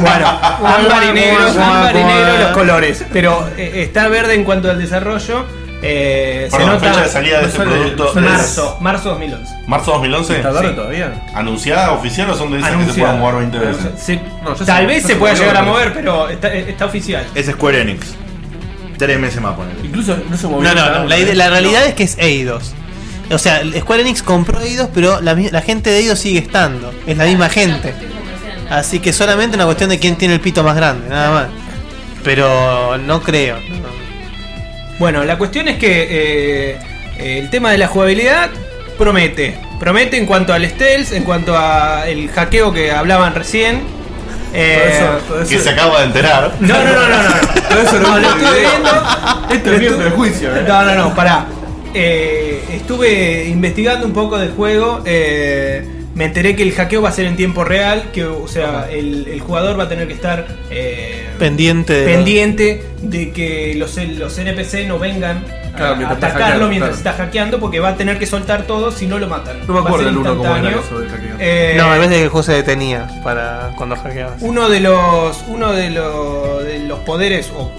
Bueno, 0.00 0.26
ámbar 0.26 1.04
y 1.10 1.12
negro, 1.14 1.44
ámbar 1.48 1.94
y 1.96 2.02
negro 2.04 2.38
los 2.38 2.50
colores. 2.52 3.04
Pero 3.12 3.48
eh, 3.56 3.82
está 3.86 4.08
verde 4.08 4.34
en 4.34 4.42
cuanto 4.44 4.68
al 4.70 4.78
desarrollo. 4.78 5.44
Eh, 5.82 6.48
se 6.50 6.56
Perdón, 6.56 6.74
nota. 6.74 6.88
fecha 6.88 7.02
de 7.02 7.08
salida 7.10 7.36
de 7.36 7.42
no 7.42 7.48
este 7.48 7.58
sale- 7.58 7.70
producto 7.70 8.08
es 8.08 8.14
Marzo, 8.24 8.78
marzo 8.80 9.08
2011. 9.10 9.54
marzo 9.66 9.90
2011. 9.92 10.36
¿Está 10.36 10.50
verde 10.52 10.68
Sí. 10.70 10.74
todavía? 10.74 11.26
¿Anunciada 11.34 11.92
oficial 11.92 12.30
o 12.30 12.34
son 12.34 12.50
de 12.52 12.58
esas 12.58 12.76
que 12.86 12.92
se 12.92 13.00
pueden 13.00 13.18
mover 13.20 13.34
20 13.36 13.58
veces? 13.58 13.86
Se- 13.98 14.20
No, 14.42 14.54
ya 14.56 14.64
tal 14.64 14.86
vez 14.86 15.02
se 15.02 15.08
se 15.08 15.16
pueda 15.16 15.34
llegar 15.34 15.56
a 15.58 15.62
mover, 15.62 15.92
pero 15.92 16.28
está, 16.30 16.52
está 16.54 16.86
oficial. 16.86 17.26
Es 17.34 17.46
Square 17.46 17.82
Enix. 17.82 18.14
Tres 18.96 19.18
meses 19.20 19.40
más 19.42 19.54
poner. 19.54 19.74
Incluso 19.84 20.16
no 20.30 20.36
se 20.38 20.46
movió. 20.48 20.72
No, 20.72 20.74
no, 20.74 20.98
no. 21.02 21.04
La, 21.04 21.18
la 21.18 21.50
realidad 21.50 21.84
es 21.84 21.92
que 21.94 22.04
es 22.04 22.16
Eidos. 22.18 22.72
O 23.30 23.36
sea, 23.38 23.60
Square 23.78 24.00
Enix 24.02 24.22
compró 24.22 24.60
Eidos, 24.62 24.88
pero 24.94 25.20
la, 25.20 25.36
gente 25.60 25.90
de 25.90 25.98
Eidos 25.98 26.18
sigue 26.18 26.38
estando. 26.38 26.90
Es 27.06 27.18
la 27.18 27.24
misma 27.26 27.50
gente. 27.50 27.92
Así 28.70 28.98
que 29.00 29.12
solamente 29.12 29.56
una 29.56 29.66
cuestión 29.66 29.90
de 29.90 29.98
quién 29.98 30.16
tiene 30.16 30.34
el 30.34 30.40
pito 30.40 30.62
más 30.64 30.74
grande, 30.74 31.08
nada 31.10 31.30
más. 31.30 31.46
Pero 32.24 32.96
no 32.98 33.22
creo. 33.22 33.56
no. 33.56 33.95
Bueno, 34.98 35.24
la 35.24 35.36
cuestión 35.38 35.68
es 35.68 35.76
que 35.78 36.02
eh, 36.10 36.78
eh, 37.18 37.38
el 37.38 37.50
tema 37.50 37.70
de 37.70 37.78
la 37.78 37.86
jugabilidad 37.88 38.50
promete. 38.98 39.58
Promete 39.78 40.16
en 40.16 40.24
cuanto 40.26 40.52
al 40.54 40.66
stealth, 40.68 41.12
en 41.12 41.24
cuanto 41.24 41.56
a 41.56 42.08
el 42.08 42.30
hackeo 42.30 42.72
que 42.72 42.90
hablaban 42.92 43.34
recién. 43.34 43.82
Eh, 44.54 44.78
Todo 44.78 45.16
eso- 45.16 45.24
todo 45.28 45.40
eso- 45.42 45.50
Que 45.50 45.58
se 45.58 45.68
acaba 45.70 46.00
de 46.00 46.06
enterar. 46.06 46.52
no, 46.60 46.68
no, 46.68 46.84
no, 46.84 46.92
no, 46.92 47.08
no. 47.08 47.28
no. 47.28 47.34
Todo 47.68 47.80
eso 47.82 48.00
No, 48.00 48.08
no 48.08 48.18
lo 48.20 48.28
estuve 48.28 48.60
viendo. 48.60 48.90
Esto 49.52 49.72
es 49.72 49.80
bien 49.80 49.96
prejuicio, 49.98 50.56
¿eh? 50.56 50.64
No, 50.66 50.82
no, 50.84 50.94
no, 50.94 51.14
pará. 51.14 51.46
Eh, 51.92 52.64
estuve 52.72 53.44
investigando 53.46 54.06
un 54.06 54.12
poco 54.14 54.38
del 54.38 54.52
juego. 54.52 55.02
eh, 55.04 55.86
me 56.16 56.24
enteré 56.24 56.56
que 56.56 56.64
el 56.64 56.72
hackeo 56.72 57.00
va 57.02 57.10
a 57.10 57.12
ser 57.12 57.26
en 57.26 57.36
tiempo 57.36 57.62
real. 57.62 58.10
Que, 58.12 58.24
o 58.24 58.48
sea, 58.48 58.88
el, 58.90 59.28
el 59.28 59.38
jugador 59.40 59.78
va 59.78 59.84
a 59.84 59.88
tener 59.88 60.08
que 60.08 60.14
estar 60.14 60.46
eh, 60.70 61.28
Pendiente 61.38 61.92
de. 61.92 62.06
pendiente 62.06 62.82
de 63.02 63.30
que 63.30 63.74
los, 63.76 63.96
los 63.96 64.36
NPC 64.38 64.88
no 64.88 64.98
vengan 64.98 65.44
a- 65.62 65.76
Claro, 65.76 65.92
a 65.92 65.96
mientras 65.96 66.16
está 66.16 66.26
atacarlo 66.28 66.44
hackeando, 66.46 66.68
mientras 66.70 66.90
claro. 67.02 67.10
está 67.10 67.24
hackeando 67.24 67.60
porque 67.60 67.80
va 67.80 67.88
a 67.90 67.96
tener 67.98 68.18
que 68.18 68.24
soltar 68.24 68.62
todo 68.66 68.90
si 68.90 69.06
no 69.06 69.18
lo 69.18 69.28
matan. 69.28 69.58
No 69.66 69.74
me 69.74 69.80
Va 69.80 69.80
a 69.80 69.82
acuerdo 69.82 70.04
ser 70.06 70.08
el 70.12 70.16
uno 70.16 70.30
cómo 70.38 70.56
era 70.56 70.70
instantáneo. 70.70 71.04
eso 71.04 71.14
hackeo. 71.14 71.36
Eh, 71.38 71.74
No, 71.76 71.90
me 71.90 71.96
parece 71.96 72.14
que 72.14 72.22
el 72.22 72.28
juego 72.30 72.42
se 72.42 72.52
detenía 72.54 73.08
para 73.22 73.72
cuando 73.76 73.94
hackeabas. 73.96 74.40
uno 74.40 74.70
de 74.70 74.80
los 74.80 75.44
uno 75.48 75.72
de 75.74 75.90
los, 75.90 76.64
de 76.64 76.78
los 76.78 76.98
poderes 77.00 77.52
o 77.54 77.70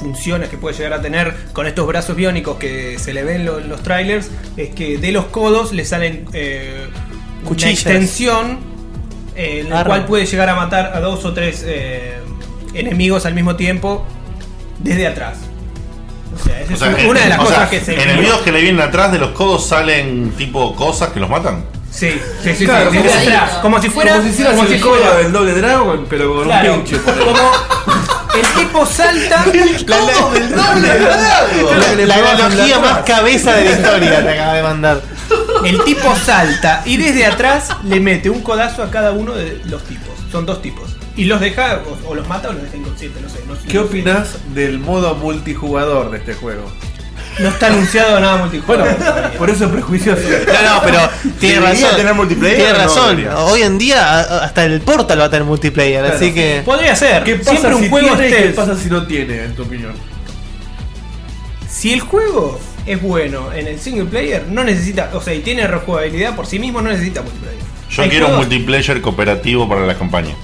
funciones 0.00 0.48
que 0.48 0.56
puede 0.58 0.76
llegar 0.76 0.92
a 0.94 1.00
tener 1.00 1.34
con 1.52 1.68
estos 1.68 1.86
brazos 1.86 2.16
biónicos 2.16 2.56
que 2.58 2.98
se 2.98 3.14
le 3.14 3.22
ven 3.22 3.42
en 3.46 3.68
los 3.68 3.80
trailers 3.84 4.28
es 4.56 4.70
que 4.70 4.98
de 4.98 5.12
los 5.12 5.26
codos 5.26 5.72
le 5.72 5.84
salen 5.84 6.26
eh, 6.32 6.86
una 7.46 7.70
extensión 7.70 8.58
eh, 9.36 9.60
en 9.64 9.70
la 9.70 9.84
cual 9.84 10.04
puede 10.06 10.26
llegar 10.26 10.48
a 10.48 10.54
matar 10.54 10.92
a 10.94 11.00
dos 11.00 11.24
o 11.24 11.32
tres 11.32 11.62
eh, 11.66 12.18
enemigos 12.74 13.26
al 13.26 13.34
mismo 13.34 13.56
tiempo 13.56 14.04
desde 14.78 15.06
atrás. 15.06 15.38
O 16.34 16.44
sea, 16.44 16.60
esa 16.62 16.74
O 16.74 16.76
sea, 16.76 16.90
es 16.92 16.98
en- 16.98 17.10
una 17.10 17.20
de 17.20 17.28
las 17.28 17.38
o 17.38 17.42
cosas 17.42 17.58
sea, 17.58 17.70
que 17.70 17.80
se 17.84 17.94
Enemigos 18.02 18.40
que 18.40 18.50
le 18.52 18.60
vienen 18.60 18.80
atrás 18.80 19.12
de 19.12 19.18
los 19.18 19.30
codos 19.30 19.66
salen 19.66 20.32
tipo 20.36 20.74
cosas 20.74 21.10
que 21.10 21.20
los 21.20 21.28
matan. 21.30 21.64
Sí, 21.92 22.10
sí, 22.42 22.54
sí, 22.56 22.64
Claro, 22.64 22.90
sí, 22.90 22.96
como 22.98 23.10
atrás. 23.10 23.50
Como 23.62 23.80
si 23.80 23.88
fuera 23.88 24.12
Como 24.12 24.24
si 24.24 24.30
hicieras 24.30 24.54
como 24.56 24.66
el 24.68 24.74
si 24.74 24.80
codo 24.80 24.96
fuera- 24.96 25.16
del 25.16 25.32
doble 25.32 25.52
dragon, 25.52 26.06
pero 26.10 26.34
con 26.34 26.44
Claro, 26.44 26.74
un 26.74 26.82
pinche. 26.82 27.00
como 27.02 27.50
el 28.34 28.46
tipo 28.64 28.84
salta 28.86 29.44
La, 32.06 32.06
la 32.06 32.14
analogía 32.32 32.78
más 32.80 32.98
cabeza 33.00 33.52
de 33.52 33.64
la 33.64 33.70
historia 33.70 34.22
te 34.24 34.30
acaba 34.30 34.54
de 34.54 34.62
mandar. 34.62 35.00
El 35.64 35.82
tipo 35.84 36.14
salta 36.16 36.82
y 36.84 36.96
desde 36.96 37.26
atrás 37.26 37.68
le 37.84 38.00
mete 38.00 38.30
un 38.30 38.40
codazo 38.42 38.82
a 38.82 38.90
cada 38.90 39.12
uno 39.12 39.32
de 39.32 39.60
los 39.66 39.82
tipos. 39.84 40.10
Son 40.30 40.44
dos 40.46 40.60
tipos. 40.62 40.96
Y 41.16 41.24
los 41.26 41.40
deja, 41.40 41.80
o, 42.04 42.10
o 42.10 42.14
los 42.14 42.26
mata 42.28 42.48
o 42.48 42.52
los 42.52 42.62
deja 42.62 42.76
inconscientes, 42.76 43.22
no 43.22 43.28
sé. 43.28 43.38
No, 43.46 43.54
¿Qué 43.68 43.74
no 43.78 43.82
sé. 43.82 43.88
opinas 43.88 44.28
del 44.54 44.78
modo 44.80 45.14
multijugador 45.14 46.10
de 46.10 46.18
este 46.18 46.34
juego? 46.34 46.70
No 47.38 47.48
está 47.48 47.66
anunciado 47.68 48.18
nada 48.20 48.36
multijugador. 48.38 48.94
todavía. 48.94 49.38
Por 49.38 49.50
eso 49.50 49.64
es 49.64 49.70
prejuicioso. 49.72 50.22
No, 50.22 50.74
no, 50.74 50.82
pero 50.84 50.98
tiene 51.40 51.54
¿Debería 51.60 51.82
razón. 51.86 51.96
tener 51.96 52.14
multiplayer 52.14 52.56
Tiene 52.56 52.72
no 52.72 52.78
razón. 52.78 53.26
Hoy 53.36 53.62
en 53.62 53.78
día 53.78 54.20
hasta 54.20 54.64
el 54.64 54.80
Portal 54.80 55.20
va 55.20 55.24
a 55.24 55.30
tener 55.30 55.44
multiplayer, 55.44 56.00
Claro. 56.02 56.16
así 56.16 56.32
que. 56.34 56.62
Podría 56.64 56.94
ser. 56.96 57.22
¿Qué 57.24 57.36
pasa 57.36 57.50
Siempre 57.50 57.74
un 57.74 57.82
si 57.84 57.88
juego 57.90 58.16
tiene 58.16 58.36
qué 58.36 58.42
pasa 58.50 58.76
si 58.76 58.88
no 58.88 59.06
tiene, 59.06 59.44
en 59.44 59.54
tu 59.56 59.62
opinión? 59.62 59.92
Si 61.68 61.92
el 61.92 62.00
juego 62.00 62.58
es 62.86 63.00
bueno 63.00 63.52
en 63.52 63.66
el 63.66 63.80
single 63.80 64.04
player, 64.06 64.44
no 64.48 64.62
necesita, 64.64 65.10
o 65.14 65.20
sea, 65.20 65.34
y 65.34 65.40
tiene 65.40 65.66
rejugabilidad 65.66 66.34
por 66.36 66.46
sí 66.46 66.58
mismo, 66.58 66.80
no 66.82 66.90
necesita 66.90 67.22
multiplayer. 67.22 67.58
Yo 67.90 68.02
Hay 68.02 68.10
quiero 68.10 68.28
un 68.28 68.36
multiplayer 68.36 69.00
cooperativo 69.00 69.68
para 69.68 69.86
la 69.86 69.94
campaña. 69.96 70.34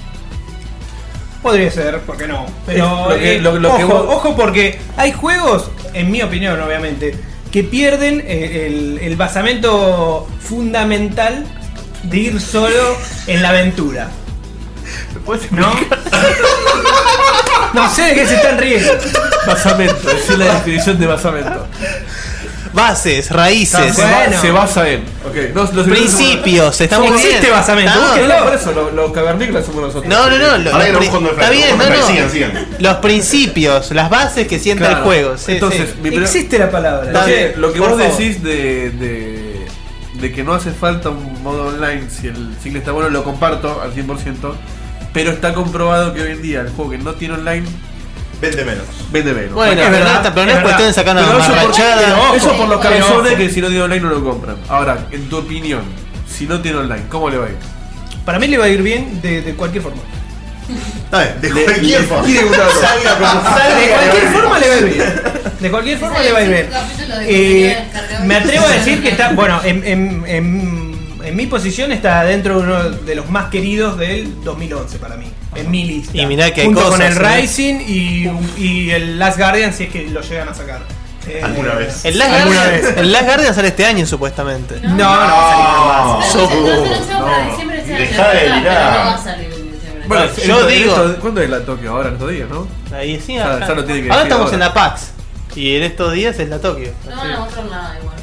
Podría 1.43 1.71
ser, 1.71 2.01
¿por 2.01 2.17
qué 2.17 2.27
no? 2.29 2.47
Pero 2.67 3.09
Lo 3.09 3.17
que- 3.19 3.37
eh, 3.37 3.41
lo- 3.41 3.59
lo 3.59 3.77
que 3.77 3.85
ojo, 3.85 3.95
vos- 3.95 4.15
ojo 4.17 4.37
porque 4.37 4.79
hay 4.97 5.13
juegos, 5.13 5.71
en 5.95 6.11
mi 6.11 6.23
opinión 6.23 6.61
obviamente, 6.61 7.15
que 7.51 7.65
pierden 7.65 8.23
eh, 8.27 8.67
el, 8.67 8.99
el 9.03 9.17
basamento 9.17 10.29
fundamental 10.41 11.45
de 12.05 12.17
ir 12.19 12.41
solo 12.41 12.97
en 13.27 13.43
la 13.43 13.49
aventura. 13.51 14.09
¿No? 15.51 15.73
No 17.73 17.89
sé 17.89 18.03
de 18.03 18.15
qué 18.15 18.27
se 18.27 18.35
están 18.35 18.59
riendo. 18.59 18.93
Basamento, 19.47 20.11
esa 20.11 20.33
es 20.33 20.39
la 20.39 20.55
definición 20.55 20.99
de 20.99 21.07
basamento. 21.07 21.67
Bases, 22.73 23.31
raíces, 23.31 23.95
Se, 23.97 24.03
ba- 24.03 24.11
Bueno. 24.27 24.41
se 24.41 24.51
basa 24.53 24.89
en. 24.89 25.05
no, 25.55 25.63
los- 25.73 25.87
principios. 25.89 26.81
Estamos 26.81 27.11
No 27.11 27.17
existe 27.17 27.41
bien. 27.41 27.53
basamento, 27.53 27.93
No, 27.95 28.01
búsquenlo. 28.07 28.39
No, 28.39 28.45
por 28.45 28.55
eso, 28.55 28.73
los, 28.73 28.93
los 28.93 29.13
cavernícolas 29.13 29.67
somos 29.67 29.83
nosotros. 29.83 30.07
No, 30.07 30.31
no, 30.31 30.39
no. 30.39 30.59
los 30.59 30.75
está 31.35 31.51
bien, 31.51 31.77
no, 31.79 31.91
no. 31.91 32.07
sigan, 32.07 32.31
sigan. 32.31 32.67
Los 32.79 32.97
principios, 32.97 33.91
las 33.91 34.09
bases 34.11 34.47
que 34.47 34.59
sienta 34.59 34.85
Claro. 34.87 34.99
el 34.99 35.05
juego. 35.05 35.37
Sí, 35.37 35.53
Entonces, 35.53 35.95
sí. 36.03 36.09
Existe 36.17 36.59
la 36.59 36.71
palabra. 36.71 37.11
Lo 37.13 37.25
que, 37.27 37.55
lo 37.57 37.73
vos 37.73 38.01
favor. 38.01 38.17
decís 38.19 38.43
de, 38.43 38.91
de, 38.91 39.67
de 40.15 40.33
que 40.33 40.43
no 40.45 40.55
hace 40.55 40.71
falta 40.71 41.09
un 41.11 41.43
modo 41.43 41.67
online 41.69 42.09
si 42.11 42.29
el 42.29 42.55
single 42.63 42.79
está 42.81 42.93
bueno, 42.93 43.11
lo 43.11 43.25
comparto 43.25 43.81
al 43.83 43.93
100%. 43.95 44.55
Pero 45.13 45.33
está 45.33 45.55
comprobado 45.55 46.15
que 46.15 46.23
hoy 46.23 46.31
en 46.33 46.43
día 46.43 46.61
el 46.61 46.69
juego 46.69 46.93
que 46.93 46.99
no 46.99 47.15
tiene 47.15 47.35
online 47.35 47.67
Vende 48.41 48.65
menos. 48.65 48.85
vende 49.11 49.35
menos. 49.35 49.53
Bueno, 49.53 49.73
Es 49.83 49.89
pero, 49.89 50.05
verdad, 50.05 50.33
pero 50.35 50.47
no 50.47 50.53
es 50.53 50.57
es 50.59 50.63
cuestión 50.63 50.89
de 50.89 50.95
sacar 50.95 51.17
una 51.17 51.27
Pero 51.27 51.39
eso 51.41 51.53
por, 51.53 52.37
eso 52.37 52.57
por 52.57 52.69
los 52.69 52.81
cabezones 52.81 53.35
que 53.35 53.51
si 53.51 53.61
no 53.61 53.69
tiene 53.69 53.83
online 53.83 54.01
no 54.03 54.09
lo 54.11 54.25
compran. 54.25 54.57
Ahora, 54.69 55.07
en 55.11 55.29
tu 55.29 55.39
opinión, 55.39 55.83
si 56.29 56.47
no 56.47 56.61
tiene 56.61 56.79
online, 56.79 57.05
¿cómo 57.11 57.29
le 57.29 57.37
va 57.39 57.47
a 57.47 57.49
ir? 57.51 57.57
Para 58.25 58.39
mí 58.39 58.47
le 58.49 58.57
va 58.59 58.65
a 58.65 58.69
ir 58.69 58.83
bien 58.83 59.21
de, 59.21 59.43
de 59.43 59.55
cualquier 59.55 59.83
forma. 59.83 60.01
De 61.41 61.51
cualquier 61.51 62.03
forma. 62.05 62.29
De 62.29 63.89
cualquier 63.91 64.33
forma 64.33 64.59
le 64.59 64.69
va 64.69 64.75
a 64.75 64.79
ir 64.79 64.85
bien. 64.85 65.13
De 65.61 65.71
cualquier 65.71 65.99
forma 65.99 66.19
le 66.23 66.33
va 66.33 66.39
a 66.39 66.43
ir 66.43 66.49
bien. 66.49 66.69
Eh, 67.27 67.77
me 68.25 68.37
atrevo 68.37 68.65
a 68.67 68.69
decir 68.71 69.03
que 69.03 69.09
está, 69.11 69.33
bueno, 69.35 69.61
en, 69.65 69.85
en- 69.87 70.25
en- 70.27 70.91
en 71.25 71.37
mi 71.37 71.47
posición 71.47 71.93
está 71.93 72.25
dentro 72.25 72.57
de 72.57 72.63
uno 72.63 72.91
de 72.91 73.15
los 73.15 73.29
más 73.29 73.51
queridos 73.51 73.99
del 73.99 74.43
2011 74.43 74.99
para 74.99 75.17
mí, 75.17 75.27
en 75.55 75.71
mi 75.71 75.85
lista. 75.85 76.17
Y 76.17 76.27
mirá 76.27 76.53
que 76.53 76.61
hay 76.63 76.67
Junto 76.67 76.83
con 76.83 76.91
cosas, 76.93 77.17
el 77.17 77.25
¿eh? 77.25 77.41
Rising 77.41 77.75
y, 77.87 78.31
y 78.59 78.91
el 78.91 79.19
Last 79.19 79.39
Guardian 79.39 79.73
si 79.73 79.85
es 79.85 79.91
que 79.91 80.09
lo 80.09 80.21
llegan 80.21 80.49
a 80.49 80.55
sacar. 80.55 80.81
Eh, 81.29 81.41
Alguna 81.45 81.75
vez. 81.75 82.05
El 82.05 82.19
Last, 82.19 82.33
¿Alguna 82.33 82.61
Guardian, 82.63 82.83
vez? 82.83 82.97
el 82.97 83.13
Last 83.13 83.27
Guardian 83.27 83.55
sale 83.55 83.69
este 83.69 83.85
año 83.87 84.07
supuestamente. 84.07 84.81
No, 84.83 84.95
no, 84.97 85.05
va 85.05 86.19
a 86.19 86.23
salir 86.23 86.35
más. 86.35 86.35
No, 86.35 86.51
no, 86.51 87.21
no, 87.21 87.25
para 87.27 87.47
diciembre 87.51 87.79
año, 87.83 87.97
Dejá 87.99 88.29
de 88.31 88.39
pero 88.41 88.55
delirar. 88.55 88.93
No 88.93 88.99
va 89.11 89.15
a 89.15 89.19
salir 89.23 89.45
en 89.53 89.73
diciembre. 89.73 90.05
Bueno, 90.09 90.25
Yo 90.47 90.67
digo- 90.67 90.91
esto- 90.97 91.21
¿Cuándo 91.21 91.41
es 91.43 91.51
la 91.51 91.61
Tokio? 91.65 91.91
Ahora, 91.93 92.09
en 92.09 92.15
estos 92.15 92.31
días, 92.31 92.49
¿no? 92.49 92.69
Ahí 92.97 93.21
sí, 93.25 93.35
Ya- 93.35 93.55
acá. 93.57 93.67
ya 93.69 93.75
lo 93.75 93.85
tiene 93.85 94.03
que 94.03 94.11
ahora 94.11 94.23
estamos 94.23 94.45
ahora. 94.47 94.55
en 94.55 94.61
la 94.61 94.75
PAX. 94.75 95.11
Y 95.57 95.77
en 95.77 95.83
estos 95.83 96.13
días 96.15 96.39
es 96.39 96.49
la 96.49 96.59
Tokio. 96.61 96.93
no 97.09 97.17
van 97.17 97.31
a 97.33 97.41
mostrar 97.41 97.65
nada 97.67 97.97
igual. 98.01 98.17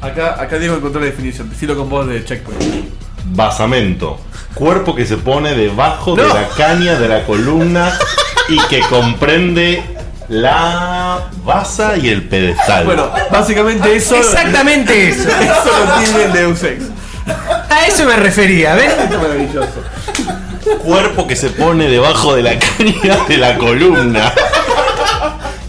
pues. 0.00 0.12
Acá, 0.12 0.40
acá 0.40 0.58
Diego 0.58 0.76
encontró 0.76 1.00
la 1.00 1.06
definición. 1.06 1.50
Decilo 1.50 1.76
con 1.76 1.88
voz 1.88 2.06
de 2.06 2.24
checkpoint. 2.24 2.88
Basamento. 3.24 4.20
Cuerpo 4.58 4.94
que 4.96 5.06
se 5.06 5.16
pone 5.16 5.54
debajo 5.54 6.16
de 6.16 6.26
la 6.26 6.48
caña 6.56 6.98
de 6.98 7.08
la 7.08 7.24
columna 7.24 7.96
y 8.48 8.58
que 8.66 8.80
comprende 8.80 9.84
la 10.28 11.28
basa 11.44 11.96
y 11.96 12.08
el 12.08 12.24
pedestal. 12.28 12.84
Bueno, 12.84 13.08
básicamente 13.30 13.94
eso. 13.94 14.16
Exactamente 14.16 15.08
eso. 15.10 15.28
Eso 15.28 15.86
lo 15.86 15.94
tiene 16.02 16.24
el 16.24 16.32
Deus 16.32 16.62
Ex. 16.64 16.84
A 17.70 17.86
eso 17.86 18.04
me 18.04 18.16
refería, 18.16 18.74
¿ven? 18.74 18.90
Esto 18.90 19.14
es 19.14 19.22
maravilloso. 19.22 19.84
Cuerpo 20.82 21.26
que 21.28 21.36
se 21.36 21.50
pone 21.50 21.88
debajo 21.88 22.34
de 22.34 22.42
la 22.42 22.58
caña 22.58 23.16
de 23.28 23.36
la 23.36 23.56
columna. 23.58 24.32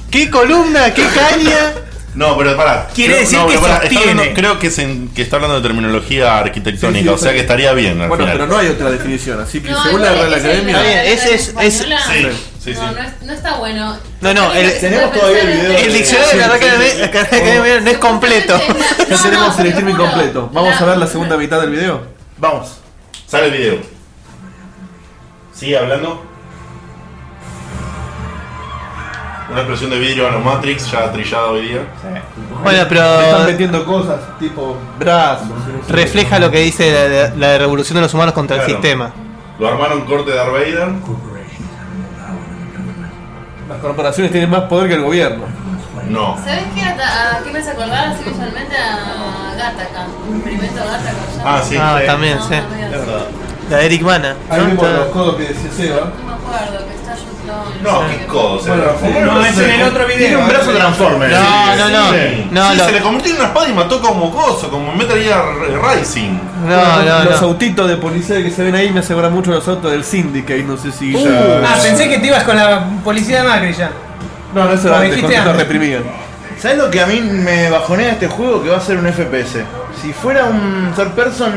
¿Qué 0.09 0.31
columna? 0.31 0.91
¿Qué 0.93 1.03
caña? 1.03 1.73
No, 2.19 2.37
pero 2.37 2.57
pará. 2.57 2.89
Quiere 2.93 3.13
Creo- 3.13 3.21
decir 3.21 3.39
no, 3.39 3.45
que 3.47 3.51
pero 3.53 3.61
pará, 3.61 3.73
está 3.75 3.87
sostiene. 3.87 4.11
hablando- 4.11 4.33
creo 4.41 4.59
que, 4.59 4.67
es 4.67 4.77
en- 4.79 5.07
que 5.07 5.21
está 5.21 5.37
hablando 5.37 5.55
de 5.55 5.61
terminología 5.61 6.37
arquitectónica, 6.37 6.99
Sí, 6.99 7.07
sí, 7.07 7.13
o 7.13 7.17
sea 7.17 7.31
que 7.31 7.39
estaría 7.39 7.71
bien 7.71 8.01
al 8.01 8.09
Bueno, 8.09 8.25
final. 8.25 8.37
pero 8.37 8.47
no 8.51 8.57
hay 8.57 8.67
otra 8.67 8.91
definición, 8.91 9.39
así 9.39 9.61
que 9.61 9.69
No, 9.71 9.81
según 9.81 10.01
la 10.01 10.11
Real 10.11 10.33
Academia. 10.33 10.75
Está 10.75 10.81
bien, 10.83 10.99
ese 11.13 11.33
es- 11.33 11.41
es- 11.57 11.75
española. 11.79 12.01
Sí, 12.05 12.13
sí, 12.19 12.23
no, 12.23 12.29
sí. 12.59 12.73
No, 12.73 13.01
es- 13.03 13.21
no 13.21 13.33
está 13.33 13.55
bueno. 13.55 13.97
No, 14.19 14.33
no, 14.33 14.53
el- 14.53 14.79
Tenemos 14.79 15.13
todavía 15.13 15.41
el 15.43 15.47
video 15.47 15.77
El 15.77 15.93
diccionario 15.93 16.29
de 16.31 16.37
la 16.39 16.47
Real 16.57 16.57
Academia- 16.75 17.05
Academia 17.05 17.79
no 17.79 17.89
es 17.89 17.97
completo. 17.99 18.59
Ya 19.09 19.17
tenemos 19.23 19.57
el 19.59 19.67
streaming 19.67 19.95
completo. 19.95 20.49
Vamos 20.51 20.81
a 20.81 20.85
ver 20.85 20.97
la 20.97 21.07
segunda 21.07 21.37
mitad 21.37 21.61
del 21.61 21.69
video. 21.69 22.01
Vamos. 22.37 22.79
Sale 23.27 23.45
el 23.45 23.51
video. 23.53 23.77
Sigue 25.53 25.77
hablando. 25.77 26.28
Una 29.51 29.61
explosión 29.61 29.89
de 29.89 29.99
vidrio 29.99 30.27
a 30.27 30.31
los 30.31 30.45
Matrix, 30.45 30.91
ya 30.91 31.11
trillada 31.11 31.47
hoy 31.47 31.67
día. 31.69 31.81
Bueno, 32.63 32.77
Le 32.77 32.83
están 32.83 32.87
pero 32.89 33.43
metiendo 33.45 33.85
cosas 33.85 34.19
tipo 34.39 34.77
brazos. 34.99 35.47
refleja 35.87 36.37
lo 36.39 36.51
que 36.51 36.59
dice 36.59 37.31
la, 37.35 37.47
la- 37.53 37.57
revolución 37.57 37.95
de 37.95 38.01
los 38.01 38.13
humanos 38.13 38.33
contra 38.33 38.57
el 38.57 38.63
Claro. 38.63 38.79
sistema. 38.81 39.11
Lo 39.57 39.67
armaron 39.67 40.01
corte 40.01 40.31
de 40.31 40.37
Darth 40.37 40.51
Vader. 40.51 40.89
Las 43.69 43.77
corporaciones 43.79 44.31
tienen 44.31 44.49
más 44.49 44.61
poder 44.63 44.87
que 44.87 44.95
el 44.95 45.01
gobierno. 45.03 45.45
No. 46.09 46.35
¿Sabes 46.37 46.63
qué? 46.73 46.81
¿A, 46.81 47.37
a 47.37 47.43
qué 47.43 47.51
me 47.51 47.59
hace 47.59 47.71
acordar 47.71 48.07
así 48.09 48.23
visualmente? 48.29 48.75
A 48.77 49.53
Gataca. 49.55 50.07
Un 50.27 50.35
experimento 50.37 50.75
Gataca. 50.83 51.13
Ah, 51.45 51.61
sí. 51.63 51.75
Ah, 51.79 51.97
sí. 52.01 52.05
también, 52.07 52.37
No, 52.37 52.43
sí. 52.47 52.55
no, 52.55 52.61
no, 52.61 52.85
Es 52.85 52.91
verdad. 52.91 53.25
La 53.69 53.77
de 53.77 53.85
Eric 53.85 54.01
Mana. 54.01 54.35
Ahí 54.49 54.59
¿no? 54.59 54.65
vemos 54.67 54.83
los 54.91 55.07
codos 55.07 55.35
que 55.35 55.43
decía 55.43 55.69
Seba. 55.75 56.11
No 56.19 56.25
me 56.25 56.33
acuerdo, 56.33 56.87
que 56.87 56.95
está 56.95 57.15
No, 57.83 58.01
qué 58.09 58.25
codo. 58.25 58.59
se 58.61 58.69
Bueno, 58.69 58.83
ve. 59.01 59.21
No, 59.21 59.45
es 59.45 59.57
en 59.57 59.69
el 59.69 59.83
otro 59.83 60.05
video. 60.07 60.17
Tiene 60.17 60.37
un 60.37 60.47
brazo 60.49 60.71
transformer. 60.71 61.31
No, 61.31 61.75
no, 61.75 61.89
no. 61.89 62.11
Sí, 62.11 62.47
No, 62.51 62.85
se 62.85 62.91
le 62.91 62.99
convirtió 63.01 63.31
en 63.33 63.37
una 63.39 63.47
espada 63.49 63.69
y 63.69 63.73
mató 63.73 64.01
como 64.01 64.31
coso, 64.31 64.69
como 64.69 64.91
en 64.91 64.97
Metal 64.97 65.17
Gear 65.19 65.43
Rising. 65.97 66.37
No, 66.67 67.03
no, 67.03 67.23
los 67.25 67.41
no. 67.41 67.47
autitos 67.47 67.87
de 67.87 67.97
policía 67.97 68.37
que 68.43 68.51
se 68.51 68.63
ven 68.63 68.75
ahí 68.75 68.89
me 68.91 68.99
aseguran 69.01 69.31
mucho 69.33 69.51
los 69.51 69.67
autos 69.67 69.91
del 69.91 70.03
Syndicate, 70.03 70.63
no 70.63 70.75
sé 70.77 70.91
si 70.91 71.15
Uh, 71.15 71.23
ya... 71.25 71.61
ah, 71.65 71.77
pensé 71.81 72.09
que 72.09 72.17
te 72.19 72.27
ibas 72.27 72.43
con 72.43 72.55
la 72.57 72.85
policía 73.03 73.43
de 73.43 73.47
Macri 73.47 73.73
ya. 73.73 73.91
No, 74.53 74.65
no, 74.65 74.73
eso 74.73 74.87
era 74.87 75.53
reprimían. 75.53 76.03
¿Sabes 76.59 76.77
lo 76.77 76.89
que 76.89 76.99
a 77.01 77.05
mí 77.05 77.21
me 77.21 77.69
bajonea 77.69 78.11
este 78.11 78.27
juego? 78.27 78.61
Que 78.61 78.69
va 78.69 78.77
a 78.77 78.81
ser 78.81 78.97
un 78.97 79.05
FPS. 79.07 79.59
Si 80.01 80.11
fuera 80.11 80.45
un 80.45 80.91
third 80.95 81.11
person, 81.11 81.53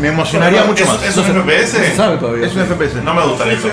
me 0.00 0.08
emocionaría 0.08 0.64
mucho 0.64 0.82
¿Es, 0.84 0.88
más. 0.88 1.02
¿Es 1.04 1.16
un 1.16 1.34
No 1.36 1.44
se 1.44 1.66
FPS? 1.66 1.96
sabe 1.96 2.16
todavía. 2.18 2.46
Es 2.46 2.54
un 2.54 2.64
FPS. 2.66 3.02
No 3.04 3.14
me 3.14 3.22
gusta 3.22 3.50
eso. 3.50 3.68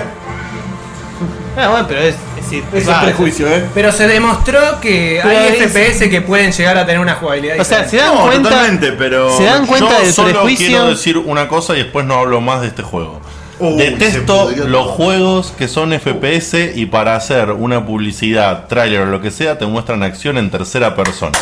Ah, 1.58 1.68
bueno, 1.70 1.86
pero 1.88 2.00
es. 2.00 2.14
es 2.36 2.42
decir, 2.44 2.64
Ese 2.68 2.78
es 2.78 2.88
va, 2.88 3.00
prejuicio, 3.02 3.48
¿eh? 3.48 3.64
Pero 3.72 3.90
se 3.90 4.06
demostró 4.06 4.60
que 4.80 5.20
Pero 5.22 5.38
hay 5.38 5.56
es- 5.56 5.72
FPS 5.72 6.10
que 6.10 6.20
pueden 6.20 6.52
llegar 6.52 6.76
a 6.76 6.84
tener 6.84 7.00
una 7.00 7.14
jugabilidad. 7.14 7.58
O 7.58 7.64
sea, 7.64 7.88
se 7.88 7.96
dan 7.96 8.14
No, 8.14 8.22
cuenta. 8.26 8.50
totalmente, 8.50 8.92
pero. 8.92 9.34
Se 9.36 9.44
dan 9.44 9.66
cuenta 9.66 9.90
Yo 9.98 10.04
del 10.04 10.12
solo 10.12 10.28
prejuicio. 10.30 10.66
quiero 10.66 10.88
decir 10.90 11.16
una 11.16 11.48
cosa 11.48 11.74
y 11.74 11.78
después 11.78 12.04
no 12.04 12.14
hablo 12.16 12.42
más 12.42 12.60
de 12.60 12.66
este 12.68 12.82
juego. 12.82 13.20
Uy, 13.58 13.78
Detesto 13.78 14.50
los 14.66 14.86
juegos 14.88 15.54
que 15.56 15.66
son 15.66 15.94
FPS 15.94 16.72
y 16.74 16.84
para 16.84 17.16
hacer 17.16 17.50
una 17.52 17.86
publicidad, 17.86 18.66
tráiler 18.66 19.00
o 19.00 19.06
lo 19.06 19.22
que 19.22 19.30
sea, 19.30 19.56
te 19.56 19.64
muestran 19.64 20.02
acción 20.02 20.36
en 20.36 20.50
tercera 20.50 20.94
persona. 20.94 21.38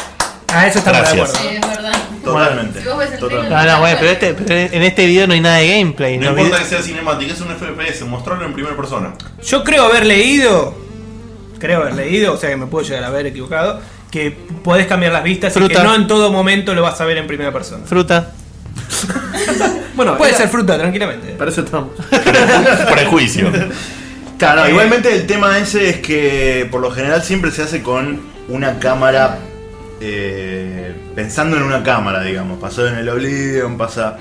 Ah, 0.55 0.69
eso 0.69 0.79
estamos 0.79 1.11
de 1.11 1.17
Gracias. 1.17 1.35
acuerdo. 1.41 1.74
Totalmente. 2.39 2.81
Si 2.83 2.89
vos 2.89 2.99
ves 2.99 3.13
el 3.13 3.19
Totalmente. 3.19 3.55
trailer- 3.55 3.67
No, 3.67 3.73
no, 3.75 3.81
bueno, 3.81 3.97
pero, 4.01 4.11
este, 4.13 4.35
pero 4.35 4.75
en 4.77 4.83
este 4.83 5.07
video 5.07 5.27
no 5.27 5.35
hay 5.35 5.41
nada 5.41 5.57
de 5.57 5.69
gameplay. 5.69 6.19
No 6.19 6.33
¿no? 6.33 6.39
importa 6.43 6.63
que 6.63 6.69
sea 6.69 6.83
cinemática, 6.83 7.33
es 7.33 7.41
un 7.41 7.49
FPS, 7.49 8.05
mostrarlo 8.05 8.45
en 8.47 8.53
primera 8.53 8.77
persona. 8.77 9.13
Yo 9.45 9.65
creo 9.65 9.85
haber 9.85 10.07
leído, 10.07 10.75
creo 11.59 11.81
haber 11.83 11.95
leído, 11.95 12.33
o 12.35 12.37
sea 12.37 12.51
que 12.51 12.57
me 12.57 12.67
puedo 12.67 12.85
llegar 12.87 13.05
a 13.05 13.09
haber 13.09 13.27
equivocado, 13.27 13.81
que 14.11 14.31
podés 14.63 14.87
cambiar 14.87 15.13
las 15.13 15.25
vistas 15.25 15.55
y 15.57 15.59
Fruta. 15.59 15.75
que 15.75 15.83
no 15.83 15.95
en 15.95 16.07
todo 16.07 16.31
momento 16.31 16.75
lo 16.75 16.83
vas 16.83 17.01
a 17.01 17.05
ver 17.05 17.19
en 17.19 17.27
primera 17.27 17.53
persona. 17.53 17.85
Fruta. 17.87 18.33
Bueno, 19.95 20.17
Puede 20.17 20.31
era- 20.33 20.39
ser 20.39 20.49
fruta, 20.49 20.77
tranquilamente. 20.77 21.29
Para 21.35 21.51
eso 21.53 21.61
estamos. 21.63 21.91
Prejuicio. 22.93 23.51
Claro, 24.37 24.65
Eh, 24.67 24.71
igualmente 24.71 25.15
el 25.15 25.27
tema 25.29 25.57
ese 25.59 25.89
es 25.91 25.97
que 25.99 26.67
por 26.69 26.81
lo 26.81 26.91
general 26.91 27.23
siempre 27.23 27.53
se 27.53 27.63
hace 27.63 27.83
con 27.85 28.21
una 28.49 28.81
cámara. 28.81 29.39
eh, 30.01 30.93
pensando 31.15 31.57
en 31.57 31.63
una 31.63 31.83
cámara, 31.83 32.23
digamos. 32.23 32.59
Pasó 32.59 32.87
en 32.87 32.97
el 32.97 33.09
Oblivion, 33.09 33.77
pasa. 33.77 34.17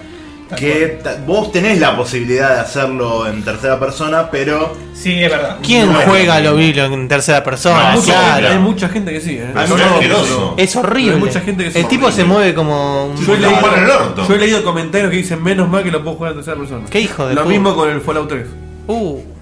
Que 0.57 0.99
vos 1.25 1.51
tenés 1.51 1.79
la 1.79 1.97
posibilidad 1.97 2.53
de 2.53 2.59
hacerlo 2.61 3.25
en 3.27 3.43
tercera 3.43 3.79
persona, 3.79 4.29
pero. 4.29 4.77
Sí, 4.93 5.23
es 5.23 5.31
verdad. 5.31 5.57
¿Quién 5.63 5.91
No, 5.91 5.99
juega 6.01 6.39
lo 6.41 6.55
Vilo 6.55 6.85
en 6.85 7.07
tercera 7.07 7.43
persona? 7.43 7.95
No, 7.95 8.01
claro. 8.01 8.49
Hay 8.49 8.59
mucha 8.59 8.87
gente 8.87 9.11
que 9.11 9.19
sí, 9.19 9.37
¿eh? 9.37 9.49
Es 9.49 9.69
no, 9.69 9.75
asqueroso. 9.75 10.53
Es 10.57 10.75
horrible. 10.75 11.13
Hay 11.15 11.19
mucha 11.19 11.39
gente 11.39 11.63
que 11.63 11.69
el 11.69 11.75
es 11.77 11.87
tipo 11.87 12.05
horrible. 12.05 12.23
se 12.23 12.29
mueve 12.29 12.53
como 12.53 13.07
un. 13.07 13.25
Yo 13.25 13.33
he, 13.33 13.39
leído, 13.39 14.27
yo 14.27 14.35
he 14.35 14.37
leído 14.37 14.63
comentarios 14.63 15.09
que 15.09 15.17
dicen 15.17 15.41
menos 15.41 15.67
mal 15.69 15.83
que 15.83 15.89
lo 15.91 16.03
puedo 16.03 16.17
jugar 16.17 16.31
en 16.33 16.37
tercera 16.37 16.57
persona. 16.57 16.85
¿Qué 16.87 16.99
hijo 16.99 17.25
de 17.25 17.33
Lo 17.33 17.45
mismo 17.45 17.75
con 17.75 17.89
el 17.89 18.01
Fallout 18.01 18.29
3. 18.29 18.45
Uh. 18.87 19.32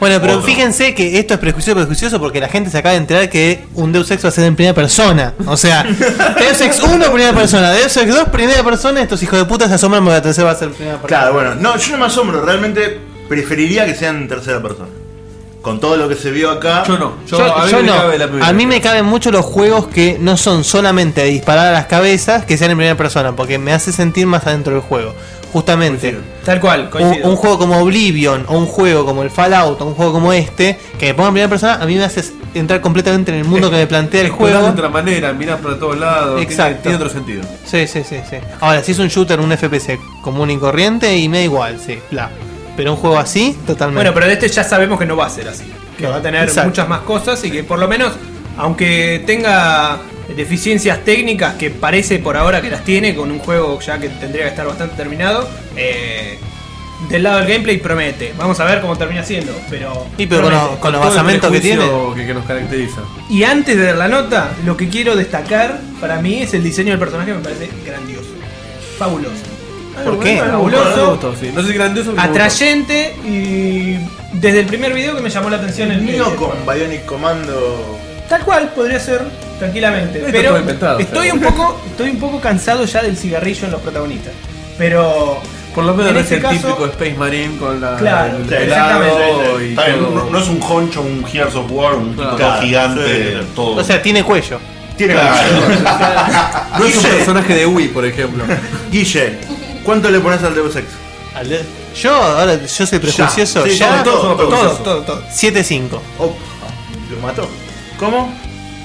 Bueno, 0.00 0.18
pero 0.20 0.34
Otro. 0.34 0.46
fíjense 0.46 0.94
que 0.94 1.18
esto 1.18 1.34
es 1.34 1.40
prejuicioso, 1.40 1.76
prejuicioso 1.78 2.18
porque 2.20 2.40
la 2.40 2.48
gente 2.48 2.70
se 2.70 2.78
acaba 2.78 2.92
de 2.92 2.98
enterar 2.98 3.28
que 3.30 3.64
un 3.74 3.92
Deus 3.92 4.10
Ex 4.10 4.24
va 4.24 4.28
a 4.28 4.32
ser 4.32 4.44
en 4.44 4.54
primera 4.56 4.74
persona. 4.74 5.34
O 5.46 5.56
sea, 5.56 5.82
Deus 6.38 6.60
Ex 6.60 6.80
1 6.80 7.12
primera 7.12 7.32
persona, 7.32 7.70
Deus 7.70 7.96
Ex 7.96 8.14
2 8.14 8.28
primera 8.28 8.62
persona, 8.62 9.00
estos 9.02 9.22
hijos 9.22 9.38
de 9.38 9.44
puta 9.46 9.68
se 9.68 9.74
asombran 9.74 10.02
porque 10.04 10.16
la 10.16 10.22
tercera 10.22 10.46
va 10.46 10.52
a 10.52 10.56
ser 10.56 10.70
primera 10.70 11.00
persona. 11.00 11.08
Claro, 11.20 11.34
bueno, 11.34 11.54
no, 11.54 11.76
yo 11.76 11.92
no 11.92 11.98
me 11.98 12.06
asombro, 12.06 12.42
realmente 12.42 12.98
preferiría 13.28 13.86
que 13.86 13.94
sea 13.94 14.10
en 14.10 14.28
tercera 14.28 14.60
persona. 14.62 14.88
Con 15.62 15.80
todo 15.80 15.96
lo 15.96 16.08
que 16.08 16.14
se 16.14 16.30
vio 16.30 16.52
acá. 16.52 16.84
Yo 16.86 16.96
no. 16.96 17.14
Yo, 17.26 17.38
Yo, 17.38 17.56
a 17.56 17.64
mí 17.64 17.70
yo 17.72 17.78
me 17.78 17.82
no. 17.88 17.96
cabe 17.96 18.18
la 18.18 18.26
primera. 18.28 18.46
A 18.46 18.52
mí 18.52 18.66
me 18.66 18.80
caben 18.80 19.04
mucho 19.04 19.32
los 19.32 19.44
juegos 19.44 19.88
que 19.88 20.16
no 20.20 20.36
son 20.36 20.62
solamente 20.62 21.24
disparar 21.24 21.66
a 21.66 21.72
las 21.72 21.86
cabezas, 21.86 22.44
que 22.44 22.56
sean 22.56 22.70
en 22.70 22.76
primera 22.76 22.96
persona, 22.96 23.34
porque 23.34 23.58
me 23.58 23.72
hace 23.72 23.90
sentir 23.90 24.28
más 24.28 24.46
adentro 24.46 24.74
del 24.74 24.82
juego. 24.82 25.12
Justamente. 25.52 26.16
Tal 26.44 26.60
cual, 26.60 26.82
Un, 26.82 26.88
coincido. 26.90 27.28
un 27.28 27.36
juego 27.36 27.58
como 27.58 27.78
Oblivion, 27.78 28.44
o 28.48 28.58
un 28.58 28.66
juego 28.66 29.04
como 29.04 29.22
el 29.22 29.30
Fallout, 29.30 29.80
o 29.80 29.84
un 29.86 29.94
juego 29.94 30.12
como 30.12 30.32
este, 30.32 30.78
que 30.98 31.06
me 31.06 31.14
ponga 31.14 31.28
en 31.28 31.34
primera 31.34 31.48
persona, 31.48 31.74
a 31.76 31.86
mí 31.86 31.94
me 31.96 32.04
hace 32.04 32.22
entrar 32.54 32.80
completamente 32.80 33.32
en 33.32 33.38
el 33.38 33.44
mundo 33.44 33.70
que 33.70 33.76
me 33.76 33.86
plantea 33.86 34.20
el 34.22 34.30
juego. 34.30 34.60
de 34.62 34.68
otra 34.70 34.88
manera, 34.88 35.32
mirás 35.32 35.60
para 35.60 35.78
todos 35.78 35.98
lados. 35.98 36.36
tiene- 36.36 36.42
Exacto. 36.52 36.82
Tiene, 36.82 36.96
otro 36.96 37.08
sentido. 37.10 37.42
Sí, 37.64 37.86
sí, 37.86 38.02
sí, 38.08 38.16
sí. 38.28 38.36
Ahora, 38.60 38.82
si 38.82 38.92
es 38.92 38.98
un 38.98 39.08
shooter, 39.08 39.40
un 39.40 39.50
FPS 39.52 39.98
común 40.22 40.50
y 40.50 40.58
corriente, 40.58 41.16
y 41.16 41.28
me 41.28 41.38
da 41.38 41.44
igual, 41.44 41.80
sí, 41.84 41.98
bla. 42.10 42.30
Pero 42.76 42.92
un 42.92 42.98
juego 42.98 43.18
así, 43.18 43.56
totalmente. 43.66 43.96
Bueno, 44.00 44.12
pero 44.14 44.26
de 44.26 44.34
este 44.34 44.48
ya 44.48 44.62
sabemos 44.62 44.98
que 44.98 45.06
no 45.06 45.16
va 45.16 45.26
a 45.26 45.30
ser 45.30 45.48
así. 45.48 45.64
Que 45.96 46.06
va 46.06 46.16
a 46.16 46.22
tener 46.22 46.44
Exacto. 46.44 46.68
muchas 46.68 46.88
más 46.88 47.00
cosas 47.00 47.42
y 47.44 47.50
que 47.50 47.64
por 47.64 47.78
lo 47.78 47.88
menos, 47.88 48.12
aunque 48.58 49.22
tenga 49.26 49.96
deficiencias 50.34 51.04
técnicas 51.04 51.54
que 51.54 51.70
parece 51.70 52.18
por 52.18 52.36
ahora 52.36 52.60
que 52.60 52.70
las 52.70 52.84
tiene 52.84 53.14
con 53.14 53.30
un 53.30 53.38
juego 53.38 53.78
ya 53.80 53.98
que 53.98 54.08
tendría 54.08 54.44
que 54.44 54.50
estar 54.50 54.66
bastante 54.66 54.96
terminado, 54.96 55.48
eh, 55.76 56.38
del 57.10 57.22
lado 57.22 57.38
del 57.38 57.46
gameplay 57.48 57.76
promete. 57.76 58.32
Vamos 58.38 58.58
a 58.58 58.64
ver 58.64 58.80
cómo 58.80 58.96
termina 58.96 59.22
siendo, 59.22 59.52
pero... 59.70 60.06
Y 60.18 60.26
pero 60.26 60.42
con, 60.42 60.50
promete. 60.50 60.70
los- 60.70 60.78
con 60.80 60.92
basamentos 61.00 61.52
que 61.52 61.60
tiene. 61.60 61.84
Que, 62.16 62.26
que 62.26 62.34
nos 62.34 62.44
caracteriza. 62.46 63.02
Y 63.28 63.44
antes 63.44 63.76
de 63.76 63.82
dar 63.84 63.96
la 63.96 64.08
nota, 64.08 64.52
lo 64.64 64.76
que 64.76 64.88
quiero 64.88 65.14
destacar 65.14 65.78
para 66.00 66.20
mí 66.20 66.42
es 66.42 66.54
el 66.54 66.62
diseño 66.64 66.90
del 66.90 66.98
personaje, 66.98 67.32
me 67.34 67.40
parece 67.40 67.68
grandioso. 67.84 68.30
Fabuloso. 68.98 69.34
¿Por 70.04 70.18
qué? 70.20 70.38
Fabuloso. 70.38 71.34
sí. 71.40 71.50
No 71.54 71.62
sé 71.62 71.72
grandioso. 71.72 72.14
Atrayente 72.16 73.14
y 73.26 73.96
desde 74.34 74.60
el 74.60 74.66
primer 74.66 74.92
video 74.92 75.14
que 75.16 75.22
me 75.22 75.30
llamó 75.30 75.48
la 75.50 75.56
atención 75.58 75.90
el 75.90 76.04
Nino 76.04 76.34
con 76.36 76.52
Bionic 76.66 77.04
Commando. 77.04 77.98
Tal 78.28 78.42
cual 78.44 78.70
podría 78.74 78.98
ser 78.98 79.22
tranquilamente. 79.58 80.18
Está 80.18 80.32
pero 80.32 80.58
inventado, 80.58 80.98
estoy 80.98 81.18
o 81.18 81.22
sea. 81.22 81.34
un 81.34 81.40
poco, 81.40 81.80
estoy 81.86 82.10
un 82.10 82.18
poco 82.18 82.40
cansado 82.40 82.84
ya 82.84 83.02
del 83.02 83.16
cigarrillo 83.16 83.66
en 83.66 83.70
los 83.72 83.80
protagonistas. 83.80 84.32
Pero 84.78 85.38
Por 85.74 85.84
lo 85.84 85.92
menos 85.94 86.08
En 86.08 86.14
no 86.14 86.20
es 86.20 86.24
este 86.24 86.36
el 86.36 86.42
caso- 86.42 86.54
típico 86.68 86.86
Space 86.86 87.14
Marine 87.14 87.56
con 87.58 87.80
la, 87.80 87.96
Claro, 87.96 88.38
el 88.38 88.52
exactamente, 88.52 89.64
y 89.66 89.68
Está 89.70 89.84
todo. 89.94 90.10
no, 90.10 90.30
no 90.30 90.38
es 90.38 90.48
un 90.48 90.62
honcho, 90.62 91.02
un 91.02 91.24
Gears 91.26 91.54
of 91.54 91.70
War, 91.70 91.94
un 91.96 92.14
Claro. 92.14 92.36
todo 92.36 92.60
gigante, 92.62 93.32
Sí, 93.40 93.46
todo. 93.54 93.76
O 93.76 93.84
sea, 93.84 94.00
tiene 94.02 94.24
cuello. 94.24 94.58
Tiene 94.96 95.12
Claro. 95.12 95.36
No 96.78 96.84
es 96.86 96.96
un 96.96 97.02
personaje 97.02 97.54
de 97.54 97.66
Wii, 97.66 97.88
por 97.88 98.04
ejemplo. 98.06 98.44
Guille, 98.90 99.38
¿cuánto 99.84 100.10
le 100.10 100.18
pones 100.20 100.42
al 100.42 100.54
Deus 100.54 100.74
Ex? 100.76 100.86
Yo, 102.00 102.14
ahora, 102.14 102.54
yo 102.64 102.86
soy 102.86 102.98
prejuicioso. 102.98 103.64
Sí, 103.66 103.76
ya, 103.76 104.02
todos 104.02 104.20
somos 104.22 104.36
todo, 104.38 104.48
prejuiciosos. 104.48 104.82
todo, 104.82 105.02
todo. 105.02 105.22
7-5. 105.30 106.00
Oh, 106.18 106.34
lo 107.10 107.20
mató. 107.26 107.46
¿Cómo? 107.98 108.32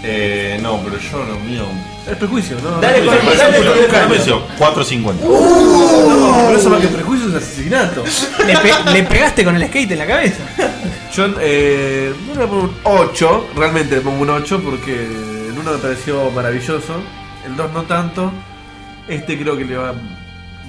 Eh, 0.03 0.59
no, 0.61 0.79
pero 0.83 0.97
yo 0.97 1.23
lo 1.23 1.39
mío. 1.39 1.63
Es 2.09 2.15
prejuicio, 2.17 2.57
¿no? 2.63 2.81
Dale, 2.81 3.01
no, 3.05 3.11
con- 3.11 3.27
el 3.27 4.07
Precio, 4.09 4.41
4.50. 4.57 5.03
no, 5.21 6.43
pero 6.47 6.57
eso 6.57 6.69
más 6.71 6.79
que 6.81 6.88
prejuicio 6.88 7.29
es 7.29 7.35
asesinato. 7.35 8.03
Le, 8.47 8.57
pe- 8.57 8.91
le 8.93 9.03
pegaste 9.03 9.43
con 9.43 9.55
el 9.55 9.67
skate 9.67 9.91
en 9.91 9.99
la 9.99 10.07
cabeza. 10.07 10.43
Yo 11.15 11.25
eh, 11.39 12.13
no 12.27 12.41
le 12.41 12.47
pongo 12.47 12.63
un 12.63 12.75
8, 12.83 13.47
realmente 13.55 13.95
le 13.97 14.01
pongo 14.01 14.21
un 14.23 14.29
8 14.31 14.61
porque 14.63 14.93
el 15.49 15.55
1 15.59 15.71
me 15.73 15.77
pareció 15.77 16.31
maravilloso, 16.31 16.95
el 17.45 17.55
2 17.55 17.71
no 17.73 17.83
tanto, 17.83 18.31
este 19.07 19.38
creo 19.38 19.55
que 19.57 19.65
le 19.65 19.75
va, 19.77 19.93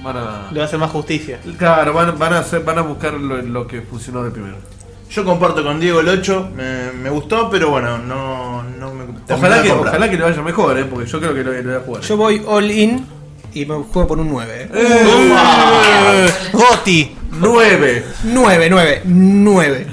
van 0.03 0.17
a... 0.17 0.47
Le 0.51 0.59
va 0.59 0.65
a 0.65 0.67
hacer 0.67 0.77
más 0.79 0.91
justicia. 0.91 1.39
Claro, 1.57 1.93
van, 1.93 2.19
van 2.19 2.33
a 2.33 2.39
hacer, 2.39 2.61
van 2.63 2.77
a 2.77 2.81
buscar 2.81 3.13
lo, 3.13 3.37
lo 3.41 3.65
que 3.65 3.81
funcionó 3.81 4.23
de 4.23 4.29
primero. 4.31 4.57
Yo 5.13 5.23
comparto 5.23 5.63
con 5.63 5.79
Diego 5.79 5.99
el 5.99 6.09
8, 6.09 6.49
me, 6.55 6.91
me 6.93 7.09
gustó, 7.09 7.49
pero 7.49 7.69
bueno, 7.69 7.97
no, 7.99 8.63
no 8.63 8.93
me 8.93 9.03
Ojalá 9.33 9.61
que, 9.61 9.71
ojalá 9.71 10.09
que 10.09 10.17
le 10.17 10.23
vaya 10.23 10.41
mejor, 10.41 10.77
eh, 10.79 10.85
porque 10.85 11.09
yo 11.09 11.19
creo 11.19 11.33
que 11.33 11.43
lo, 11.43 11.51
lo 11.53 11.63
voy 11.63 11.73
a 11.75 11.79
jugar. 11.81 12.01
Yo 12.03 12.17
voy 12.17 12.41
all 12.47 12.71
in 12.71 13.05
y 13.53 13.65
me 13.65 13.75
juego 13.75 14.07
por 14.07 14.19
un 14.19 14.29
9. 14.29 14.69
Eh, 14.73 16.29
Goti. 16.51 17.15
9. 17.31 18.03
9, 18.23 18.69
9, 18.69 19.01
9. 19.05 19.87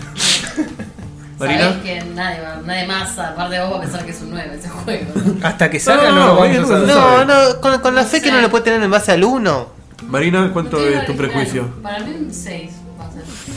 Marina. 1.39 1.61
Sabés 1.61 1.77
que 1.83 2.05
nadie, 2.15 2.41
va- 2.41 2.61
nadie 2.67 2.87
más, 2.87 3.19
aparte 3.19 3.55
de 3.55 3.61
vos, 3.63 3.73
va 3.73 3.77
a 3.77 3.81
pensar 3.81 4.05
que 4.05 4.11
es 4.11 4.21
un 4.21 4.31
9 4.31 4.51
ese 4.59 4.69
juego. 4.69 5.07
Hasta 5.43 5.71
que 5.71 5.81
salga 5.81 6.11
No, 6.11 6.15
no, 6.15 6.21
no, 6.21 6.27
lo 6.27 6.35
vamos 6.41 6.57
a 6.57 6.61
no 6.61 6.67
saber. 6.67 6.89
No, 6.89 7.25
no, 7.25 7.61
con, 7.61 7.79
con 7.81 7.95
la 7.95 8.05
fe 8.05 8.21
que 8.21 8.31
no 8.31 8.41
le 8.41 8.49
puede 8.49 8.65
tener 8.65 8.83
en 8.83 8.91
base 8.91 9.13
al 9.13 9.25
1. 9.25 9.69
Marina, 10.09 10.51
¿cuánto 10.53 10.81
es 10.87 11.05
tu 11.07 11.15
prejuicio? 11.17 11.69
Para 11.83 12.01
mí 12.01 12.15
un 12.27 12.33
6 12.33 12.43
va 12.49 12.55
a 12.55 12.71
ser. 12.73 12.80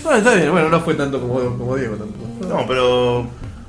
No, 0.03 0.11
está 0.15 0.33
bien, 0.35 0.51
bueno, 0.51 0.69
no 0.69 0.79
fue 0.81 0.93
tanto 0.95 1.19
como, 1.19 1.35
como 1.57 1.75
Diego 1.75 1.95
tampoco. 1.95 2.45
No, 2.47 2.65
pero 2.67 3.27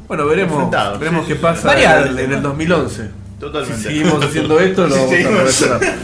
Bueno, 0.09 0.27
veremos, 0.27 0.53
Enfrentado, 0.55 0.99
veremos 0.99 1.23
sí, 1.27 1.29
qué 1.29 1.35
sí, 1.37 1.43
pasa 1.43 1.69
Variado. 1.69 2.07
en, 2.07 2.13
el- 2.13 2.19
en 2.19 2.33
el 2.33 2.43
2011. 2.43 3.11
totalmente. 3.41 3.77
Si 3.77 3.83
seguimos 3.85 4.25
haciendo 4.25 4.59
esto, 4.61 4.87
lo 4.87 4.95
Sí, 4.95 5.01
vamos 5.25 5.43
a 5.43 5.51
seguimos. 5.53 5.63
aprovechar. 5.73 5.95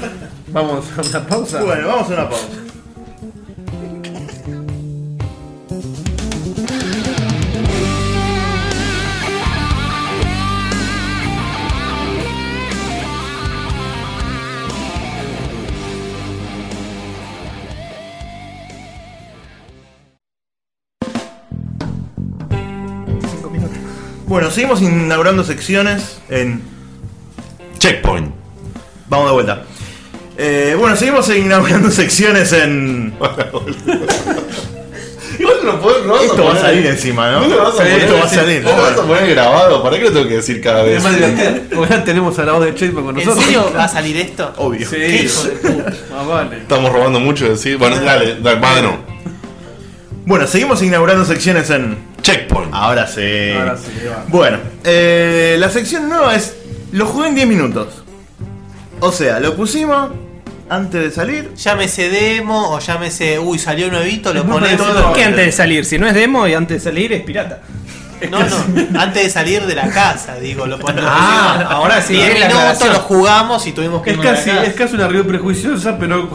Vamos 0.49 0.85
a 0.97 1.01
una 1.19 1.27
pausa. 1.27 1.63
Bueno, 1.63 1.89
vamos 1.89 2.11
a 2.11 2.13
una 2.15 2.29
pausa. 2.29 2.47
Bueno, 24.31 24.49
seguimos 24.51 24.81
inaugurando 24.81 25.43
secciones 25.43 26.21
en 26.29 26.63
Checkpoint. 27.79 28.33
Vamos 29.09 29.27
de 29.27 29.33
vuelta. 29.33 29.63
Eh, 30.39 30.77
bueno, 30.79 30.95
seguimos 30.95 31.29
inaugurando 31.35 31.91
secciones 32.05 32.53
en. 32.53 33.13
Igual 35.39 35.57
no 35.65 35.81
puedo, 35.81 36.05
no 36.05 36.13
vas 36.15 36.23
Esto 36.25 36.45
va 36.45 36.51
a 36.51 36.55
poner- 36.55 36.63
salir 36.63 36.87
encima, 36.87 37.33
¿no? 37.33 37.41
No 37.41 37.49
lo 37.57 37.63
vas 37.65 37.69
a 37.71 37.73
Sí, 37.73 37.79
poner, 37.79 37.99
esto 37.99 38.15
va 38.15 38.25
a 38.25 38.29
salir. 38.29 38.63
No 38.63 38.71
lo 38.77 38.83
vas 38.83 38.99
a 38.99 39.03
poner 39.03 39.31
grabado. 39.31 39.83
¿Para 39.83 39.99
qué 39.99 40.05
lo 40.05 40.13
tengo 40.13 40.29
que 40.29 40.37
decir 40.37 40.61
cada 40.61 40.85
vez? 40.85 40.99
Es 40.99 41.03
más 41.03 41.17
divertido. 41.17 41.51
Porque 41.75 41.93
ya 41.95 42.05
tenemos 42.05 42.39
a 42.39 42.45
la 42.45 42.53
voz 42.53 42.65
de 42.67 42.75
Checkpoint 42.77 43.07
con 43.07 43.19
¿En 43.19 43.25
nosotros. 43.25 43.45
serio 43.45 43.73
va 43.77 43.83
a 43.85 43.89
salir 43.89 44.17
esto? 44.17 44.53
Obvio. 44.59 44.89
Sí, 44.89 44.95
¿Qué 44.97 45.23
hijo 45.25 45.43
de 45.43 45.51
puta? 45.57 45.93
Más 46.15 46.27
vale. 46.29 46.59
Estamos 46.59 46.93
robando 46.93 47.19
mucho 47.19 47.45
de 47.47 47.51
decir. 47.51 47.79
Bueno, 47.79 47.97
dale, 48.01 48.37
dale, 48.41 48.61
más 48.61 48.77
de 48.77 48.83
no. 48.83 48.99
Bueno, 50.25 50.47
seguimos 50.47 50.81
inaugurando 50.85 51.25
secciones 51.25 51.69
en. 51.71 51.99
Checkpoint. 52.23 52.71
Ahora 52.73 53.07
sí. 53.07 53.53
Ahora 53.59 53.77
sí, 53.77 53.91
va. 54.07 54.25
Bueno, 54.29 54.59
eh, 54.85 55.57
la 55.59 55.69
sección 55.71 56.09
nueva 56.09 56.35
es. 56.35 56.57
Lo 56.93 57.07
jugué 57.07 57.29
en 57.29 57.35
10 57.35 57.47
minutos. 57.49 58.03
O 59.01 59.13
sea, 59.13 59.41
lo 59.41 59.55
pusimos 59.57 60.11
antes 60.69 61.03
de 61.03 61.11
salir. 61.11 61.55
Llámese 61.55 62.11
demo 62.11 62.71
o 62.75 62.79
llámese, 62.81 63.39
uy, 63.39 63.59
salió 63.59 63.91
nuevito, 63.91 64.33
lo 64.35 64.45
No 64.45 64.55
ponemos. 64.55 64.87
parece- 64.87 65.13
¿Qué 65.15 65.25
antes 65.25 65.47
de 65.47 65.53
salir? 65.53 65.85
Si 65.85 65.99
no 65.99 66.07
es 66.07 66.15
demo 66.15 66.47
y 66.47 66.55
antes 66.55 66.83
de 66.85 66.91
salir 66.91 67.13
es 67.13 67.23
pirata. 67.23 67.61
No, 68.31 68.39
no, 68.41 69.01
antes 69.01 69.25
de 69.25 69.31
salir 69.31 69.65
de 69.67 69.75
la 69.75 69.89
casa, 69.89 70.37
digo, 70.37 70.67
lo 70.67 70.79
ponemos. 70.79 71.11
Ah, 71.11 71.67
ahora 71.71 72.03
sí, 72.03 72.13
10 72.15 72.35
es 72.35 72.41
la 72.55 72.75
lo 72.93 72.99
jugamos 73.01 73.67
y 73.67 73.73
tuvimos 73.73 74.03
que 74.03 74.11
Es 74.11 74.19
la 74.19 74.23
casi, 74.23 74.51
casa. 74.51 74.65
es 74.65 74.75
casi 74.75 74.95
una 74.97 75.07
review 75.07 75.27
prejuiciosa, 75.27 75.97
pero 75.99 76.29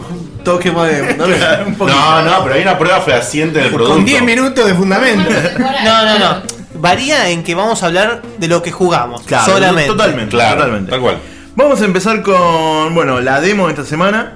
toque 0.46 0.70
más 0.70 0.88
de. 0.88 1.14
poquito. 1.78 1.86
No, 1.88 2.22
no, 2.22 2.42
pero 2.44 2.54
hay 2.54 2.62
una 2.62 2.78
prueba 2.78 3.00
fehaciente 3.00 3.58
del 3.58 3.68
producto. 3.68 3.94
Con 3.94 4.04
10 4.04 4.22
minutos 4.22 4.64
de 4.64 4.74
fundamento. 4.74 5.28
No, 5.58 6.04
no, 6.04 6.18
no. 6.18 6.42
Varía 6.74 7.30
en 7.30 7.42
que 7.42 7.54
vamos 7.54 7.82
a 7.82 7.86
hablar 7.86 8.22
de 8.38 8.48
lo 8.48 8.62
que 8.62 8.70
jugamos. 8.70 9.22
Claro, 9.22 9.52
solamente. 9.52 9.88
Totalmente, 9.88 10.30
Claro, 10.30 10.56
totalmente. 10.58 10.90
tal 10.90 11.00
cual. 11.00 11.18
Vamos 11.56 11.80
a 11.80 11.84
empezar 11.84 12.22
con, 12.22 12.94
bueno, 12.94 13.20
la 13.20 13.40
demo 13.40 13.66
de 13.66 13.72
esta 13.72 13.84
semana, 13.84 14.34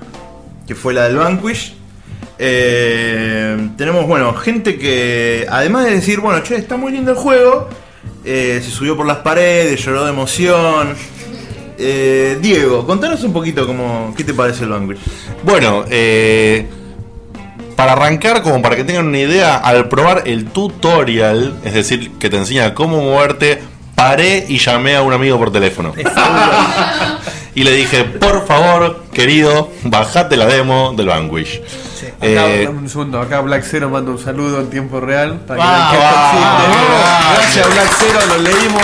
que 0.67 0.75
fue 0.75 0.95
la 0.95 1.05
del 1.05 1.17
Vanquish. 1.17 1.75
Eh, 2.39 3.69
tenemos, 3.77 4.07
bueno, 4.07 4.35
gente 4.35 4.79
que, 4.79 5.47
además 5.49 5.85
de 5.85 5.93
decir, 5.93 6.21
bueno, 6.21 6.43
che, 6.43 6.57
está 6.57 6.77
muy 6.77 6.93
lindo 6.93 7.11
el 7.11 7.17
juego, 7.19 7.69
eh, 8.25 8.61
se 8.65 8.71
subió 8.71 8.97
por 8.97 9.07
las 9.07 9.19
paredes, 9.19 9.85
lloró 9.85 10.05
de 10.05 10.11
emoción. 10.11 10.95
Eh, 11.83 12.39
Diego, 12.43 12.87
contanos 12.87 13.23
un 13.25 13.33
poquito 13.33 13.67
cómo, 13.67 14.13
qué 14.15 14.23
te 14.23 14.35
parece 14.35 14.65
el 14.65 14.71
Vanquish. 14.71 14.99
Bueno, 15.43 15.85
eh, 15.89 16.69
para 17.75 17.93
arrancar, 17.93 18.43
como 18.43 18.61
para 18.61 18.77
que 18.77 18.85
tengan 18.85 19.07
una 19.07 19.19
idea, 19.19 19.57
al 19.57 19.89
probar 19.89 20.25
el 20.27 20.45
tutorial, 20.47 21.55
es 21.65 21.73
decir, 21.73 22.13
que 22.19 22.29
te 22.29 22.37
enseña 22.37 22.75
cómo 22.75 23.01
moverte, 23.01 23.63
paré 23.95 24.45
y 24.47 24.59
llamé 24.59 24.95
a 24.95 25.01
un 25.03 25.15
amigo 25.15 25.39
por 25.39 25.51
teléfono. 25.51 25.95
y 27.55 27.65
le 27.65 27.73
dije, 27.73 28.05
por 28.05 28.47
favor, 28.47 29.05
querido, 29.15 29.71
bajate 29.85 30.37
la 30.37 30.45
demo 30.45 30.93
del 30.95 31.07
Vanquish. 31.07 31.63
Acá, 32.19 32.27
Eh, 32.27 32.65
dame 32.67 32.79
un 32.79 32.89
segundo, 32.91 33.19
acá 33.23 33.41
Black 33.41 33.65
Zero 33.65 33.89
manda 33.89 34.11
un 34.11 34.19
saludo 34.19 34.61
en 34.61 34.69
tiempo 34.69 35.01
real. 35.01 35.41
Para 35.47 35.61
que 35.91 35.97
va. 35.97 37.35
Gracias 37.37 37.67
Black 37.73 37.91
Zero, 37.99 38.19
lo 38.29 38.39
leímos. 38.43 38.83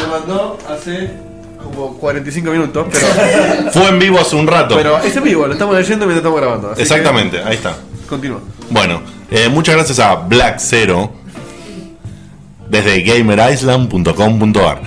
Me 0.00 0.06
mandó 0.08 0.58
hace 0.68 1.31
como 1.72 1.94
45 1.94 2.50
minutos, 2.50 2.86
pero, 2.90 3.70
fue 3.72 3.88
en 3.88 3.98
vivo 3.98 4.20
hace 4.20 4.36
un 4.36 4.46
rato. 4.46 4.76
pero 4.76 4.98
es 4.98 5.16
en 5.16 5.24
vivo, 5.24 5.46
lo 5.46 5.52
estamos 5.52 5.74
leyendo 5.74 6.06
mientras 6.06 6.18
estamos 6.18 6.40
grabando. 6.40 6.68
así 6.68 6.76
que 6.76 6.82
Exactamente, 6.82 7.42
ahí 7.42 7.54
está. 7.56 7.76
Continúa. 8.08 8.40
Bueno, 8.70 9.02
eh, 9.30 9.48
muchas 9.48 9.74
gracias 9.74 9.98
a 9.98 10.14
Black 10.16 10.58
Zero 10.60 11.12
desde 12.68 13.02
gamerisland.com.ar. 13.02 14.82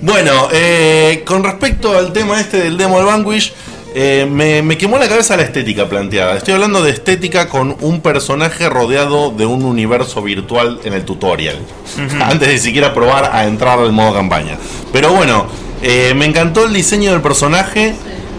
Bueno, 0.00 0.48
eh, 0.52 1.22
con 1.26 1.44
respecto 1.44 1.96
al 1.96 2.12
tema 2.12 2.40
este 2.40 2.58
del 2.58 2.76
demo 2.76 2.98
del 2.98 3.06
Vanquish, 3.06 3.52
eh, 3.96 4.26
me, 4.28 4.60
me 4.60 4.76
quemó 4.76 4.98
la 4.98 5.08
cabeza 5.08 5.36
la 5.36 5.44
estética 5.44 5.88
planteada. 5.88 6.36
Estoy 6.36 6.54
hablando 6.54 6.82
de 6.82 6.90
estética 6.90 7.48
con 7.48 7.76
un 7.80 8.00
personaje 8.00 8.68
rodeado 8.68 9.30
de 9.30 9.46
un 9.46 9.64
universo 9.64 10.20
virtual 10.20 10.80
en 10.82 10.94
el 10.94 11.04
tutorial. 11.04 11.58
Antes 12.20 12.48
de 12.48 12.58
siquiera 12.58 12.92
probar 12.92 13.30
a 13.32 13.44
entrar 13.46 13.78
al 13.78 13.92
modo 13.92 14.12
campaña. 14.14 14.58
Pero 14.92 15.12
bueno, 15.12 15.46
eh, 15.86 16.14
me 16.14 16.24
encantó 16.24 16.64
el 16.64 16.72
diseño 16.72 17.12
del 17.12 17.20
personaje. 17.20 17.94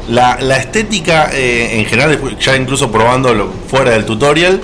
La, 0.09 0.34
estética 0.57 1.30
eh, 1.31 1.80
en 1.80 1.85
general, 1.85 2.19
ya 2.39 2.57
incluso 2.57 2.91
probándolo 2.91 3.51
fuera 3.67 3.91
del 3.91 4.03
tutorial, 4.03 4.59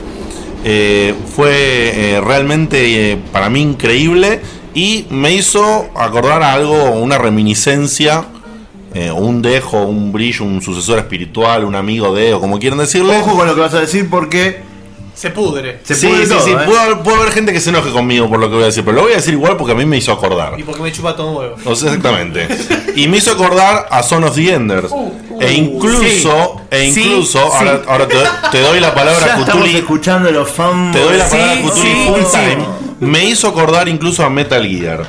eh, 0.65 1.13
fue 1.35 2.19
realmente 2.23 3.19
para 3.31 3.49
mí 3.49 3.61
increíble 3.61 4.41
y 4.73 5.05
me 5.11 5.33
hizo 5.33 5.89
acordar 5.95 6.41
algo, 6.41 6.91
una 6.91 7.19
reminiscencia, 7.19 8.25
un 9.15 9.41
dejo, 9.41 9.83
un 9.83 10.11
brillo, 10.11 10.43
un 10.43 10.61
sucesor 10.61 10.99
espiritual, 10.99 11.65
un 11.65 11.75
amigo 11.75 12.13
de, 12.13 12.33
o 12.33 12.39
como 12.39 12.59
quieran 12.59 12.79
decirle. 12.79 13.19
Ojo 13.19 13.37
con 13.37 13.47
lo 13.47 13.53
que 13.53 13.61
vas 13.61 13.73
a 13.75 13.79
decir 13.79 14.09
porque 14.09 14.61
Se 15.21 15.29
pudre. 15.29 15.79
se 15.83 15.93
sí, 15.93 16.07
pudre 16.07 16.23
sí, 16.25 16.29
todo, 16.31 16.43
sí, 16.43 16.49
¿eh? 16.51 16.57
puede, 16.65 16.79
haber- 16.79 16.99
puede 17.03 17.17
haber 17.17 17.31
gente 17.31 17.53
que 17.53 17.59
se 17.61 17.69
enoje 17.69 17.91
conmigo 17.91 18.27
por 18.27 18.39
lo 18.39 18.47
que 18.49 18.55
voy 18.55 18.63
a 18.63 18.65
decir, 18.67 18.83
pero 18.83 18.95
lo 18.97 19.03
voy 19.03 19.11
a 19.13 19.17
decir 19.17 19.35
igual 19.35 19.55
porque 19.55 19.73
a 19.73 19.75
mí 19.75 19.85
me 19.85 19.97
hizo 19.97 20.11
acordar. 20.11 20.59
Y 20.59 20.63
porque 20.63 20.81
me 20.81 20.91
chupa 20.91 21.15
todo 21.15 21.31
huevo. 21.33 21.55
O 21.63 21.75
sea, 21.75 21.89
exactamente. 21.89 22.47
Y 22.95 23.07
me 23.07 23.17
hizo 23.17 23.31
acordar 23.31 23.87
a 23.91 24.01
Son 24.01 24.23
of 24.23 24.33
the 24.35 24.51
Enders. 24.51 24.91
e 25.39 25.53
incluso, 25.53 26.61
e 26.71 26.85
incluso, 26.85 27.39
sí. 27.39 27.55
ahora, 27.57 27.81
ahora 27.87 28.07
te, 28.07 28.15
te 28.51 28.61
doy 28.61 28.79
la 28.79 28.93
palabra 28.95 29.19
Ya 29.27 29.39
estamos 29.39 29.63
Cthulhu. 29.65 29.77
escuchando 29.77 30.31
los 30.31 30.49
fans. 30.49 30.95
Te 30.95 31.01
doy 31.03 31.17
la 31.17 31.25
Sí, 31.29 31.37
palabra 31.37 31.61
Cthulhu 31.61 31.75
sí, 31.83 32.03
full 32.07 32.21
sí. 32.23 32.31
time. 32.37 32.65
Me 32.99 33.25
hizo 33.25 33.47
acordar 33.47 33.87
incluso 33.89 34.23
a 34.25 34.29
Metal 34.29 34.63
Gear. 34.67 35.07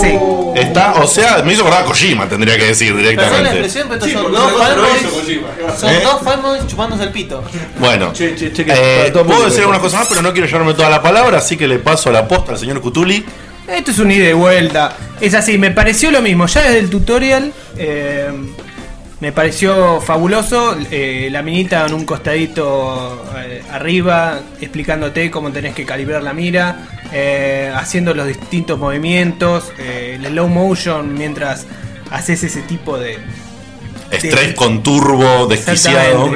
Sí. 0.00 0.18
Está, 0.56 0.94
o 0.94 1.06
sea, 1.06 1.42
me 1.44 1.52
hizo 1.52 1.62
acordar 1.62 1.82
a 1.82 1.86
Kojima, 1.86 2.28
tendría 2.28 2.56
que 2.58 2.66
decir 2.66 2.92
la 2.94 3.00
directamente. 3.02 3.50
expresión, 3.50 3.86
pero 3.88 4.04
Sí, 4.04 4.12
son 4.12 4.22
porque 4.24 4.36
dos 4.38 4.52
cosa 4.52 4.68
lo 4.76 4.82
hizo 4.82 4.94
fanboys. 4.96 5.12
Kojima. 5.22 5.76
Son 5.78 5.90
¿Eh? 5.90 6.00
dos 6.02 6.20
fanboys 6.22 6.66
chupándose 6.66 7.02
el 7.04 7.10
pito. 7.10 7.44
Bueno, 7.78 8.12
Che, 8.12 8.34
che, 8.34 8.52
che, 8.52 8.64
que 8.64 8.72
eh, 8.72 8.98
para 9.00 9.12
todo 9.12 9.24
puedo 9.24 9.24
público. 9.24 9.44
decir 9.44 9.60
algunas 9.60 9.80
cosas 9.82 10.00
más, 10.00 10.08
pero 10.08 10.22
no 10.22 10.32
quiero 10.32 10.46
llevarme 10.48 10.74
toda 10.74 10.90
la 10.90 11.00
palabra, 11.02 11.38
así 11.38 11.56
que 11.56 11.68
le 11.68 11.78
paso 11.78 12.10
la 12.10 12.26
posta 12.26 12.52
al 12.52 12.58
señor 12.58 12.80
Cutuli. 12.80 13.24
Esto 13.68 13.90
es 13.92 13.98
un 14.00 14.10
ida 14.10 14.28
y 14.28 14.32
vuelta. 14.32 14.96
Es 15.20 15.34
así, 15.34 15.56
me 15.56 15.70
pareció 15.70 16.10
lo 16.10 16.20
mismo. 16.20 16.46
Ya 16.46 16.62
desde 16.62 16.80
el 16.80 16.90
tutorial 16.90 17.52
eh, 17.78 18.28
me 19.20 19.30
pareció 19.32 20.00
fabuloso. 20.00 20.76
eh, 20.90 21.28
la 21.30 21.42
minita 21.42 21.86
en 21.86 21.94
un 21.94 22.04
costadito 22.04 23.24
eh, 23.38 23.62
arriba, 23.70 24.40
explicándote 24.60 25.30
cómo 25.30 25.52
tenés 25.52 25.74
que 25.74 25.84
calibrar 25.86 26.22
la 26.24 26.32
mira, 26.32 26.88
eh, 27.12 27.72
haciendo 27.74 28.14
los 28.14 28.26
distintos 28.26 28.78
movimientos, 28.78 29.72
eh, 29.78 30.16
el 30.18 30.26
slow 30.26 30.48
motion 30.48 31.14
mientras 31.14 31.66
haces 32.10 32.42
ese 32.42 32.62
tipo 32.62 32.98
de. 32.98 33.18
Estrés 34.10 34.54
con 34.54 34.82
turbo, 34.82 35.46
desquiciado. 35.46 36.30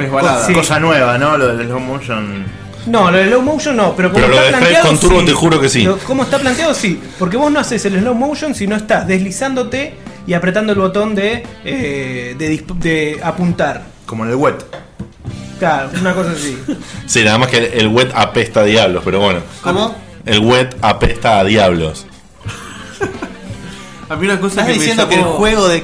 Sí. 0.45 0.53
Cosa 0.53 0.79
nueva, 0.79 1.17
¿no? 1.17 1.37
Lo 1.37 1.55
del 1.55 1.67
slow 1.67 1.79
motion. 1.79 2.45
No, 2.87 3.09
lo 3.09 3.17
de 3.17 3.27
slow 3.27 3.41
motion 3.41 3.75
no, 3.75 3.95
pero 3.95 4.11
como 4.11 4.25
Pero 4.25 4.35
lo 4.35 4.41
está 4.41 4.57
de 4.57 4.63
planteado, 4.63 4.87
con 4.87 4.99
turbo 4.99 5.19
sí. 5.21 5.25
te 5.25 5.33
juro 5.33 5.59
que 5.59 5.69
sí. 5.69 5.87
Como 6.05 6.23
está 6.23 6.39
planteado, 6.39 6.73
sí. 6.73 7.01
Porque 7.17 7.37
vos 7.37 7.51
no 7.51 7.59
haces 7.59 7.83
el 7.85 7.99
slow 7.99 8.13
motion 8.13 8.53
si 8.53 8.67
no 8.67 8.75
estás 8.75 9.07
deslizándote 9.07 9.95
y 10.27 10.33
apretando 10.33 10.73
el 10.73 10.79
botón 10.79 11.15
de, 11.15 11.43
eh, 11.63 12.35
de 12.37 13.19
apuntar. 13.23 13.83
Como 14.05 14.23
en 14.23 14.31
el 14.31 14.35
wet. 14.35 14.63
Claro, 15.59 15.89
una 15.99 16.13
cosa 16.13 16.31
así. 16.31 16.57
Sí, 17.05 17.23
nada 17.23 17.37
más 17.37 17.49
que 17.49 17.57
el, 17.57 17.65
el 17.65 17.87
wet 17.87 18.11
apesta 18.15 18.61
a 18.61 18.63
diablos, 18.63 19.01
pero 19.05 19.19
bueno. 19.19 19.39
¿Cómo? 19.61 19.95
El 20.25 20.39
wet 20.39 20.75
apesta 20.81 21.39
a 21.39 21.43
diablos. 21.43 22.05
A 24.09 24.15
mí 24.15 24.25
una 24.25 24.39
cosa 24.39 24.61
¿Estás 24.61 24.65
que 24.67 24.71
me 24.73 24.77
diciendo 24.79 25.09
que 25.09 25.15
el 25.15 25.23
juego 25.23 25.67
de, 25.67 25.83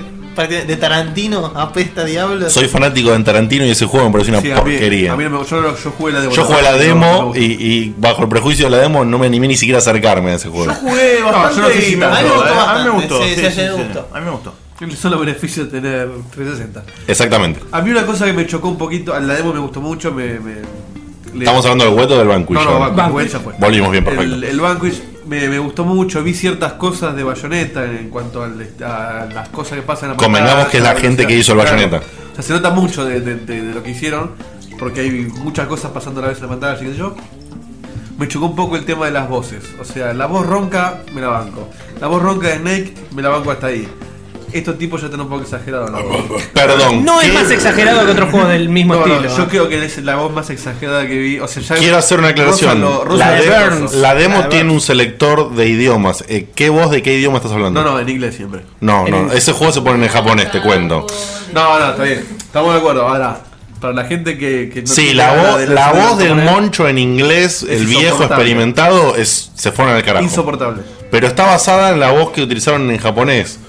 de 0.66 0.76
Tarantino 0.78 1.52
apesta 1.56 2.02
a 2.02 2.06
diablos? 2.06 2.54
Soy 2.54 2.68
fanático 2.68 3.12
de 3.12 3.24
Tarantino 3.24 3.66
y 3.66 3.72
ese 3.72 3.86
juego 3.86 4.08
me 4.08 4.12
parece 4.14 4.32
una 4.32 4.42
Sí, 4.42 4.52
a 4.52 4.56
mí- 4.56 4.62
porquería. 4.62 5.14
a 5.14 5.16
mí 5.16 5.24
no 5.24 5.30
me- 5.42 5.46
yo, 5.46 5.76
yo 5.76 5.92
jugué 5.98 6.14
la 6.14 6.22
demo. 6.22 6.34
Yo 6.34 6.44
jugué 6.46 6.62
la 6.62 6.74
demo 6.78 7.34
y, 7.36 7.44
y 7.44 7.96
bajo 7.98 8.24
el 8.24 8.30
prejuicio 8.30 8.66
de 8.66 8.72
la 8.72 8.78
demo 8.78 9.04
no 9.06 9.18
me 9.18 9.26
animé 9.28 9.48
ni 9.48 9.58
siquiera 9.58 9.80
a 9.80 9.82
acercarme 9.82 10.32
a 10.32 10.36
ese 10.36 10.50
juego. 10.50 10.66
Yo 10.66 10.74
jugué 10.74 11.18
yo 11.20 11.26
bastante 11.26 11.62
no 11.62 11.68
sé 11.70 11.82
si 11.82 11.94
y 11.94 11.96
me 11.98 12.06
gustó. 12.08 12.62
A 12.62 12.78
mí 12.78 12.84
me 12.84 12.90
gustó. 12.92 13.24
sí, 13.24 13.30
sí, 13.36 13.42
sí, 13.42 13.52
sí, 13.52 13.62
a 13.62 13.72
mí 13.72 13.78
me 13.78 13.84
gustó. 13.84 14.08
A 14.14 14.20
mí 14.20 14.26
me 14.26 14.32
gustó. 14.32 14.54
gustó. 14.80 14.96
Solo 15.00 15.20
beneficio 15.20 15.66
de 15.66 15.72
tener 15.72 16.10
360. 16.34 16.84
Exactamente. 17.08 17.60
A 17.72 17.82
mí 17.82 17.92
una 17.92 18.06
cosa 18.06 18.26
que 18.26 18.34
me 18.34 18.46
chocó 18.48 18.68
un 18.68 18.78
poquito, 18.80 19.20
la 19.20 19.34
demo 19.36 19.54
me 19.54 19.60
gustó 19.60 19.80
mucho, 19.82 20.12
me... 20.12 20.40
me- 20.40 20.91
Estamos 21.40 21.66
hablando 21.66 21.86
del 21.86 21.94
wet 21.94 22.12
o 22.12 22.18
del 22.18 22.28
Vanquish. 22.28 22.54
No, 22.56 22.64
no, 22.64 22.72
ahora? 22.72 22.90
Vanquish, 22.90 23.32
ya 23.32 23.40
fue. 23.40 23.54
Volvimos 23.58 23.92
bien, 23.92 24.04
perfecto. 24.04 24.36
El, 24.36 24.44
el 24.44 24.60
Vanquish 24.60 25.02
me, 25.28 25.48
me 25.50 25.60
gustó 25.60 25.86
mucho, 25.86 26.24
vi 26.24 26.34
ciertas 26.34 26.74
cosas 26.74 27.16
de 27.16 27.24
Bayonetta 27.24 27.86
en 27.86 28.10
cuanto 28.10 28.44
al- 28.44 28.68
a 28.84 29.28
las 29.34 29.50
cosas 29.50 29.78
que 29.78 29.82
pasan 29.84 30.12
en 30.12 30.18
la 30.18 30.18
Convengamos 30.18 30.68
que 30.68 30.78
es 30.78 30.84
la 30.84 30.90
pantalla, 30.90 31.08
gente 31.10 31.28
que 31.28 31.38
hizo 31.38 31.54
el 31.54 31.60
Claro. 31.60 31.76
Bayonetta. 31.78 32.02
O 32.32 32.36
sea, 32.36 32.44
se 32.44 32.54
nota 32.54 32.70
mucho 32.72 33.06
de, 33.06 33.22
de- 33.22 33.36
de- 33.36 33.62
de 33.62 33.74
lo 33.74 33.82
que 33.84 33.92
hicieron, 33.92 34.32
porque 34.80 35.02
hay 35.02 35.12
muchas 35.12 35.68
cosas 35.68 35.92
pasando 35.92 36.20
a 36.20 36.24
la 36.24 36.30
vez 36.30 36.38
en 36.40 36.44
la 36.44 36.50
pantalla, 36.50 36.74
así 36.74 36.86
que 36.86 36.96
yo. 36.96 37.16
Me 38.18 38.28
chocó 38.28 38.46
un 38.48 38.56
poco 38.56 38.76
el 38.76 38.86
tema 38.86 39.06
de 39.06 39.12
las 39.12 39.28
voces. 39.28 39.64
O 39.80 39.84
sea, 39.86 40.14
la 40.14 40.28
voz 40.28 40.46
ronca 40.46 41.02
me 41.14 41.22
la 41.22 41.30
banco. 41.30 41.70
La 42.00 42.06
voz 42.08 42.22
ronca 42.22 42.50
de 42.50 42.58
Snake 42.58 42.94
me 43.16 43.22
la 43.24 43.30
banco 43.30 43.50
hasta 43.52 43.68
ahí. 43.68 43.88
Estos 44.54 44.78
tipos 44.78 45.00
ya 45.02 45.08
están 45.08 45.22
un 45.22 45.30
poco 45.30 45.42
exagerados. 45.44 45.92
voz. 45.92 46.42
Perdón. 46.54 47.04
No 47.06 47.22
es 47.22 47.28
¿qué- 47.30 47.34
más 47.34 47.52
exagerado 47.52 48.06
que 48.06 48.12
otros 48.12 48.30
juegos 48.32 48.50
del 48.50 48.70
mismo 48.70 48.96
No, 48.96 49.06
no, 49.06 49.14
estilo. 49.16 49.38
yo 49.38 49.44
¿eh? 49.44 49.48
creo 49.50 49.70
que 49.70 49.86
es 49.86 49.98
la 50.04 50.16
voz 50.16 50.32
más 50.34 50.50
exagerada 50.50 51.08
que 51.08 51.18
vi. 51.18 51.40
O 51.40 51.48
sea, 51.48 51.62
ya 51.64 51.76
Quiero 51.76 51.98
hacer 51.98 52.20
una 52.20 52.30
aclaración. 52.30 52.82
lo- 52.82 53.06
la, 53.16 53.38
lo 53.38 53.44
demo 53.44 53.88
La 53.94 54.14
de 54.14 54.24
tiene 54.50 54.64
Burns. 54.66 54.74
un 54.74 54.82
selector 54.82 55.52
de 55.56 55.68
idiomas. 55.68 56.24
Eh, 56.28 56.48
¿Qué 56.54 56.70
voz 56.70 56.92
de 56.92 57.02
qué 57.02 57.14
idioma 57.18 57.38
estás 57.38 57.52
hablando? 57.52 57.84
No, 57.84 57.92
no, 57.92 58.00
en 58.00 58.10
inglés 58.10 58.36
siempre. 58.36 58.62
No, 58.80 59.08
En 59.08 59.28
no, 59.28 59.32
ese 59.34 59.52
juego 59.54 59.72
se 59.74 59.82
pone 59.82 60.06
en 60.06 60.12
japonés, 60.12 60.52
te 60.52 60.62
cuento. 60.62 61.06
No, 61.54 61.80
no, 61.80 61.92
está 61.92 62.04
bien. 62.04 62.26
Estamos 62.38 62.74
de 62.74 62.80
acuerdo. 62.80 63.08
Ahora, 63.08 63.40
para 63.80 63.94
la 63.94 64.06
gente 64.06 64.38
que, 64.38 64.70
que 64.72 64.82
no 64.82 64.88
Sí, 64.88 65.02
tiene 65.06 65.16
la, 65.16 65.34
voz, 65.34 65.58
de 65.60 65.68
la 65.68 65.92
voz 65.92 66.18
del 66.20 66.28
japonés, 66.36 66.52
moncho 66.52 66.88
en 66.88 66.98
inglés, 67.00 67.64
el 67.68 67.86
viejo 67.86 68.02
insoportable. 68.04 68.26
experimentado, 68.44 69.16
es, 69.16 69.52
se 69.56 69.72
fueron 69.72 69.96
al 69.96 70.04
carajo. 70.04 70.24
Insoportable. 70.24 70.84
Pero 71.10 71.28
está 71.28 71.46
basada 71.46 71.90
en 71.90 72.00
la 72.00 72.12
voz 72.12 72.32
que 72.32 72.42
utilizaron 72.44 72.90
en 72.92 72.98
japonés. 73.00 73.60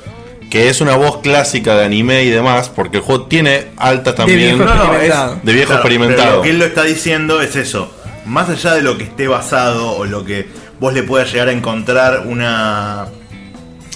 Que 0.52 0.68
es 0.68 0.82
una 0.82 0.96
voz 0.96 1.22
clásica 1.22 1.74
de 1.76 1.86
anime 1.86 2.24
y 2.24 2.28
demás, 2.30 2.68
porque 2.68 2.98
el 2.98 3.02
juego 3.02 3.24
tiene 3.24 3.68
altas 3.78 4.12
De 4.12 4.16
también 4.18 4.38
viejo 4.58 4.62
experimentado. 4.70 5.40
de 5.42 5.52
viejo 5.54 5.66
Claro, 5.68 5.82
pero 5.82 5.94
experimentado. 5.94 6.36
Lo 6.36 6.42
que 6.42 6.50
él 6.50 6.58
lo 6.58 6.64
está 6.66 6.82
diciendo 6.84 7.40
es 7.40 7.56
eso. 7.56 7.90
Más 8.26 8.50
allá 8.50 8.74
de 8.74 8.82
lo 8.82 8.98
que 8.98 9.04
esté 9.04 9.28
basado 9.28 9.92
o 9.92 10.04
lo 10.04 10.26
que 10.26 10.46
vos 10.78 10.92
le 10.92 11.04
puedas 11.04 11.32
llegar 11.32 11.48
a 11.48 11.52
encontrar 11.52 12.24
una 12.26 13.06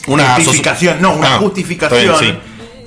Una 0.06 0.34
justificación, 0.36 0.96
no, 1.02 1.14
una 1.16 1.34
Ah, 1.34 1.38
justificación, 1.40 2.38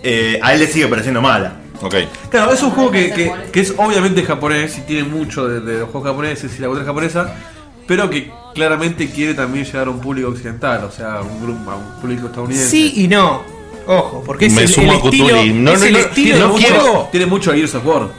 eh, 0.01 0.39
a 0.41 0.53
él 0.53 0.61
le 0.61 0.67
sigue 0.67 0.87
pareciendo 0.87 1.21
mala. 1.21 1.57
sí. 1.79 1.85
Ok. 1.85 1.95
Claro, 2.31 2.51
es 2.53 2.63
un 2.63 2.71
juego 2.71 2.89
que, 2.91 3.11
que- 3.13 3.31
que 3.51 3.59
es 3.59 3.73
obviamente 3.77 4.23
japonés 4.23 4.77
y 4.79 4.81
tiene 4.81 5.03
mucho 5.03 5.47
de, 5.47 5.59
de 5.59 5.79
los 5.81 5.89
juegos 5.89 6.09
japoneses 6.09 6.51
y 6.57 6.61
la 6.61 6.67
cultura 6.67 6.85
japonesa, 6.87 7.35
pero 7.85 8.09
que 8.09 8.31
claramente 8.55 9.09
quiere 9.11 9.33
también 9.35 9.63
llegar 9.65 9.87
a 9.87 9.91
un 9.91 9.99
público 9.99 10.29
occidental, 10.29 10.85
o 10.85 10.91
sea, 10.91 11.15
a 11.17 11.21
un 11.21 11.39
grupo, 11.41 11.69
a 11.71 11.75
un 11.75 12.01
público 12.01 12.27
estadounidense. 12.27 12.69
Sí 12.71 12.93
y 12.97 13.07
no. 13.07 13.59
Ojo, 13.91 14.24
porque 14.26 14.45
es 14.45 14.53
Me 14.53 14.61
el, 14.64 14.68
sumo 14.70 14.91
el 14.94 14.99
a 14.99 15.03
estilo, 15.03 15.28
no- 15.36 15.41
es 15.41 15.80
no- 15.80 15.86
el 15.86 15.94
no- 15.94 15.99
estilo 15.99 16.14
tiene, 16.14 16.40
del 16.40 16.48
mucho, 16.48 16.68
juego. 16.68 17.07
tiene 17.11 17.26
mucho 17.26 17.53
Gears 17.53 17.76
of 17.76 17.86
War. 17.88 18.10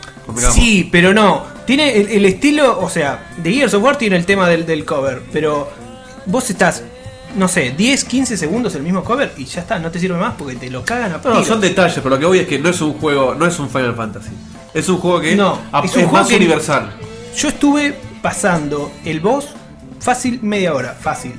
Sí, 0.53 0.89
pero 0.91 1.15
no. 1.15 1.45
Tiene 1.65 1.97
el, 1.97 2.09
el 2.09 2.25
estilo, 2.25 2.81
o 2.81 2.91
sea, 2.91 3.31
de 3.37 3.53
Gears 3.53 3.75
of 3.75 3.83
War 3.85 3.97
tiene 3.97 4.17
el 4.17 4.27
tema 4.27 4.49
del, 4.49 4.67
del 4.67 4.85
cover, 4.85 5.23
pero 5.33 5.71
vos 6.27 6.51
estás, 6.51 6.83
no 7.37 7.47
sé, 7.47 7.71
10, 7.77 8.05
15 8.05 8.37
segundos 8.37 8.75
el 8.75 8.83
mismo 8.83 9.05
cover 9.05 9.33
y 9.37 9.45
ya 9.45 9.61
está, 9.61 9.79
no 9.79 9.91
te 9.93 10.01
sirve 10.01 10.17
más 10.19 10.35
porque 10.37 10.57
te 10.57 10.69
lo 10.71 10.85
cagan 10.85 11.13
a 11.13 11.21
No, 11.29 11.45
son 11.45 11.61
detalles, 11.61 11.95
pero 11.99 12.11
lo 12.11 12.19
que 12.19 12.27
voy 12.27 12.39
es 12.41 12.49
que 12.49 12.59
no 12.59 12.69
es 12.69 12.81
un 12.81 12.95
juego, 12.95 13.37
no 13.37 13.47
es 13.47 13.57
un 13.61 13.71
Final 13.71 13.95
Fantasy. 13.95 14.31
Es 14.75 14.89
un 14.89 14.99
juego 14.99 15.21
que 15.21 15.37
No, 15.37 15.57
a- 15.71 15.81
es 15.85 15.91
es, 15.93 15.97
un 15.99 16.03
juego 16.05 16.19
más 16.19 16.29
que- 16.29 16.37
universal. 16.37 16.93
Yo 17.37 17.49
estuve 17.49 17.95
pasando 18.23 18.91
el 19.05 19.21
boss 19.21 19.47
fácil 20.01 20.41
media 20.43 20.75
hora, 20.75 20.97
fácil. 21.01 21.35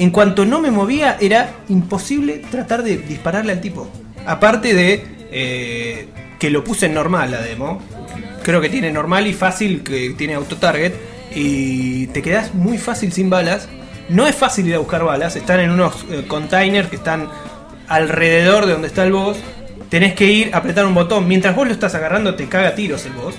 En 0.00 0.10
cuanto 0.12 0.46
no 0.46 0.62
me 0.62 0.70
movía, 0.70 1.18
era 1.20 1.56
imposible 1.68 2.42
tratar 2.50 2.82
de 2.82 2.96
dispararle 2.96 3.52
al 3.52 3.60
tipo. 3.60 3.86
Aparte 4.24 4.72
de 4.72 5.04
eh, 5.30 6.08
que 6.38 6.48
lo 6.48 6.64
puse 6.64 6.86
en 6.86 6.94
normal 6.94 7.30
la 7.32 7.42
demo. 7.42 7.82
Creo 8.42 8.62
que 8.62 8.70
tiene 8.70 8.90
normal 8.90 9.26
y 9.26 9.34
fácil, 9.34 9.82
que 9.82 10.14
tiene 10.16 10.32
auto-target. 10.32 10.94
Y 11.34 12.06
te 12.08 12.22
quedas 12.22 12.54
muy 12.54 12.78
fácil 12.78 13.12
sin 13.12 13.28
balas. 13.28 13.68
No 14.08 14.26
es 14.26 14.34
fácil 14.34 14.68
ir 14.68 14.76
a 14.76 14.78
buscar 14.78 15.04
balas. 15.04 15.36
Están 15.36 15.60
en 15.60 15.70
unos 15.70 16.06
eh, 16.10 16.24
containers 16.26 16.88
que 16.88 16.96
están 16.96 17.28
alrededor 17.86 18.64
de 18.64 18.72
donde 18.72 18.88
está 18.88 19.04
el 19.04 19.12
boss, 19.12 19.36
tenés 19.90 20.14
que 20.14 20.24
ir 20.24 20.54
apretar 20.54 20.86
un 20.86 20.94
botón. 20.94 21.28
Mientras 21.28 21.54
vos 21.54 21.66
lo 21.66 21.74
estás 21.74 21.94
agarrando, 21.94 22.36
te 22.36 22.48
caga 22.48 22.74
tiros 22.74 23.04
el 23.04 23.12
boss. 23.12 23.34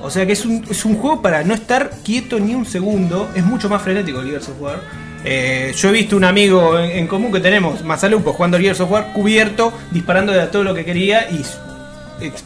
O 0.00 0.08
sea 0.08 0.24
que 0.24 0.32
es 0.32 0.46
un, 0.46 0.64
es 0.70 0.86
un 0.86 0.96
juego 0.96 1.20
para 1.20 1.44
no 1.44 1.52
estar 1.52 1.90
quieto 2.02 2.40
ni 2.40 2.54
un 2.54 2.64
segundo. 2.64 3.28
Es 3.34 3.44
mucho 3.44 3.68
más 3.68 3.82
frenético 3.82 4.20
el 4.20 4.30
Gears 4.30 4.48
of 4.48 4.62
War. 4.62 5.09
Eh, 5.24 5.72
yo 5.76 5.88
he 5.90 5.92
visto 5.92 6.16
un 6.16 6.24
amigo 6.24 6.78
en, 6.78 6.90
en 6.90 7.06
común 7.06 7.30
que 7.32 7.40
tenemos, 7.40 7.84
Masalupo, 7.84 8.32
jugando 8.32 8.56
al 8.56 8.62
Gears 8.62 8.80
of 8.80 8.90
War, 8.90 9.12
cubierto, 9.12 9.72
disparando 9.90 10.32
de 10.32 10.40
a 10.40 10.50
todo 10.50 10.64
lo 10.64 10.74
que 10.74 10.84
quería 10.84 11.28
y 11.30 11.42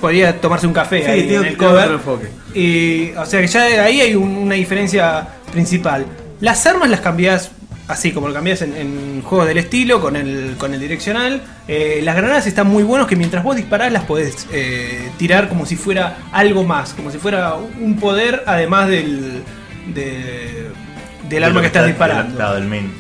podía 0.01 0.41
tomarse 0.41 0.67
un 0.67 0.73
café 0.73 1.03
Sí, 1.05 1.11
ahí 1.11 1.23
tiene- 1.23 1.37
en 1.37 1.45
el 1.53 1.57
cover. 1.57 1.99
Y, 2.55 3.11
o 3.13 3.27
sea 3.27 3.41
que 3.41 3.47
ya 3.49 3.63
ahí 3.85 4.01
hay 4.01 4.15
un- 4.15 4.37
una 4.37 4.55
diferencia 4.55 5.27
principal. 5.53 6.07
Las 6.41 6.65
armas 6.67 6.91
las 6.91 7.01
cambiás 7.01 7.51
así 7.87 8.13
como 8.13 8.29
lo 8.29 8.35
cambiás 8.35 8.63
en, 8.63 8.75
en 8.77 9.23
juegos 9.23 9.47
del 9.47 9.59
estilo, 9.59 10.01
con 10.01 10.17
el, 10.17 10.55
con 10.59 10.73
el 10.73 10.81
direccional. 10.81 11.43
Eh, 11.69 12.01
las 12.03 12.17
granadas 12.17 12.47
están 12.47 12.67
muy 12.69 12.83
buenos 12.83 13.07
que 13.07 13.15
mientras 13.17 13.45
vos 13.45 13.57
disparás 13.57 13.93
las 13.93 14.05
podés 14.05 14.47
eh, 14.53 15.11
tirar 15.19 15.49
como 15.51 15.67
si 15.67 15.77
fuera 15.77 16.17
algo 16.33 16.65
más, 16.65 16.95
como 16.95 17.11
si 17.11 17.19
fuera 17.19 17.55
un 17.55 17.97
poder 18.01 18.43
además 18.47 18.89
del, 18.89 19.43
de- 19.95 20.71
del 21.29 21.41
De 21.41 21.45
arma 21.47 21.61
que 21.61 21.67
estás 21.69 21.83
está- 21.89 22.05
disparando. 22.07 22.37
Claro, 22.37 22.55
del 22.55 22.65
main. 22.67 22.93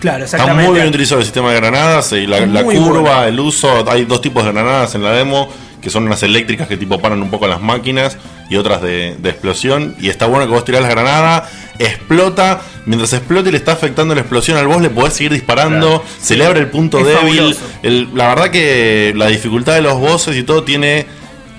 Claro, 0.00 0.24
Está 0.24 0.36
exactamente. 0.38 0.68
muy 0.70 0.78
bien 0.80 0.88
utilizado 0.88 1.20
el 1.20 1.24
sistema 1.24 1.50
de 1.52 1.56
granadas 1.60 2.10
y 2.12 2.26
la, 2.26 2.40
curva, 2.64 3.28
el 3.28 3.38
uso. 3.38 3.88
Hay 3.88 4.04
dos 4.04 4.20
tipos 4.20 4.44
de 4.44 4.50
granadas 4.52 4.94
en 4.96 5.04
la 5.04 5.12
demo, 5.12 5.48
que 5.80 5.90
son 5.90 6.04
unas 6.06 6.22
eléctricas 6.24 6.66
que 6.66 6.76
tipo 6.76 6.98
paran 7.00 7.22
un 7.22 7.30
poco 7.30 7.46
las 7.46 7.60
máquinas 7.60 8.18
y 8.50 8.56
otras 8.56 8.82
de, 8.82 9.14
de 9.18 9.30
explosión. 9.30 9.94
Y 10.00 10.08
está 10.08 10.26
bueno 10.26 10.46
que 10.46 10.52
vos 10.52 10.64
tirás 10.64 10.82
la 10.82 10.88
granada, 10.88 11.48
explota, 11.78 12.60
mientras 12.86 13.12
explota 13.12 13.48
y 13.48 13.52
le 13.52 13.58
está 13.58 13.72
afectando 13.72 14.12
la 14.16 14.22
explosión 14.22 14.56
al 14.58 14.66
boss, 14.66 14.82
le 14.82 14.90
podés 14.90 15.14
seguir 15.14 15.32
disparando, 15.32 16.00
Claro. 16.00 16.04
se 16.20 16.36
le 16.36 16.46
abre 16.46 16.58
el 16.60 16.66
punto 16.68 16.98
Es 16.98 17.06
débil. 17.06 17.56
El- 17.84 18.08
la 18.14 18.28
verdad 18.28 18.50
que 18.50 19.12
la 19.16 19.28
dificultad 19.28 19.74
de 19.74 19.82
los 19.82 20.00
bosses 20.00 20.36
y 20.36 20.42
todo 20.42 20.64
tiene 20.64 21.06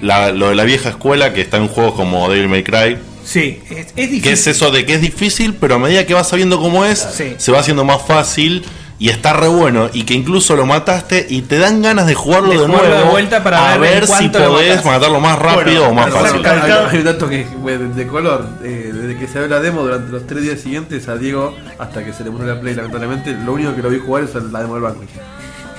la- 0.02 0.32
lo 0.34 0.50
de 0.50 0.56
la 0.56 0.66
vieja 0.66 0.90
escuela 0.90 1.32
que 1.34 1.40
está 1.40 1.58
en 1.58 1.70
juegos 1.70 1.94
como 1.94 2.30
Devil 2.30 2.50
May 2.50 2.64
Cry. 2.64 2.98
Sí, 3.26 3.62
es, 3.70 3.88
es 3.88 3.96
difícil. 3.96 4.22
Que 4.22 4.32
es 4.34 4.48
eso 4.48 4.72
de 4.72 4.86
que 4.86 4.96
es 4.96 5.02
difícil, 5.02 5.56
pero 5.60 5.76
a 5.76 5.80
medida 5.80 6.06
que 6.06 6.14
vas 6.14 6.28
sabiendo 6.30 6.60
cómo 6.60 6.86
es, 6.86 7.00
Sí. 7.00 7.34
se 7.38 7.52
va 7.52 7.60
haciendo 7.60 7.84
más 7.86 8.02
fácil 8.06 8.64
y 9.00 9.10
está 9.10 9.34
re 9.34 9.48
bueno. 9.48 9.90
Y 9.92 10.04
que 10.04 10.14
incluso 10.14 10.56
lo 10.56 10.66
mataste 10.66 11.26
y 11.30 11.42
te 11.42 11.58
dan 11.58 11.82
ganas 11.82 12.06
de 12.08 12.14
jugarlo 12.16 12.50
De 12.50 12.58
de, 12.60 12.66
jugarlo 12.66 12.88
nuevo. 12.90 13.04
de 13.06 13.10
vuelta 13.12 13.44
para 13.44 13.74
a 13.74 13.78
ver 13.78 14.02
ver 14.02 14.08
si 14.08 14.30
podés 14.30 14.86
matarlo 14.86 15.20
más 15.20 15.38
rápido 15.40 15.86
Bueno, 15.88 15.90
o 15.90 15.94
más 15.94 16.10
fácil. 16.14 16.46
Hay, 16.46 16.98
un 17.00 17.04
dato 17.06 17.28
que 17.30 17.46
de 17.46 18.08
color. 18.08 18.48
eh, 18.64 18.92
desde 18.94 19.18
que 19.18 19.28
se 19.28 19.40
ve 19.40 19.48
la 19.50 19.60
demo 19.60 19.82
durante 19.84 20.12
los 20.12 20.26
tres 20.28 20.44
días 20.44 20.60
siguientes 20.60 21.08
a 21.08 21.16
Diego 21.18 21.56
hasta 21.80 22.06
que 22.06 22.14
se 22.14 22.24
le 22.24 22.30
murió 22.30 22.54
la 22.54 22.62
play, 22.62 22.76
lamentablemente, 22.76 23.32
lo 23.44 23.54
único 23.54 23.76
que 23.76 23.82
lo 23.82 23.90
vi 23.90 24.00
jugar 24.00 24.24
es 24.24 24.34
la 24.36 24.60
demo 24.62 24.76
del 24.76 24.84
banco. 24.84 25.02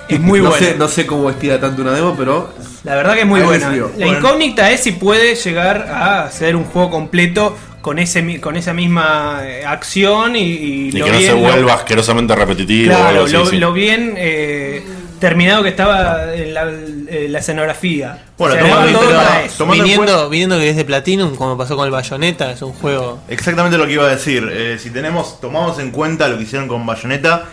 Es 0.08 0.20
muy 0.20 0.40
no 0.42 0.50
bueno. 0.50 0.64
Sé, 0.66 0.74
no 0.78 0.88
sé 0.88 1.06
cómo 1.06 1.30
estira 1.30 1.60
tanto 1.60 1.82
una 1.82 1.92
demo, 1.92 2.14
pero 2.16 2.52
La 2.84 2.94
verdad 2.96 3.14
que 3.14 3.20
es 3.20 3.26
muy 3.26 3.40
buena. 3.40 3.66
recibió. 3.68 3.90
La 3.96 4.06
Bueno. 4.06 4.18
incógnita 4.20 4.70
es 4.70 4.80
si 4.82 4.92
puede 4.92 5.34
llegar 5.34 5.88
a 5.90 6.30
ser 6.30 6.56
un 6.56 6.64
juego 6.64 6.90
completo 6.90 7.56
con 7.80 7.98
ese 7.98 8.22
mi- 8.22 8.38
con 8.38 8.56
esa 8.56 8.72
misma 8.72 9.40
eh, 9.44 9.62
acción 9.66 10.36
y, 10.36 10.40
y 10.40 10.88
Y 10.88 10.92
lo 10.92 11.04
que 11.04 11.12
no 11.12 11.18
se 11.18 11.22
bien- 11.24 11.42
lo- 11.42 11.48
vuelva 11.50 11.74
asquerosamente 11.74 12.34
repetitivo 12.34 12.92
o 12.94 12.96
claro, 12.96 13.08
algo 13.10 13.24
así. 13.24 13.32
lo, 13.34 13.46
sí. 13.46 13.56
lo 13.58 13.72
bien 13.74 14.14
eh, 14.16 14.82
terminado 15.20 15.62
que 15.62 15.68
estaba 15.68 16.34
en 16.34 16.54
la, 16.54 16.62
en 16.62 17.30
la 17.32 17.38
escenografía. 17.38 18.24
Bueno, 18.38 18.54
O 18.54 18.58
sea, 18.58 18.68
tomando- 18.70 18.98
todo 18.98 19.08
pero- 19.08 19.18
para 19.20 19.44
eso. 19.44 19.66
viniendo, 19.66 19.96
cuenta- 20.04 20.28
viniendo 20.28 20.58
que 20.58 20.70
es 20.70 20.76
de 20.76 20.84
Platinum, 20.86 21.36
como 21.36 21.58
pasó 21.58 21.76
con 21.76 21.84
el 21.84 21.90
Bayonetta, 21.90 22.50
es 22.52 22.62
un 22.62 22.72
juego. 22.72 23.20
Exactamente 23.28 23.76
lo 23.76 23.86
que 23.86 23.92
iba 23.92 24.04
a 24.04 24.08
decir. 24.14 24.48
Eh, 24.50 24.78
si 24.80 24.88
tenemos, 24.90 25.38
tomamos 25.40 25.78
en 25.78 25.90
cuenta 25.90 26.26
lo 26.28 26.38
que 26.38 26.44
hicieron 26.44 26.68
con 26.68 26.84
Bayonetta, 26.86 27.44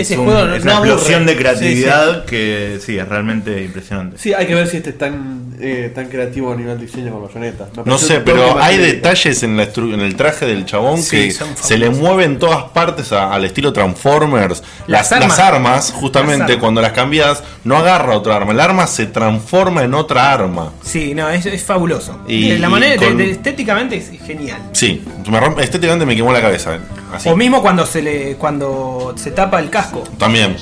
es, 0.00 0.10
Ese 0.10 0.18
un- 0.18 0.26
juego 0.26 0.44
no- 0.46 0.54
es 0.54 0.64
no 0.64 0.70
una 0.70 0.76
aburre. 0.78 0.90
explosión 0.92 1.26
de 1.26 1.32
Sí, 1.32 1.38
creatividad 1.38 2.24
que 2.24 2.78
sí, 2.84 2.98
es 2.98 3.08
realmente 3.08 3.62
impresionante. 3.64 4.18
sí, 4.18 4.32
hay 4.32 4.46
que 4.46 4.54
ver 4.54 4.66
si 4.68 4.78
este 4.78 4.90
es 4.90 4.98
tan, 4.98 5.54
eh, 5.60 5.90
tan 5.94 6.06
creativo 6.08 6.52
a 6.52 6.56
nivel 6.56 6.78
diseño 6.78 7.10
como 7.12 7.26
Bayonetta. 7.26 7.68
No 7.84 7.98
sé, 7.98 8.20
pero 8.20 8.58
hay 8.60 8.76
detalles 8.78 9.42
en, 9.42 9.56
la 9.56 9.64
en 9.64 10.00
el 10.00 10.16
traje 10.16 10.46
del 10.46 10.64
chabón 10.66 11.02
Sí, 11.02 11.28
que 11.28 11.34
se 11.54 11.78
le 11.78 11.90
mueven 11.90 12.38
todas 12.38 12.64
partes 12.70 13.12
a- 13.12 13.32
al 13.32 13.44
estilo 13.44 13.72
Transformers. 13.72 14.62
Las 14.86 15.10
Las, 15.10 15.20
las 15.20 15.38
armas. 15.38 15.92
justamente 15.92 16.38
Las 16.40 16.48
armas. 16.50 16.60
cuando 16.60 16.80
las 16.82 16.92
cambias, 16.92 17.42
no 17.64 17.76
agarra 17.76 18.16
otra 18.16 18.36
arma. 18.36 18.52
El 18.52 18.60
arma 18.60 18.86
se 18.86 19.06
transforma 19.06 19.82
en 19.84 19.94
otra 19.94 20.32
arma. 20.32 20.72
Sí, 20.82 21.14
no, 21.14 21.28
es, 21.30 21.46
es 21.46 21.62
fabuloso. 21.64 22.20
Y- 22.28 22.50
Eh, 22.52 22.58
la 22.58 22.68
manera 22.68 22.94
y 22.94 22.98
de- 22.98 23.06
con- 23.06 23.16
de- 23.18 23.30
estéticamente 23.30 23.96
es 23.96 24.10
genial. 24.24 24.58
Sí, 24.72 25.02
me 25.30 25.40
rompe- 25.40 25.62
estéticamente 25.62 26.06
me 26.06 26.14
quemó 26.16 26.32
la 26.32 26.40
cabeza. 26.40 26.78
Eh, 27.12 27.16
Así. 27.16 27.28
O 27.28 27.36
mismo 27.36 27.62
cuando 27.62 27.86
se 27.86 28.02
le 28.02 28.34
cuando 28.36 29.14
se 29.16 29.30
tapa 29.30 29.60
el 29.60 29.70
casco. 29.70 30.02
También. 30.18 30.56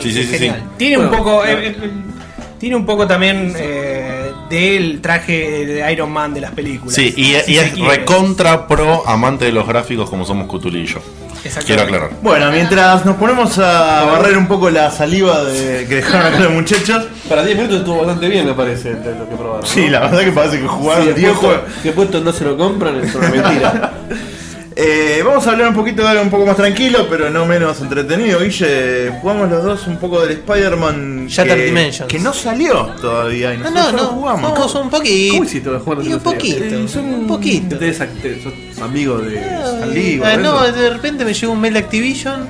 Sí, 0.00 0.12
sí, 0.12 0.24
sí. 0.24 0.50
Tiene 0.76 0.98
un 0.98 1.10
poco. 1.10 1.42
claro. 1.42 1.58
eh, 1.60 1.76
eh, 1.82 1.90
tiene 2.58 2.74
un 2.74 2.84
poco 2.86 3.06
también 3.06 3.52
eh, 3.56 4.32
del 4.50 5.00
traje 5.00 5.64
de 5.64 5.92
Iron 5.92 6.10
Man 6.10 6.34
de 6.34 6.40
las 6.40 6.50
películas. 6.50 6.94
Sí, 6.94 7.14
y, 7.16 7.34
si 7.44 7.52
y 7.52 7.54
se 7.56 7.66
es 7.66 7.72
quiere. 7.72 7.88
recontra 7.98 8.66
pro 8.66 9.06
amante 9.06 9.44
de 9.44 9.52
los 9.52 9.66
gráficos 9.66 10.10
como 10.10 10.24
somos 10.24 10.46
Cutuli 10.48 10.80
y 10.80 10.86
yo. 10.86 10.98
Exactamente. 11.44 11.66
Quiero 11.66 11.82
aclarar. 11.84 12.10
Bueno, 12.20 12.50
mientras 12.50 13.04
nos 13.06 13.14
ponemos 13.16 13.56
a 13.60 14.04
barrer 14.06 14.36
un 14.36 14.48
poco 14.48 14.70
la 14.70 14.90
saliva 14.90 15.44
de, 15.44 15.86
que 15.88 15.94
dejaron 15.96 16.26
acá 16.26 16.40
los 16.40 16.52
muchachos. 16.52 17.06
Para 17.28 17.44
10 17.44 17.56
minutos 17.58 17.78
estuvo 17.78 17.98
bastante 17.98 18.28
bien, 18.28 18.44
me 18.44 18.54
parece, 18.54 18.92
de 18.94 19.14
lo 19.16 19.28
que 19.28 19.36
probaron. 19.36 19.60
¿no? 19.60 19.66
Sí, 19.66 19.88
la 19.88 20.00
verdad 20.00 20.20
que 20.24 20.32
parece 20.32 20.60
que 20.60 20.66
jugaron 20.66 21.04
Sí, 21.06 21.12
10 21.12 21.28
después, 21.28 21.38
juegos. 21.38 21.82
después 21.84 22.10
no 22.24 22.32
se 22.32 22.44
lo 22.44 22.56
compran, 22.58 22.96
es 23.04 23.14
una 23.14 23.28
mentira. 23.28 23.92
Eh, 24.80 25.22
vamos 25.24 25.44
a 25.44 25.50
hablar 25.50 25.68
un 25.70 25.74
poquito 25.74 26.02
de 26.02 26.08
algo 26.08 26.22
un 26.22 26.30
poco 26.30 26.46
más 26.46 26.56
tranquilo, 26.56 27.08
pero 27.10 27.28
no 27.30 27.44
menos 27.46 27.80
entretenido. 27.80 28.38
Guille, 28.38 29.10
jugamos 29.20 29.50
los 29.50 29.64
dos 29.64 29.86
un 29.88 29.96
poco 29.96 30.20
del 30.20 30.30
Spider-Man 30.38 31.26
Shattered 31.26 31.56
que, 31.56 31.64
Dimensions. 31.64 32.08
que 32.12 32.20
no 32.20 32.32
salió 32.32 32.84
todavía. 33.00 33.54
Y 33.54 33.56
No, 33.58 33.70
nosotros 33.70 33.92
no, 33.92 33.98
lo 33.98 34.02
no. 34.04 34.08
jugamos. 34.10 34.50
Jugamos 34.52 34.74
un 34.76 34.90
poquito. 34.90 35.34
Y 35.34 35.38
un 36.12 36.20
poquito. 36.20 36.60
un 37.00 37.26
poquito. 37.26 37.74
Ustedes 37.74 38.00
act- 38.00 38.42
sos 38.44 38.82
amigos 38.82 39.26
de 39.26 39.40
Ah, 39.40 40.34
o 40.36 40.38
no, 40.38 40.64
eso? 40.64 40.72
de 40.72 40.90
repente 40.90 41.24
me 41.24 41.34
llegó 41.34 41.52
un 41.54 41.60
mail 41.60 41.74
de 41.74 41.80
Activision. 41.80 42.46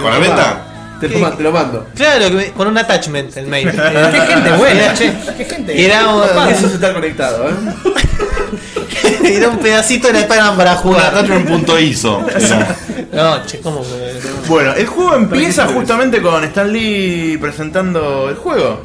¿Con 0.00 0.10
la 0.10 0.18
venta? 0.18 0.66
Te, 0.98 1.08
¿Qué? 1.08 1.14
toma- 1.14 1.36
te 1.36 1.42
lo 1.42 1.52
mando. 1.52 1.86
Claro, 1.94 2.24
que 2.28 2.34
me- 2.36 2.50
con 2.52 2.68
un 2.68 2.78
attachment 2.78 3.36
el 3.36 3.46
mail. 3.48 3.70
Qué 3.70 4.20
gente 4.20 4.52
buena, 4.56 4.94
che. 4.94 5.12
Qué 5.36 5.44
gente. 5.44 5.84
Era, 5.84 6.08
un- 6.08 6.22
Eso 6.50 6.66
es 6.68 6.72
estar 6.74 6.94
conectado, 6.94 7.50
¿eh? 7.50 7.52
era 9.24 9.48
un 9.48 9.58
pedacito 9.58 10.06
de 10.08 10.12
la 10.14 10.20
Spider-Man 10.20 10.56
para 10.56 10.72
Una 10.72 10.80
jugar. 10.80 11.14
attachment.iso. 11.14 12.26
Era. 12.36 12.76
No, 13.12 13.46
che, 13.46 13.60
¿cómo? 13.60 13.82
que- 13.82 14.20
Bueno, 14.48 14.72
el 14.74 14.86
juego 14.86 15.14
empieza 15.14 15.66
justamente 15.66 16.20
con 16.22 16.42
Stan 16.44 16.72
Lee 16.72 17.38
presentando 17.40 18.28
el 18.28 18.36
juego. 18.36 18.82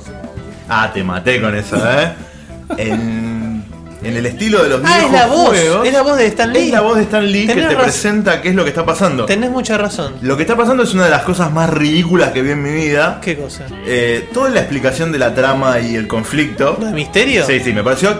Ah, 0.69 0.89
te 0.93 1.03
maté 1.03 1.39
con 1.41 1.55
eso, 1.55 1.77
¿eh? 1.77 2.13
En, 2.77 3.24
en 4.05 4.15
el 4.17 4.25
estilo 4.25 4.63
de 4.63 4.69
los 4.69 4.81
Ah, 4.83 4.87
viejos 4.97 5.05
es 5.05 5.11
la 5.11 5.27
voz. 5.27 5.49
juegos. 5.49 5.87
Es 5.87 5.93
la 5.93 6.01
voz 6.01 6.17
de 6.17 6.27
Stan 6.27 6.53
Lee. 6.53 6.59
Es 6.67 6.71
la 6.71 6.81
voz 6.81 6.95
de 6.97 7.01
Stan 7.03 7.31
Lee 7.31 7.47
que 7.47 7.53
te 7.55 7.61
razón. 7.61 7.77
presenta 7.81 8.41
qué 8.41 8.49
es 8.49 8.55
lo 8.55 8.63
que 8.63 8.69
está 8.69 8.85
pasando. 8.85 9.25
Tenés 9.25 9.49
mucha 9.51 9.77
razón. 9.77 10.15
Lo 10.21 10.37
que 10.37 10.43
está 10.43 10.55
pasando 10.55 10.83
es 10.83 10.93
una 10.93 11.05
de 11.05 11.09
las 11.11 11.23
cosas 11.23 11.51
más 11.51 11.69
ridículas 11.69 12.31
que 12.31 12.41
vi 12.41 12.51
en 12.51 12.63
mi 12.63 12.71
vida. 12.71 13.19
¿Qué 13.21 13.35
cosa? 13.37 13.65
Eh, 13.85 14.27
toda 14.33 14.49
la 14.49 14.59
explicación 14.61 15.11
de 15.11 15.19
la 15.19 15.33
trama 15.33 15.79
y 15.79 15.95
el 15.95 16.07
conflicto. 16.07 16.77
¿No 16.79 16.85
de 16.87 16.93
misterio? 16.93 17.45
Sí, 17.45 17.59
sí, 17.59 17.73
me 17.73 17.83
pareció 17.83 18.11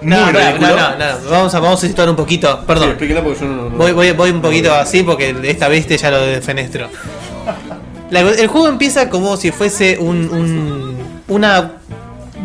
muy 0.00 0.10
No, 0.10 0.26
ridículo. 0.30 0.68
no, 0.68 0.76
no, 0.76 0.98
no. 0.98 1.30
Vamos 1.30 1.54
a, 1.54 1.60
vamos 1.60 1.82
a 1.84 1.86
situar 1.86 2.08
un 2.08 2.16
poquito. 2.16 2.64
Perdón. 2.66 2.90
explíquela 2.90 3.22
porque 3.22 3.40
yo 3.40 3.46
no. 3.46 3.70
no- 3.70 3.76
Voy, 3.76 3.92
voy, 3.92 4.12
voy 4.12 4.30
un 4.30 4.40
poquito 4.40 4.72
así 4.74 5.02
porque 5.02 5.34
esta 5.44 5.68
vez 5.68 5.86
ya 5.88 6.10
lo 6.10 6.20
defenestro. 6.20 6.88
La- 8.10 8.20
el 8.20 8.46
juego 8.46 8.68
empieza 8.68 9.10
como 9.10 9.36
si 9.36 9.50
fuese 9.50 9.98
un, 9.98 10.30
un- 10.30 10.96
una 11.28 11.72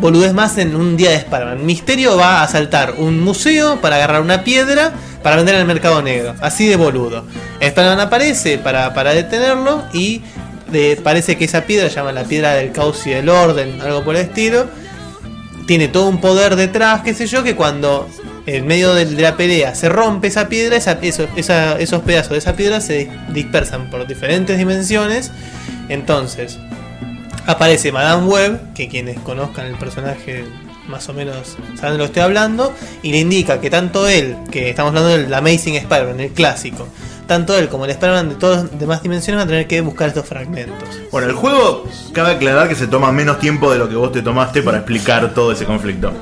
boludez 0.04 0.34
más 0.34 0.58
en 0.58 0.76
un 0.76 0.98
día 0.98 1.08
de 1.08 1.16
Spider-Man. 1.16 1.64
Misterio 1.64 2.18
va 2.18 2.40
a 2.40 2.42
asaltar 2.42 2.96
un 2.98 3.20
museo 3.20 3.80
para 3.80 3.96
agarrar 3.96 4.20
una 4.20 4.44
piedra 4.44 4.92
para 5.22 5.36
vender 5.36 5.54
en 5.54 5.62
el 5.62 5.66
mercado 5.66 6.02
negro. 6.02 6.34
Así 6.42 6.66
de 6.68 6.76
boludo. 6.76 7.24
Spider-Man 7.58 8.00
aparece 8.00 8.58
para, 8.58 8.92
para 8.92 9.14
detenerlo 9.14 9.82
y 9.94 10.20
le 10.70 10.96
parece 10.96 11.38
que 11.38 11.46
esa 11.46 11.62
piedra 11.62 11.88
se 11.88 11.94
llama 11.96 12.12
la 12.12 12.24
piedra 12.24 12.52
del 12.52 12.70
caos 12.70 13.06
y 13.06 13.12
del 13.12 13.30
orden, 13.30 13.80
algo 13.80 14.04
por 14.04 14.14
el 14.14 14.26
estilo. 14.26 14.66
Tiene 15.66 15.88
todo 15.88 16.06
un 16.10 16.20
poder 16.20 16.56
detrás, 16.56 17.00
qué 17.00 17.14
sé 17.14 17.26
yo, 17.26 17.42
que 17.42 17.56
cuando 17.56 18.06
en 18.44 18.66
medio 18.66 18.92
de, 18.92 19.06
la 19.06 19.38
pelea 19.38 19.74
se 19.74 19.88
rompe 19.88 20.26
esa 20.26 20.50
piedra, 20.50 20.76
esos 20.76 22.02
pedazos 22.02 22.30
de 22.32 22.38
esa 22.38 22.52
piedra 22.52 22.82
se 22.82 23.08
dispersan 23.30 23.88
por 23.88 24.06
diferentes 24.06 24.58
dimensiones. 24.58 25.30
Entonces, 25.88 26.58
aparece 27.46 27.92
Madame 27.92 28.26
Web, 28.26 28.74
que 28.74 28.88
quienes 28.88 29.18
conozcan 29.20 29.66
el 29.66 29.74
personaje 29.74 30.44
más 30.88 31.08
o 31.08 31.14
menos 31.14 31.56
saben 31.76 31.92
de 31.92 31.98
lo 31.98 32.04
que 32.04 32.04
estoy 32.04 32.22
hablando, 32.22 32.72
y 33.02 33.10
le 33.12 33.18
indica 33.18 33.60
que 33.60 33.70
tanto 33.70 34.06
él, 34.06 34.36
que 34.50 34.70
estamos 34.70 34.90
hablando 34.90 35.10
del 35.10 35.32
Amazing 35.32 35.76
Spider-Man, 35.76 36.20
el 36.20 36.30
clásico, 36.32 36.88
tanto 37.26 37.56
él 37.56 37.68
como 37.68 37.86
el 37.86 37.90
Spider-Man 37.92 38.28
de 38.30 38.34
todas 38.34 38.64
las 38.64 38.78
demás 38.78 39.02
dimensiones 39.02 39.38
van 39.38 39.48
a 39.48 39.50
tener 39.50 39.66
que 39.66 39.80
buscar 39.80 40.08
estos 40.08 40.26
fragmentos. 40.26 40.88
Bueno, 41.10 41.28
el 41.28 41.34
juego 41.34 41.84
cabe 42.12 42.32
aclarar 42.32 42.68
que 42.68 42.74
se 42.74 42.86
toma 42.86 43.12
menos 43.12 43.38
tiempo 43.38 43.72
de 43.72 43.78
lo 43.78 43.88
que 43.88 43.96
vos 43.96 44.12
te 44.12 44.20
tomaste 44.20 44.62
para 44.62 44.78
explicar 44.78 45.32
todo 45.32 45.52
ese 45.52 45.64
conflicto. 45.64 46.12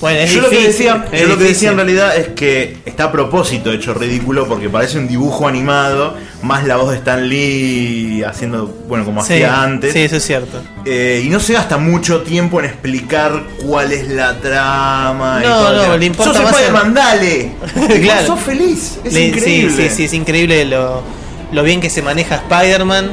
Bueno, 0.00 0.18
es 0.20 0.30
yo 0.32 0.42
lo 0.42 0.50
que 0.50 0.60
decía, 0.66 1.06
es 1.10 1.22
yo 1.22 1.26
lo 1.26 1.38
que 1.38 1.44
decía 1.44 1.70
en 1.70 1.76
realidad 1.76 2.14
es 2.16 2.28
que 2.28 2.76
está 2.84 3.04
a 3.04 3.12
propósito 3.12 3.72
hecho 3.72 3.94
ridículo 3.94 4.46
porque 4.46 4.68
parece 4.68 4.98
un 4.98 5.08
dibujo 5.08 5.48
animado, 5.48 6.14
más 6.42 6.64
la 6.64 6.76
voz 6.76 6.90
de 6.90 6.96
Stan 6.98 7.26
Lee 7.28 8.22
haciendo, 8.22 8.66
bueno, 8.88 9.04
como 9.06 9.22
Sí, 9.24 9.34
hacía 9.34 9.62
antes. 9.62 9.94
sí, 9.94 10.00
eso 10.00 10.16
es 10.16 10.22
cierto. 10.26 10.60
Eh, 10.84 11.22
y 11.24 11.30
no 11.30 11.40
se 11.40 11.54
gasta 11.54 11.78
mucho 11.78 12.20
tiempo 12.22 12.58
en 12.60 12.66
explicar 12.66 13.42
cuál 13.64 13.90
es 13.92 14.08
la 14.08 14.38
trama. 14.38 15.40
y 15.42 15.46
No, 15.46 15.68
el 15.70 15.76
no, 15.76 15.82
tema. 15.82 15.96
le 15.96 16.06
importa 16.06 16.32
Sos 16.34 16.42
más 16.42 16.52
Spider-Man, 16.52 16.88
el- 16.88 16.94
dale. 16.94 17.52
Claro. 18.02 18.26
Sos 18.26 18.40
feliz. 18.40 18.98
Es 19.02 19.12
Le- 19.14 19.28
increíble. 19.28 19.70
Sí, 19.76 19.82
sí, 19.88 19.96
sí, 19.96 20.04
es 20.04 20.12
increíble 20.12 20.64
lo, 20.66 21.02
lo 21.52 21.62
bien 21.62 21.80
que 21.80 21.88
se 21.88 22.02
maneja 22.02 22.34
Spider-Man. 22.36 23.10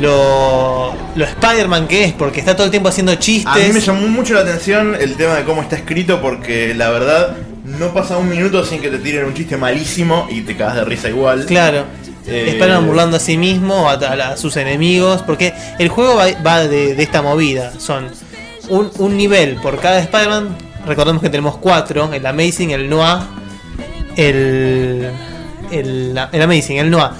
Lo, 0.00 0.94
lo 1.14 1.24
Spider-Man 1.24 1.86
que 1.86 2.04
es, 2.04 2.12
porque 2.12 2.40
está 2.40 2.54
todo 2.56 2.64
el 2.64 2.70
tiempo 2.70 2.88
haciendo 2.88 3.14
chistes. 3.16 3.52
A 3.52 3.58
mí 3.58 3.72
me 3.72 3.80
llamó 3.80 4.08
mucho 4.08 4.34
la 4.34 4.40
atención 4.40 4.96
el 4.98 5.16
tema 5.16 5.34
de 5.34 5.44
cómo 5.44 5.60
está 5.62 5.76
escrito 5.76 6.20
porque 6.20 6.74
la 6.74 6.88
verdad 6.90 7.36
no 7.64 7.92
pasa 7.92 8.16
un 8.16 8.28
minuto 8.28 8.64
sin 8.64 8.80
que 8.80 8.88
te 8.88 8.98
tiren 8.98 9.24
un 9.26 9.34
chiste 9.34 9.56
malísimo 9.56 10.26
y 10.30 10.40
te 10.42 10.56
cagas 10.56 10.76
de 10.76 10.84
risa 10.84 11.08
igual. 11.08 11.44
Claro. 11.46 11.84
Eh, 12.26 12.46
Spider-Man 12.52 12.86
burlando 12.86 13.16
a 13.16 13.20
sí 13.20 13.36
mismo, 13.36 13.88
a, 13.90 13.94
a- 13.94 14.32
a 14.32 14.36
sus 14.36 14.56
enemigos, 14.56 15.22
porque 15.22 15.52
el 15.78 15.88
juego 15.88 16.14
va, 16.16 16.26
va 16.44 16.66
de, 16.66 16.94
de 16.94 17.02
esta 17.02 17.20
movida. 17.20 17.72
Son 17.78 18.06
un, 18.70 18.90
un 18.98 19.16
nivel 19.16 19.56
por 19.56 19.78
cada 19.78 19.98
Spider-Man. 19.98 20.56
Recordemos 20.86 21.20
que 21.20 21.28
tenemos 21.28 21.58
cuatro: 21.58 22.10
el 22.12 22.24
Amazing, 22.24 22.70
el 22.70 22.88
Noah, 22.88 23.28
el, 24.16 25.10
el, 25.70 26.18
el 26.32 26.42
Amazing, 26.42 26.78
el 26.78 26.90
Noah, 26.90 27.14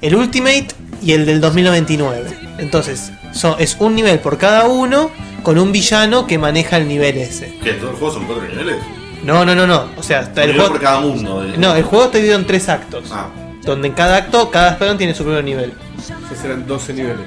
el 0.00 0.14
Ultimate 0.14 0.68
y 1.02 1.12
el 1.12 1.26
del 1.26 1.40
2099. 1.40 2.30
Entonces, 2.58 3.12
son, 3.32 3.56
es 3.58 3.76
un 3.80 3.94
nivel 3.94 4.18
por 4.20 4.38
cada 4.38 4.66
uno 4.68 5.10
con 5.42 5.58
un 5.58 5.72
villano 5.72 6.26
que 6.26 6.38
maneja 6.38 6.76
el 6.76 6.86
nivel 6.88 7.18
ese. 7.18 7.58
¿Qué? 7.62 7.72
¿Todo 7.74 7.90
el 7.90 7.96
juego 7.96 8.14
son 8.14 8.24
cuatro 8.26 8.44
niveles? 8.48 8.76
No, 9.24 9.44
no, 9.44 9.54
no, 9.54 9.66
no. 9.66 9.86
O 9.96 10.02
sea, 10.02 10.20
está 10.22 10.42
Un 10.44 10.50
el 10.50 10.56
juego. 10.56 10.70
por 10.72 10.80
cada 10.80 11.00
mundo. 11.00 11.42
de- 11.42 11.56
No, 11.58 11.74
el 11.74 11.82
juego 11.84 12.04
está 12.06 12.18
dividido 12.18 12.38
en 12.38 12.46
tres 12.46 12.68
actos. 12.68 13.04
Ah, 13.12 13.28
Donde 13.62 13.88
en 13.88 13.94
cada 13.94 14.16
acto, 14.16 14.50
cada 14.50 14.70
Spider-Man 14.72 14.98
tiene 14.98 15.14
su 15.14 15.22
propio 15.24 15.42
nivel. 15.42 15.72
Ya 16.08 16.36
serán 16.40 16.66
12 16.66 16.92
niveles. 16.94 17.26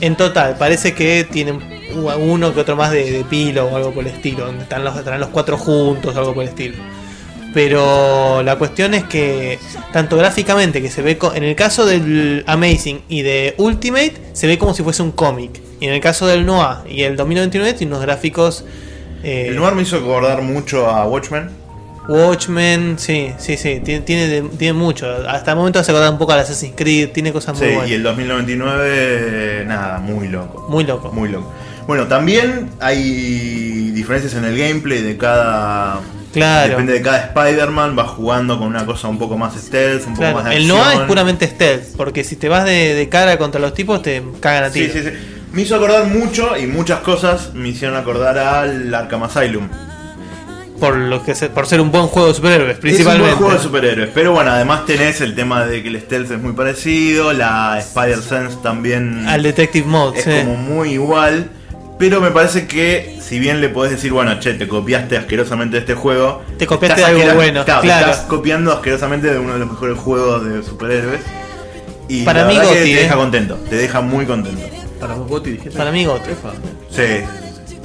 En 0.00 0.16
total, 0.16 0.56
parece 0.58 0.94
que 0.94 1.24
tienen 1.30 1.60
uno 2.20 2.52
que 2.54 2.60
otro 2.60 2.76
más 2.76 2.90
de, 2.90 3.10
de 3.10 3.24
pilo 3.24 3.66
o 3.66 3.76
algo 3.76 3.92
por 3.92 4.04
el 4.06 4.12
estilo. 4.12 4.46
Donde 4.46 4.62
están 4.64 4.84
los, 4.84 4.96
estarán 4.96 5.20
los 5.20 5.28
cuatro 5.30 5.56
juntos 5.56 6.14
o 6.14 6.18
algo 6.18 6.34
por 6.34 6.42
el 6.44 6.48
estilo. 6.50 6.76
Pero 7.54 8.42
la 8.42 8.56
cuestión 8.56 8.94
es 8.94 9.04
que, 9.04 9.58
tanto 9.92 10.16
gráficamente, 10.16 10.82
que 10.82 10.90
se 10.90 11.02
ve 11.02 11.18
en 11.34 11.44
el 11.44 11.54
caso 11.56 11.86
del 11.86 12.44
Amazing 12.46 13.00
y 13.08 13.22
de 13.22 13.54
Ultimate, 13.56 14.14
se 14.32 14.46
ve 14.46 14.58
como 14.58 14.74
si 14.74 14.82
fuese 14.82 15.02
un 15.02 15.12
cómic. 15.12 15.60
Y 15.80 15.86
en 15.86 15.92
el 15.94 16.00
caso 16.00 16.26
del 16.26 16.44
Noah 16.44 16.84
y 16.88 17.02
el 17.02 17.16
2029, 17.16 17.72
tiene 17.74 17.92
unos 17.92 18.02
gráficos. 18.04 18.64
eh, 19.22 19.46
El 19.48 19.56
noir 19.56 19.74
me 19.74 19.82
hizo 19.82 19.96
acordar 19.96 20.42
mucho 20.42 20.86
a 20.88 21.06
Watchmen. 21.06 21.50
Watchmen, 22.08 22.98
sí, 22.98 23.32
sí, 23.38 23.56
sí, 23.58 23.80
tiene, 23.84 24.00
tiene, 24.02 24.42
tiene 24.56 24.72
mucho. 24.72 25.06
Hasta 25.28 25.50
el 25.52 25.56
momento 25.58 25.82
se 25.84 25.90
acuerda 25.90 26.10
un 26.10 26.16
poco 26.18 26.32
al 26.32 26.40
Assassin's 26.40 26.72
Creed, 26.74 27.10
tiene 27.10 27.32
cosas 27.32 27.54
muy 27.58 27.66
Sí, 27.68 27.72
buenas. 27.74 27.90
y 27.90 27.94
el 27.94 28.02
2099, 28.02 29.64
nada, 29.66 29.98
muy 29.98 30.28
loco. 30.28 30.66
Muy 30.70 30.84
loco. 30.84 31.12
Muy 31.12 31.28
loco. 31.28 31.52
Bueno, 31.86 32.06
también 32.06 32.70
hay 32.80 33.90
diferencias 33.92 34.34
en 34.34 34.44
el 34.44 34.56
gameplay 34.58 35.02
de 35.02 35.16
cada. 35.16 36.00
Claro. 36.32 36.70
Depende 36.70 36.92
de 36.92 37.02
cada 37.02 37.18
Spider-Man, 37.18 37.98
va 37.98 38.04
jugando 38.06 38.58
con 38.58 38.68
una 38.68 38.84
cosa 38.84 39.08
un 39.08 39.18
poco 39.18 39.38
más 39.38 39.54
stealth, 39.54 40.06
un 40.06 40.14
poco 40.14 40.32
más 40.34 40.44
de 40.44 40.56
el. 40.56 40.68
Noah 40.68 40.94
es 40.94 41.00
puramente 41.00 41.46
stealth, 41.46 41.96
porque 41.96 42.22
si 42.24 42.36
te 42.36 42.48
vas 42.48 42.64
de, 42.64 42.94
de 42.94 43.08
cara 43.08 43.38
contra 43.38 43.60
los 43.60 43.72
tipos 43.74 44.02
te 44.02 44.22
cagan 44.40 44.64
a 44.64 44.70
ti. 44.70 44.84
Sí, 44.86 44.90
sí, 44.92 45.00
sí. 45.04 45.08
Me 45.52 45.62
hizo 45.62 45.76
acordar 45.76 46.04
mucho 46.06 46.56
y 46.58 46.66
muchas 46.66 47.00
cosas 47.00 47.54
me 47.54 47.68
hicieron 47.70 47.96
acordar 47.96 48.36
al 48.38 48.94
Arkham 48.94 49.22
Asylum. 49.22 49.68
Por 50.78 50.94
lo 50.96 51.24
que 51.24 51.34
se- 51.34 51.48
por 51.48 51.66
ser 51.66 51.80
un 51.80 51.90
buen 51.90 52.06
juego 52.06 52.28
de 52.28 52.34
superhéroes, 52.34 52.74
Es 52.74 52.78
principalmente. 52.78 53.22
un 53.32 53.38
buen 53.38 53.38
juego 53.38 53.54
de 53.58 53.64
superhéroes, 53.64 54.10
pero 54.14 54.32
bueno, 54.32 54.52
además 54.52 54.86
tenés 54.86 55.20
el 55.22 55.34
tema 55.34 55.64
de 55.64 55.82
que 55.82 55.88
el 55.88 56.00
stealth 56.00 56.30
es 56.30 56.38
muy 56.40 56.52
parecido, 56.52 57.32
la 57.32 57.76
Spider 57.80 58.18
Sense 58.22 58.58
también 58.62 59.26
Al 59.26 59.42
Detective 59.42 59.86
Mode, 59.88 60.18
es 60.18 60.24
sí. 60.24 60.30
como 60.38 60.54
muy 60.54 60.90
igual, 60.92 61.50
pero 61.98 62.20
me 62.20 62.30
parece 62.30 62.66
que 62.66 63.18
si 63.20 63.38
bien 63.38 63.60
le 63.60 63.68
podés 63.68 63.92
decir, 63.92 64.12
bueno, 64.12 64.38
che, 64.38 64.54
te 64.54 64.68
copiaste 64.68 65.16
asquerosamente 65.16 65.76
de 65.76 65.80
este 65.80 65.94
juego, 65.94 66.42
Te 66.56 66.66
copiaste 66.66 67.00
de 67.00 67.06
algo 67.06 67.34
bueno, 67.34 67.64
claro, 67.64 67.80
te 67.80 67.86
claro. 67.86 68.10
estás 68.10 68.26
copiando 68.26 68.72
asquerosamente 68.72 69.30
de 69.30 69.38
uno 69.38 69.54
de 69.54 69.58
los 69.58 69.70
mejores 69.70 69.98
juegos 69.98 70.44
de 70.44 70.62
superhéroes. 70.62 71.20
Y 72.08 72.24
Para 72.24 72.42
la 72.42 72.48
mí 72.48 72.56
verdad 72.56 72.70
que 72.70 72.78
Gotti, 72.78 72.90
te 72.92 72.98
eh. 73.00 73.02
deja 73.02 73.16
contento, 73.16 73.54
te 73.68 73.76
deja 73.76 74.00
muy 74.00 74.26
contento. 74.26 74.62
Para 74.98 75.14
vos, 75.14 75.28
Goti, 75.28 75.50
dijiste. 75.50 75.76
Para 75.76 75.92
mí, 75.92 76.04
Gotti. 76.04 76.30
Sí, 76.90 77.02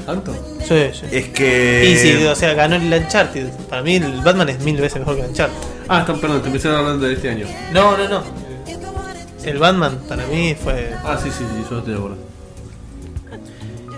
¿Tanto? 0.05 0.33
Sí, 0.67 0.89
sí. 0.93 1.05
es 1.11 1.29
que 1.29 1.89
Y 1.91 1.97
sí, 1.97 2.25
o 2.25 2.35
sea, 2.35 2.53
ganó 2.53 2.75
el 2.75 2.91
Uncharted. 2.91 3.49
Para 3.69 3.81
mí 3.81 3.95
el 3.95 4.21
Batman 4.21 4.49
es 4.49 4.59
mil 4.59 4.79
veces 4.79 4.99
mejor 4.99 5.15
que 5.15 5.21
el 5.21 5.29
Uncharted. 5.29 5.55
Ah, 5.87 6.01
está, 6.01 6.13
perdón, 6.15 6.41
te 6.41 6.47
empezaron 6.47 6.79
hablando 6.79 7.05
de 7.05 7.13
este 7.13 7.29
año. 7.29 7.45
No, 7.71 7.97
no, 7.97 8.07
no. 8.09 8.23
El 9.43 9.57
Batman 9.57 9.99
para 10.07 10.25
mí 10.27 10.55
fue... 10.61 10.93
Ah, 11.03 11.17
sí, 11.21 11.29
sí, 11.29 11.43
sí, 11.49 11.65
yo 11.69 11.77
estoy 11.79 11.93
de 11.93 11.97
acuerdo. 11.97 12.32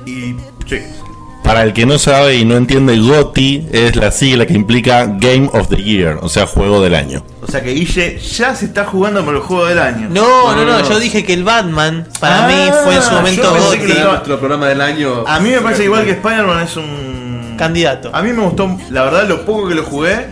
Y 0.06 0.36
sí. 0.68 0.80
Para 1.44 1.62
el 1.62 1.74
que 1.74 1.86
no 1.86 2.00
sabe 2.00 2.38
y 2.38 2.44
no 2.46 2.56
entiende, 2.58 2.98
GOTY 2.98 3.68
es 3.72 3.96
la 3.96 4.10
sigla 4.10 4.48
que 4.48 4.54
implica 4.54 5.06
Game 5.06 5.48
of 5.54 5.68
the 5.70 5.76
Year, 5.76 6.18
o 6.24 6.28
sea, 6.28 6.48
juego 6.48 6.82
del 6.82 6.96
año. 6.96 7.24
O 7.44 7.52
sea 7.52 7.62
que 7.62 7.70
Guille 7.72 8.18
ya 8.20 8.56
se 8.56 8.66
está 8.66 8.86
jugando 8.86 9.24
por 9.24 9.36
el 9.36 9.42
juego 9.42 9.66
del 9.68 9.78
año. 9.78 10.08
No, 10.10 10.56
no, 10.56 10.66
no, 10.66 10.90
yo 10.90 10.98
dije 11.00 11.24
que 11.24 11.34
el 11.34 11.44
Batman 11.44 12.08
para 12.20 12.46
Ah, 12.46 12.48
mí 12.48 12.72
fue 12.84 12.96
en 12.96 13.02
su 13.04 13.10
yo 13.12 13.16
momento 13.18 13.56
estaba- 13.76 14.10
Nuestro 14.12 14.40
programa 14.40 14.68
del 14.70 14.82
año. 14.82 15.24
A 15.28 15.40
mí 15.40 15.52
me 15.52 15.62
parece 15.62 15.84
igual 15.84 16.04
que 16.06 16.12
Spider-Man 16.14 16.64
es 16.64 16.76
un 16.78 17.56
Candidato. 17.60 18.10
A 18.12 18.24
mí 18.24 18.34
me 18.34 18.42
gustó, 18.42 18.76
la 18.90 19.04
verdad, 19.04 19.28
lo 19.30 19.46
poco 19.46 19.68
que 19.70 19.76
lo 19.76 19.84
jugué. 19.84 20.26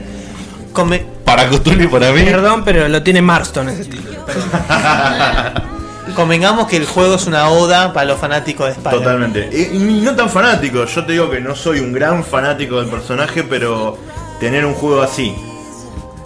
Come- 0.74 1.06
Para 1.24 1.48
Cthulhu 1.48 1.84
y 1.84 1.88
para 1.88 2.12
mí. 2.12 2.24
Perdón, 2.24 2.64
pero 2.66 2.88
lo 2.88 3.04
tiene 3.04 3.22
Marston 3.22 3.70
ese 3.70 3.86
título. 3.86 4.18
Convengamos 6.16 6.68
que 6.68 6.78
el 6.78 6.86
juego 6.86 7.16
es 7.16 7.26
una 7.28 7.50
oda 7.50 7.94
para 7.94 8.06
los 8.06 8.20
fanáticos 8.20 8.68
de 8.68 8.72
Spider-Man. 8.74 9.04
Totalmente. 9.04 9.50
Y, 9.52 9.78
y 9.78 10.02
no 10.02 10.16
tan 10.16 10.30
fanático. 10.30 10.86
Yo 10.86 11.06
te 11.06 11.14
digo 11.14 11.30
que 11.30 11.40
no 11.40 11.56
soy 11.56 11.80
un 11.80 11.94
gran 11.94 12.24
fanático 12.24 12.80
del 12.80 12.90
personaje, 12.90 13.44
pero 13.44 13.98
tener 14.40 14.66
un 14.66 14.74
juego 14.74 15.02
así, 15.02 15.34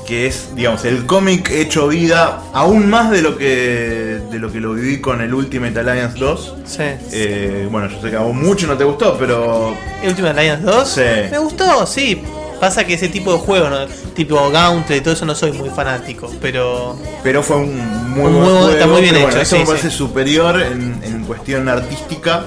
que 0.07 0.25
es, 0.27 0.55
digamos, 0.55 0.83
el 0.85 1.05
cómic 1.05 1.51
hecho 1.51 1.87
vida, 1.89 2.41
aún 2.53 2.89
más 2.89 3.11
de 3.11 3.21
lo 3.21 3.37
que 3.37 4.19
de 4.31 4.39
lo 4.39 4.51
que 4.51 4.59
lo 4.59 4.73
viví 4.73 4.99
con 4.99 5.21
el 5.21 5.33
Ultimate 5.33 5.79
Alliance 5.79 6.17
2. 6.17 6.55
Sí. 6.65 6.83
Eh, 7.11 7.67
bueno, 7.71 7.87
yo 7.89 8.01
sé 8.01 8.09
que 8.09 8.15
a 8.15 8.21
vos 8.21 8.33
mucho 8.33 8.67
no 8.67 8.75
te 8.77 8.83
gustó, 8.83 9.17
pero 9.17 9.75
¿El 10.01 10.09
Ultimate 10.09 10.39
Alliance 10.39 10.63
2? 10.65 10.87
Sí. 10.89 11.01
Me 11.31 11.37
gustó, 11.37 11.85
sí. 11.85 12.23
Pasa 12.59 12.85
que 12.85 12.95
ese 12.95 13.07
tipo 13.09 13.31
de 13.33 13.39
juego, 13.39 13.69
¿no? 13.69 13.85
tipo 14.15 14.49
Gauntlet 14.49 14.99
y 14.99 15.01
todo 15.01 15.13
eso, 15.13 15.25
no 15.25 15.35
soy 15.35 15.51
muy 15.51 15.69
fanático. 15.69 16.29
Pero 16.41 16.97
pero 17.23 17.43
fue 17.43 17.57
un 17.57 18.09
muy 18.11 18.25
Un 18.25 18.33
buen 18.33 18.45
juego. 18.45 18.69
está 18.69 18.87
muy 18.87 19.01
bien 19.01 19.15
hecho, 19.15 19.25
bueno, 19.27 19.41
esto 19.41 19.55
sí, 19.55 19.61
me 19.61 19.67
parece 19.67 19.91
sí. 19.91 19.97
superior 19.97 20.61
en, 20.61 20.99
en 21.03 21.23
cuestión 21.25 21.69
artística 21.69 22.45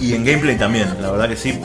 y 0.00 0.14
en 0.14 0.24
gameplay 0.24 0.56
también. 0.56 0.88
La 1.00 1.10
verdad 1.10 1.28
que 1.28 1.36
sí. 1.36 1.58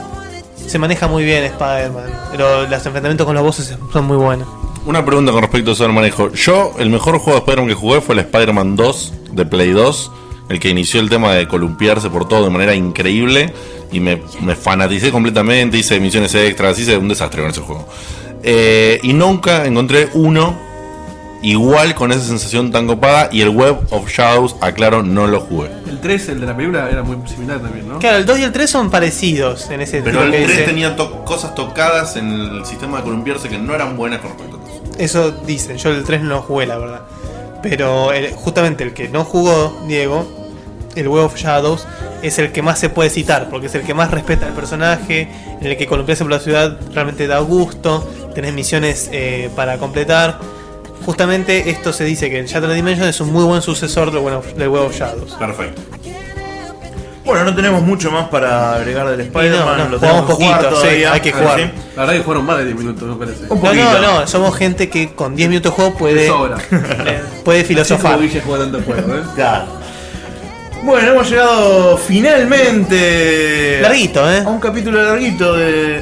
se 0.65 0.79
maneja 0.79 1.07
muy 1.07 1.23
bien 1.23 1.43
Spider-Man. 1.43 2.05
Pero 2.31 2.63
los 2.63 2.85
enfrentamientos 2.85 3.25
con 3.25 3.35
los 3.35 3.43
bosses 3.43 3.75
son 3.93 4.05
muy 4.05 4.17
buenos. 4.17 4.47
Una 4.85 5.05
pregunta 5.05 5.31
con 5.31 5.41
respecto 5.41 5.71
a 5.71 5.73
eso 5.73 5.83
del 5.83 5.93
manejo. 5.93 6.31
Yo, 6.33 6.73
el 6.79 6.89
mejor 6.89 7.17
juego 7.19 7.33
de 7.33 7.39
Spider-Man 7.39 7.67
que 7.67 7.75
jugué 7.75 8.01
fue 8.01 8.15
el 8.15 8.19
Spider-Man 8.21 8.75
2 8.75 9.13
de 9.33 9.45
Play 9.45 9.71
2, 9.71 10.11
el 10.49 10.59
que 10.59 10.69
inició 10.69 10.99
el 10.99 11.09
tema 11.09 11.33
de 11.35 11.47
columpiarse 11.47 12.09
por 12.09 12.27
todo 12.27 12.43
de 12.43 12.49
manera 12.49 12.73
increíble 12.75 13.53
y 13.91 13.99
me, 13.99 14.21
me 14.41 14.55
fanaticé 14.55 15.11
completamente, 15.11 15.77
hice 15.77 15.99
misiones 15.99 16.33
extras, 16.35 16.77
hice 16.79 16.97
un 16.97 17.07
desastre 17.07 17.41
con 17.41 17.51
ese 17.51 17.61
juego. 17.61 17.87
Eh, 18.43 18.99
y 19.03 19.13
nunca 19.13 19.65
encontré 19.65 20.09
uno 20.13 20.67
igual 21.41 21.95
con 21.95 22.11
esa 22.11 22.21
sensación 22.21 22.71
tan 22.71 22.85
copada 22.87 23.29
y 23.31 23.41
el 23.41 23.49
Web 23.49 23.77
of 23.91 24.09
Shadows, 24.09 24.55
aclaro, 24.61 25.03
no 25.03 25.25
lo 25.27 25.39
jugué. 25.41 25.69
El 25.87 25.99
3, 26.01 26.29
el 26.29 26.39
de 26.41 26.45
la 26.47 26.55
película, 26.55 26.89
era 26.89 27.01
muy 27.03 27.15
similar 27.29 27.59
también, 27.61 27.87
¿no? 27.87 27.99
Claro, 27.99 28.17
el 28.17 28.25
2 28.25 28.39
y 28.39 28.43
el 28.43 28.51
3 28.51 28.69
son 28.69 28.89
parecidos 28.89 29.69
en 29.69 29.81
ese 29.81 30.01
Pero 30.01 30.23
el 30.23 30.31
sentido 30.31 30.41
que 30.41 30.45
3 30.47 30.57
dice- 30.57 30.69
tenía 30.69 30.95
to- 30.95 31.23
cosas 31.23 31.55
tocadas 31.55 32.15
en 32.17 32.29
el 32.31 32.65
sistema 32.65 32.97
de 32.97 33.03
columpiarse 33.03 33.47
que 33.47 33.57
no 33.57 33.73
eran 33.73 33.95
buenas 33.95 34.19
con 34.19 34.31
respecto 34.31 34.57
a 34.57 34.59
todo. 34.59 34.79
Eso 34.97 35.31
dicen, 35.45 35.77
yo 35.77 35.91
el 35.91 36.03
3 36.03 36.21
no 36.23 36.29
lo 36.35 36.41
jugué, 36.41 36.65
la 36.65 36.77
verdad. 36.77 37.01
Pero 37.63 38.11
el- 38.11 38.31
justamente 38.33 38.83
el 38.83 38.93
que 38.93 39.07
no 39.07 39.23
jugó, 39.23 39.81
Diego, 39.87 40.27
el 40.95 41.07
Web 41.07 41.25
of 41.25 41.35
Shadows, 41.35 41.85
es 42.21 42.39
el 42.39 42.51
que 42.51 42.61
más 42.61 42.79
se 42.79 42.89
puede 42.89 43.09
citar, 43.09 43.49
porque 43.49 43.67
es 43.67 43.75
el 43.75 43.83
que 43.83 43.93
más 43.93 44.11
respeta 44.11 44.45
al 44.47 44.53
personaje, 44.53 45.29
en 45.61 45.67
el 45.67 45.77
que 45.77 45.85
columpiarse 45.87 46.23
por 46.23 46.31
la 46.31 46.39
ciudad 46.39 46.77
realmente 46.93 47.27
da 47.27 47.39
gusto, 47.39 48.07
tenés 48.35 48.53
misiones 48.53 49.09
eh, 49.11 49.49
para 49.55 49.77
completar. 49.77 50.39
Justamente 51.05 51.69
esto 51.69 51.93
se 51.93 52.03
dice 52.03 52.29
que 52.29 52.39
el 52.39 52.45
Shattered 52.47 52.75
Dimension 52.75 53.07
es 53.07 53.19
un 53.21 53.31
muy 53.31 53.43
buen 53.45 53.61
sucesor 53.61 54.11
del 54.11 54.21
Web 54.21 54.37
of, 54.39 54.53
del 54.53 54.67
Web 54.69 54.83
of 54.83 54.95
Shadows. 54.97 55.33
Perfecto. 55.35 55.81
Bueno, 57.25 57.45
no 57.45 57.55
tenemos 57.55 57.83
mucho 57.83 58.09
más 58.09 58.27
para 58.29 58.73
agregar 58.75 59.07
del 59.09 59.21
Spider-Man. 59.21 59.77
no, 59.77 59.89
lo 59.89 59.99
jugamos 59.99 59.99
tenemos 59.99 60.35
jugar 60.35 60.61
poquito, 60.63 60.81
sí, 60.81 61.03
hay 61.03 61.19
que 61.19 61.31
jugar. 61.31 61.59
¿sí? 61.59 61.65
La 61.95 62.01
verdad 62.01 62.13
que 62.17 62.23
jugaron 62.23 62.45
más 62.45 62.57
de 62.57 62.65
10 62.65 62.75
minutos, 62.77 63.07
me 63.07 63.15
parece. 63.23 63.43
Un 63.43 63.49
No, 63.49 63.63
poquito. 63.63 64.01
no, 64.01 64.19
no, 64.21 64.27
somos 64.27 64.55
gente 64.57 64.89
que 64.89 65.13
con 65.13 65.35
10 65.35 65.49
minutos 65.49 65.71
de 65.71 65.75
juego 65.75 65.95
puede, 65.97 66.31
puede 67.45 67.59
Así 67.59 67.67
filosofar. 67.67 68.13
como 68.15 68.23
Guille 68.27 68.41
juega 68.43 68.63
tanto 68.63 68.81
juego, 68.81 69.15
¿eh? 69.15 69.21
Claro. 69.35 69.65
Bueno, 70.83 71.11
hemos 71.11 71.29
llegado 71.29 71.97
finalmente 71.97 73.79
Larguito, 73.81 74.31
¿eh? 74.31 74.43
a 74.45 74.49
un 74.49 74.59
capítulo 74.59 75.01
larguito 75.03 75.53
de 75.55 76.01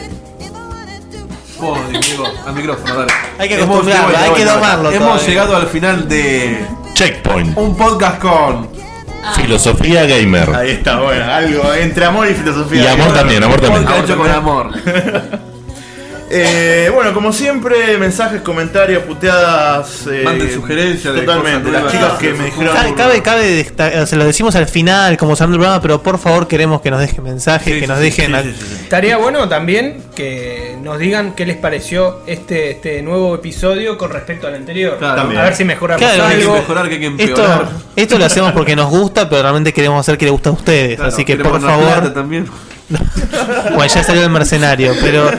Oh, 1.60 1.76
Diego, 1.90 2.26
al 2.46 2.54
micrófono, 2.54 2.94
dale. 2.94 3.12
Hay 3.40 3.50
que 3.50 3.56
acostumbrarlo, 3.56 4.16
hay 4.16 4.32
que 4.32 4.46
domarlo 4.46 4.92
Hemos 4.92 5.08
todavía. 5.08 5.28
llegado 5.28 5.56
al 5.56 5.66
final 5.68 6.08
de 6.08 6.64
Checkpoint. 6.94 7.58
un 7.58 7.76
podcast 7.76 8.20
con. 8.20 8.70
Filosofía 9.36 10.06
gamer. 10.06 10.56
Ahí 10.56 10.72
está, 10.72 11.00
bueno, 11.00 11.26
algo 11.34 11.74
entre 11.74 12.06
amor 12.06 12.30
y 12.30 12.34
filosofía. 12.36 12.84
Y 12.84 12.88
amor 12.88 13.12
también, 13.14 13.44
amor 13.44 13.60
también. 13.60 13.84
Podcast 13.84 14.04
hecho 14.06 14.18
con 14.18 14.30
amor. 14.30 14.72
Eh, 16.30 16.92
bueno, 16.94 17.14
como 17.14 17.32
siempre, 17.32 17.98
mensajes, 17.98 18.42
comentarios, 18.42 19.04
puteadas. 19.04 20.06
Eh, 20.12 20.24
Manden 20.26 20.54
sugerencias 20.54 21.14
de 21.14 21.22
Totalmente, 21.22 21.70
cosas 21.70 21.84
las 21.84 21.92
chicas 21.94 22.12
que 22.20 22.34
me 22.34 22.46
dijeron. 22.46 22.76
Cabe, 22.96 23.22
cabe, 23.22 24.06
se 24.06 24.16
lo 24.18 24.26
decimos 24.26 24.56
al 24.56 24.68
final, 24.68 25.16
como 25.18 25.36
cerrando 25.38 25.56
el 25.56 25.62
programa, 25.62 25.82
pero 25.82 26.04
por 26.04 26.20
favor 26.20 26.48
queremos 26.48 26.82
que 26.82 26.92
nos 26.92 27.00
dejen 27.00 27.24
mensajes, 27.24 27.66
Sí, 27.74 27.80
que 27.80 27.80
sí, 27.82 27.88
nos 27.88 27.98
sí, 28.00 28.04
dejen. 28.04 28.26
Sí, 28.28 28.34
a- 28.34 28.44
sí, 28.44 28.56
sí, 28.60 28.66
sí. 28.68 28.76
Estaría 28.84 29.16
bueno 29.18 29.48
también 29.48 30.04
que 30.16 30.76
nos 30.82 31.00
digan 31.00 31.34
qué 31.34 31.46
les 31.46 31.56
pareció 31.58 32.22
este, 32.28 32.72
este 32.72 33.02
nuevo 33.04 33.34
episodio 33.36 33.98
con 33.98 34.12
respecto 34.12 34.48
al 34.48 34.56
anterior. 34.56 34.98
Claro. 34.98 35.22
A 35.22 35.44
ver 35.44 35.56
si 35.56 35.64
mejoramos 35.64 36.02
Claro, 36.06 36.24
Hay 36.26 36.36
que 36.38 36.42
algo. 36.44 36.56
mejorar, 36.56 36.88
que 36.90 36.94
hay 36.96 37.00
que 37.00 37.08
Esto, 37.08 37.24
empeorar. 37.24 37.70
esto 37.96 38.18
lo 38.18 38.26
hacemos 38.26 38.52
porque 38.52 38.76
nos 38.76 38.90
gusta, 38.90 39.30
pero 39.30 39.44
realmente 39.44 39.72
queremos 39.72 40.02
hacer 40.02 40.18
que 40.18 40.26
le 40.26 40.32
guste 40.32 40.50
a 40.50 40.52
ustedes. 40.52 40.96
Claro, 40.98 41.10
Así 41.14 41.24
que 41.24 41.38
por 41.38 41.62
favor. 41.62 42.14
también. 42.14 42.48
Bueno, 43.76 43.86
ya 43.94 44.02
salió 44.04 44.24
el 44.24 44.30
mercenario, 44.30 44.94
pero 45.02 45.30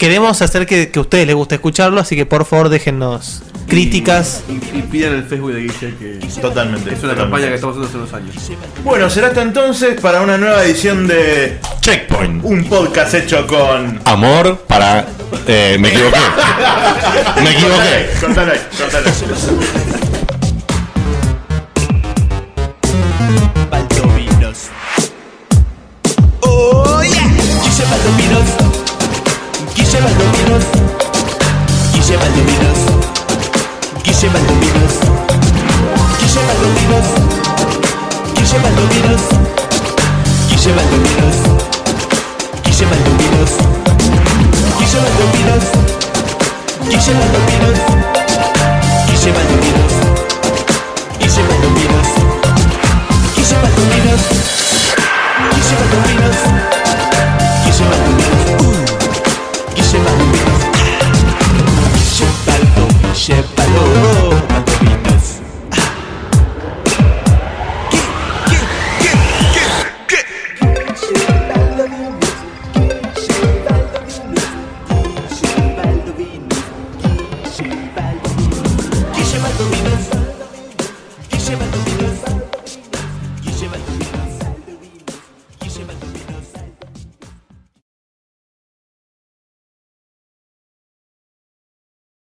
queremos 0.00 0.40
hacer 0.42 0.66
que, 0.66 0.90
que 0.90 0.98
a 0.98 1.02
ustedes 1.02 1.26
les 1.26 1.36
guste 1.36 1.54
escucharlo, 1.56 2.00
así 2.00 2.16
que 2.16 2.26
por 2.26 2.44
favor 2.46 2.70
déjennos 2.70 3.42
críticas. 3.68 4.42
Y, 4.48 4.78
y 4.78 4.82
pidan 4.82 5.12
el 5.14 5.22
Facebook 5.24 5.52
de 5.52 5.60
Guille, 5.60 5.94
que 5.96 6.18
Totalmente. 6.40 6.92
es 6.92 7.02
una 7.04 7.12
totalmente. 7.12 7.16
campaña 7.16 7.48
que 7.48 7.54
estamos 7.54 7.76
haciendo 7.76 7.88
hace 7.88 7.96
unos 7.98 8.12
años. 8.14 8.34
Bueno, 8.82 9.08
será 9.10 9.28
hasta 9.28 9.42
entonces 9.42 10.00
para 10.00 10.22
una 10.22 10.38
nueva 10.38 10.64
edición 10.64 11.06
de 11.06 11.58
Checkpoint. 11.80 12.42
un 12.44 12.64
podcast 12.64 13.14
hecho 13.14 13.46
con. 13.46 14.00
Amor 14.06 14.64
para. 14.66 15.06
eh, 15.46 15.76
me 15.78 15.88
equivoqué. 15.90 16.18
Me 17.44 17.50
equivoqué. 17.52 18.10
Cortalo 18.20 18.52
ahí, 18.52 18.60
cortalo 18.76 20.09